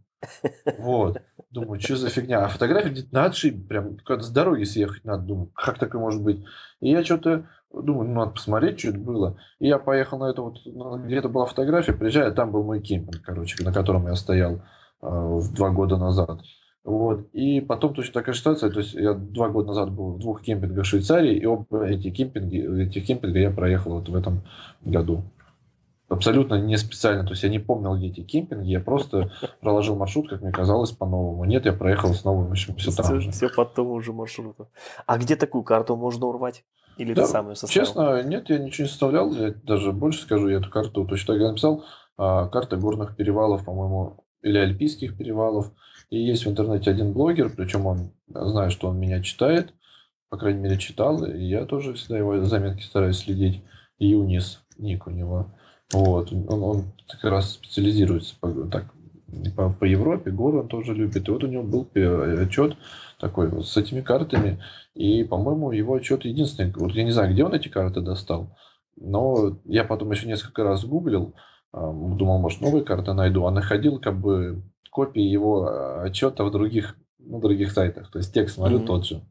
Вот. 0.80 1.22
Думаю, 1.52 1.80
что 1.80 1.96
за 1.96 2.10
фигня? 2.10 2.44
А 2.44 2.48
фотография 2.50 2.90
где-то 2.90 3.14
на 3.14 3.26
отшибе, 3.26 3.66
прям 3.68 3.98
как 3.98 4.24
с 4.24 4.30
дороги 4.30 4.64
съехать 4.64 5.06
надо. 5.06 5.24
Думаю, 5.24 5.52
как 5.54 5.78
такое 5.78 6.02
может 6.02 6.24
быть? 6.24 6.44
И 6.82 6.90
я 6.90 7.04
что-то 7.04 7.48
думаю, 7.74 8.10
ну, 8.10 8.16
надо 8.16 8.32
посмотреть, 8.32 8.80
что 8.80 8.90
это 8.90 9.00
было. 9.00 9.38
И 9.60 9.68
я 9.68 9.78
поехал 9.78 10.20
на 10.20 10.30
это 10.30 10.42
вот, 10.42 10.58
где-то 11.04 11.30
была 11.30 11.46
фотография, 11.46 11.94
приезжаю, 11.94 12.34
там 12.34 12.52
был 12.52 12.64
мой 12.64 12.82
кемпинг, 12.82 13.22
короче, 13.24 13.64
на 13.64 13.74
котором 13.74 14.08
я 14.08 14.16
стоял 14.16 14.62
э, 15.02 15.40
два 15.56 15.70
года 15.72 15.98
назад. 15.98 16.42
Вот. 16.84 17.28
И 17.34 17.62
потом 17.62 17.94
точно 17.94 18.14
такая 18.14 18.36
ситуация, 18.36 18.70
то 18.70 18.80
есть 18.80 18.94
я 18.94 19.14
два 19.14 19.50
года 19.50 19.70
назад 19.70 19.92
был 19.92 20.14
в 20.14 20.20
двух 20.20 20.42
кемпингах 20.42 20.86
в 20.86 20.88
Швейцарии, 20.88 21.36
и 21.36 21.46
оба 21.46 21.86
эти 21.86 22.12
кемпинги, 22.12 22.84
эти 22.84 23.00
кемпинги 23.00 23.40
я 23.40 23.50
проехал 23.50 23.94
вот 23.94 24.08
в 24.08 24.16
этом 24.16 24.44
году 24.84 25.24
абсолютно 26.08 26.56
не 26.56 26.78
специально. 26.78 27.24
То 27.24 27.32
есть 27.32 27.44
я 27.44 27.50
не 27.50 27.60
помнил, 27.60 27.96
где 27.96 28.08
эти 28.08 28.22
кемпинги, 28.22 28.70
я 28.70 28.80
просто 28.80 29.32
проложил 29.62 29.96
маршрут, 29.96 30.30
как 30.30 30.42
мне 30.42 30.52
казалось, 30.52 30.92
по-новому. 30.92 31.46
Нет, 31.46 31.66
я 31.66 31.74
проехал 31.74 32.14
снова, 32.14 32.46
в 32.46 32.52
общем, 32.52 32.76
все 32.76 32.92
там 32.92 33.20
же. 33.20 33.32
Все 33.32 33.50
по 33.50 33.66
тому 33.66 34.00
же 34.02 34.14
маршруту. 34.14 34.70
А 35.06 35.18
где 35.18 35.36
такую 35.36 35.64
карту 35.64 35.96
можно 35.96 36.28
урвать? 36.28 36.64
Или 36.98 37.14
да, 37.14 37.24
ты 37.24 37.28
сам 37.28 37.50
ее 37.50 37.56
составил? 37.56 37.86
Честно, 37.86 38.24
нет, 38.24 38.50
я 38.50 38.60
ничего 38.60 38.86
не 38.86 38.90
составлял. 38.90 39.34
Я 39.34 39.54
даже 39.64 39.92
больше 39.92 40.22
скажу, 40.22 40.48
я 40.48 40.58
эту 40.58 40.70
карту 40.70 41.06
точно 41.06 41.34
так 41.34 41.42
я 41.42 41.50
написал. 41.50 41.86
А, 42.18 42.48
карта 42.48 42.78
горных 42.78 43.16
перевалов, 43.16 43.66
по-моему, 43.66 44.26
или 44.42 44.58
альпийских 44.58 45.18
перевалов. 45.18 45.72
И 46.10 46.20
есть 46.20 46.46
в 46.46 46.50
интернете 46.50 46.92
один 46.92 47.14
блогер, 47.14 47.52
причем 47.56 47.86
он, 47.88 48.12
знаю, 48.28 48.72
что 48.72 48.90
он 48.90 49.00
меня 49.00 49.22
читает, 49.22 49.74
по 50.30 50.38
крайней 50.38 50.62
мере, 50.62 50.78
читал, 50.78 51.26
и 51.26 51.44
я 51.44 51.66
тоже 51.66 51.94
всегда 51.94 52.18
его 52.18 52.44
заметки 52.44 52.84
стараюсь 52.84 53.18
следить. 53.18 53.62
Юнис, 53.98 54.62
ник 54.78 55.08
у 55.08 55.10
него. 55.10 55.54
Вот. 55.94 56.32
Он, 56.32 56.64
он 56.64 56.84
как 57.08 57.24
раз 57.32 57.54
специализируется 57.54 58.36
по, 58.40 58.50
так, 58.68 58.94
по, 59.56 59.70
по 59.72 59.86
Европе, 59.86 60.32
горы 60.32 60.60
он 60.60 60.68
тоже 60.68 60.94
любит. 60.94 61.28
И 61.28 61.32
вот 61.32 61.44
у 61.44 61.48
него 61.48 61.64
был 61.64 61.90
отчет 62.40 62.78
такой 63.20 63.50
вот 63.50 63.68
с 63.68 63.78
этими 63.78 64.02
картами. 64.02 64.62
И, 64.94 65.24
по-моему, 65.24 65.72
его 65.72 65.96
отчет 65.96 66.26
единственный. 66.26 66.72
Вот 66.76 66.92
я 66.92 67.04
не 67.04 67.12
знаю, 67.12 67.32
где 67.34 67.44
он 67.44 67.54
эти 67.54 67.68
карты 67.68 68.02
достал. 68.02 68.56
Но 68.96 69.58
я 69.66 69.84
потом 69.84 70.12
еще 70.12 70.28
несколько 70.28 70.64
раз 70.64 70.86
гуглил, 70.86 71.34
а, 71.74 71.92
думал, 71.92 72.40
может, 72.40 72.62
новые 72.62 72.84
карты 72.84 73.14
найду, 73.14 73.46
а 73.46 73.52
находил 73.52 74.00
как 74.00 74.20
бы 74.20 74.62
копии 74.90 75.24
его 75.24 75.68
а, 75.68 76.04
отчета 76.04 76.44
в 76.46 76.52
других, 76.52 76.96
ну, 77.20 77.40
других 77.40 77.72
сайтах. 77.72 78.10
То 78.12 78.20
есть 78.20 78.34
текст 78.34 78.56
смотрю 78.56 78.80
mm-hmm. 78.80 78.86
тот 78.86 79.06
же. 79.06 79.22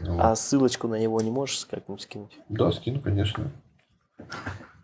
Вот. 0.00 0.18
А 0.18 0.34
ссылочку 0.34 0.88
на 0.88 0.98
него 0.98 1.20
не 1.20 1.30
можешь 1.30 1.66
как-нибудь 1.66 2.00
скинуть? 2.02 2.38
Да, 2.48 2.72
скину, 2.72 3.00
конечно. 3.00 3.50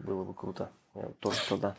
Было 0.00 0.24
бы 0.24 0.34
круто. 0.34 0.70
Я 0.94 1.08
тоже 1.20 1.38
туда. 1.48 1.74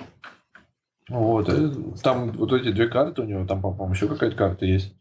Вот, 1.09 1.49
э, 1.49 1.71
там 2.03 2.31
вот 2.31 2.53
эти 2.53 2.71
две 2.71 2.87
карты 2.87 3.23
у 3.23 3.25
него, 3.25 3.45
там, 3.45 3.61
по-моему, 3.61 3.93
еще 3.93 4.07
какая-то 4.07 4.35
карта 4.35 4.65
есть. 4.65 4.93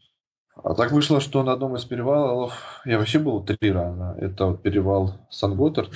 А 0.63 0.73
так 0.75 0.91
вышло, 0.91 1.19
что 1.19 1.43
на 1.43 1.53
одном 1.53 1.75
из 1.75 1.85
перевалов 1.85 2.81
я 2.85 2.97
вообще 2.97 3.19
был 3.19 3.43
три 3.43 3.71
раза. 3.71 4.15
Это 4.19 4.47
вот 4.47 4.61
перевал 4.61 5.13
Сан-Готард. 5.29 5.91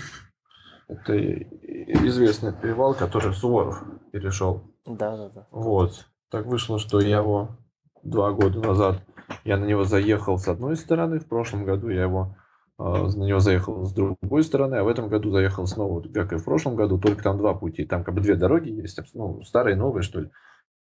Это 0.88 1.18
известный 1.18 2.54
перевал, 2.54 2.94
который 2.94 3.34
Суворов 3.34 3.84
перешел. 4.12 4.64
Да, 4.86 5.18
да, 5.18 5.30
да. 5.30 5.48
Вот. 5.52 6.06
Так 6.30 6.46
вышло, 6.46 6.80
что 6.80 7.00
я 7.00 7.18
его 7.18 7.58
два 8.04 8.32
года 8.32 8.60
назад, 8.60 9.02
я 9.44 9.58
на 9.58 9.66
него 9.66 9.84
заехал 9.84 10.38
с 10.38 10.48
одной 10.48 10.76
стороны, 10.76 11.20
в 11.20 11.28
прошлом 11.28 11.64
году 11.64 11.90
я 11.90 12.04
его 12.04 12.36
а, 12.78 13.08
на 13.08 13.24
него 13.24 13.40
заехал 13.40 13.86
с 13.86 13.94
другой 13.94 14.44
стороны, 14.44 14.76
а 14.76 14.84
в 14.84 14.88
этом 14.88 15.08
году 15.08 15.30
заехал 15.30 15.68
снова, 15.68 16.02
как 16.14 16.34
и 16.34 16.38
в 16.38 16.44
прошлом 16.44 16.76
году, 16.76 16.98
только 16.98 17.24
там 17.24 17.38
два 17.38 17.54
пути. 17.54 17.86
Там 17.86 18.04
как 18.04 18.16
бы 18.16 18.22
две 18.22 18.36
дороги 18.36 18.70
есть, 18.70 19.00
ну, 19.14 19.42
старые 19.44 19.76
новые, 19.76 20.04
что 20.04 20.22
ли. 20.22 20.32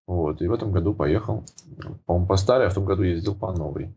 Вот, 0.06 0.42
и 0.42 0.48
в 0.48 0.52
этом 0.52 0.72
году 0.72 0.94
поехал, 0.94 1.44
по-моему, 2.06 2.26
по 2.26 2.36
старой, 2.36 2.66
а 2.66 2.70
в 2.70 2.74
том 2.74 2.84
году 2.84 3.02
ездил 3.02 3.34
по 3.34 3.52
новой. 3.52 3.94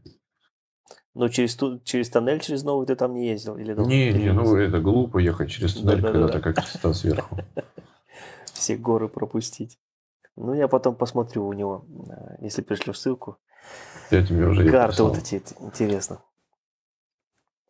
Но 1.16 1.30
через, 1.30 1.56
ту, 1.56 1.80
через 1.80 2.10
тоннель, 2.10 2.42
через 2.42 2.64
новый 2.64 2.86
ты 2.86 2.96
там 2.96 3.14
не 3.14 3.28
ездил? 3.28 3.58
Или 3.58 3.74
не, 3.74 4.12
не, 4.12 4.34
ну 4.34 4.56
это 4.56 4.80
глупо 4.80 5.18
ехать 5.18 5.50
через 5.50 5.74
туннель, 5.74 6.02
да, 6.02 6.12
да, 6.12 6.12
когда-то 6.12 6.34
да. 6.34 6.40
как 6.42 6.56
красота 6.56 6.94
сверху. 6.94 7.38
Все 8.54 8.76
горы 8.76 9.08
пропустить. 9.08 9.80
Ну, 10.36 10.54
я 10.54 10.68
потом 10.68 10.96
посмотрю 10.96 11.48
у 11.48 11.54
него, 11.54 11.86
э, 12.10 12.44
если 12.44 12.62
пришлешь 12.62 13.00
ссылку. 13.00 13.38
Я 14.12 14.26
тебе 14.26 14.46
уже 14.46 14.70
Карты 14.70 15.04
вот 15.04 15.18
эти, 15.18 15.42
интересно. 15.60 16.20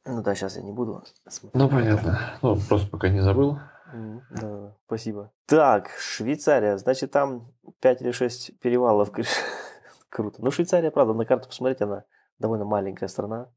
Ну 0.06 0.22
да, 0.24 0.36
сейчас 0.36 0.56
я 0.56 0.64
не 0.64 0.72
буду 0.72 1.04
смотреть. 1.28 1.54
Ну, 1.54 1.70
понятно. 1.70 2.20
Ну, 2.42 2.60
просто 2.68 2.90
пока 2.90 3.10
не 3.10 3.22
забыл. 3.22 3.60
Да, 3.94 4.76
спасибо. 4.86 5.32
Так, 5.46 5.90
Швейцария. 6.00 6.78
Значит, 6.78 7.12
там 7.12 7.52
5 7.82 8.02
или 8.02 8.12
6 8.12 8.60
перевалов. 8.60 9.12
Круто. 10.10 10.44
Ну, 10.44 10.52
Швейцария, 10.52 10.92
правда, 10.92 11.14
на 11.14 11.26
карту 11.26 11.48
посмотреть, 11.48 11.82
она 11.82 12.06
довольно 12.40 12.66
маленькая 12.66 13.08
страна. 13.08 13.50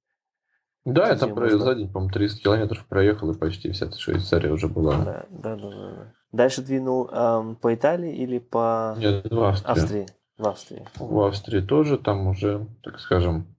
Да, 0.85 1.09
это 1.09 1.27
можно... 1.27 1.59
за 1.59 1.75
день, 1.75 1.93
по-моему, 1.93 2.13
30 2.13 2.43
километров 2.43 2.87
проехал, 2.87 3.31
и 3.31 3.39
почти 3.39 3.71
вся 3.73 3.91
Швейцария 3.91 4.51
уже 4.51 4.69
была. 4.69 5.05
Да, 5.05 5.27
да, 5.31 5.57
да. 5.57 5.71
да. 5.71 6.15
Дальше 6.33 6.63
двинул 6.63 7.09
эм, 7.09 7.57
по 7.57 7.75
Италии 7.75 8.15
или 8.15 8.39
по 8.39 8.95
Нет, 8.99 9.31
в 9.31 9.43
Австрии. 9.43 9.73
Австрии? 9.73 10.07
В 10.37 10.47
Австрии. 10.47 10.87
В 10.99 11.21
Австрии 11.27 11.61
тоже, 11.61 11.99
там 11.99 12.27
уже, 12.29 12.67
так 12.83 13.01
скажем, 13.01 13.57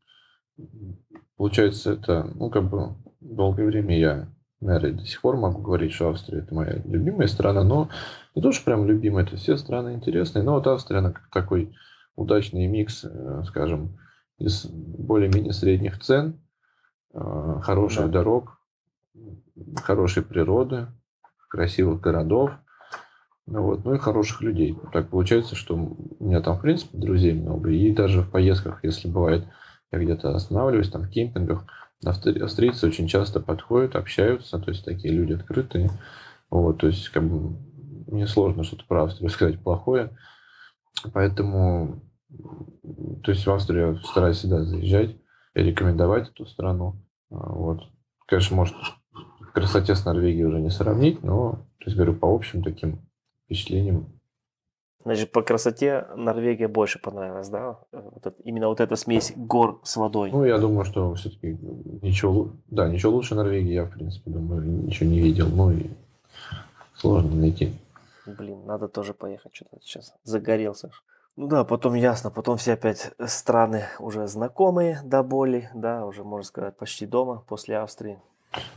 Получается, 1.40 1.94
это, 1.94 2.30
ну, 2.36 2.50
как 2.50 2.70
бы, 2.70 2.96
долгое 3.22 3.66
время 3.66 3.98
я, 3.98 4.28
наверное, 4.62 4.94
до 4.94 5.06
сих 5.06 5.22
пор 5.22 5.38
могу 5.38 5.62
говорить, 5.62 5.94
что 5.94 6.10
Австрия 6.10 6.40
это 6.40 6.54
моя 6.54 6.82
любимая 6.86 7.28
страна, 7.28 7.64
но 7.64 7.90
не 8.36 8.42
то, 8.42 8.52
что 8.52 8.66
прям 8.66 8.86
любимая, 8.86 9.26
это 9.26 9.38
все 9.38 9.58
страны 9.58 9.94
интересные, 9.94 10.44
но 10.44 10.54
вот 10.54 10.68
Австрия, 10.68 11.00
она 11.00 11.12
как 11.12 11.30
такой 11.30 11.76
удачный 12.16 12.68
микс, 12.68 13.06
э, 13.06 13.44
скажем, 13.48 13.98
из 14.38 14.66
более-менее 14.66 15.54
средних 15.54 16.00
цен, 16.00 16.40
э, 17.14 17.60
хороших 17.62 18.06
да. 18.06 18.12
дорог, 18.12 18.60
хорошей 19.84 20.24
природы, 20.24 20.88
красивых 21.50 22.02
городов, 22.02 22.52
ну, 23.46 23.64
вот, 23.64 23.84
ну 23.84 23.96
и 23.96 23.98
хороших 23.98 24.42
людей. 24.42 24.78
Так 24.94 25.10
получается, 25.10 25.56
что 25.56 25.76
у 25.76 26.24
меня 26.24 26.42
там, 26.42 26.58
в 26.58 26.62
принципе, 26.62 26.98
друзей 26.98 27.34
много, 27.34 27.72
и 27.72 27.92
даже 27.92 28.22
в 28.22 28.30
поездках, 28.30 28.84
если 28.84 29.08
бывает 29.08 29.46
я 29.92 30.00
где-то 30.00 30.36
останавливаюсь, 30.36 30.90
там 30.90 31.04
в 31.04 31.10
кемпингах, 31.10 31.66
австрийцы 32.04 32.88
очень 32.88 33.08
часто 33.08 33.40
подходят, 33.40 33.96
общаются, 33.96 34.60
то 34.60 34.72
есть 34.72 34.86
такие 34.86 35.14
люди 35.14 35.34
открытые. 35.34 35.90
Вот, 36.50 36.80
то 36.80 36.88
есть 36.88 37.10
как 37.10 37.24
бы 37.24 37.58
мне 38.08 38.28
сложно 38.28 38.64
что-то 38.64 38.86
про 38.86 39.04
Австрию 39.04 39.30
сказать 39.32 39.60
плохое. 39.62 40.18
Поэтому 41.14 42.02
то 43.24 43.32
есть 43.32 43.46
в 43.46 43.52
Австрию 43.52 43.94
я 43.94 44.08
стараюсь 44.08 44.38
всегда 44.38 44.64
заезжать 44.64 45.16
и 45.56 45.62
рекомендовать 45.62 46.30
эту 46.30 46.46
страну. 46.46 47.04
А, 47.32 47.52
вот. 47.54 47.82
Конечно, 48.28 48.56
может, 48.56 48.76
красоте 49.60 49.96
с 49.96 50.06
Норвегией 50.06 50.46
уже 50.46 50.60
не 50.60 50.70
сравнить, 50.70 51.24
но, 51.24 51.66
то 51.80 51.86
есть, 51.86 51.96
говорю, 51.96 52.14
по 52.16 52.34
общим 52.34 52.64
таким 52.64 53.02
впечатлениям 53.46 54.19
Значит, 55.10 55.32
по 55.32 55.42
красоте 55.42 56.06
Норвегия 56.16 56.68
больше 56.68 57.00
понравилась, 57.00 57.50
да? 57.50 57.80
Вот 57.92 58.28
это, 58.28 58.36
именно 58.44 58.68
вот 58.68 58.80
эта 58.80 58.96
смесь 58.96 59.34
гор 59.36 59.80
с 59.82 59.98
водой. 59.98 60.30
Ну, 60.32 60.46
я 60.46 60.60
думаю, 60.60 60.86
что 60.86 61.16
все-таки 61.16 61.58
ничего, 62.04 62.50
да, 62.68 62.88
ничего 62.88 63.14
лучше 63.14 63.34
Норвегии 63.34 63.74
я, 63.74 63.86
в 63.86 63.90
принципе, 63.90 64.30
думаю, 64.30 64.62
ничего 64.62 65.10
не 65.10 65.20
видел. 65.20 65.48
Ну, 65.48 65.72
и 65.72 65.88
сложно 66.94 67.36
найти. 67.38 67.74
Блин, 68.28 68.68
надо 68.68 68.88
тоже 68.88 69.16
поехать. 69.16 69.56
Что-то 69.56 69.80
сейчас 69.82 70.14
загорелся. 70.24 70.92
Ну 71.36 71.48
да, 71.48 71.64
потом 71.64 71.96
ясно, 71.96 72.30
потом 72.30 72.58
все 72.58 72.74
опять 72.74 73.12
страны 73.26 73.86
уже 73.98 74.28
знакомые 74.28 75.00
до 75.04 75.24
боли, 75.24 75.72
да, 75.74 76.06
уже, 76.06 76.24
можно 76.24 76.46
сказать, 76.46 76.78
почти 76.78 77.08
дома 77.08 77.42
после 77.48 77.80
Австрии. 77.80 78.20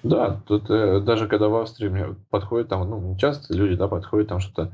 Да, 0.03 0.41
тут 0.47 0.71
э, 0.71 1.01
даже 1.01 1.29
когда 1.29 1.49
в 1.49 1.57
Австрии 1.57 1.89
мне 1.89 2.17
подходят, 2.31 2.69
там, 2.69 2.89
ну, 2.89 3.17
часто 3.19 3.53
люди, 3.55 3.75
да, 3.75 3.87
подходят, 3.87 4.29
там 4.29 4.39
что-то, 4.39 4.73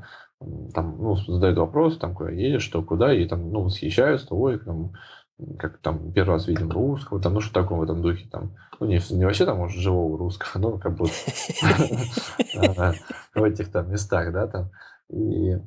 там, 0.73 0.97
ну, 0.99 1.15
задают 1.15 1.57
вопрос, 1.57 1.97
там, 1.97 2.15
куда 2.15 2.31
едешь, 2.31 2.63
что, 2.63 2.81
куда, 2.81 3.13
и 3.13 3.27
там, 3.27 3.51
ну, 3.51 3.63
восхищаются, 3.63 4.33
ой, 4.33 4.59
там, 4.59 4.93
как 5.57 5.77
там 5.79 6.11
первый 6.11 6.33
раз 6.33 6.47
видим 6.47 6.71
русского, 6.71 7.21
там, 7.21 7.33
ну, 7.33 7.41
что 7.41 7.53
такое 7.53 7.79
в 7.79 7.83
этом 7.83 8.01
духе, 8.01 8.27
там, 8.29 8.55
ну, 8.79 8.87
не, 8.87 8.99
не 9.11 9.25
вообще 9.25 9.45
там, 9.45 9.57
может, 9.57 9.77
живого 9.77 10.17
русского, 10.17 10.49
но 10.61 10.77
как 10.77 10.95
будто 10.95 11.13
в 13.35 13.43
этих 13.43 13.71
там 13.71 13.91
местах, 13.91 14.31
да, 14.31 14.47
там, 14.47 14.71
и 15.09 15.57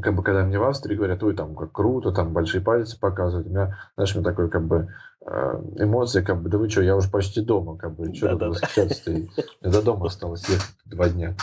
как 0.00 0.14
бы, 0.14 0.22
когда 0.22 0.44
мне 0.44 0.58
в 0.58 0.64
Австрии 0.64 0.96
говорят, 0.96 1.22
ой, 1.22 1.34
там, 1.34 1.54
как 1.54 1.72
круто, 1.72 2.12
там, 2.12 2.32
большие 2.32 2.62
пальцы 2.62 2.98
показывают, 2.98 3.48
у 3.48 3.50
меня, 3.50 3.78
знаешь, 3.94 4.14
у 4.14 4.20
меня 4.20 4.30
такой, 4.30 4.48
как 4.48 4.66
бы, 4.66 4.88
э, 5.20 5.62
эмоции, 5.78 6.22
как 6.22 6.40
бы, 6.40 6.48
да 6.48 6.56
вы 6.56 6.70
что, 6.70 6.82
я 6.82 6.96
уже 6.96 7.10
почти 7.10 7.42
дома, 7.42 7.76
как 7.76 7.96
бы, 7.96 8.14
что 8.14 8.30
тут 8.30 8.48
восхищаться-то, 8.48 9.70
до 9.70 9.82
дома 9.82 10.06
осталось 10.06 10.48
ехать 10.48 10.74
два 10.86 11.08
дня. 11.08 11.34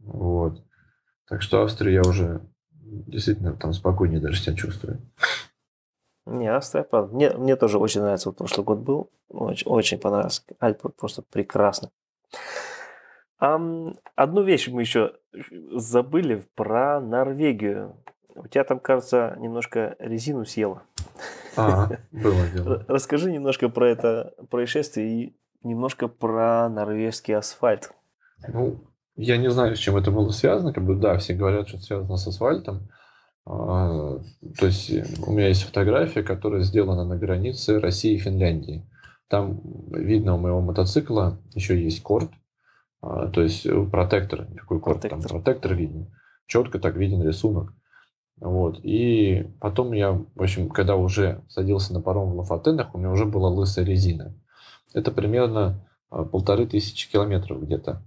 Вот. 0.00 0.64
Так 1.28 1.42
что 1.42 1.62
Австрию 1.62 1.94
я 1.94 2.02
уже 2.02 2.40
действительно 2.70 3.54
там 3.54 3.72
спокойнее 3.72 4.20
даже 4.20 4.40
себя 4.40 4.56
чувствую. 4.56 4.98
Не, 6.26 6.48
Австрия, 6.48 6.84
правда. 6.84 7.14
Мне, 7.14 7.30
мне 7.30 7.56
тоже 7.56 7.78
очень 7.78 8.02
нравится. 8.02 8.28
Вот 8.28 8.38
прошлый 8.38 8.64
год 8.64 8.78
был. 8.78 9.10
Очень, 9.28 9.66
очень 9.66 9.98
понравился. 9.98 10.42
Альпы 10.60 10.90
просто 10.90 11.22
прекрасно. 11.22 11.90
А, 13.38 13.58
одну 14.14 14.42
вещь 14.42 14.68
мы 14.68 14.82
еще 14.82 15.14
забыли 15.72 16.44
про 16.54 17.00
Норвегию. 17.00 17.96
У 18.34 18.46
тебя 18.46 18.64
там, 18.64 18.78
кажется, 18.78 19.36
немножко 19.38 19.96
резину 19.98 20.44
съела. 20.44 20.82
А, 21.56 21.88
было 22.12 22.46
дело. 22.54 22.84
Расскажи 22.88 23.32
немножко 23.32 23.68
про 23.68 23.90
это 23.90 24.34
происшествие 24.50 25.08
и 25.08 25.36
немножко 25.62 26.08
про 26.08 26.68
норвежский 26.68 27.34
асфальт. 27.34 27.92
Ну, 28.46 28.80
я 29.18 29.36
не 29.36 29.50
знаю, 29.50 29.74
с 29.74 29.80
чем 29.80 29.96
это 29.96 30.10
было 30.12 30.30
связано. 30.30 30.72
Как 30.72 30.84
бы, 30.84 30.94
да, 30.94 31.18
все 31.18 31.34
говорят, 31.34 31.68
что 31.68 31.76
это 31.76 31.86
связано 31.86 32.16
с 32.16 32.26
асфальтом. 32.28 32.88
А, 33.44 34.20
то 34.58 34.66
есть 34.66 34.92
у 35.26 35.32
меня 35.32 35.48
есть 35.48 35.64
фотография, 35.64 36.22
которая 36.22 36.62
сделана 36.62 37.04
на 37.04 37.16
границе 37.16 37.80
России 37.80 38.14
и 38.14 38.18
Финляндии. 38.18 38.88
Там 39.28 39.60
видно 39.90 40.36
у 40.36 40.38
моего 40.38 40.60
мотоцикла 40.60 41.38
еще 41.54 41.82
есть 41.82 42.02
корт, 42.02 42.30
а, 43.02 43.26
то 43.28 43.42
есть 43.42 43.66
протектор, 43.90 44.46
какой 44.56 44.80
корт, 44.80 45.00
протектор. 45.00 45.28
там 45.28 45.42
протектор 45.42 45.74
виден. 45.74 46.14
Четко 46.46 46.78
так 46.78 46.96
виден 46.96 47.22
рисунок. 47.22 47.74
Вот. 48.40 48.78
И 48.84 49.50
потом 49.60 49.92
я, 49.92 50.12
в 50.12 50.42
общем, 50.42 50.68
когда 50.68 50.94
уже 50.94 51.42
садился 51.48 51.92
на 51.92 52.00
паром 52.00 52.30
в 52.30 52.36
Лафатенах, 52.36 52.94
у 52.94 52.98
меня 52.98 53.10
уже 53.10 53.26
была 53.26 53.48
лысая 53.48 53.84
резина. 53.84 54.34
Это 54.94 55.10
примерно 55.10 55.84
а, 56.08 56.24
полторы 56.24 56.66
тысячи 56.66 57.10
километров 57.10 57.62
где-то. 57.62 58.02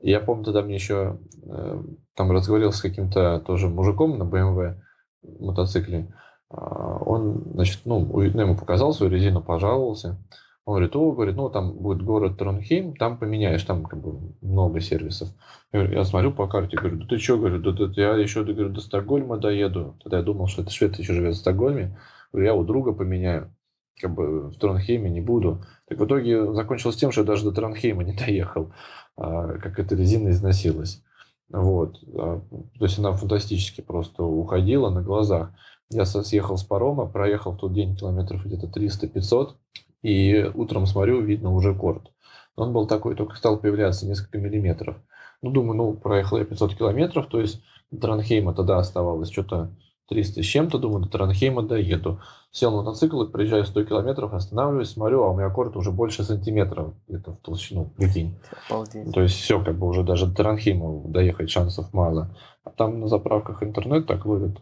Я 0.00 0.20
помню, 0.20 0.44
тогда 0.44 0.62
мне 0.62 0.74
еще 0.74 1.18
э, 1.44 1.82
там 2.14 2.30
разговаривал 2.30 2.72
с 2.72 2.80
каким-то 2.80 3.40
тоже 3.40 3.68
мужиком 3.68 4.18
на 4.18 4.22
BMW 4.22 4.76
мотоцикле. 5.22 6.12
А, 6.50 6.98
он, 6.98 7.44
значит, 7.54 7.80
ну, 7.84 8.00
ну, 8.00 8.20
ему 8.20 8.56
показал 8.56 8.92
свою 8.92 9.12
резину, 9.12 9.42
пожаловался. 9.42 10.18
Он 10.64 10.74
говорит, 10.74 10.94
о, 10.96 11.12
говорит, 11.12 11.36
ну, 11.36 11.48
там 11.48 11.72
будет 11.78 12.02
город 12.02 12.36
Тронхейм, 12.36 12.94
там 12.94 13.18
поменяешь, 13.18 13.62
там 13.62 13.84
как 13.86 14.02
бы 14.02 14.34
много 14.42 14.80
сервисов. 14.80 15.28
Я, 15.72 15.80
говорю, 15.80 15.96
я 15.96 16.04
смотрю 16.04 16.32
по 16.32 16.46
карте, 16.46 16.76
говорю, 16.76 16.98
да 16.98 17.06
ты 17.06 17.18
что, 17.18 17.38
говорю, 17.38 17.58
да, 17.60 17.72
да, 17.72 18.02
я 18.02 18.16
еще 18.16 18.44
говорю, 18.44 18.68
до 18.68 18.80
Стокгольма 18.80 19.38
доеду. 19.38 19.96
Тогда 20.02 20.18
я 20.18 20.22
думал, 20.22 20.46
что 20.46 20.62
это 20.62 20.70
швед 20.70 20.98
еще 20.98 21.14
живет 21.14 21.34
в 21.34 21.38
Стокгольме. 21.38 21.98
Говорю, 22.32 22.46
я 22.46 22.54
у 22.54 22.64
друга 22.64 22.92
поменяю, 22.92 23.54
как 23.98 24.14
бы 24.14 24.50
в 24.50 24.58
Тронхейме 24.58 25.08
не 25.08 25.22
буду. 25.22 25.64
Так 25.88 25.98
в 25.98 26.04
итоге 26.04 26.52
закончилось 26.52 26.96
тем, 26.96 27.12
что 27.12 27.22
я 27.22 27.26
даже 27.26 27.44
до 27.44 27.52
Тронхейма 27.52 28.04
не 28.04 28.12
доехал. 28.12 28.72
А, 29.18 29.58
как 29.58 29.78
эта 29.80 29.96
резина 29.96 30.30
износилась. 30.30 31.02
Вот. 31.50 31.98
А, 32.14 32.40
то 32.78 32.84
есть 32.84 32.98
она 32.98 33.12
фантастически 33.12 33.80
просто 33.80 34.22
уходила 34.22 34.90
на 34.90 35.02
глазах. 35.02 35.50
Я 35.90 36.04
съехал 36.04 36.56
с 36.56 36.62
парома, 36.62 37.06
проехал 37.06 37.52
в 37.52 37.58
тот 37.58 37.72
день 37.72 37.96
километров 37.96 38.44
где-то 38.44 38.66
300-500, 38.66 39.54
и 40.02 40.50
утром 40.54 40.86
смотрю, 40.86 41.22
видно 41.22 41.52
уже 41.52 41.74
корт. 41.74 42.12
Он 42.56 42.72
был 42.72 42.86
такой, 42.86 43.16
только 43.16 43.36
стал 43.36 43.58
появляться 43.58 44.06
несколько 44.06 44.38
миллиметров. 44.38 44.96
Ну, 45.42 45.50
думаю, 45.50 45.76
ну, 45.76 45.92
проехал 45.94 46.38
я 46.38 46.44
500 46.44 46.76
километров, 46.76 47.26
то 47.26 47.40
есть 47.40 47.62
Транхейма 48.00 48.54
тогда 48.54 48.78
оставалось 48.78 49.30
что-то 49.30 49.70
300 50.08 50.42
с 50.42 50.46
чем-то, 50.46 50.78
думаю, 50.78 51.02
до 51.02 51.10
Транхейма 51.10 51.62
доеду. 51.62 52.20
Сел 52.50 52.70
на 52.70 52.78
мотоцикл 52.78 53.22
и 53.22 53.30
проезжаю 53.30 53.64
100 53.64 53.84
километров, 53.84 54.32
останавливаюсь, 54.32 54.90
смотрю, 54.90 55.22
а 55.22 55.30
у 55.30 55.36
меня 55.36 55.50
корт 55.50 55.76
уже 55.76 55.92
больше 55.92 56.24
сантиметров 56.24 56.94
где-то 57.06 57.32
в 57.32 57.36
толщину, 57.38 57.92
прикинь. 57.96 58.38
Обалдеть. 58.68 59.12
То 59.12 59.20
есть 59.20 59.36
все, 59.36 59.62
как 59.62 59.78
бы 59.78 59.86
уже 59.86 60.02
даже 60.02 60.26
до 60.26 60.34
Транхейма 60.34 61.08
доехать 61.08 61.50
шансов 61.50 61.92
мало. 61.92 62.34
А 62.64 62.70
там 62.70 63.00
на 63.00 63.06
заправках 63.06 63.62
интернет 63.62 64.06
так 64.06 64.24
ловит 64.24 64.58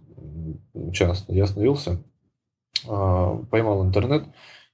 часто. 0.93 1.33
Я 1.33 1.45
остановился, 1.45 2.03
а, 2.89 3.37
поймал 3.51 3.85
интернет, 3.85 4.25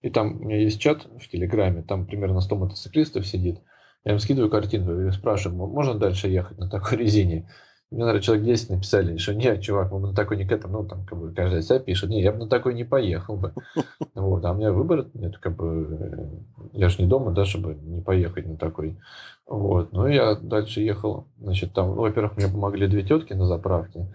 и 0.01 0.11
там 0.11 0.41
у 0.41 0.45
меня 0.45 0.59
есть 0.59 0.81
чат 0.81 1.07
в 1.19 1.29
Телеграме, 1.29 1.83
там 1.83 2.07
примерно 2.07 2.41
100 2.41 2.57
мотоциклистов 2.57 3.27
сидит. 3.27 3.61
Я 4.05 4.13
им 4.13 4.19
скидываю 4.19 4.51
картинку 4.51 4.93
и 4.93 5.11
спрашиваю, 5.13 5.69
можно 5.69 5.95
дальше 5.95 6.29
ехать 6.29 6.59
на 6.59 6.69
такой 6.69 6.99
резине? 6.99 7.49
Мне, 7.93 8.05
наверное, 8.05 8.23
человек 8.23 8.47
10 8.47 8.71
написали, 8.71 9.19
что 9.19 9.35
нет, 9.35 9.61
чувак, 9.61 9.93
мы 9.93 10.01
бы 10.01 10.09
на 10.09 10.15
такой 10.15 10.39
не 10.39 10.47
к 10.47 10.53
этому, 10.53 10.83
ну, 10.83 10.89
там, 10.89 11.05
как 11.05 11.19
бы, 11.19 11.31
каждый 11.33 11.63
себя 11.63 11.79
пишет, 11.79 12.09
не, 12.09 12.23
я 12.23 12.33
бы 12.33 12.39
на 12.39 12.49
такой 12.49 12.75
не 12.75 12.85
поехал 12.85 13.37
бы. 13.37 13.53
Вот, 14.15 14.45
а 14.45 14.53
у 14.53 14.55
меня 14.55 14.73
выбор 14.73 15.07
нет, 15.15 15.37
как 15.39 15.57
бы, 15.57 16.43
я 16.73 16.89
же 16.89 17.03
не 17.03 17.09
дома, 17.09 17.33
да, 17.33 17.45
чтобы 17.45 17.75
не 17.75 18.01
поехать 18.01 18.47
на 18.47 18.57
такой. 18.57 18.99
Вот, 19.47 19.93
ну, 19.93 20.07
я 20.07 20.35
дальше 20.37 20.81
ехал, 20.81 21.27
значит, 21.39 21.75
там, 21.75 21.95
ну, 21.95 22.03
во-первых, 22.03 22.37
мне 22.37 22.49
помогли 22.49 22.87
две 22.87 23.03
тетки 23.03 23.35
на 23.35 23.47
заправке, 23.47 24.09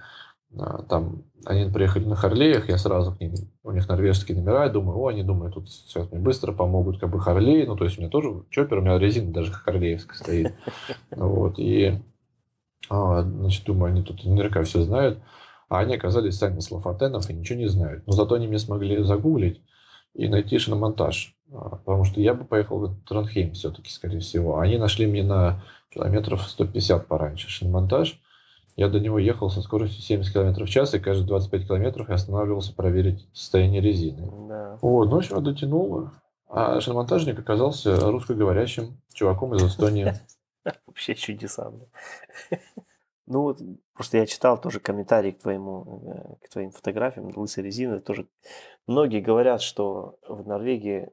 а, 0.58 0.82
там, 0.84 1.24
они 1.46 1.70
приехали 1.72 2.06
на 2.06 2.16
Харлеях, 2.16 2.70
я 2.70 2.80
сразу 2.80 3.16
к 3.16 3.20
ним, 3.20 3.34
у 3.64 3.72
них 3.72 3.88
норвежские 3.88 4.40
номера, 4.40 4.64
я 4.64 4.70
думаю, 4.70 4.98
о, 4.98 5.08
они 5.08 5.22
думают, 5.22 5.54
тут 5.54 5.70
сейчас 5.70 6.12
мне 6.12 6.20
быстро 6.20 6.52
помогут, 6.52 7.00
как 7.00 7.12
бы 7.12 7.20
Харлей, 7.20 7.68
ну, 7.68 7.76
то 7.76 7.84
есть 7.84 7.98
у 7.98 8.02
меня 8.02 8.10
тоже 8.10 8.44
чоппер, 8.50 8.80
у 8.80 8.82
меня 8.82 8.98
резина 8.98 9.32
даже 9.32 9.52
Харлеевская 9.52 10.18
стоит. 10.18 10.56
Вот, 11.12 11.60
и 11.60 12.02
а, 12.90 13.22
значит, 13.22 13.66
думаю, 13.66 13.92
они 13.92 14.04
тут 14.04 14.24
наверняка 14.24 14.64
все 14.64 14.84
знают. 14.84 15.20
А 15.70 15.80
они 15.80 15.96
оказались 15.96 16.38
сами 16.38 16.60
с 16.60 16.72
Лафатенов 16.72 17.30
и 17.30 17.34
ничего 17.34 17.60
не 17.60 17.68
знают. 17.68 18.08
Но 18.08 18.14
зато 18.14 18.36
они 18.36 18.48
мне 18.48 18.60
смогли 18.60 19.04
загуглить 19.04 19.62
и 20.14 20.28
найти 20.30 20.58
шиномонтаж. 20.58 21.36
А, 21.52 21.78
потому 21.78 22.06
что 22.06 22.22
я 22.22 22.34
бы 22.34 22.46
поехал 22.46 22.80
в 22.80 23.04
Тронхейм 23.06 23.54
все-таки, 23.54 23.92
скорее 23.92 24.20
всего. 24.20 24.60
Они 24.60 24.78
нашли 24.78 25.06
мне 25.06 25.24
на 25.24 25.64
километров 25.90 26.44
150 26.44 27.08
пораньше 27.08 27.50
шиномонтаж. 27.50 28.22
Я 28.78 28.90
до 28.90 29.00
него 29.00 29.18
ехал 29.18 29.50
со 29.50 29.62
скоростью 29.62 30.04
70 30.04 30.32
км 30.32 30.64
в 30.64 30.70
час, 30.70 30.94
и 30.94 31.00
каждые 31.00 31.28
25 31.28 31.68
километров 31.68 32.10
я 32.10 32.16
останавливался 32.16 32.76
проверить 32.76 33.28
состояние 33.34 33.82
резины. 33.82 34.32
Да. 34.48 34.78
Вот, 34.82 35.10
ну, 35.10 35.20
все, 35.20 35.40
дотянул. 35.40 36.10
А 36.48 36.80
шиномонтажник 36.80 37.40
оказался 37.40 38.00
русскоговорящим 38.00 39.02
чуваком 39.14 39.56
из 39.56 39.64
Эстонии. 39.64 40.14
Вообще 40.86 41.16
чудеса. 41.16 41.72
Ну 43.26 43.42
вот, 43.42 43.60
просто 43.94 44.18
я 44.20 44.26
читал 44.26 44.60
тоже 44.60 44.80
комментарии 44.80 45.32
к 45.32 45.40
твоему, 45.40 46.38
э, 46.42 46.46
к 46.46 46.50
твоим 46.50 46.72
фотографиям, 46.72 47.30
лысой 47.36 47.64
резины, 47.64 48.00
тоже 48.00 48.26
многие 48.88 49.20
говорят, 49.20 49.62
что 49.62 50.18
в 50.30 50.48
Норвегии 50.48 51.10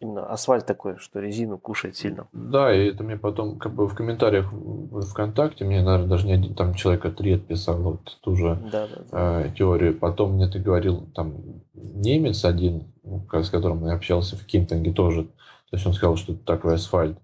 именно 0.00 0.26
асфальт 0.26 0.64
такой, 0.64 0.96
что 0.96 1.20
резину 1.20 1.58
кушает 1.58 1.96
сильно. 1.96 2.28
Да, 2.32 2.74
и 2.74 2.88
это 2.88 3.02
мне 3.02 3.16
потом 3.16 3.58
как 3.58 3.74
бы 3.74 3.86
в 3.86 3.94
комментариях 3.94 4.50
в 4.52 5.02
ВКонтакте, 5.02 5.64
мне, 5.64 5.82
наверное, 5.82 6.08
даже 6.08 6.26
не 6.26 6.34
один 6.34 6.54
там 6.54 6.74
человека 6.74 7.10
три 7.10 7.32
отписал 7.32 7.76
вот 7.82 8.18
ту 8.22 8.36
же 8.36 8.58
да, 8.72 8.86
да, 8.86 9.02
да. 9.10 9.42
Э, 9.42 9.50
теорию. 9.56 9.98
Потом 9.98 10.34
мне 10.34 10.48
ты 10.48 10.58
говорил, 10.58 11.06
там 11.14 11.34
немец 11.74 12.44
один, 12.44 12.92
ну, 13.02 13.26
с 13.30 13.50
которым 13.50 13.84
я 13.86 13.94
общался 13.94 14.36
в 14.36 14.46
Кинтинге 14.46 14.92
тоже, 14.92 15.24
то 15.24 15.76
есть 15.76 15.86
он 15.86 15.92
сказал, 15.92 16.16
что 16.16 16.32
это 16.32 16.44
такой 16.44 16.74
асфальт. 16.74 17.18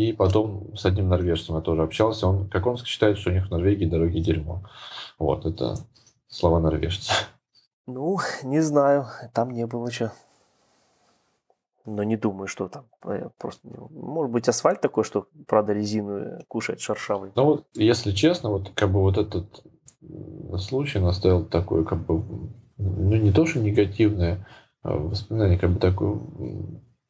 И 0.00 0.14
потом 0.14 0.74
с 0.78 0.86
одним 0.86 1.10
норвежцем 1.10 1.56
я 1.56 1.60
тоже 1.60 1.82
общался. 1.82 2.26
Он, 2.26 2.48
как 2.48 2.66
он 2.66 2.78
считает, 2.78 3.18
что 3.18 3.28
у 3.28 3.34
них 3.34 3.48
в 3.48 3.50
Норвегии 3.50 3.84
дороги 3.84 4.20
дерьмо. 4.20 4.62
Вот, 5.18 5.44
это 5.44 5.74
слова 6.26 6.58
норвежца. 6.58 7.12
Ну, 7.86 8.18
не 8.42 8.60
знаю, 8.60 9.08
там 9.34 9.50
не 9.50 9.66
было 9.66 9.90
что. 9.90 10.12
Но 11.84 12.02
не 12.02 12.16
думаю, 12.16 12.46
что 12.46 12.68
там 12.68 12.86
э, 13.04 13.28
просто... 13.36 13.60
Может 13.90 14.32
быть, 14.32 14.48
асфальт 14.48 14.80
такой, 14.80 15.04
что, 15.04 15.26
правда, 15.46 15.74
резину 15.74 16.38
кушает 16.48 16.80
шершавый. 16.80 17.32
Ну, 17.36 17.44
вот, 17.44 17.66
если 17.74 18.12
честно, 18.12 18.48
вот 18.48 18.70
как 18.70 18.90
бы 18.90 19.00
вот 19.00 19.18
этот 19.18 19.62
случай 20.60 20.98
наставил 20.98 21.44
такой, 21.44 21.84
как 21.84 22.06
бы, 22.06 22.22
ну, 22.78 23.16
не 23.16 23.32
то, 23.32 23.44
что 23.44 23.58
негативное 23.58 24.46
а 24.82 24.96
воспоминание, 24.96 25.58
как 25.58 25.72
бы 25.72 25.78
такое 25.78 26.18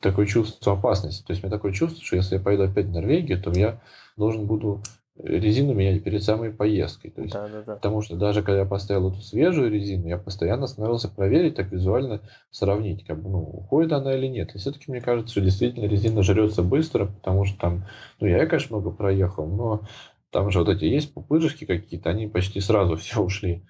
такое 0.01 0.27
чувство 0.27 0.75
опасности. 0.75 1.25
То 1.25 1.33
есть 1.33 1.43
у 1.43 1.47
меня 1.47 1.57
такое 1.57 1.73
чувство, 1.73 2.05
что 2.05 2.17
если 2.17 2.37
я 2.37 2.41
поеду 2.41 2.65
опять 2.65 2.87
в 2.87 2.93
Норвегию, 2.93 3.41
то 3.41 3.51
я 3.53 3.81
должен 4.17 4.47
буду 4.47 4.83
резину 5.23 5.75
менять 5.75 6.03
перед 6.03 6.23
самой 6.23 6.51
поездкой. 6.51 7.11
То 7.11 7.23
есть, 7.23 7.35
Да, 7.35 7.49
да, 7.49 7.63
да. 7.63 7.75
Потому 7.77 8.03
что 8.03 8.17
даже 8.17 8.43
когда 8.43 8.61
я 8.61 8.67
поставил 8.67 9.11
эту 9.11 9.21
свежую 9.21 9.71
резину, 9.71 10.07
я 10.07 10.19
постоянно 10.19 10.67
становился 10.67 11.09
проверить, 11.09 11.57
так 11.57 11.71
визуально 11.73 12.21
сравнить, 12.51 13.05
как 13.05 13.23
бы, 13.23 13.29
ну, 13.31 13.41
уходит 13.41 13.93
она 13.93 14.15
или 14.15 14.27
нет. 14.27 14.55
И 14.55 14.59
все-таки 14.59 14.91
мне 14.91 15.01
кажется, 15.01 15.33
что 15.33 15.41
действительно 15.41 15.87
резина 15.87 16.23
жрется 16.23 16.63
быстро, 16.63 17.07
потому 17.07 17.45
что 17.45 17.59
там, 17.59 17.87
ну, 18.21 18.27
я, 18.27 18.47
конечно, 18.47 18.77
много 18.77 18.95
проехал, 18.95 19.47
но 19.47 19.83
там 20.31 20.51
же 20.51 20.61
вот 20.61 20.69
эти 20.69 20.85
есть 20.85 21.13
пупырышки 21.13 21.65
какие-то, 21.65 22.11
они 22.11 22.27
почти 22.27 22.61
сразу 22.61 22.97
все 22.97 23.21
ушли. 23.21 23.67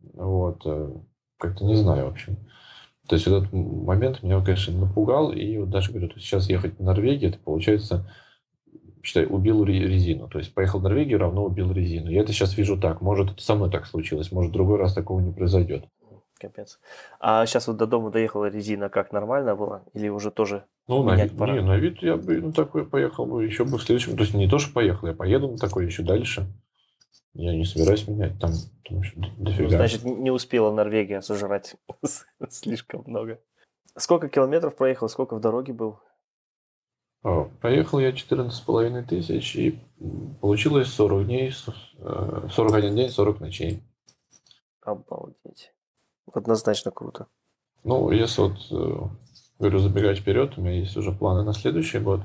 Вот. 0.00 0.62
э, 0.66 0.92
Как-то 1.38 1.64
не 1.64 1.74
знаю, 1.74 2.06
в 2.06 2.10
общем. 2.10 2.36
То 3.12 3.16
есть 3.16 3.26
этот 3.26 3.52
момент 3.52 4.22
меня, 4.22 4.42
конечно, 4.42 4.74
напугал. 4.74 5.32
И 5.32 5.58
вот 5.58 5.68
даже 5.68 5.90
говорю, 5.90 6.08
то 6.08 6.18
сейчас 6.18 6.48
ехать 6.48 6.78
в 6.78 6.82
Норвегию, 6.82 7.28
это 7.28 7.38
получается, 7.38 8.10
считай, 9.02 9.26
убил 9.26 9.66
ре- 9.66 9.86
резину. 9.86 10.28
То 10.30 10.38
есть 10.38 10.54
поехал 10.54 10.78
в 10.78 10.82
Норвегию, 10.82 11.18
равно 11.18 11.44
убил 11.44 11.70
резину. 11.72 12.08
Я 12.08 12.22
это 12.22 12.32
сейчас 12.32 12.56
вижу 12.56 12.80
так. 12.80 13.02
Может, 13.02 13.32
это 13.32 13.42
со 13.42 13.54
мной 13.54 13.70
так 13.70 13.84
случилось. 13.84 14.32
Может, 14.32 14.52
в 14.52 14.54
другой 14.54 14.78
раз 14.78 14.94
такого 14.94 15.20
не 15.20 15.30
произойдет. 15.30 15.84
Капец. 16.40 16.80
А 17.20 17.44
сейчас 17.44 17.68
вот 17.68 17.76
до 17.76 17.86
дома 17.86 18.10
доехала 18.10 18.48
резина, 18.48 18.88
как 18.88 19.12
нормально 19.12 19.56
было? 19.56 19.82
Или 19.92 20.08
уже 20.08 20.30
тоже 20.30 20.64
Ну, 20.88 21.02
на 21.02 21.14
вид, 21.22 21.36
пора? 21.36 21.52
не, 21.52 21.60
на 21.60 21.76
вид 21.76 21.98
я 22.02 22.16
бы 22.16 22.40
на 22.40 22.52
такой 22.54 22.86
поехал 22.86 23.26
бы 23.26 23.44
еще 23.44 23.66
бы 23.66 23.76
в 23.76 23.82
следующем. 23.82 24.16
То 24.16 24.22
есть 24.22 24.32
не 24.32 24.48
то, 24.48 24.58
что 24.58 24.72
поехал, 24.72 25.06
я 25.08 25.12
поеду 25.12 25.48
на 25.48 25.58
такой 25.58 25.84
еще 25.84 26.02
дальше. 26.02 26.46
Я 27.34 27.56
не 27.56 27.64
собираюсь 27.64 28.06
менять 28.08 28.38
там, 28.38 28.52
там 28.84 28.98
еще 29.00 29.12
Ну, 29.16 29.26
дофига. 29.38 29.68
значит, 29.70 30.04
не 30.04 30.30
успела 30.30 30.70
Норвегия 30.70 31.22
сожрать 31.22 31.76
слишком 32.50 33.04
много. 33.06 33.40
Сколько 33.96 34.28
километров 34.28 34.76
проехал, 34.76 35.08
сколько 35.08 35.34
в 35.36 35.40
дороге 35.40 35.72
был? 35.72 35.98
А, 37.22 37.44
Проехал 37.60 38.00
я 38.00 38.10
14,5 38.12 39.02
тысяч, 39.06 39.56
и 39.56 39.78
получилось 40.40 40.88
40 40.92 41.24
дней, 41.26 41.52
с- 41.52 41.68
э, 41.98 42.48
41 42.50 42.96
день, 42.96 43.08
40 43.08 43.40
ночей. 43.40 43.82
Обалдеть. 44.82 45.72
Однозначно 46.32 46.90
круто. 46.90 47.28
Ну, 47.84 48.10
если 48.10 48.42
вот, 48.42 48.58
э, 48.70 49.08
говорю, 49.58 49.78
забегать 49.78 50.18
вперед, 50.18 50.56
у 50.58 50.60
меня 50.60 50.72
есть 50.80 50.96
уже 50.96 51.12
планы 51.12 51.44
на 51.44 51.52
следующий 51.54 51.98
год. 51.98 52.22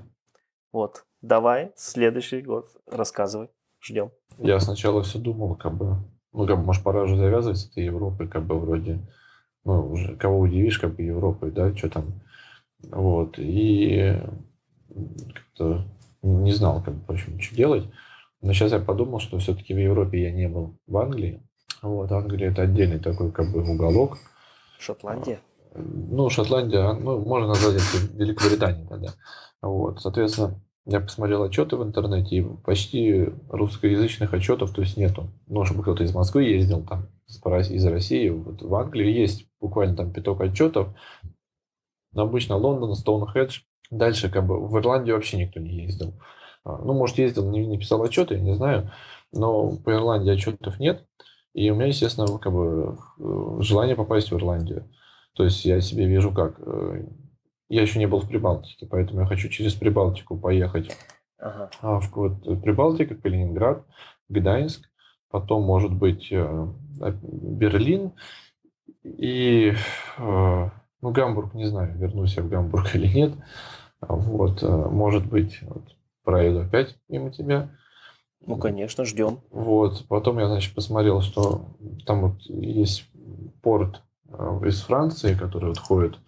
Вот. 0.72 1.06
Давай, 1.22 1.72
следующий 1.76 2.42
год 2.42 2.70
рассказывай. 2.88 3.50
Ждем. 3.82 4.12
Я 4.38 4.60
сначала 4.60 5.04
все 5.04 5.20
думал, 5.20 5.56
как 5.56 5.76
бы, 5.76 5.98
ну, 6.34 6.46
как 6.46 6.58
бы, 6.58 6.64
может, 6.64 6.84
пора 6.84 7.04
уже 7.04 7.18
завязывать 7.18 7.58
с 7.58 7.70
этой 7.70 7.86
Европой, 7.86 8.28
как 8.28 8.46
бы, 8.46 8.60
вроде, 8.60 9.00
ну, 9.64 9.92
уже 9.92 10.16
кого 10.16 10.40
удивишь, 10.40 10.80
как 10.80 10.96
бы, 10.96 11.04
Европой, 11.04 11.52
да, 11.52 11.76
что 11.76 11.90
там, 11.90 12.22
вот, 12.84 13.36
и 13.38 14.20
как-то 15.34 15.86
не 16.22 16.52
знал, 16.52 16.84
как 16.84 16.96
бы, 16.96 17.06
в 17.08 17.12
общем, 17.12 17.40
что 17.40 17.56
делать, 17.56 17.90
но 18.42 18.54
сейчас 18.54 18.72
я 18.72 18.80
подумал, 18.80 19.20
что 19.20 19.40
все-таки 19.40 19.74
в 19.74 19.80
Европе 19.80 20.22
я 20.22 20.32
не 20.32 20.48
был, 20.48 20.78
в 20.86 20.98
Англии, 20.98 21.42
вот, 21.82 22.12
Англия 22.12 22.52
это 22.52 22.64
отдельный 22.64 23.00
такой, 23.00 23.32
как 23.32 23.52
бы, 23.52 23.64
уголок, 23.64 24.18
Шотландия. 24.80 25.40
ну, 25.74 26.30
Шотландия, 26.30 26.90
а, 26.90 26.94
ну, 26.94 27.20
можно 27.20 27.48
назвать 27.48 27.76
это 27.76 28.14
Великобританией 28.14 28.88
тогда. 28.88 29.14
Вот, 29.62 30.02
соответственно, 30.02 30.62
я 30.90 31.02
посмотрел 31.02 31.44
отчеты 31.44 31.76
в 31.76 31.84
интернете, 31.84 32.38
и 32.38 32.42
почти 32.42 33.30
русскоязычных 33.50 34.34
отчетов, 34.34 34.72
то 34.72 34.82
есть 34.82 34.96
нету. 34.96 35.30
Ну, 35.48 35.66
чтобы 35.66 35.82
кто-то 35.82 36.04
из 36.04 36.14
Москвы 36.14 36.46
ездил, 36.46 36.82
там, 36.86 37.08
из 37.28 37.86
России- 37.86 38.30
вот 38.30 38.62
в 38.62 38.74
Англии 38.74 39.12
есть 39.12 39.48
буквально 39.60 39.98
там 39.98 40.14
пяток 40.14 40.40
отчетов, 40.40 40.90
но 42.14 42.24
обычно 42.24 42.56
Лондон, 42.56 42.96
Стоунхедж, 42.96 43.62
дальше 43.92 44.30
как 44.30 44.48
бы 44.48 44.66
в 44.66 44.78
Ирландию 44.78 45.16
вообще 45.16 45.38
никто 45.38 45.60
не 45.60 45.84
ездил. 45.84 46.14
А, 46.64 46.78
Ну, 46.78 46.94
может, 46.94 47.18
ездил, 47.18 47.50
не, 47.50 47.66
не 47.66 47.78
писал 47.78 48.02
отчеты, 48.04 48.36
я 48.36 48.42
не 48.42 48.56
знаю, 48.56 48.92
но 49.34 49.76
по 49.76 49.92
Ирландии 49.92 50.32
отчетов 50.32 50.80
нет, 50.80 51.06
и 51.54 51.70
у 51.70 51.76
меня, 51.76 51.88
естественно, 51.88 52.38
как 52.38 52.54
бы 52.54 52.98
э, 53.20 53.58
желание 53.62 53.96
попасть 53.98 54.32
в 54.32 54.36
Ирландию. 54.38 54.90
То 55.36 55.44
есть 55.44 55.66
я 55.66 55.82
себе 55.82 56.06
вижу 56.08 56.32
как. 56.32 56.60
Я 57.70 57.82
еще 57.82 58.00
не 58.00 58.08
был 58.08 58.20
в 58.20 58.28
Прибалтике, 58.28 58.86
поэтому 58.86 59.22
я 59.22 59.26
хочу 59.26 59.50
через 59.50 59.74
Прибалтику 59.74 60.38
поехать 60.38 60.96
Ага. 61.38 61.70
а, 61.82 62.00
в 62.00 62.16
вот, 62.16 62.48
э, 62.48 62.56
Прибалтика, 62.56 63.16
Калининград, 63.16 63.84
Гданьск, 64.30 64.90
потом, 65.30 65.64
может 65.64 65.94
быть, 65.94 66.32
э, 66.32 66.46
а, 67.02 67.12
Берлин 67.22 68.14
и, 69.04 69.74
э, 70.18 70.70
ну, 71.02 71.12
Гамбург, 71.12 71.54
не 71.54 71.66
знаю, 71.66 71.98
вернусь 71.98 72.38
я 72.38 72.44
в 72.44 72.50
Гамбург 72.50 72.88
или 72.96 73.08
нет. 73.08 73.34
Вот, 74.00 74.62
может 74.62 75.26
быть, 75.26 75.60
вот, 75.64 75.84
проеду 76.24 76.62
опять 76.62 76.96
мимо 77.10 77.32
тебя. 77.32 77.72
Ну, 78.46 78.56
конечно, 78.58 79.06
ждем. 79.06 79.40
Вот, 79.50 80.06
потом 80.08 80.38
я, 80.38 80.48
значит, 80.48 80.76
посмотрел, 80.76 81.22
что 81.22 81.76
там 82.06 82.22
вот 82.22 82.42
есть 82.44 83.10
порт 83.64 84.04
из 84.64 84.82
Франции, 84.82 85.34
который 85.34 85.70
вот 85.70 85.80
ходит. 85.80 86.20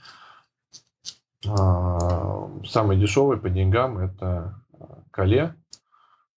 А, 1.47 2.49
Самый 2.65 2.97
дешевый 2.97 3.37
по 3.37 3.49
деньгам 3.49 3.97
это 3.97 4.61
а, 4.73 5.03
Кале 5.11 5.55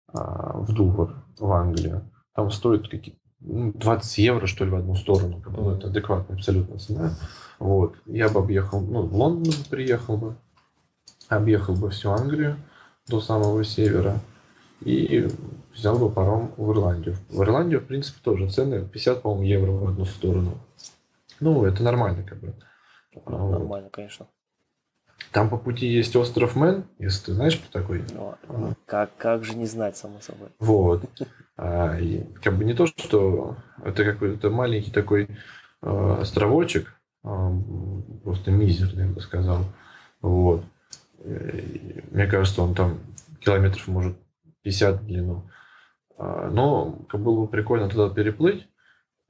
а, 0.09 0.59
в 0.59 0.73
Дувр, 0.73 1.15
в 1.39 1.53
Англию. 1.53 2.11
Там 2.35 2.51
стоит 2.51 2.89
какие 2.89 3.19
20 3.41 4.19
евро, 4.19 4.47
что 4.47 4.65
ли, 4.65 4.71
в 4.71 4.77
одну 4.77 4.95
сторону. 4.95 5.43
Ну, 5.47 5.71
это 5.71 5.89
адекватная 5.89 6.37
абсолютно 6.37 6.79
цена. 6.79 7.15
Вот. 7.59 7.97
Я 8.07 8.29
бы 8.29 8.41
объехал, 8.41 8.81
ну, 8.81 9.03
в 9.03 9.15
Лондон 9.15 9.53
бы 9.53 9.69
приехал 9.69 10.17
бы, 10.17 10.37
объехал 11.29 11.75
бы 11.75 11.91
всю 11.91 12.11
Англию 12.11 12.57
до 13.09 13.21
самого 13.21 13.65
севера 13.65 14.21
и 14.81 15.29
взял 15.75 15.99
бы 15.99 16.11
паром 16.11 16.53
в 16.57 16.71
Ирландию. 16.71 17.17
В 17.29 17.43
Ирландию, 17.43 17.81
в 17.81 17.87
принципе, 17.87 18.19
тоже 18.23 18.49
цены 18.49 18.87
50, 18.87 19.23
по-моему, 19.23 19.43
евро 19.43 19.73
в 19.73 19.89
одну 19.89 20.05
сторону. 20.05 20.59
Ну, 21.41 21.65
это 21.65 21.83
нормально, 21.83 22.23
как 22.23 22.41
бы. 22.41 22.55
Ну, 23.15 23.23
вот. 23.25 23.59
Нормально, 23.59 23.91
конечно. 23.91 24.29
Там 25.31 25.49
по 25.49 25.57
пути 25.57 25.87
есть 25.87 26.17
остров 26.17 26.57
Мэн, 26.57 26.85
если 26.99 27.27
ты 27.27 27.33
знаешь, 27.35 27.57
кто 27.57 27.81
такой. 27.81 28.05
Ну, 28.13 28.75
как, 28.87 29.17
как 29.17 29.45
же 29.45 29.55
не 29.57 29.67
знать, 29.67 29.97
само 29.97 30.21
собой. 30.21 30.49
Вот. 30.59 31.05
А, 31.57 31.99
и 31.99 32.25
как 32.43 32.57
бы 32.57 32.65
не 32.65 32.75
то, 32.75 32.87
что 32.87 33.57
это 33.85 34.05
какой-то 34.05 34.51
маленький 34.51 34.91
такой 34.91 35.29
э, 35.83 36.17
островочек, 36.21 36.95
а, 37.25 37.53
просто 38.25 38.51
мизерный, 38.51 39.07
я 39.07 39.13
бы 39.13 39.21
сказал. 39.21 39.65
Вот. 40.21 40.65
И 41.25 42.03
мне 42.11 42.27
кажется, 42.27 42.63
он 42.63 42.75
там 42.75 42.99
километров, 43.41 43.87
может, 43.89 44.17
50 44.63 45.03
в 45.03 45.07
длину. 45.07 45.45
А, 46.19 46.51
Но 46.51 47.05
как 47.09 47.21
было 47.21 47.43
бы 47.43 47.49
прикольно 47.49 47.89
туда 47.89 48.13
переплыть, 48.13 48.69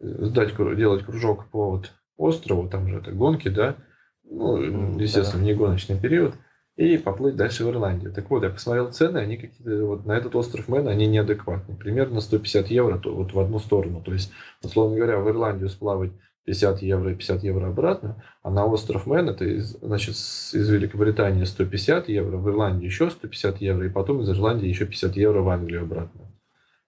э, 0.01 0.07
сдать, 0.07 0.57
делать 0.57 1.05
кружок 1.05 1.47
по 1.47 1.71
вот 1.71 1.93
острову, 2.17 2.69
там 2.69 2.89
же 2.89 2.99
это 2.99 3.13
гонки, 3.13 3.49
да, 3.49 3.77
ну, 4.25 4.99
естественно, 4.99 5.43
не 5.43 5.55
гоночный 5.55 5.99
период, 5.99 6.35
и 6.77 6.97
поплыть 6.97 7.37
дальше 7.37 7.65
в 7.65 7.71
Ирландию. 7.71 8.13
Так 8.13 8.31
вот, 8.31 8.43
я 8.43 8.51
посмотрел 8.51 8.91
цены, 8.91 9.19
они 9.19 9.37
какие-то, 9.37 9.85
вот 9.85 10.07
на 10.07 10.13
этот 10.13 10.35
остров 10.35 10.69
Мэн, 10.69 10.89
они 10.89 11.07
неадекватные. 11.07 11.77
Примерно 11.77 12.21
150 12.21 12.69
евро 12.69 12.99
то, 12.99 13.15
вот 13.15 13.35
в 13.35 13.41
одну 13.41 13.59
сторону. 13.59 14.03
То 14.03 14.13
есть, 14.13 14.33
условно 14.63 14.97
говоря, 14.97 15.19
в 15.19 15.29
Ирландию 15.29 15.69
сплавать 15.69 16.13
50 16.45 16.83
евро 16.83 17.13
и 17.13 17.15
50 17.15 17.45
евро 17.45 17.69
обратно, 17.69 18.23
а 18.43 18.51
на 18.51 18.67
остров 18.67 19.07
Мэн 19.07 19.29
это 19.29 19.45
из, 19.45 19.77
значит, 19.81 20.15
из 20.15 20.69
Великобритании 20.69 21.45
150 21.45 22.09
евро, 22.09 22.37
в 22.37 22.49
Ирландии 22.49 22.87
еще 22.87 23.11
150 23.11 23.61
евро, 23.61 23.87
и 23.87 23.91
потом 23.91 24.23
из 24.23 24.31
Ирландии 24.31 24.67
еще 24.67 24.87
50 24.87 25.17
евро 25.17 25.43
в 25.43 25.49
Англию 25.49 25.83
обратно. 25.83 26.33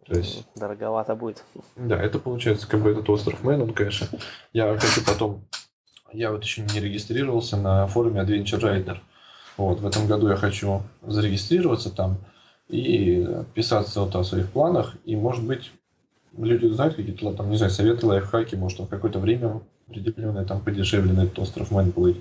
То 0.06 0.19
есть, 0.19 0.47
Дороговато 0.56 1.15
будет. 1.15 1.44
да, 1.77 2.01
это 2.02 2.19
получается 2.19 2.69
как 2.69 2.82
бы 2.82 2.90
этот 2.90 3.09
остров 3.09 3.43
Мэн, 3.43 3.62
он, 3.62 3.73
конечно. 3.73 4.06
Я 4.52 4.77
хочу 4.77 5.05
потом... 5.06 5.47
Я 6.12 6.31
вот 6.31 6.44
еще 6.44 6.62
не 6.62 6.81
регистрировался 6.81 7.56
на 7.56 7.86
форуме 7.86 8.20
Adventure 8.20 8.60
Rider. 8.60 8.98
Вот, 9.56 9.81
в 9.81 9.86
этом 9.86 10.06
году 10.06 10.28
я 10.28 10.36
хочу 10.36 10.82
зарегистрироваться 11.02 11.90
там 11.90 12.18
и 12.68 13.26
писаться 13.55 14.01
вот 14.01 14.14
о 14.16 14.24
своих 14.24 14.51
планах. 14.51 14.97
И, 15.05 15.16
может 15.16 15.44
быть, 15.44 15.72
люди 16.36 16.66
знают 16.66 16.94
какие-то, 16.94 17.32
там, 17.32 17.51
не 17.51 17.56
знаю, 17.56 17.72
советы, 17.72 18.06
лайфхаки, 18.06 18.55
может, 18.55 18.81
в 18.81 18.86
какое-то 18.86 19.18
время 19.18 19.60
определенное 19.89 20.44
там 20.44 20.60
подешевле 20.60 21.12
на 21.12 21.24
этот 21.24 21.39
остров 21.39 21.70
Мэн 21.70 21.93
плыть. 21.93 22.16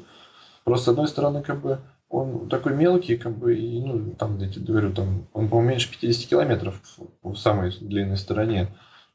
Просто, 0.64 0.85
с 0.85 0.88
одной 0.89 1.07
стороны, 1.07 1.41
как 1.41 1.61
бы, 1.61 1.80
он 2.10 2.47
такой 2.47 2.76
мелкий, 2.76 3.18
как 3.18 3.35
бы, 3.38 3.55
и, 3.55 3.81
ну, 3.81 4.11
там, 4.11 4.38
я 4.38 4.49
тебе 4.49 4.65
говорю, 4.65 4.93
там, 4.93 5.27
он, 5.34 5.49
по-моему, 5.49 5.72
меньше 5.72 5.91
50 5.91 6.30
километров 6.30 6.80
в 7.23 7.35
самой 7.35 7.72
длинной 7.80 8.18
стороне. 8.18 8.68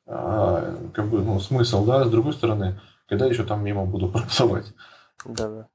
А, 0.06 0.76
как 0.94 1.08
бы, 1.08 1.22
ну, 1.22 1.38
смысл, 1.38 1.84
да, 1.84 2.04
с 2.04 2.10
другой 2.10 2.32
стороны, 2.32 2.80
когда 3.08 3.26
еще 3.26 3.44
там 3.44 3.64
мимо 3.64 3.84
буду 3.84 4.08
проплывать. 4.12 4.66
Да-да. 5.24 5.66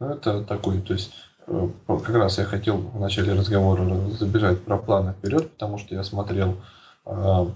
Ну, 0.00 0.08
это 0.08 0.42
такой, 0.42 0.80
то 0.80 0.94
есть, 0.94 1.12
э, 1.46 1.68
как 1.86 2.10
раз 2.10 2.38
я 2.38 2.44
хотел 2.44 2.78
в 2.78 2.98
начале 2.98 3.34
разговора 3.34 3.84
забежать 4.18 4.60
про 4.62 4.78
планы 4.78 5.12
вперед, 5.12 5.50
потому 5.52 5.78
что 5.78 5.94
я 5.94 6.02
смотрел, 6.02 6.56
а, 7.04 7.46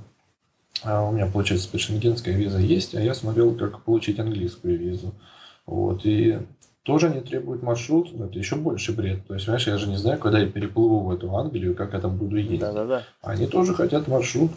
а 0.85 1.03
у 1.03 1.13
меня, 1.13 1.27
получается, 1.27 1.67
спецшенгенская 1.67 2.35
виза 2.35 2.59
есть, 2.59 2.95
а 2.95 3.01
я 3.01 3.15
смотрел, 3.15 3.55
как 3.57 3.83
получить 3.83 4.21
английскую 4.21 4.79
визу. 4.79 5.13
Вот, 5.67 6.03
и 6.05 6.39
тоже 6.85 7.09
не 7.09 7.21
требует 7.21 7.65
маршрут, 7.65 8.17
но 8.17 8.27
это 8.27 8.39
еще 8.39 8.55
больше 8.55 8.93
бред. 8.93 9.27
То 9.27 9.35
есть, 9.35 9.47
понимаешь, 9.47 9.67
я 9.67 9.77
же 9.77 9.89
не 9.89 9.97
знаю, 9.97 10.21
когда 10.21 10.39
я 10.39 10.47
переплыву 10.47 11.01
в 11.01 11.11
эту 11.11 11.37
Англию, 11.37 11.75
как 11.75 11.95
я 11.95 12.01
там 12.01 12.17
буду 12.17 12.37
ездить. 12.37 12.61
Да-да-да. 12.61 13.03
Они 13.23 13.49
тоже 13.49 13.75
хотят 13.75 14.07
маршрут. 14.07 14.53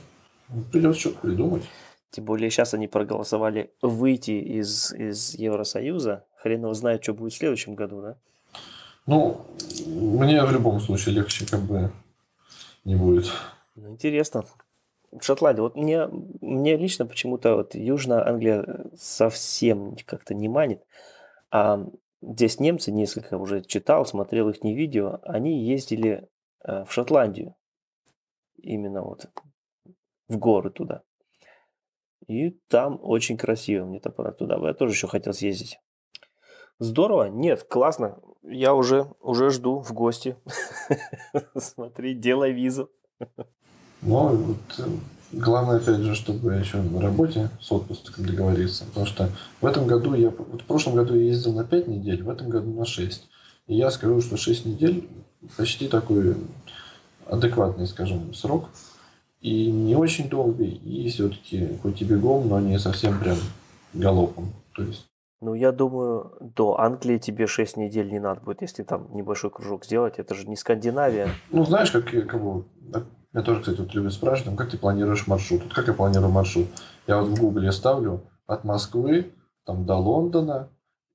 Придется 0.71 0.99
что-то 0.99 1.19
придумать. 1.21 1.63
Тем 2.11 2.25
более 2.25 2.49
сейчас 2.49 2.73
они 2.73 2.87
проголосовали 2.87 3.71
выйти 3.81 4.31
из, 4.31 4.91
из 4.93 5.35
Евросоюза. 5.35 6.25
Хрен 6.37 6.63
его 6.63 6.73
знает, 6.73 7.03
что 7.03 7.13
будет 7.13 7.33
в 7.33 7.37
следующем 7.37 7.75
году, 7.75 8.01
да? 8.01 8.17
Ну, 9.05 9.45
мне 9.85 10.43
в 10.43 10.51
любом 10.51 10.79
случае 10.79 11.15
легче 11.15 11.45
как 11.45 11.61
бы 11.61 11.91
не 12.83 12.95
будет. 12.95 13.31
Ну, 13.75 13.89
интересно. 13.89 14.45
Шотландия. 15.21 15.63
Вот 15.63 15.75
мне, 15.75 16.07
мне 16.41 16.77
лично 16.77 17.05
почему-то 17.05 17.55
вот 17.55 17.75
Южная 17.75 18.27
Англия 18.27 18.85
совсем 18.95 19.95
как-то 20.05 20.33
не 20.33 20.47
манит. 20.47 20.83
А 21.51 21.85
здесь 22.21 22.59
немцы, 22.59 22.91
несколько 22.91 23.37
уже 23.37 23.63
читал, 23.63 24.05
смотрел 24.05 24.49
их 24.49 24.63
не 24.63 24.75
видео, 24.75 25.19
они 25.23 25.63
ездили 25.63 26.27
э, 26.63 26.85
в 26.85 26.91
Шотландию. 26.91 27.55
Именно 28.61 29.01
вот 29.03 29.27
в 30.27 30.37
горы 30.37 30.69
туда. 30.69 31.01
И 32.29 32.51
там 32.67 32.99
очень 33.01 33.37
красиво. 33.37 33.85
Мне 33.85 33.99
там 33.99 34.13
туда. 34.33 34.59
Я 34.61 34.75
тоже 34.75 34.93
еще 34.93 35.07
хотел 35.07 35.33
съездить. 35.33 35.79
Здорово? 36.77 37.27
Нет, 37.27 37.63
классно. 37.63 38.19
Я 38.43 38.75
уже, 38.75 39.11
уже 39.19 39.49
жду 39.49 39.79
в 39.81 39.91
гости. 39.93 40.35
Смотри, 41.57 42.13
делай 42.13 42.51
визу. 42.51 42.91
Ну, 44.03 44.35
вот, 44.35 44.57
э, 44.77 44.83
главное, 45.31 45.77
опять 45.77 46.01
же, 46.01 46.13
чтобы 46.13 46.53
еще 46.53 46.77
на 46.77 47.01
работе 47.01 47.49
с 47.59 47.71
отпуском 47.71 48.23
договориться. 48.27 48.85
Потому 48.85 49.07
что 49.07 49.29
в 49.59 49.65
этом 49.65 49.87
году 49.87 50.13
я... 50.13 50.29
Вот 50.29 50.61
в 50.61 50.65
прошлом 50.65 50.93
году 50.93 51.15
я 51.15 51.25
ездил 51.25 51.53
на 51.53 51.65
5 51.65 51.87
недель, 51.87 52.21
в 52.21 52.29
этом 52.29 52.49
году 52.49 52.71
на 52.71 52.85
6. 52.85 53.27
И 53.65 53.75
я 53.75 53.89
скажу, 53.89 54.21
что 54.21 54.37
6 54.37 54.67
недель 54.67 55.09
почти 55.57 55.87
такой 55.87 56.37
адекватный, 57.25 57.87
скажем, 57.87 58.35
срок 58.35 58.69
и 59.41 59.71
не 59.71 59.95
очень 59.95 60.29
долгий, 60.29 60.71
и 60.71 61.09
все-таки 61.09 61.77
хоть 61.81 62.01
и 62.01 62.05
бегом, 62.05 62.47
но 62.47 62.59
не 62.59 62.77
совсем 62.79 63.19
прям 63.19 63.37
галопом. 63.93 64.53
То 64.75 64.83
есть 64.83 65.05
ну, 65.41 65.53
я 65.53 65.71
думаю, 65.71 66.33
до 66.41 66.79
Англии 66.79 67.17
тебе 67.17 67.47
6 67.47 67.77
недель 67.77 68.11
не 68.11 68.19
надо 68.19 68.41
будет, 68.41 68.61
если 68.61 68.83
там 68.83 69.07
небольшой 69.13 69.49
кружок 69.49 69.85
сделать. 69.85 70.19
Это 70.19 70.35
же 70.35 70.45
не 70.45 70.57
Скандинавия. 70.57 71.29
Ну, 71.49 71.63
знаешь, 71.63 71.91
как, 71.91 72.11
как 72.11 72.43
бы, 72.43 72.65
я 73.33 73.41
тоже, 73.41 73.61
кстати, 73.61 73.79
вот 73.79 73.93
люблю 73.93 74.09
спрашивать, 74.09 74.57
как 74.57 74.69
ты 74.69 74.77
планируешь 74.77 75.27
маршрут? 75.27 75.63
Вот 75.63 75.73
как 75.73 75.87
я 75.87 75.93
планирую 75.93 76.31
маршрут? 76.31 76.67
Я 77.07 77.21
вот 77.21 77.29
в 77.29 77.39
Гугле 77.39 77.71
ставлю 77.71 78.21
от 78.47 78.65
Москвы 78.65 79.31
там, 79.65 79.85
до 79.85 79.95
Лондона, 79.95 80.69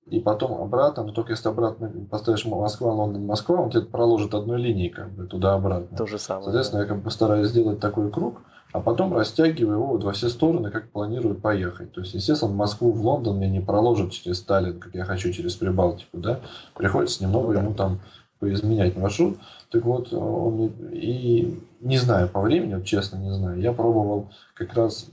и 0.06 0.20
потом 0.20 0.60
обратно, 0.60 1.04
но 1.04 1.12
только 1.12 1.32
если 1.32 1.48
обратно 1.48 1.90
поставишь 2.10 2.44
Москва, 2.44 2.92
Лондон, 2.92 3.24
Москва, 3.24 3.60
он 3.60 3.70
тебе 3.70 3.82
проложит 3.82 4.34
одной 4.34 4.60
линией 4.60 4.90
как 4.90 5.10
бы 5.10 5.26
туда-обратно. 5.26 5.96
То 5.96 6.06
же 6.06 6.18
самое. 6.18 6.44
Соответственно, 6.44 6.82
да. 6.82 6.88
я 6.88 6.94
как 6.94 7.02
бы 7.02 7.10
стараюсь 7.10 7.48
сделать 7.48 7.80
такой 7.80 8.10
круг, 8.10 8.42
а 8.72 8.80
потом 8.80 9.14
растягиваю 9.14 9.78
его 9.78 9.96
во 9.96 10.12
все 10.12 10.28
стороны, 10.28 10.70
как 10.70 10.90
планирую 10.90 11.36
поехать. 11.36 11.92
То 11.92 12.02
есть, 12.02 12.12
естественно, 12.12 12.52
Москву, 12.52 12.92
в 12.92 13.04
Лондон 13.04 13.38
мне 13.38 13.48
не 13.48 13.60
проложат 13.60 14.12
через 14.12 14.38
Сталин, 14.38 14.78
как 14.78 14.94
я 14.94 15.04
хочу, 15.04 15.32
через 15.32 15.54
Прибалтику, 15.54 16.18
да. 16.18 16.40
Приходится 16.74 17.22
немного 17.22 17.48
ну, 17.48 17.54
да. 17.54 17.60
ему 17.62 17.74
там 17.74 18.00
поизменять 18.40 18.96
маршрут. 18.96 19.38
Так 19.70 19.84
вот, 19.84 20.12
он 20.12 20.72
и 20.92 21.62
не 21.80 21.96
знаю 21.96 22.28
по 22.28 22.42
времени, 22.42 22.74
вот 22.74 22.84
честно 22.84 23.16
не 23.16 23.32
знаю, 23.32 23.58
я 23.58 23.72
пробовал 23.72 24.30
как 24.54 24.74
раз 24.74 25.06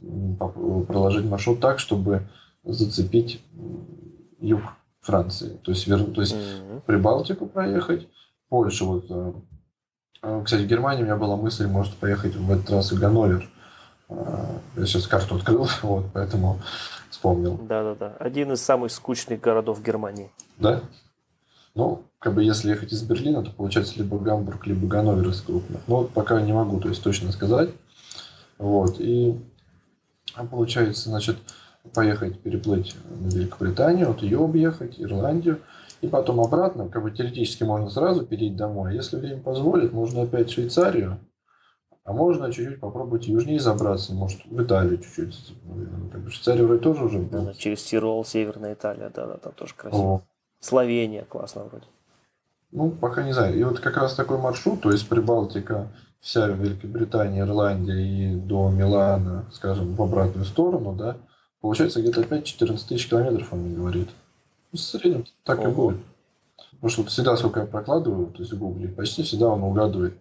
проложить 0.87 1.25
маршрут 1.25 1.61
так, 1.61 1.79
чтобы 1.79 2.27
зацепить 2.65 3.41
юг 4.39 4.61
Франции. 5.01 5.59
То 5.63 5.71
есть, 5.71 5.87
вер... 5.87 6.03
то 6.05 6.21
есть 6.21 6.35
mm-hmm. 6.35 6.81
Прибалтику 6.85 7.47
проехать, 7.47 8.07
Польшу. 8.49 8.85
Вот, 8.85 9.05
э, 9.09 9.33
э, 10.23 10.41
кстати, 10.45 10.61
в 10.61 10.67
Германии 10.67 11.01
у 11.01 11.05
меня 11.05 11.17
была 11.17 11.35
мысль, 11.35 11.67
может, 11.67 11.95
поехать 11.95 12.35
в 12.35 12.51
этот 12.51 12.69
раз 12.69 12.91
в 12.91 12.99
Ганновер. 12.99 13.49
Э, 14.09 14.45
я 14.77 14.85
сейчас 14.85 15.07
карту 15.07 15.35
открыл, 15.35 15.67
вот, 15.81 16.05
поэтому 16.13 16.59
вспомнил. 17.09 17.57
Да-да-да. 17.57 18.15
Один 18.19 18.51
из 18.51 18.61
самых 18.61 18.91
скучных 18.91 19.41
городов 19.41 19.81
Германии. 19.81 20.31
Да? 20.57 20.81
Ну, 21.73 22.03
как 22.19 22.35
бы 22.35 22.43
если 22.43 22.69
ехать 22.69 22.91
из 22.91 23.01
Берлина, 23.01 23.43
то 23.43 23.51
получается 23.51 23.97
либо 23.97 24.19
Гамбург, 24.19 24.67
либо 24.67 24.87
Ганновер 24.87 25.29
из 25.29 25.41
крупных. 25.41 25.81
Но 25.87 26.01
вот 26.01 26.11
пока 26.11 26.39
не 26.41 26.53
могу, 26.53 26.79
то 26.79 26.89
есть 26.89 27.01
точно 27.01 27.31
сказать. 27.31 27.69
Вот. 28.57 28.99
И 28.99 29.39
получается, 30.51 31.09
значит, 31.09 31.37
поехать, 31.93 32.39
переплыть 32.39 32.95
на 33.09 33.27
Великобританию, 33.27 34.07
вот 34.07 34.21
ее 34.21 34.43
объехать, 34.43 34.99
Ирландию, 34.99 35.61
и 36.01 36.07
потом 36.07 36.39
обратно, 36.39 36.89
как 36.89 37.03
бы 37.03 37.11
теоретически 37.11 37.63
можно 37.63 37.89
сразу 37.89 38.25
перейти 38.25 38.55
домой. 38.55 38.95
Если 38.95 39.17
время 39.17 39.41
позволит, 39.41 39.93
можно 39.93 40.23
опять 40.23 40.49
в 40.49 40.53
Швейцарию, 40.53 41.19
а 42.03 42.13
можно 42.13 42.51
чуть-чуть 42.51 42.79
попробовать 42.79 43.27
южнее 43.27 43.59
забраться, 43.59 44.13
может, 44.13 44.45
в 44.45 44.61
Италию 44.61 44.97
чуть-чуть. 44.97 45.55
Как 46.11 46.21
бы 46.21 46.31
Швейцария 46.31 46.63
вроде 46.63 46.81
тоже 46.81 47.05
уже 47.05 47.19
да, 47.19 47.41
да, 47.41 47.53
через 47.53 47.83
Тирол, 47.83 48.25
Северная 48.25 48.73
Италия, 48.73 49.11
да, 49.13 49.27
да, 49.27 49.37
там 49.37 49.53
тоже 49.53 49.73
красиво. 49.75 50.01
О. 50.01 50.21
Словения 50.59 51.23
классно 51.23 51.63
вроде. 51.63 51.85
Ну, 52.71 52.89
пока 52.89 53.23
не 53.23 53.33
знаю. 53.33 53.57
И 53.57 53.63
вот 53.63 53.79
как 53.79 53.97
раз 53.97 54.15
такой 54.15 54.37
маршрут, 54.37 54.81
то 54.81 54.91
есть 54.91 55.07
Прибалтика, 55.09 55.89
вся 56.19 56.47
Великобритания, 56.47 57.41
Ирландия 57.41 58.01
и 58.01 58.35
до 58.35 58.69
Милана, 58.69 59.45
скажем, 59.51 59.95
в 59.95 60.01
обратную 60.01 60.45
сторону, 60.45 60.93
да, 60.93 61.17
Получается 61.61 62.01
где-то 62.01 62.21
опять 62.21 62.45
14 62.45 62.87
тысяч 62.87 63.07
километров, 63.07 63.53
он 63.53 63.59
мне 63.59 63.75
говорит. 63.75 64.09
Ну, 64.71 64.77
в 64.77 64.81
среднем 64.81 65.25
так 65.43 65.59
Ого. 65.59 65.69
и 65.69 65.73
будет. 65.73 66.01
Потому 66.71 66.89
что 66.89 67.03
всегда, 67.05 67.37
сколько 67.37 67.59
я 67.59 67.65
прокладываю, 67.67 68.27
то 68.27 68.39
есть 68.39 68.51
в 68.51 68.57
Гугле, 68.57 68.87
почти 68.87 69.21
всегда 69.23 69.49
он 69.49 69.61
угадывает. 69.61 70.15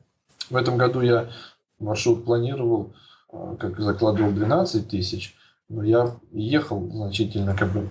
В 0.51 0.57
этом 0.57 0.77
году 0.77 1.01
я 1.01 1.31
маршрут 1.79 2.25
планировал, 2.25 2.93
а, 3.33 3.57
как 3.57 3.81
закладывал 3.81 4.31
12 4.33 4.89
тысяч, 4.89 5.35
но 5.71 5.83
я 5.83 6.15
ехал 6.33 6.87
значительно, 6.91 7.57
как 7.57 7.73
бы 7.73 7.89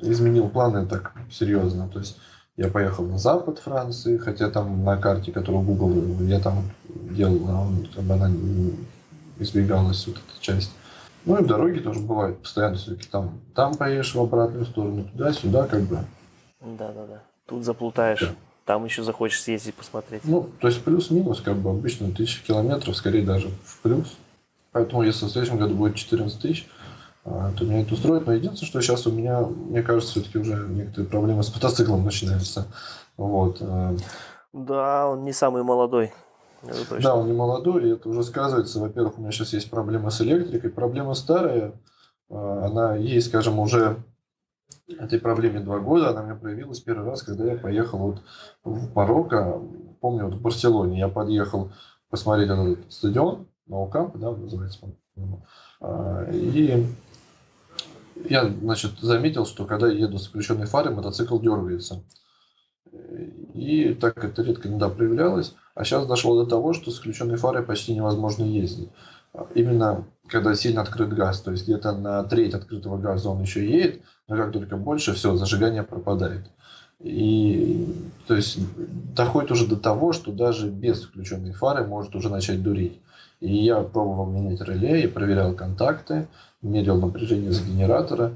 изменил 0.00 0.48
планы 0.50 0.86
так 0.86 1.14
серьезно. 1.30 1.88
То 1.88 2.00
есть 2.00 2.18
я 2.56 2.68
поехал 2.68 3.06
на 3.06 3.16
запад 3.16 3.58
Франции, 3.58 4.18
хотя 4.18 4.50
там 4.50 4.84
на 4.84 4.98
карте, 4.98 5.32
которую 5.32 5.64
Google, 5.64 6.22
я 6.24 6.40
там 6.40 6.70
делал, 7.10 7.40
как 7.94 8.04
бы 8.04 8.14
она 8.14 8.30
избегалась 9.38 10.06
вот 10.06 10.16
эта 10.16 10.40
часть. 10.42 10.70
Ну 11.24 11.42
и 11.42 11.44
дороги 11.44 11.80
тоже 11.80 12.00
бывают 12.00 12.40
постоянно 12.40 12.76
все-таки 12.76 13.08
там. 13.08 13.40
Там 13.54 13.74
поедешь 13.74 14.14
в 14.14 14.20
обратную 14.20 14.64
сторону, 14.64 15.04
туда-сюда, 15.04 15.66
как 15.66 15.82
бы. 15.82 15.98
Да, 16.60 16.92
да, 16.92 17.06
да. 17.06 17.22
Тут 17.46 17.64
заплутаешь. 17.64 18.20
Да. 18.20 18.34
Там 18.64 18.84
еще 18.84 19.02
захочешь 19.02 19.42
съездить 19.42 19.74
посмотреть. 19.74 20.22
Ну, 20.24 20.48
то 20.60 20.68
есть 20.68 20.82
плюс-минус, 20.82 21.40
как 21.40 21.56
бы 21.56 21.70
обычно 21.70 22.10
тысяча 22.12 22.44
километров, 22.44 22.96
скорее 22.96 23.24
даже 23.24 23.48
в 23.64 23.80
плюс. 23.82 24.16
Поэтому 24.72 25.02
если 25.02 25.26
в 25.26 25.30
следующем 25.30 25.58
году 25.58 25.74
будет 25.74 25.96
14 25.96 26.40
тысяч, 26.40 26.68
а, 27.24 27.50
то 27.52 27.64
меня 27.64 27.82
это 27.82 27.94
устроит. 27.94 28.26
Но 28.26 28.32
единственное, 28.32 28.68
что 28.68 28.80
сейчас 28.80 29.06
у 29.06 29.12
меня, 29.12 29.40
мне 29.40 29.82
кажется, 29.82 30.12
все-таки 30.12 30.38
уже 30.38 30.66
некоторые 30.68 31.08
проблемы 31.08 31.42
с 31.42 31.52
мотоциклом 31.52 32.04
начинаются. 32.04 32.66
Вот. 33.16 33.58
Э. 33.60 33.96
Да, 34.52 35.08
он 35.08 35.24
не 35.24 35.32
самый 35.32 35.62
молодой. 35.62 36.12
Да, 37.02 37.14
он 37.14 37.26
не 37.26 37.32
молодой, 37.32 37.84
и 37.84 37.92
это 37.92 38.08
уже 38.08 38.22
сказывается. 38.22 38.80
Во-первых, 38.80 39.18
у 39.18 39.22
меня 39.22 39.32
сейчас 39.32 39.52
есть 39.52 39.70
проблема 39.70 40.10
с 40.10 40.20
электрикой. 40.20 40.70
Проблема 40.70 41.14
старая, 41.14 41.72
а, 42.28 42.66
она 42.66 42.96
есть, 42.96 43.28
скажем, 43.28 43.58
уже 43.58 44.02
этой 44.88 45.18
проблеме 45.18 45.60
два 45.60 45.78
года. 45.78 46.10
Она 46.10 46.22
у 46.22 46.24
меня 46.24 46.34
проявилась 46.34 46.80
первый 46.80 47.06
раз, 47.06 47.22
когда 47.22 47.44
я 47.44 47.56
поехал 47.56 47.98
вот 47.98 48.22
в 48.64 48.94
Марокко. 48.94 49.60
Помню, 50.00 50.26
вот 50.26 50.34
в 50.34 50.40
Барселоне 50.40 50.98
я 50.98 51.08
подъехал 51.08 51.72
посмотреть 52.10 52.50
этот 52.50 52.92
стадион, 52.92 53.46
Ноукамп, 53.66 54.16
да, 54.16 54.32
называется. 54.32 54.80
А, 55.80 56.28
и 56.30 56.86
я, 58.28 58.48
значит, 58.48 58.98
заметил, 59.00 59.46
что 59.46 59.64
когда 59.64 59.88
еду 59.88 60.18
с 60.18 60.26
включенной 60.26 60.66
фарой, 60.66 60.94
мотоцикл 60.94 61.38
дергается. 61.38 62.02
И 63.54 63.94
так 64.00 64.24
это 64.24 64.42
редко 64.42 64.68
иногда 64.68 64.88
проявлялось. 64.88 65.54
А 65.74 65.84
сейчас 65.84 66.06
дошло 66.06 66.42
до 66.42 66.48
того, 66.48 66.72
что 66.72 66.90
с 66.90 66.98
включенной 66.98 67.36
фарой 67.36 67.62
почти 67.62 67.94
невозможно 67.94 68.44
ездить. 68.44 68.88
Именно 69.54 70.04
когда 70.26 70.54
сильно 70.54 70.82
открыт 70.82 71.12
газ, 71.12 71.40
то 71.40 71.52
есть 71.52 71.64
где-то 71.64 71.92
на 71.92 72.24
треть 72.24 72.54
открытого 72.54 72.98
газа 72.98 73.30
он 73.30 73.42
еще 73.42 73.64
едет, 73.68 74.00
но 74.28 74.36
как 74.36 74.52
только 74.52 74.76
больше, 74.76 75.12
все, 75.12 75.36
зажигание 75.36 75.82
пропадает. 75.82 76.46
И 77.00 77.86
то 78.26 78.36
есть 78.36 78.58
доходит 79.14 79.50
уже 79.52 79.66
до 79.66 79.76
того, 79.76 80.12
что 80.12 80.32
даже 80.32 80.68
без 80.68 81.02
включенной 81.02 81.52
фары 81.52 81.86
может 81.86 82.14
уже 82.14 82.28
начать 82.28 82.62
дурить. 82.62 83.00
И 83.40 83.64
я 83.64 83.80
пробовал 83.80 84.26
менять 84.26 84.60
реле, 84.60 85.02
и 85.02 85.06
проверял 85.06 85.54
контакты, 85.54 86.28
мерил 86.60 87.00
напряжение 87.00 87.52
за 87.52 87.64
генератора. 87.64 88.32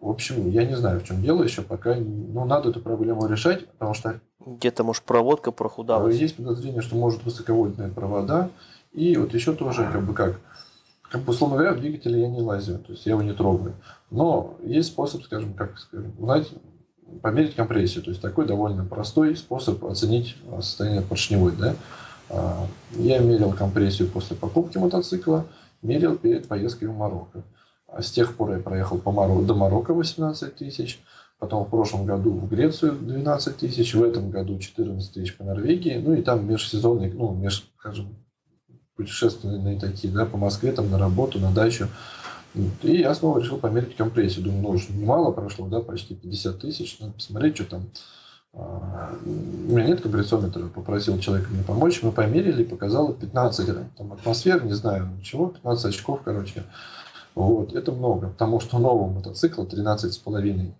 В 0.00 0.10
общем, 0.10 0.50
я 0.50 0.64
не 0.64 0.76
знаю, 0.76 1.00
в 1.00 1.04
чем 1.04 1.22
дело 1.22 1.42
еще, 1.42 1.62
пока 1.62 1.94
ну, 1.94 2.44
надо 2.44 2.70
эту 2.70 2.80
проблему 2.80 3.26
решать, 3.26 3.66
потому 3.68 3.94
что... 3.94 4.20
Где-то, 4.44 4.84
может, 4.84 5.02
проводка 5.02 5.50
прохудалась. 5.50 6.16
Есть 6.16 6.36
подозрение, 6.36 6.82
что 6.82 6.96
может 6.96 7.24
высоковольтные 7.24 7.88
провода. 7.88 8.50
И 8.92 9.16
вот 9.16 9.34
еще 9.34 9.52
тоже, 9.52 9.88
как 9.90 10.04
бы 10.04 10.14
как, 10.14 10.40
как 11.10 11.22
бы, 11.22 11.32
условно 11.32 11.56
говоря, 11.56 11.74
в 11.74 11.80
двигателе 11.80 12.20
я 12.20 12.28
не 12.28 12.40
лазю, 12.40 12.78
то 12.78 12.92
есть 12.92 13.06
я 13.06 13.12
его 13.12 13.22
не 13.22 13.32
трогаю. 13.32 13.74
Но 14.10 14.56
есть 14.62 14.88
способ, 14.88 15.22
скажем, 15.24 15.54
как 15.54 15.78
скажем, 15.78 16.12
узнать, 16.18 16.48
померить 17.22 17.54
компрессию. 17.54 18.04
То 18.04 18.10
есть 18.10 18.22
такой 18.22 18.46
довольно 18.46 18.84
простой 18.84 19.36
способ 19.36 19.84
оценить 19.84 20.36
состояние 20.60 21.02
поршневой. 21.02 21.52
Да? 21.56 21.74
А, 22.28 22.66
я 22.92 23.18
мерил 23.18 23.52
компрессию 23.52 24.08
после 24.08 24.36
покупки 24.36 24.78
мотоцикла, 24.78 25.46
мерил 25.82 26.16
перед 26.16 26.48
поездкой 26.48 26.88
в 26.88 26.96
Марокко. 26.96 27.42
А 27.88 28.02
с 28.02 28.10
тех 28.10 28.36
пор 28.36 28.52
я 28.52 28.58
проехал 28.58 28.98
по 28.98 29.12
Марокко, 29.12 29.44
до 29.44 29.54
Марокко 29.54 29.94
18 29.94 30.56
тысяч, 30.56 31.00
потом 31.38 31.64
в 31.64 31.70
прошлом 31.70 32.04
году 32.04 32.32
в 32.32 32.48
Грецию 32.48 32.92
12 32.92 33.56
тысяч, 33.56 33.94
в 33.94 34.02
этом 34.02 34.30
году 34.30 34.58
14 34.58 35.12
тысяч 35.12 35.36
по 35.36 35.44
Норвегии, 35.44 36.02
ну 36.04 36.14
и 36.14 36.22
там 36.22 36.48
межсезонные, 36.48 37.12
ну, 37.12 37.32
меж, 37.32 37.70
скажем, 37.78 38.16
путешественные 38.96 39.78
такие, 39.78 40.12
да, 40.12 40.26
по 40.26 40.36
Москве, 40.36 40.72
там 40.72 40.90
на 40.90 40.98
работу, 40.98 41.38
на 41.38 41.52
дачу. 41.52 41.88
И 42.82 42.96
я 42.96 43.14
снова 43.14 43.38
решил 43.38 43.58
померить 43.58 43.96
компрессию. 43.96 44.44
Думаю, 44.44 44.62
ну, 44.62 44.68
уже 44.70 44.90
немало 44.90 45.30
прошло, 45.30 45.68
да, 45.68 45.80
почти 45.80 46.14
50 46.14 46.58
тысяч, 46.58 46.98
надо 46.98 47.12
посмотреть, 47.12 47.56
что 47.56 47.66
там. 47.66 47.90
А, 48.54 49.14
у 49.26 49.72
меня 49.74 49.88
нет 49.88 50.00
компрессометра, 50.00 50.68
попросил 50.68 51.18
человека 51.18 51.50
мне 51.50 51.62
помочь, 51.62 52.02
мы 52.02 52.12
померили, 52.12 52.64
показало 52.64 53.12
15 53.12 53.94
там, 53.94 54.12
атмосфер, 54.14 54.64
не 54.64 54.72
знаю 54.72 55.10
чего, 55.22 55.48
15 55.48 55.84
очков, 55.86 56.22
короче. 56.24 56.64
Вот, 57.36 57.74
это 57.74 57.92
много, 57.92 58.28
потому 58.28 58.60
что 58.60 58.78
нового 58.78 59.12
мотоцикла 59.12 59.64
13,5. 59.64 60.72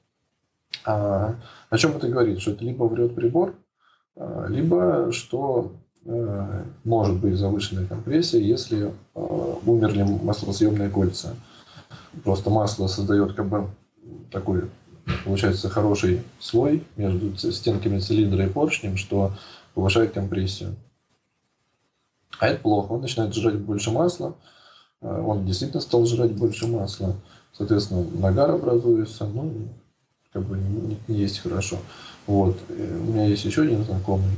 А, 0.87 1.37
о 1.69 1.77
чем 1.77 1.95
это 1.95 2.09
говорит? 2.09 2.41
Что 2.41 2.53
это 2.53 2.65
либо 2.65 2.85
врет 2.85 3.15
прибор, 3.15 3.55
а, 4.17 4.47
либо 4.49 5.13
что 5.13 5.73
э, 6.07 6.65
может 6.85 7.21
быть 7.21 7.37
завышенная 7.37 7.87
компрессия, 7.87 8.41
если 8.41 8.87
э, 8.87 9.55
умерли 9.67 10.03
маслосъемные 10.03 10.89
кольца. 10.89 11.37
Просто 12.25 12.49
масло 12.49 12.87
создает 12.87 13.35
как 13.35 13.49
бы 13.49 13.69
такой, 14.33 14.71
получается, 15.27 15.69
хороший 15.69 16.23
слой 16.41 16.85
между 16.97 17.37
стенками 17.37 17.99
цилиндра 17.99 18.47
и 18.47 18.49
поршнем, 18.49 18.97
что 18.97 19.33
повышает 19.75 20.15
компрессию. 20.15 20.75
А 22.39 22.49
это 22.49 22.63
плохо. 22.63 22.93
Он 22.93 23.03
начинает 23.03 23.35
жрать 23.35 23.59
больше 23.59 23.91
масла, 23.91 24.35
он 25.01 25.47
действительно 25.47 25.81
стал 25.81 26.07
жрать 26.07 26.33
больше 26.33 26.67
масла. 26.67 27.15
Соответственно, 27.53 28.05
нагар 28.19 28.51
образуется, 28.51 29.27
ну, 29.27 29.53
как 30.33 30.45
бы 30.45 30.59
не, 30.59 30.99
не 31.09 31.19
есть 31.21 31.39
хорошо. 31.39 31.79
Вот. 32.27 32.59
И 32.69 32.83
у 32.83 33.13
меня 33.13 33.27
есть 33.27 33.45
еще 33.45 33.63
один 33.63 33.85
знакомый, 33.85 34.33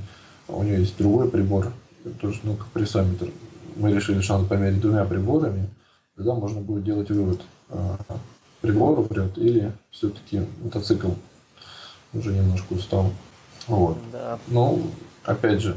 у 0.46 0.62
него 0.62 0.76
есть 0.76 0.96
другой 0.96 1.28
прибор, 1.28 1.72
тоже, 2.20 2.40
ну, 2.44 2.54
компрессометр. 2.54 3.28
Мы 3.76 3.92
решили, 3.92 4.20
что 4.20 4.34
надо 4.34 4.48
померить 4.48 4.80
двумя 4.80 5.04
приборами, 5.04 5.68
тогда 6.16 6.34
можно 6.34 6.60
будет 6.60 6.84
делать 6.84 7.10
вывод, 7.10 7.40
э, 7.70 7.96
прибор 8.60 9.00
врет 9.00 9.36
или 9.38 9.72
все-таки 9.90 10.42
мотоцикл 10.62 11.10
уже 12.12 12.32
немножко 12.32 12.72
устал. 12.72 13.10
Вот. 13.66 13.98
Да. 14.12 14.38
Ну, 14.48 14.82
опять 15.24 15.60
же, 15.60 15.76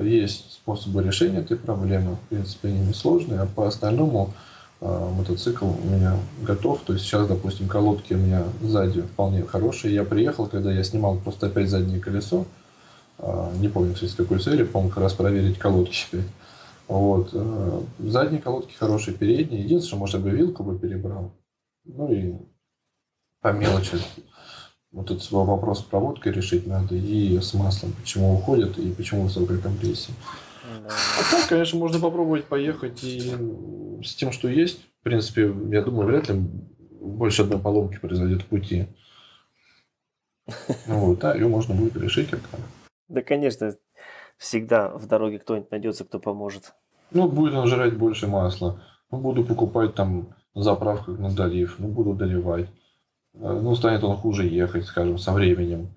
есть 0.00 0.52
способы 0.52 1.02
решения 1.02 1.38
этой 1.38 1.56
проблемы. 1.56 2.16
В 2.16 2.28
принципе, 2.28 2.68
они 2.68 2.80
не 2.80 2.94
сложные, 2.94 3.40
а 3.40 3.46
по 3.46 3.66
остальному 3.66 4.32
э, 4.80 5.10
мотоцикл 5.16 5.66
у 5.66 5.86
меня 5.86 6.16
готов. 6.42 6.80
То 6.82 6.92
есть 6.92 7.04
сейчас, 7.04 7.26
допустим, 7.28 7.68
колодки 7.68 8.14
у 8.14 8.18
меня 8.18 8.44
сзади 8.62 9.02
вполне 9.02 9.44
хорошие. 9.44 9.94
Я 9.94 10.04
приехал, 10.04 10.46
когда 10.46 10.72
я 10.72 10.82
снимал 10.84 11.18
просто 11.18 11.46
опять 11.46 11.68
заднее 11.68 12.00
колесо. 12.00 12.46
Э, 13.18 13.50
не 13.58 13.68
помню, 13.68 13.94
кстати, 13.94 14.10
с 14.10 14.14
какой 14.14 14.38
целью. 14.38 14.66
Помню, 14.66 14.90
как 14.90 15.02
раз 15.02 15.14
проверить 15.14 15.58
колодки 15.58 16.06
опять. 16.08 16.28
Вот. 16.88 17.30
Э, 17.32 17.80
задние 17.98 18.40
колодки 18.40 18.74
хорошие, 18.74 19.16
передние. 19.16 19.62
Единственное, 19.62 20.00
может, 20.00 20.16
я 20.16 20.20
бы 20.20 20.30
вилку 20.30 20.62
бы 20.62 20.78
перебрал. 20.78 21.32
Ну 21.84 22.12
и 22.12 22.34
по 23.40 23.52
мелочи 23.52 23.98
вот 24.92 25.10
этот 25.10 25.22
свой 25.22 25.44
вопрос 25.44 25.80
с 25.80 25.82
проводкой 25.82 26.32
решить 26.32 26.66
надо 26.66 26.94
и 26.94 27.38
с 27.40 27.54
маслом, 27.54 27.92
почему 27.92 28.34
уходит 28.34 28.78
и 28.78 28.92
почему 28.92 29.22
высокая 29.22 29.58
компрессия. 29.58 30.14
Да. 30.82 30.88
А 30.88 31.30
так, 31.30 31.48
конечно, 31.48 31.78
можно 31.78 31.98
попробовать 31.98 32.44
поехать 32.44 33.02
и 33.02 33.20
с 34.04 34.14
тем, 34.14 34.32
что 34.32 34.48
есть. 34.48 34.80
В 35.00 35.04
принципе, 35.04 35.52
я 35.70 35.82
думаю, 35.82 36.06
вряд 36.06 36.28
ли 36.28 36.40
больше 37.00 37.42
одной 37.42 37.58
поломки 37.58 37.98
произойдет 37.98 38.42
в 38.42 38.46
пути. 38.46 38.86
Ну 40.86 40.98
вот, 41.06 41.18
да, 41.20 41.34
ее 41.34 41.48
можно 41.48 41.74
будет 41.74 41.96
решить 41.96 42.30
как-то. 42.30 42.58
Да, 43.08 43.22
конечно, 43.22 43.74
всегда 44.36 44.88
в 44.88 45.06
дороге 45.06 45.38
кто-нибудь 45.38 45.70
найдется, 45.70 46.04
кто 46.04 46.18
поможет. 46.18 46.74
Ну, 47.10 47.28
будет 47.28 47.54
он 47.54 47.66
жрать 47.66 47.96
больше 47.96 48.26
масла. 48.26 48.82
Ну, 49.10 49.18
буду 49.18 49.44
покупать 49.44 49.94
там 49.94 50.34
заправках 50.54 51.18
на 51.18 51.30
долив, 51.30 51.76
ну, 51.78 51.88
буду 51.88 52.14
доливать. 52.14 52.68
Э, 53.34 53.60
ну, 53.62 53.74
станет 53.74 54.04
он 54.04 54.16
хуже 54.16 54.46
ехать, 54.46 54.84
скажем, 54.84 55.18
со 55.18 55.32
временем. 55.32 55.88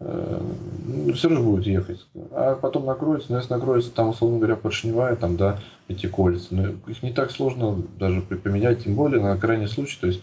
Э, 0.00 0.40
ну, 0.86 1.12
все 1.12 1.28
равно 1.28 1.50
будет 1.50 1.66
ехать. 1.66 2.06
А 2.32 2.56
потом 2.56 2.86
накроется, 2.86 3.32
но 3.32 3.38
если 3.38 3.52
накроется, 3.52 3.90
там, 3.90 4.08
условно 4.08 4.38
говоря, 4.38 4.56
поршневая, 4.56 5.16
там, 5.16 5.36
да, 5.36 5.58
эти 5.88 6.06
кольца, 6.06 6.48
но 6.50 6.68
их 6.86 7.02
не 7.02 7.12
так 7.12 7.30
сложно 7.30 7.82
даже 7.98 8.20
поменять, 8.22 8.84
тем 8.84 8.94
более 8.94 9.22
на 9.22 9.36
крайний 9.36 9.68
случай, 9.68 9.98
то 10.00 10.06
есть 10.06 10.22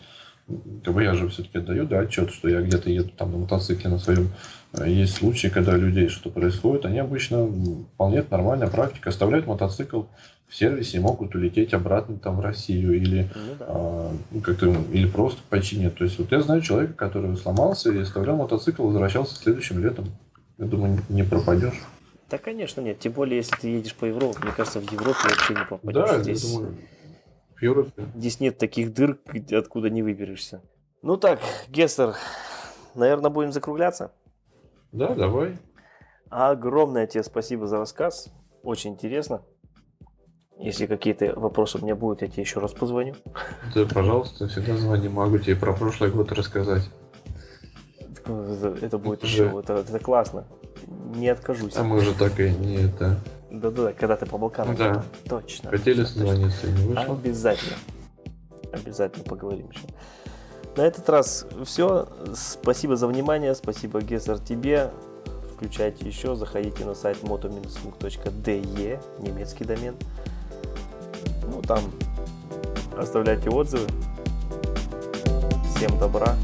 как 0.84 0.94
бы 0.94 1.03
я 1.03 1.14
же 1.14 1.30
все-таки 1.30 1.60
отдаю 1.60 1.86
да, 1.86 1.99
отчет, 1.99 2.32
что 2.32 2.49
я 2.49 2.61
где-то 2.61 2.90
еду 2.90 3.10
там 3.10 3.32
на 3.32 3.38
мотоцикле 3.40 3.90
на 3.90 3.99
своем. 3.99 4.30
Э, 4.73 4.90
есть 4.90 5.15
случаи, 5.15 5.48
когда 5.48 5.76
людей 5.76 6.07
что 6.07 6.30
происходит, 6.30 6.86
они 6.86 6.99
обычно 6.99 7.48
вполне 7.94 8.23
нормальная 8.30 8.68
практика, 8.68 9.10
оставляют 9.10 9.48
мотоцикл 9.48 10.03
в 10.48 10.56
сервисе 10.56 10.98
и 10.98 10.99
могут 10.99 11.34
улететь 11.34 11.73
обратно 11.73 12.18
там 12.18 12.38
в 12.38 12.41
Россию 12.41 12.98
или 12.98 13.30
ну, 13.34 13.56
да. 13.57 13.65
а, 13.69 14.14
ну, 14.32 14.41
как-то 14.41 14.68
или 14.91 15.07
просто 15.07 15.40
починят. 15.49 15.95
То 15.95 16.03
есть 16.03 16.19
вот 16.19 16.32
я 16.32 16.41
знаю 16.41 16.61
человека, 16.61 16.94
который 16.94 17.36
сломался 17.38 17.91
и 17.91 17.99
оставлял 17.99 18.36
мотоцикл, 18.36 18.84
возвращался 18.84 19.36
следующим 19.36 19.82
летом. 19.82 20.07
Я 20.57 20.65
думаю, 20.65 20.99
не 21.07 21.23
пропадешь. 21.23 21.82
Да, 22.30 22.38
конечно, 22.38 22.82
нет. 22.82 22.99
Тем 22.99 23.14
более, 23.14 23.38
если 23.38 23.56
ты 23.56 23.68
едешь 23.69 23.95
по 23.95 24.06
Европе. 24.06 24.40
Мне 24.44 24.52
кажется, 24.52 24.80
в 24.80 24.91
Европе 24.91 25.19
вообще 25.23 25.53
не 25.53 25.65
попадешь. 25.65 26.10
Да, 26.10 26.22
Здесь... 26.22 26.44
я 26.44 26.49
думаю, 26.49 26.76
Европе. 27.64 28.06
Здесь 28.16 28.40
нет 28.40 28.58
таких 28.58 28.94
дыр, 28.94 29.20
откуда 29.52 29.90
не 29.90 30.04
выберешься. 30.04 30.62
Ну 31.02 31.18
так, 31.18 31.40
Гессер, 31.68 32.16
наверное, 32.96 33.30
будем 33.30 33.52
закругляться? 33.52 34.12
Да, 34.92 35.14
давай. 35.16 35.58
Огромное 36.30 37.08
тебе 37.08 37.24
спасибо 37.24 37.68
за 37.68 37.78
рассказ. 37.78 38.30
Очень 38.64 38.92
интересно. 38.92 39.42
Если 40.58 40.86
какие-то 40.86 41.34
вопросы 41.40 41.80
у 41.80 41.82
меня 41.82 41.96
будут, 41.96 42.22
я 42.22 42.28
тебе 42.28 42.44
еще 42.44 42.60
раз 42.60 42.72
позвоню. 42.74 43.16
Да, 43.74 43.86
пожалуйста, 43.86 44.48
всегда 44.48 44.78
звони, 44.78 45.10
могу 45.10 45.40
тебе 45.40 45.56
про 45.56 45.74
прошлый 45.74 46.12
год 46.12 46.32
рассказать. 46.32 46.90
Это 48.26 49.00
будет 49.00 49.24
еще, 49.24 49.60
это, 49.60 49.74
это 49.74 49.98
классно. 50.00 50.46
Не 51.16 51.30
откажусь. 51.30 51.76
А 51.76 51.84
мы 51.84 51.98
уже 51.98 52.14
так 52.14 52.40
и 52.40 52.52
не 52.52 52.76
это. 52.76 53.20
Да-да, 53.52 53.94
когда 53.94 54.15
ты 54.15 54.26
по 54.26 54.38
Балканам. 54.38 54.76
Да. 54.76 55.03
Точно. 55.28 55.69
Хотели 55.69 56.03
созвониться 56.03 56.68
не 56.68 56.88
вышло. 56.88 57.14
Обязательно. 57.14 57.78
Обязательно 58.72 59.23
поговорим 59.26 59.69
еще. 59.69 59.84
На 60.78 60.82
этот 60.82 61.10
раз 61.10 61.45
все. 61.65 62.07
Спасибо 62.34 62.95
за 62.95 63.07
внимание. 63.07 63.53
Спасибо, 63.56 64.02
Гессер, 64.02 64.40
тебе. 64.40 64.91
Включайте 65.53 66.07
еще. 66.07 66.36
Заходите 66.36 66.86
на 66.86 66.95
сайт 66.95 67.18
moto-de, 67.23 68.99
немецкий 69.19 69.65
домен 69.65 69.95
ну 71.52 71.61
там 71.61 71.80
оставляйте 72.98 73.49
отзывы. 73.49 73.88
Всем 75.76 75.98
добра. 75.99 76.36